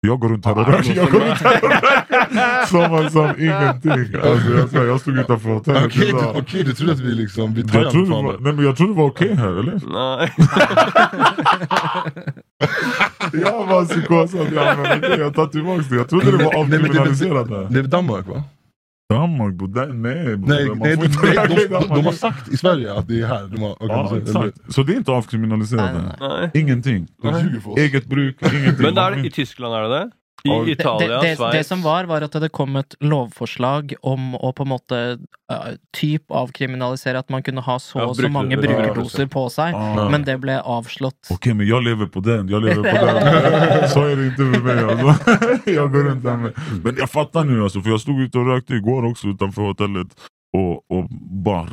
Jag 0.07 0.19
går 0.19 0.29
runt 0.29 0.45
här 0.45 0.57
och 0.57 0.67
röker, 0.67 0.95
jag 0.95 1.11
går 1.11 1.19
runt 1.19 1.41
här 1.41 1.63
och 1.63 1.69
röker 1.69 2.65
som, 2.67 3.09
som 3.09 3.29
ingenting. 3.39 4.21
Alltså, 4.21 4.77
jag, 4.77 4.87
jag 4.87 5.01
stod 5.01 5.17
utanför 5.19 5.49
hotellet 5.49 5.85
Okej, 5.85 6.09
idag. 6.09 6.35
du, 6.35 6.41
okej, 6.41 6.63
du 6.63 6.73
trodde 6.73 6.93
att 6.93 6.99
vi 6.99 7.11
liksom... 7.11 7.53
Vi 7.53 7.61
Jag 7.73 7.91
trodde, 7.91 8.11
var, 8.11 8.37
nej, 8.39 8.53
men 8.53 8.65
jag 8.65 8.77
trodde 8.77 8.93
det 8.93 8.97
var 8.97 9.05
okej 9.05 9.35
här, 9.35 9.59
eller? 9.59 9.81
Nei. 9.93 10.29
Jag 13.43 13.67
var 13.67 13.85
psykosad, 13.85 14.47
ja, 14.55 14.75
men 14.77 14.97
okej, 14.97 15.19
jag 15.19 15.35
tar 15.35 15.47
tillbaka 15.47 15.83
det. 15.89 15.95
Jag 15.95 16.09
trodde 16.09 16.25
det 16.25 16.43
var 16.43 16.53
Nej, 16.53 16.61
avkriminaliserat 16.61 17.49
här. 17.49 17.67
Det 17.69 17.79
är 17.79 17.83
Danmark 17.83 18.27
va? 18.27 18.43
Danmark 19.15 19.53
där- 19.67 19.87
nej. 19.93 20.15
Nej, 20.25 20.37
Man 20.37 20.77
nej, 20.79 20.95
får 20.95 21.01
de, 21.01 21.07
inte 21.07 21.25
nej 21.25 21.47
de, 21.47 21.67
Danmark. 21.67 21.95
de 21.95 22.05
har 22.05 22.11
sagt 22.11 22.47
i 22.53 22.57
Sverige 22.57 22.93
att 22.93 23.07
det 23.07 23.21
är 23.21 23.27
här. 23.27 23.47
De 23.47 23.61
har, 23.61 23.75
Ja, 23.79 24.17
exakt. 24.17 24.73
Så 24.73 24.83
det 24.83 24.93
är 24.93 24.97
inte 24.97 25.11
avkriminaliserat 25.11 25.91
Nej, 26.19 26.29
nej. 26.53 26.61
Ingenting. 26.61 27.07
De. 27.23 27.77
Eget 27.77 28.05
bruk, 28.05 28.37
ingenting. 28.53 28.85
Men 28.85 28.95
får 28.95 29.25
i 29.25 29.31
Tyskland 29.31 29.75
er 29.75 29.81
det 29.81 29.89
det? 29.99 30.09
I 30.43 30.71
Italia, 30.71 31.21
det, 31.21 31.35
det, 31.37 31.51
det 31.53 31.63
som 31.67 31.81
var, 31.83 32.03
var 32.09 32.21
at 32.25 32.33
det 32.41 32.49
kom 32.49 32.75
et 32.79 32.95
lovforslag 32.99 33.93
om 34.01 34.35
å 34.35 34.51
på 34.57 34.63
en 34.65 34.71
måte 34.71 34.99
uh, 35.51 35.73
typ 35.93 36.31
avkriminalisere 36.31 37.19
at 37.21 37.29
man 37.29 37.43
kunne 37.45 37.61
ha 37.61 37.75
så 37.79 37.99
og 38.07 38.15
så 38.17 38.29
mange 38.31 38.57
brukerdoser 38.57 39.27
på 39.31 39.45
seg, 39.53 39.75
Ah. 39.75 40.09
men 40.09 40.23
det 40.25 40.37
ble 40.41 40.57
avslått. 40.61 41.29
Okej 41.29 41.53
men 41.53 41.67
jag 41.67 41.83
lever 41.83 42.05
på 42.05 42.19
den, 42.19 42.49
jag 42.49 42.63
lever 42.63 42.83
på 42.83 43.05
den. 43.05 43.89
Så 43.93 44.03
är 44.03 44.15
det 44.15 44.25
inte 44.25 44.41
med 44.41 44.63
mig 44.63 44.83
alltså. 44.83 45.15
Jag 45.71 45.91
går 45.91 46.03
runt 46.03 46.23
där 46.23 46.37
med. 46.37 46.53
Men 46.83 46.95
jag 46.97 47.09
fattar 47.09 47.43
nu 47.43 47.63
alltså, 47.63 47.81
för 47.81 47.89
jag 47.89 48.01
stod 48.01 48.21
ute 48.21 48.37
och 48.39 48.45
rökte 48.47 48.73
igår 48.73 49.05
också 49.05 49.27
utanför 49.27 49.61
hotellet. 49.61 50.07
Och, 50.57 50.73
och 50.97 51.07
bara 51.43 51.67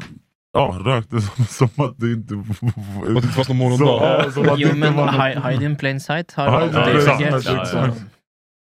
ja, 0.52 0.78
rökte 0.84 1.20
som, 1.20 1.44
som 1.44 1.84
att 1.86 1.98
det 1.98 2.12
inte... 2.12 2.34
Att 2.34 3.06
det 3.06 3.12
inte 3.12 3.28
fanns 3.28 3.48
någon 3.48 3.56
morgondag. 3.56 4.24
Jo, 4.56 4.68
men 4.74 4.94
hide 5.44 5.64
in 5.64 5.76
plain 5.76 6.00
sight 6.00 6.32
har 6.32 6.46
alltid 6.46 7.02
fungert. 7.02 7.94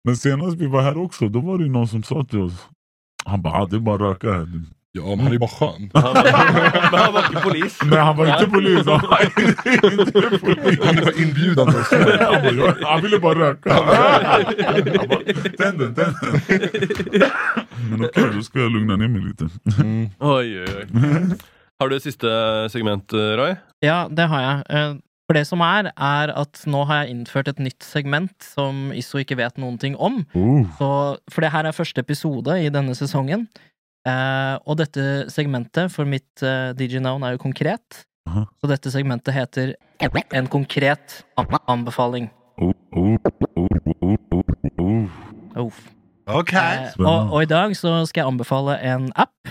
Men 0.08 0.16
senast 0.16 0.56
vi 0.56 0.66
var 0.66 0.82
här 0.82 0.96
också, 0.96 1.28
då 1.28 1.40
var 1.40 1.58
det 1.58 1.68
någon 1.68 1.88
som 1.88 2.02
sa 2.02 2.24
till 2.24 2.38
oss. 2.40 2.66
Han 3.24 3.42
bara, 3.42 3.54
ah, 3.54 3.66
det 3.66 3.76
är 3.76 3.80
bara 3.80 3.94
att 3.94 4.00
röka 4.00 4.32
här. 4.32 4.48
Ja, 4.92 5.02
men 5.06 5.18
han 5.18 5.26
är 5.28 5.32
ju 5.32 5.38
bara 5.38 5.50
skön. 5.50 5.90
Han 5.94 6.02
var, 6.02 6.24
men 6.92 7.00
han 7.04 7.12
var 7.14 7.20
ikke 7.20 7.40
polis. 7.42 7.78
Nej 7.84 7.98
han 7.98 8.16
var 8.16 8.26
inte 8.26 8.46
polis. 8.50 8.86
Han 8.86 9.00
var 9.10 9.20
inte 9.22 10.38
polis. 10.40 10.78
Han 10.84 10.98
är 10.98 11.02
bara 11.04 11.22
inbjudande. 11.22 11.78
Han, 12.20 12.42
bara, 12.42 12.52
"Jag- 12.52 12.86
han 12.86 13.02
ville 13.02 13.18
bara 13.18 13.38
röka. 13.38 13.70
Tänd 15.58 15.78
den, 15.78 15.94
tänd 15.94 16.14
den. 16.20 16.40
Men 17.90 18.04
okej, 18.04 18.24
då 18.34 18.42
ska 18.42 18.58
jag 18.60 18.72
lugna 18.72 18.96
ner 18.96 19.08
mig 19.08 19.22
lite. 19.22 19.48
Mm. 19.82 20.08
Oi, 20.18 20.60
oi, 20.60 20.66
oi. 20.76 20.86
Har 21.80 21.88
du 21.88 21.96
et 21.96 22.02
siste 22.02 22.28
segment, 22.70 23.12
eh, 23.12 23.18
Roy? 23.18 23.54
Ja, 23.80 24.08
det 24.10 24.22
har 24.26 24.40
jeg. 24.42 24.62
Eh, 25.28 25.30
For 25.30 25.36
det 25.36 25.46
som 25.46 25.60
er, 25.60 25.90
er 25.92 26.30
at 26.32 26.62
nå 26.66 26.86
har 26.88 27.02
jeg 27.04 27.12
innført 27.14 27.48
et 27.48 27.58
nytt 27.60 27.82
segment 27.84 28.32
som 28.40 28.90
Isso 28.96 29.18
ikke 29.20 29.36
vet 29.36 29.58
noen 29.60 29.76
ting 29.78 29.94
om. 30.00 30.22
Oh. 30.34 30.64
Så, 30.78 30.88
for 31.30 31.40
det 31.44 31.50
her 31.52 31.66
er 31.68 31.72
første 31.76 32.00
episode 32.00 32.48
i 32.64 32.70
denne 32.72 32.94
sesongen. 32.96 33.46
Eh, 34.08 34.56
og 34.64 34.78
dette 34.80 35.26
segmentet, 35.28 35.92
for 35.92 36.08
mitt 36.08 36.40
uh, 36.42 36.72
DJ-navn 36.72 37.22
er 37.28 37.34
jo 37.36 37.42
konkret, 37.42 38.06
Aha. 38.28 38.46
så 38.56 38.70
dette 38.70 38.88
segmentet 38.90 39.34
heter 39.36 39.74
En 40.32 40.46
konkret 40.48 41.24
an- 41.36 41.58
anbefaling. 41.68 42.30
Oh, 42.56 42.72
oh, 42.96 43.16
oh. 44.78 45.66
Uff. 45.66 45.82
Ok. 46.28 46.52
Eh, 46.54 46.92
og, 47.00 47.32
og 47.34 47.42
i 47.42 47.48
dag 47.50 47.74
så 47.76 47.98
skal 48.06 48.22
jeg 48.22 48.28
anbefale 48.32 48.78
en 48.84 49.08
app 49.16 49.48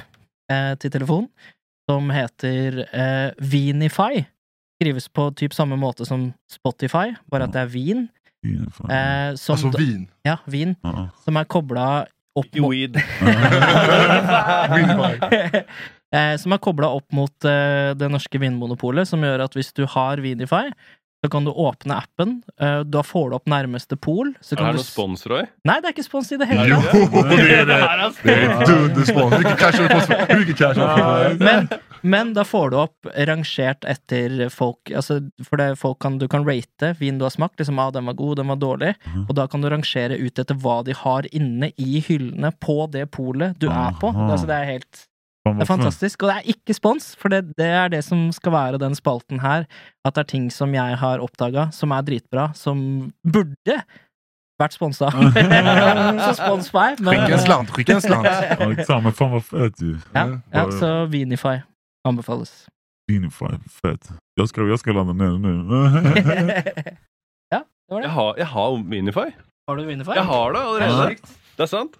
eh, 0.50 0.74
til 0.80 0.92
telefon 0.94 1.28
som 1.90 2.10
heter 2.14 2.84
eh, 2.88 3.32
Vinify. 3.40 4.24
Skrives 4.78 5.08
på 5.10 5.32
typ 5.36 5.54
samme 5.58 5.76
måte 5.80 6.06
som 6.06 6.30
Spotify, 6.52 7.16
bare 7.32 7.48
at 7.48 7.56
det 7.56 7.64
er 7.66 7.72
vin. 7.74 8.04
Ja, 8.46 8.68
fan. 8.72 8.92
Eh, 8.94 9.32
som, 9.42 9.56
Alltså 9.58 9.72
vin. 9.78 10.04
ja, 10.24 10.38
vin. 10.46 10.76
Ja. 10.86 11.08
Som 11.26 11.40
er 11.42 11.48
kobla 11.50 11.88
opp 12.38 12.54
mot 12.62 12.70
Weed. 12.72 13.00
Eh, 16.16 16.38
som 16.40 16.54
er 16.56 16.60
kobla 16.64 16.88
opp 16.96 17.12
mot 17.12 17.44
eh, 17.44 17.90
det 18.00 18.08
norske 18.08 18.40
Vinmonopolet, 18.40 19.04
som 19.10 19.20
gjør 19.26 19.42
at 19.44 19.58
hvis 19.58 19.74
du 19.76 19.82
har 19.92 20.22
Vinify, 20.24 20.70
så 21.26 21.30
kan 21.34 21.46
du 21.48 21.52
åpne 21.52 21.96
appen. 21.98 22.44
eh, 22.62 22.84
da 22.86 23.02
får 23.04 23.30
du 23.32 23.36
opp 23.40 23.48
nærmeste 23.50 23.98
pol. 23.98 24.34
Så 24.42 24.54
Er 24.54 24.60
kan 24.62 24.76
det 24.76 24.84
du 24.84 24.86
spons, 24.86 25.26
Roy? 25.28 25.44
Nei, 25.66 25.80
det 25.82 25.90
er 25.90 25.96
ikke 25.96 26.06
spons 26.06 26.32
i 26.32 26.38
det 26.38 26.48
hele 26.48 26.68
Jo, 26.70 26.78
tatt. 26.82 27.12
det 27.32 27.40
är 27.58 27.66
det. 27.66 27.80
Det 28.24 28.36
är 28.36 28.66
dunderspons. 28.70 29.36
Cash 29.58 29.80
cash? 30.58 31.40
Men, 31.42 31.68
men 32.02 32.34
da 32.38 32.44
får 32.46 32.70
du 32.70 32.78
opp 32.84 33.10
rangert 33.28 33.86
etter 33.90 34.50
folk 34.54 34.92
Altså, 34.94 35.20
for 35.44 35.58
det 35.60 35.72
folk 35.82 36.00
kan, 36.04 36.18
du 36.22 36.28
kan 36.32 36.46
rate 36.48 36.94
vin 37.02 37.18
du 37.18 37.26
har 37.26 37.34
smakt. 37.34 37.58
Liksom, 37.60 37.80
ah, 37.82 37.90
den 37.92 38.06
var 38.06 38.14
god, 38.14 38.38
den 38.38 38.48
var 38.54 38.62
dårlig. 38.62 38.94
Og 39.28 39.34
da 39.36 39.48
kan 39.50 39.62
du 39.66 39.70
rangere 39.74 40.18
ut 40.22 40.40
etter 40.40 40.56
hva 40.62 40.80
de 40.86 40.94
har 40.96 41.28
inne 41.34 41.72
i 41.78 42.00
hyllene 42.08 42.54
på 42.62 42.86
det 42.94 43.08
polet 43.12 43.58
du 43.60 43.68
er 43.72 43.98
på. 44.00 44.14
Aha. 44.14 44.30
Altså, 44.32 44.46
det 44.50 44.56
er 44.62 44.72
helt 44.78 45.08
Det 45.56 45.64
er 45.64 45.70
fantastisk, 45.70 46.24
og 46.24 46.30
det 46.30 46.36
er 46.42 46.50
ikke 46.56 46.74
spons, 46.76 47.16
for 47.16 47.30
det, 47.30 47.44
det 47.58 47.66
er 47.66 47.88
det 47.94 48.04
som 48.06 48.28
skal 48.36 48.52
være 48.52 48.78
den 48.82 48.96
spalten 48.96 49.40
her. 49.40 49.64
At 50.06 50.16
det 50.18 50.26
er 50.26 50.30
ting 50.34 50.50
som 50.52 50.74
jeg 50.76 50.98
har 51.00 51.24
oppdaga, 51.24 51.70
som 51.72 51.92
er 51.96 52.02
dritbra, 52.08 52.50
som 52.58 53.12
burde 53.24 53.78
vært 54.60 54.74
sponsa. 54.74 55.12
så 56.26 56.32
spons 56.40 56.72
meg, 56.74 57.00
men 57.06 57.24
en 57.32 57.40
slant, 57.40 57.70
skicka 57.76 57.98
en 58.00 58.02
slant. 58.02 58.28
Ja, 58.90 59.12
fan 59.12 59.32
vad 59.38 59.46
fett 59.46 59.82
ju. 59.82 59.96
Ja, 60.14 60.26
ja, 60.54 60.66
så 60.72 61.06
Vinify 61.06 61.60
anbefales. 62.08 62.68
Vinify, 63.08 63.54
fett. 63.72 64.10
Jag 64.36 64.50
ska, 64.50 64.62
jag 64.68 64.80
ska 64.80 64.92
ladda 64.92 65.14
ner 65.14 65.32
det 65.32 65.40
nu. 65.40 65.54
ja, 67.54 67.64
det 67.88 67.94
var 67.94 68.02
Jeg 68.02 68.04
det. 68.04 68.10
har, 68.10 68.34
jeg 68.38 68.46
har 68.48 68.78
Minify. 68.84 69.30
Har 69.68 69.76
du 69.78 69.86
Vinify? 69.86 70.12
Jeg 70.16 70.24
har 70.24 70.52
det 70.54 70.60
allerede. 70.60 71.16
Det 71.58 71.64
er 71.64 71.72
sant. 71.72 71.96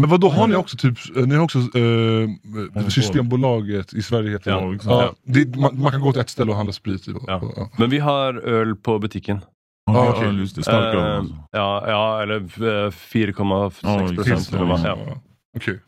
Men 0.00 0.10
vad 0.10 0.20
då 0.20 0.28
har 0.28 0.48
ni 0.48 0.56
också 0.56 0.76
typ, 0.76 0.98
ni 1.26 1.34
har 1.34 1.42
också 1.44 1.58
eh, 1.58 2.88
Systembolaget 2.88 3.94
i 3.94 4.02
Sverige 4.02 4.30
heter 4.30 4.50
Ja, 4.50 4.60
det. 4.60 4.74
exakt. 4.74 4.90
Ja, 4.92 5.14
det 5.24 5.56
man, 5.56 5.80
man 5.80 5.92
kan 5.92 6.00
gå 6.00 6.12
till 6.12 6.20
ett 6.20 6.30
ställe 6.30 6.50
och 6.50 6.56
handla 6.56 6.72
sprit. 6.72 7.08
i. 7.08 7.14
Ja. 7.26 7.42
Ja. 7.56 7.70
Men 7.78 7.90
vi 7.90 7.98
har 7.98 8.48
øl 8.48 8.76
på 8.76 8.98
butikken. 8.98 9.40
Ja, 9.86 10.04
Ja, 10.04 10.14
okej. 10.16 10.34
just 10.40 10.56
det. 10.56 10.62
Starkare. 10.62 11.12
Eh, 11.12 11.18
alltså. 11.18 11.34
ja, 11.52 11.84
ja, 11.88 12.22
eller 12.22 12.36
eh, 12.36 12.90
4,6 12.90 13.74
Ja, 13.82 14.08
prosent. 14.16 14.52
eller 14.54 14.64
hva. 14.64 14.78
Ja. 14.84 14.98
Okej. 15.56 15.78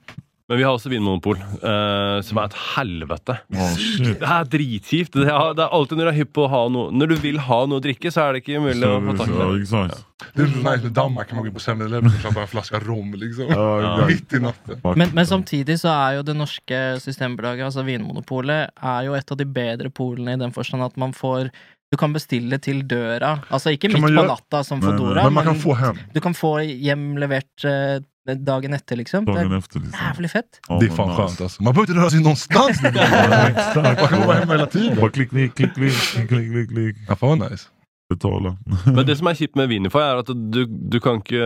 Men 0.52 0.58
vi 0.60 0.64
har 0.68 0.74
også 0.76 0.90
Vinmonopol, 0.92 1.38
eh, 1.40 2.18
som 2.20 2.36
er 2.42 2.50
et 2.50 2.56
helvete. 2.74 3.38
Det 3.48 4.18
er 4.20 4.48
dritkjipt. 4.52 5.14
Det 5.16 5.24
er, 5.24 5.54
det 5.56 5.64
er 5.64 5.72
alltid 5.72 5.96
når 5.96 6.10
du 6.10 6.10
er 6.10 6.18
hypp 6.18 6.32
på 6.36 6.44
å 6.44 6.50
ha 6.52 6.60
noe 6.68 6.92
Når 6.92 7.08
du 7.08 7.14
vil 7.22 7.38
ha 7.40 7.60
noe 7.70 7.80
å 7.80 7.84
drikke, 7.84 8.12
så 8.12 8.26
er 8.26 8.36
det 8.36 8.42
ikke 8.42 8.60
mulig 8.60 8.84
å 8.84 8.98
få 9.06 9.14
tak 9.22 9.32
i 9.32 9.38
Ja, 9.38 9.86
det. 9.88 10.02
Det 10.34 10.42
är 10.42 10.52
nice 10.60 10.84
med 10.84 10.92
Danmark 10.92 11.28
kan 11.30 11.36
man 11.40 11.46
gå 11.46 11.48
in 11.48 11.56
på 11.56 11.64
7-Eleven 11.64 12.06
och 12.12 12.20
köpa 12.22 12.44
en 12.44 12.52
flaska 12.52 12.78
rom 12.84 13.14
liksom. 13.14 13.48
Ja. 13.48 14.06
Mitt 14.06 14.32
i 14.32 14.42
natten. 14.44 14.80
Men, 14.96 15.08
men 15.14 15.26
samtidig 15.26 15.80
så 15.80 15.88
er 15.88 16.18
jo 16.18 16.28
det 16.28 16.36
norske 16.36 16.82
systembolaget, 17.00 17.64
altså 17.70 17.82
Vinmonopolet, 17.88 18.76
er 18.76 19.08
jo 19.08 19.16
et 19.16 19.32
av 19.32 19.40
de 19.40 19.48
bedre 19.48 19.88
polene 19.90 20.36
i 20.36 20.42
den 20.44 20.52
forstand 20.52 20.84
at 20.84 21.00
man 21.00 21.16
får 21.16 21.48
Du 21.92 21.96
kan 22.00 22.12
bestille 22.12 22.56
til 22.60 22.84
døra. 22.88 23.38
Altså 23.52 23.72
ikke 23.72 23.90
midt 23.92 24.04
på 24.04 24.28
natta 24.28 24.62
som. 24.64 24.80
Fodora, 24.84 25.24
Men 25.24 25.40
man 25.40 25.44
kan 25.44 25.58
få 25.60 25.74
hem. 25.80 25.98
du 26.12 26.20
kan 26.20 26.36
få 26.36 26.58
hjem 26.64 27.16
levert 27.20 27.64
eh, 27.68 27.98
dagen 28.26 28.72
etter, 28.74 28.96
liksom. 28.96 29.24
Det 29.24 29.32
Dagen 29.32 29.52
er 29.52 29.58
efter 29.58 29.80
liksom. 29.80 29.98
jævlig 30.06 30.30
fett. 30.30 30.60
Ja, 30.68 30.78
Det 30.80 30.86
är 30.86 30.90
fan 30.90 31.08
nice. 31.08 31.22
skönt 31.22 31.40
alltså. 31.40 31.62
Man 31.62 31.74
behöver 31.74 31.90
inte 31.92 32.00
röra 32.02 32.10
sig 32.10 32.20
någonstans. 32.20 32.82
Man 32.82 33.96
kan 34.08 34.26
vara 34.26 34.38
hemma 34.38 34.52
hela 34.52 34.66
tiden. 34.66 34.96
Bara 35.00 35.10
klick, 35.10 35.30
klick, 35.30 35.54
klick, 35.54 35.74
klick, 35.74 35.94
klick, 35.94 36.28
klick, 36.28 36.50
klick, 36.52 36.68
klick. 36.68 36.96
Ja, 37.08 37.16
fan 37.16 37.38
vad 37.38 37.50
nice. 37.50 37.64
Betala. 38.12 38.52
Men 38.96 39.02
det 39.08 39.16
som 39.18 39.28
er 39.30 39.36
kjipt 39.38 39.56
med 39.58 39.68
Vinify, 39.72 40.00
er 40.04 40.20
at 40.22 40.30
du, 40.32 40.60
du 40.68 40.98
kan 41.02 41.18
ikke 41.22 41.42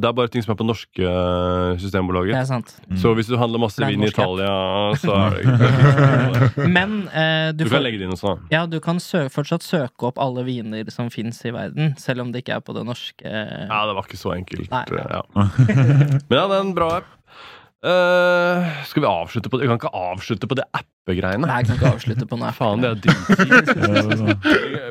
Det 0.00 0.08
er 0.10 0.14
bare 0.16 0.30
ting 0.32 0.44
som 0.44 0.52
er 0.54 0.58
på 0.60 0.66
norske 0.68 1.02
eh, 1.02 1.72
Det 1.74 1.80
Systembolaget. 1.84 2.36
er 2.38 2.46
sant. 2.48 2.74
Mm. 2.88 2.96
Så 3.02 3.14
hvis 3.18 3.30
du 3.30 3.36
handler 3.40 3.62
masse 3.64 3.80
Det 3.82 3.88
vin 3.90 4.04
i. 4.04 4.10
Italia, 4.12 4.54
så 5.00 5.14
er 5.16 5.36
det 5.36 5.44
ikke 5.46 6.68
Men 6.76 6.96
eh, 7.08 7.50
du, 7.54 7.64
Du 7.64 7.68
får, 7.68 7.76
kan 7.78 7.84
legge 7.86 8.00
det 8.02 8.08
inn 8.08 8.14
også. 8.16 8.34
da. 8.36 8.50
ja, 8.54 8.62
du 8.70 8.78
kan 8.84 9.00
sø 9.02 9.24
fortsatt 9.32 9.64
søke 9.66 10.08
opp 10.10 10.18
alle 10.22 10.44
viner 10.46 10.88
som 10.94 11.10
fins 11.12 11.38
i 11.46 11.52
verden, 11.54 11.94
selv 12.00 12.24
om 12.24 12.32
det 12.34 12.42
ikke 12.44 12.58
er 12.58 12.64
på 12.64 12.74
det 12.76 12.84
norske 12.88 13.24
Ja, 13.26 13.80
det 13.88 13.94
var 13.96 14.06
ikke 14.08 14.20
så 14.20 14.34
enkelt. 14.36 14.70
Nei. 14.72 14.84
Ja. 14.90 15.22
Men 16.28 16.36
ja, 16.36 16.44
det 16.50 16.56
er 16.56 16.60
en 16.64 16.74
bra 16.76 16.90
app. 17.00 17.08
Eh, 17.80 18.84
skal 18.84 19.00
vi 19.00 19.06
avslutte 19.08 19.48
på 19.48 19.56
det? 19.56 19.64
Vi 19.64 19.68
kan 19.68 19.78
ikke 19.80 19.94
avslutte 19.96 20.46
på 20.46 20.56
det 20.58 20.66
appe-greiene. 20.76 21.48
Nei, 21.48 21.62
jeg 21.62 21.70
kan 21.70 21.78
ikke 21.78 21.92
avslutte 21.94 22.26
på 22.28 22.36
noe. 22.36 22.52
Faen, 22.58 22.84
det 22.84 22.90
er. 22.92 22.96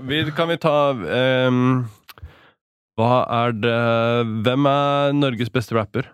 Vi, 0.10 0.24
kan 0.34 0.50
vi 0.50 0.56
ta 0.58 0.74
ehm, 0.96 1.84
Hva 2.98 3.20
er 3.36 3.54
det 3.54 3.76
Hvem 4.48 4.66
er 4.72 5.14
Norges 5.18 5.52
beste 5.54 5.76
rapper? 5.78 6.08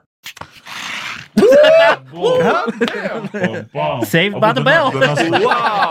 Saved 4.10 4.40
by 4.42 4.52
the 4.56 4.64
bell! 4.64 4.92
Wow! 4.92 5.42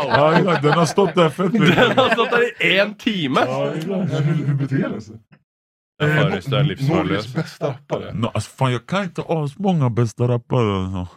ja, 0.09 0.39
exakt. 0.39 0.63
den 0.63 0.73
har 0.73 0.87
stått 0.87 1.15
där 1.15 1.29
fett 1.31 1.53
länge. 1.53 1.75
Den 1.75 1.99
har 1.99 2.11
stått 2.11 2.31
der 2.31 2.43
i 2.43 2.79
én 2.81 2.95
time! 2.99 3.41
Livsfarligt. 6.03 6.89
Norges 6.89 7.35
bästa 7.35 7.69
rappare. 7.69 8.15
No, 8.15 8.27
alltså, 8.35 8.51
fan, 8.51 8.73
jag 8.73 8.87
kan 8.87 9.05
inte 9.05 9.23
asmånga 9.29 9.91
bästa 9.91 10.29
rappare. 10.29 10.77
Alltså. 10.85 11.17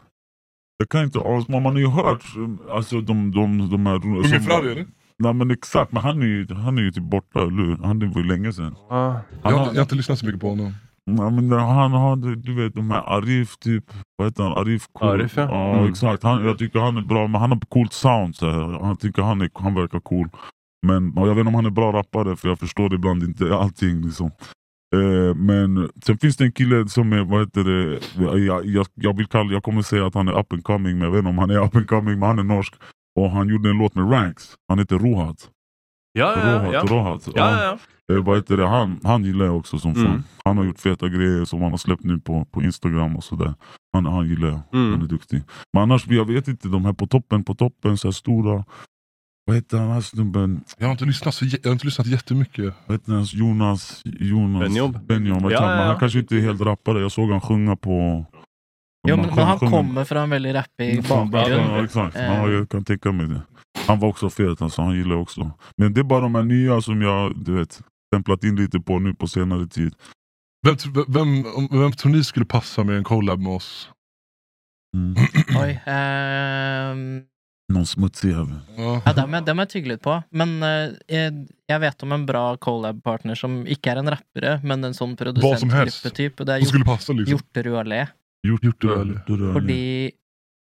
Jag 0.78 0.90
kan 0.90 1.04
inte 1.04 1.20
asmånga. 1.20 1.64
Man 1.64 1.74
har 1.74 1.80
ju 1.80 1.88
hört 1.88 2.24
alltså, 2.72 3.02
de, 3.02 3.32
de, 3.32 3.70
de 3.70 3.86
här... 3.86 4.06
Unge 4.06 4.28
som- 4.28 4.40
Ferrari 4.40 4.72
eller? 4.72 4.86
Nej 5.24 5.34
men 5.34 5.52
exakt, 5.52 5.92
men 5.92 6.04
han 6.04 6.22
är 6.22 6.26
ju, 6.26 6.48
han 6.54 6.78
är 6.78 6.82
ju 6.82 6.92
typ 6.92 7.04
borta, 7.04 7.40
eller 7.40 7.64
hur? 7.64 7.78
Han 7.84 8.00
det 8.00 8.08
var 8.08 8.22
ju 8.22 8.28
länge 8.28 8.54
sedan. 8.54 8.76
Ah. 8.90 8.96
Jag 8.96 9.14
Han 9.44 9.54
har, 9.54 9.60
har, 9.60 9.66
jag 9.68 9.74
har 9.76 9.82
inte 9.82 9.96
lyssnat 9.96 10.20
så 10.20 10.26
mycket 10.26 10.42
på 10.42 10.50
honom. 10.50 10.74
ja, 11.06 11.30
men 11.30 11.52
han 11.52 11.92
har, 11.92 12.16
du 12.36 12.56
vet 12.56 12.76
de 12.76 12.92
här 12.92 13.02
Arif 13.18 13.58
typ, 13.58 13.84
vad 14.18 14.28
heter 14.28 14.44
han? 14.44 14.52
Arif 14.58 14.88
cool. 14.94 15.10
Arif, 15.10 15.38
ja. 15.38 15.44
ja 15.52 15.74
Mm. 15.78 15.90
exakt, 15.92 16.24
han, 16.24 16.46
jag 16.46 16.58
tycker 16.58 16.80
han 16.80 16.98
är 16.98 17.02
bra, 17.02 17.28
men 17.28 17.42
han 17.42 17.52
har 17.52 17.60
coolt 17.70 17.94
sound. 17.94 18.36
Så 18.36 18.52
här. 18.52 18.80
Han 18.86 18.98
tycker 18.98 19.22
han, 19.22 19.42
är, 19.42 19.50
han 19.54 19.74
verkar 19.76 20.00
cool. 20.00 20.30
Men 20.88 21.14
jag 21.16 21.26
vet 21.28 21.38
inte 21.38 21.48
om 21.48 21.56
han 21.56 21.66
är 21.66 21.70
bra 21.70 21.92
rappare, 21.94 22.36
för 22.36 22.48
jag 22.50 22.60
förstår 22.60 22.94
ibland 22.94 23.24
inte 23.24 23.56
allting 23.56 24.02
liksom. 24.02 24.32
Eh, 24.96 25.36
men 25.36 25.90
sen 26.06 26.18
finns 26.18 26.38
det 26.38 26.44
en 26.44 26.52
kille 26.52 26.88
som 26.88 27.14
är, 27.14 27.24
vad 27.24 27.40
heter 27.40 27.64
det, 27.64 28.00
jag, 28.46 28.66
jag, 28.66 28.88
jag 28.94 29.18
vill 29.18 29.28
kalla, 29.28 29.52
jag 29.54 29.64
kommer 29.64 29.82
säga 29.82 30.06
att 30.06 30.14
han 30.14 30.28
är 30.28 30.40
up 30.40 30.54
and 30.54 30.64
coming, 30.64 30.98
men 30.98 31.02
jag 31.02 31.12
vet 31.12 31.20
inte 31.20 31.30
om 31.30 31.38
han 31.38 31.50
är 31.50 31.64
up 31.66 31.76
and 31.76 31.88
coming, 31.88 32.20
men 32.20 32.28
han 32.30 32.40
är 32.40 32.44
norsk. 32.44 32.74
Och 33.20 33.32
han 33.32 33.50
gjorde 33.50 33.70
en 33.70 33.78
låt 33.78 33.96
med 33.96 34.12
Ranks, 34.12 34.56
han 34.68 34.80
heter 34.80 35.00
Rohat. 35.00 35.50
Ja, 36.14 36.34
ja, 36.38 36.54
Rohat, 36.60 36.74
ja. 36.74 36.84
Rohat. 36.96 37.28
ja, 37.36 37.52
ja, 37.52 37.64
ja. 37.64 38.16
Eh, 38.16 38.24
vad 38.24 38.36
heter 38.38 38.58
det? 38.58 38.68
Han, 38.68 39.00
han 39.04 39.24
gillar 39.24 39.46
jag 39.46 39.58
också 39.58 39.80
som 39.80 39.96
fan. 39.96 40.06
Mm. 40.06 40.24
Han 40.46 40.58
har 40.58 40.66
gjort 40.66 40.80
feta 40.80 41.10
grejer 41.10 41.46
som 41.46 41.62
han 41.62 41.72
har 41.72 41.78
släppt 41.78 42.04
nu 42.04 42.20
på, 42.20 42.46
på 42.46 42.62
Instagram 42.62 43.16
och 43.16 43.24
sådär. 43.24 43.54
Han, 43.94 44.06
han 44.06 44.28
gillar 44.28 44.48
jag, 44.48 44.62
Mm. 44.74 44.92
han 44.92 45.02
är 45.02 45.08
duktig. 45.08 45.42
Men 45.74 45.84
annars, 45.84 46.08
jag 46.08 46.26
vet 46.26 46.48
inte, 46.48 46.68
de 46.68 46.86
här 46.86 46.94
på 46.94 47.08
toppen, 47.08 47.44
på 47.44 47.56
toppen, 47.56 47.98
så 47.98 48.12
stora. 48.12 48.66
Vad 49.48 49.56
heter 49.56 49.78
han 49.78 49.86
den 49.86 49.94
här 49.94 50.02
snubben? 50.02 50.64
Jag 50.78 50.88
har 50.88 50.92
inte 50.92 51.06
lyssnat, 51.06 51.36
så, 51.36 51.46
jag 51.46 51.60
har 51.66 51.72
inte 51.72 51.86
lyssnat 51.86 52.08
jättemycket. 52.08 52.74
Vad 52.86 52.96
heter 53.00 53.12
han? 53.14 53.24
Jonas... 53.24 54.02
Jonas 54.06 54.62
Benjob. 55.08 55.52
Ja, 55.52 55.62
han? 55.62 55.70
ja, 55.78 55.82
ja. 55.82 55.88
han 55.88 56.00
kanske 56.00 56.20
inte 56.20 56.36
är 56.36 56.42
helt 56.42 56.62
rappare. 56.62 57.00
Jag 57.02 57.12
såg 57.12 57.32
han 57.32 57.42
sjunga 57.42 57.76
på... 57.76 58.26
Jo, 59.08 59.16
men, 59.18 59.26
men 59.36 59.46
han 59.46 59.60
kommer 59.60 60.04
från 60.06 60.18
en 60.18 60.30
väldigt 60.30 60.56
rappig 60.56 61.04
Ja, 61.10 61.26
bakgrund. 61.26 61.86
exakt. 61.86 62.16
Eh. 62.16 62.24
Ja, 62.26 62.50
jag 62.50 62.70
kan 62.70 62.86
tänka 62.86 63.12
mig 63.12 63.28
det. 63.28 63.42
Han 63.88 64.00
var 64.00 64.08
också 64.10 64.30
fet, 64.30 64.62
alltså. 64.62 64.82
han 64.82 64.96
gillar 64.96 65.16
också. 65.16 65.52
Men 65.78 65.94
det 65.94 66.02
är 66.02 66.04
bara 66.04 66.22
de 66.22 66.36
här 66.36 66.44
nya 66.44 66.82
som 66.82 67.02
jag 67.02 67.46
du 67.46 67.52
vet, 67.54 67.82
stämplat 68.14 68.44
in 68.44 68.56
lite 68.56 68.80
på 68.80 69.00
nu 69.00 69.14
på 69.14 69.28
senare 69.28 69.68
tid. 69.68 69.94
Vem, 70.68 70.76
vem, 71.08 71.46
om- 71.56 71.68
vem 71.82 71.92
tror 71.92 72.12
ni 72.12 72.24
skulle 72.24 72.46
passa 72.46 72.84
med 72.84 72.98
en 72.98 73.04
collab 73.04 73.40
med 73.40 73.52
oss? 73.54 73.90
Mm. 74.98 75.16
Oi. 75.62 75.80
ehm, 75.86 77.22
Någon 77.74 77.86
smutsig 77.86 78.30
jävel. 78.32 78.60
Ja. 78.78 79.02
ja, 79.06 79.14
dem 79.14 79.34
er, 79.36 79.42
dem 79.44 79.60
er 79.60 79.66
tygget 79.68 80.00
på. 80.06 80.14
Men 80.32 80.54
eh, 80.64 80.94
jeg, 81.12 81.34
jeg 81.68 81.82
vet 81.84 82.04
om 82.06 82.14
en 82.16 82.24
bra 82.30 82.44
collab-partner 82.64 83.36
som 83.36 83.58
ikke 83.68 83.92
er 83.92 84.00
en 84.00 84.14
rappere, 84.14 84.54
men 84.64 84.86
en 84.88 84.96
sånn 84.96 85.18
Hva 85.20 85.34
som 85.60 85.74
helst. 85.76 86.00
produsentgruppetyp. 86.00 86.40
og 86.40 86.48
Det 86.48 86.54
er 86.56 86.64
Som 86.64 86.72
skulle 86.72 86.88
passa 86.88 87.12
liksom. 87.18 87.34
Hjorterud 87.36 87.76
Allé. 87.82 88.06
Gjort, 88.48 88.64
Gjort 88.64 88.80
det, 88.82 88.88
det, 88.88 89.02
eller? 89.02 89.20
det 89.28 89.38
där. 89.42 89.54
Fordi 89.58 89.82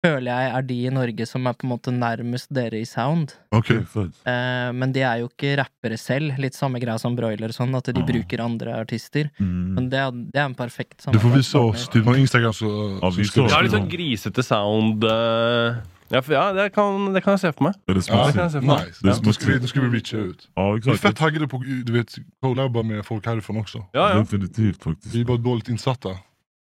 føler 0.05 0.31
jeg 0.31 0.51
er 0.57 0.63
de 0.65 0.75
i 0.85 0.89
Norge 0.93 1.25
som 1.29 1.45
er 1.49 1.53
på 1.57 1.65
en 1.65 1.69
måte 1.71 1.91
nærmest 1.93 2.49
dere 2.53 2.79
i 2.81 2.85
sound. 2.89 3.33
Okej. 3.53 3.77
Det 3.77 3.81
är 3.81 3.89
fett. 3.95 4.21
Eh, 4.29 4.71
men 4.77 4.93
de 4.93 5.01
er 5.05 5.21
jo 5.23 5.29
ikke 5.31 5.55
rappere 5.57 5.97
selv. 5.97 6.37
Litt 6.41 6.53
samme 6.57 6.79
greia 6.81 6.99
som 7.01 7.15
Broiler, 7.17 7.49
sånn 7.53 7.73
at 7.77 7.85
de 7.89 7.97
Ja. 8.01 8.05
bruker 8.05 8.41
andre 8.45 8.75
artister. 8.81 9.29
Mm. 9.39 9.73
Men 9.77 9.89
det 9.89 9.99
er, 10.01 10.11
det 10.11 10.37
er 10.41 10.45
en 10.45 10.55
perfekt 10.57 11.01
Du 11.09 11.17
får 11.17 11.33
visa 11.33 11.57
samarbeidspartner. 11.57 11.81
oss, 11.81 11.87
typ 11.89 12.05
på 12.05 12.15
Instagram 12.17 12.53
så... 12.53 12.71
Ja, 13.01 13.09
så 13.09 13.11
ska 13.11 13.21
vi 13.21 13.27
skriva 13.33 13.61
litt 13.65 13.73
sånn 13.73 13.87
om. 13.87 13.89
grisete 13.89 14.43
sound. 14.45 15.03
eh, 15.03 15.81
Ja, 16.11 16.21
for, 16.21 16.33
ja 16.33 16.53
det, 16.53 16.69
kan, 16.75 17.13
det 17.13 17.21
kan 17.23 17.31
jeg 17.37 17.39
se 17.39 17.51
for 17.53 17.63
meg. 17.63 17.73
Är 17.87 17.93
det 17.93 18.07
Ja, 18.09 18.15
det 18.25 18.31
smutsigt? 18.31 18.35
kan 18.35 18.43
jag 18.43 18.51
se 18.51 18.59
för 18.59 18.67
mig. 18.67 18.85
Nice. 18.85 18.99
Det 19.03 19.09
är 19.09 19.23
Då 19.23 19.33
ska 19.33 19.45
vi, 19.45 19.59
då 19.59 19.67
ska 19.67 19.81
vi 19.81 19.87
reacha 19.97 20.17
ut. 20.17 20.49
Ja 20.55 20.65
Vi 20.71 20.73
är 20.73 20.77
exakt. 20.77 21.01
fett 21.01 21.15
taggade 21.17 21.47
på 21.47 21.57
du 21.85 21.93
vet, 21.93 22.15
collabba 22.43 22.83
med 22.83 23.05
folk 23.05 23.25
härifrån 23.25 23.57
också. 23.57 23.85
Ja, 23.93 24.09
ja. 24.09 24.19
Definitivt 24.19 24.83
faktiskt. 24.83 25.15
Vi 25.15 25.21
är 25.21 25.25
bara 25.25 25.37
dåligt 25.37 25.69
insatta. 25.69 26.09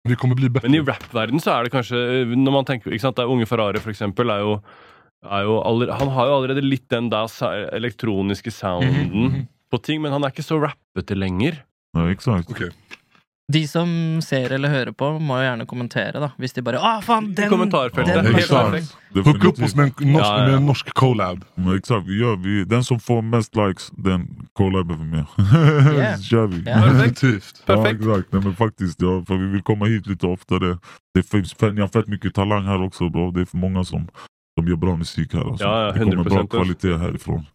Vi 0.09 0.15
kommer 0.15 0.35
bli 0.35 0.49
bättre. 0.49 0.69
Men 0.69 0.76
i 0.76 0.81
rap-verden 0.81 1.39
så 1.39 1.51
er 1.51 1.63
det 1.63 1.69
kanskje 1.69 1.95
Når 2.26 2.51
man 2.51 2.65
tenker, 2.65 2.89
ikke 2.91 3.01
sant, 3.05 3.15
det 3.18 3.22
er 3.23 3.30
Unge 3.30 3.45
Ferrari, 3.45 3.80
for 3.80 3.89
eksempel, 3.91 4.30
er 4.34 4.39
jo, 4.41 4.55
er 5.30 5.41
jo 5.45 5.59
aller, 5.61 5.91
Han 5.99 6.07
har 6.09 6.27
jo 6.27 6.35
allerede 6.39 6.61
litt 6.65 6.88
den 6.89 7.09
da 7.09 7.27
sa- 7.27 7.53
elektroniske 7.73 8.51
sounden 8.51 9.11
Mhm. 9.13 9.47
på 9.72 9.77
ting, 9.81 10.01
men 10.01 10.11
han 10.11 10.23
er 10.23 10.27
ikke 10.34 10.43
så 10.43 10.57
rappete 10.61 11.15
lenger. 11.15 11.61
Ja, 11.95 12.07
exakt. 12.09 12.49
Okej. 12.49 12.69
De 13.51 13.61
som 13.67 13.89
ser 14.23 14.53
eller 14.55 14.69
hører 14.71 14.93
på, 14.95 15.07
må 15.19 15.37
jo 15.41 15.45
gjerne 15.47 15.65
kommentere, 15.67 16.19
da. 16.23 16.29
Hvis 16.39 16.53
de 16.55 16.61
bare 16.61 16.79
'Å, 16.79 17.01
faen, 17.03 17.31
I 17.31 17.35
den!' 17.35 17.49
den 17.49 17.71
Helt 17.71 18.37
Exakt. 18.37 18.71
perfekt. 18.71 18.95
Hooka 19.25 19.47
upp 19.47 19.61
oss 19.63 19.75
med 19.75 19.85
en 20.01 20.11
norsk, 20.13 20.25
Ja, 20.25 20.37
ja. 20.37 20.45
Med 20.45 20.55
en 20.55 20.65
norsk 20.65 20.93
collab. 20.93 21.43
Men 21.55 21.77
exakt, 21.77 22.07
vi 22.07 22.19
gör, 22.21 22.35
vi, 22.35 22.63
den 22.63 22.83
som 22.83 22.99
får 22.99 23.21
mest 23.21 23.55
likes, 23.55 23.91
den 23.97 24.47
collabar 24.53 24.95
vi 24.95 25.03
med. 25.03 25.25
Yeah. 25.97 26.17
Så 26.17 26.23
kör 26.23 26.47
vi. 26.47 26.63
Ja. 26.65 26.81
Perfekt. 26.81 27.21
Perfekt. 27.65 28.05
Ja, 28.05 28.13
exakt. 28.15 28.31
Nej, 28.33 28.41
men 28.41 28.55
faktiskt, 28.55 29.01
ja, 29.01 29.23
för 29.27 29.37
vi 29.37 29.47
vill 29.47 29.61
komma 29.61 29.85
hit 29.85 30.07
lite 30.07 30.27
oftare. 30.27 30.77
Det 31.13 31.23
finns 31.23 31.61
ni 31.61 31.81
har 31.81 31.87
fett 31.87 32.07
mycket 32.07 32.33
talang 32.33 32.65
här 32.65 32.81
också 32.81 33.09
bro. 33.09 33.31
Det 33.31 33.41
är 33.41 33.45
för 33.45 33.57
många 33.57 33.83
som, 33.83 34.07
som 34.59 34.67
gör 34.67 34.75
bra 34.75 34.95
musik 34.95 35.33
här. 35.33 35.49
Alltså. 35.49 35.65
Ja, 35.65 35.85
ja, 35.85 35.91
det 35.91 35.99
kommer 35.99 36.23
bra 36.23 36.41
100% 36.41 36.47
kvalitet 36.47 36.97
härifrån. 36.97 37.45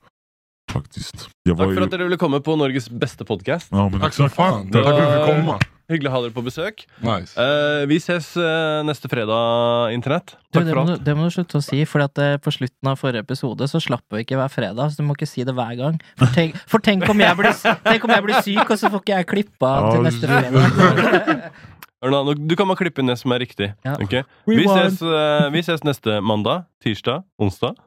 Faktiskt. 0.73 1.29
Var 1.49 1.57
for 1.65 1.73
ju, 1.73 1.85
att 1.85 1.91
dere 1.91 2.05
ville 2.05 2.17
komme 2.17 2.41
på 2.41 2.57
Norges 2.57 2.91
beste 2.91 3.25
podkast. 3.25 3.69
ja, 3.71 3.89
men 3.89 4.01
Tack 4.01 4.09
exakt. 4.09 4.35
fan. 4.35 4.71
Tack 4.71 4.83
för 4.83 4.93
att 4.93 5.27
du 5.27 5.27
fick 5.27 5.37
komma. 5.37 5.59
Hyggelig 5.87 6.11
å 6.11 6.15
ha 6.17 6.21
dere 6.25 6.35
på 6.35 6.43
besøk. 6.43 6.83
Nice. 7.05 7.37
Eh, 7.39 7.85
vi 7.87 8.01
ses 8.03 8.33
eh, 8.41 8.81
neste 8.87 9.07
fredag, 9.11 9.93
Internett. 9.95 10.35
Du, 10.51 10.59
Takk 10.59 10.67
det, 10.67 10.73
for 10.73 10.81
må 10.81 10.89
du, 10.89 11.05
det 11.07 11.15
må 11.15 11.29
du 11.29 11.35
slutte 11.37 11.61
å 11.61 11.63
si, 11.63 11.79
for 11.87 12.03
at 12.03 12.19
eh, 12.23 12.35
på 12.43 12.55
slutten 12.55 12.91
av 12.91 12.99
forrige 12.99 13.23
episode 13.23 13.69
så 13.71 13.83
slapp 13.83 14.03
vi 14.17 14.25
ikke 14.25 14.41
hver 14.41 14.51
fredag, 14.51 14.91
så 14.91 14.99
du 14.99 15.07
må 15.07 15.15
ikke 15.15 15.31
si 15.31 15.47
det 15.47 15.55
hver 15.55 15.79
gang. 15.79 16.03
For 16.19 16.35
tenk, 16.35 16.59
for 16.67 16.83
tenk, 16.83 17.07
om, 17.07 17.23
jeg 17.23 17.39
blir, 17.39 17.55
tenk 17.87 18.09
om 18.09 18.17
jeg 18.17 18.27
blir 18.27 18.43
syk, 18.43 18.65
og 18.67 18.75
så 18.81 18.91
får 18.91 19.05
ikke 19.05 19.21
jeg 19.21 19.31
klippa 19.37 19.73
til 19.93 20.07
neste 20.09 20.33
fredag. 20.35 21.49
Nå, 22.11 22.35
Du 22.49 22.55
kan 22.57 22.69
bare 22.69 22.77
klippe 22.81 23.01
inn 23.03 23.11
det 23.11 23.19
som 23.21 23.33
er 23.33 23.39
riktig. 23.45 23.73
Ja. 23.87 23.95
ok? 24.01 24.15
Vi, 24.47 24.57
Rewind. 24.57 24.71
ses, 24.77 25.03
eh, 25.03 25.49
vi 25.55 25.63
ses 25.67 25.85
neste 25.87 26.21
mandag, 26.23 26.65
tirsdag, 26.85 27.23
onsdag. 27.39 27.75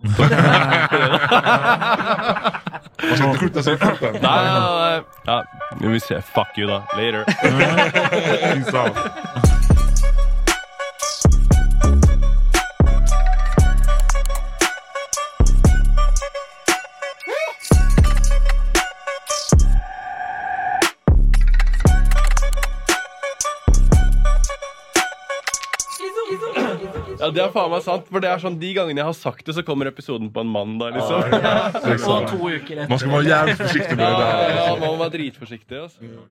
Nei. 4.22 5.02
Ja, 5.26 5.44
vi 5.82 6.00
ser. 6.00 6.22
Fuck 6.22 6.58
you, 6.58 6.68
da. 6.68 6.84
Later. 6.98 7.26
Ja, 27.20 27.30
Det 27.36 27.42
er 27.44 27.50
faen 27.52 27.70
meg 27.74 27.84
sant. 27.84 28.06
For 28.10 28.24
det 28.24 28.30
er 28.32 28.40
sånn 28.40 28.58
De 28.62 28.74
gangene 28.74 29.02
jeg 29.02 29.08
har 29.10 29.18
sagt 29.18 29.46
det, 29.46 29.56
så 29.58 29.64
kommer 29.68 29.90
episoden 29.92 30.30
på 30.32 30.40
en 30.46 30.52
mandag. 30.54 30.96
liksom. 30.96 31.22
Så 32.00 32.18
to 32.32 32.38
uker 32.50 32.78
etter. 32.78 32.90
Man 32.90 33.00
ska 33.02 33.10
vara 33.12 33.24
jävligt 33.28 33.58
försiktig 33.64 33.98
med 33.98 34.06
det. 34.08 34.30
Ja, 34.56 34.76
Man 34.80 34.88
må 34.88 34.98
være 35.04 35.16
dritforsiktig. 35.18 35.78
altså. 35.84 36.00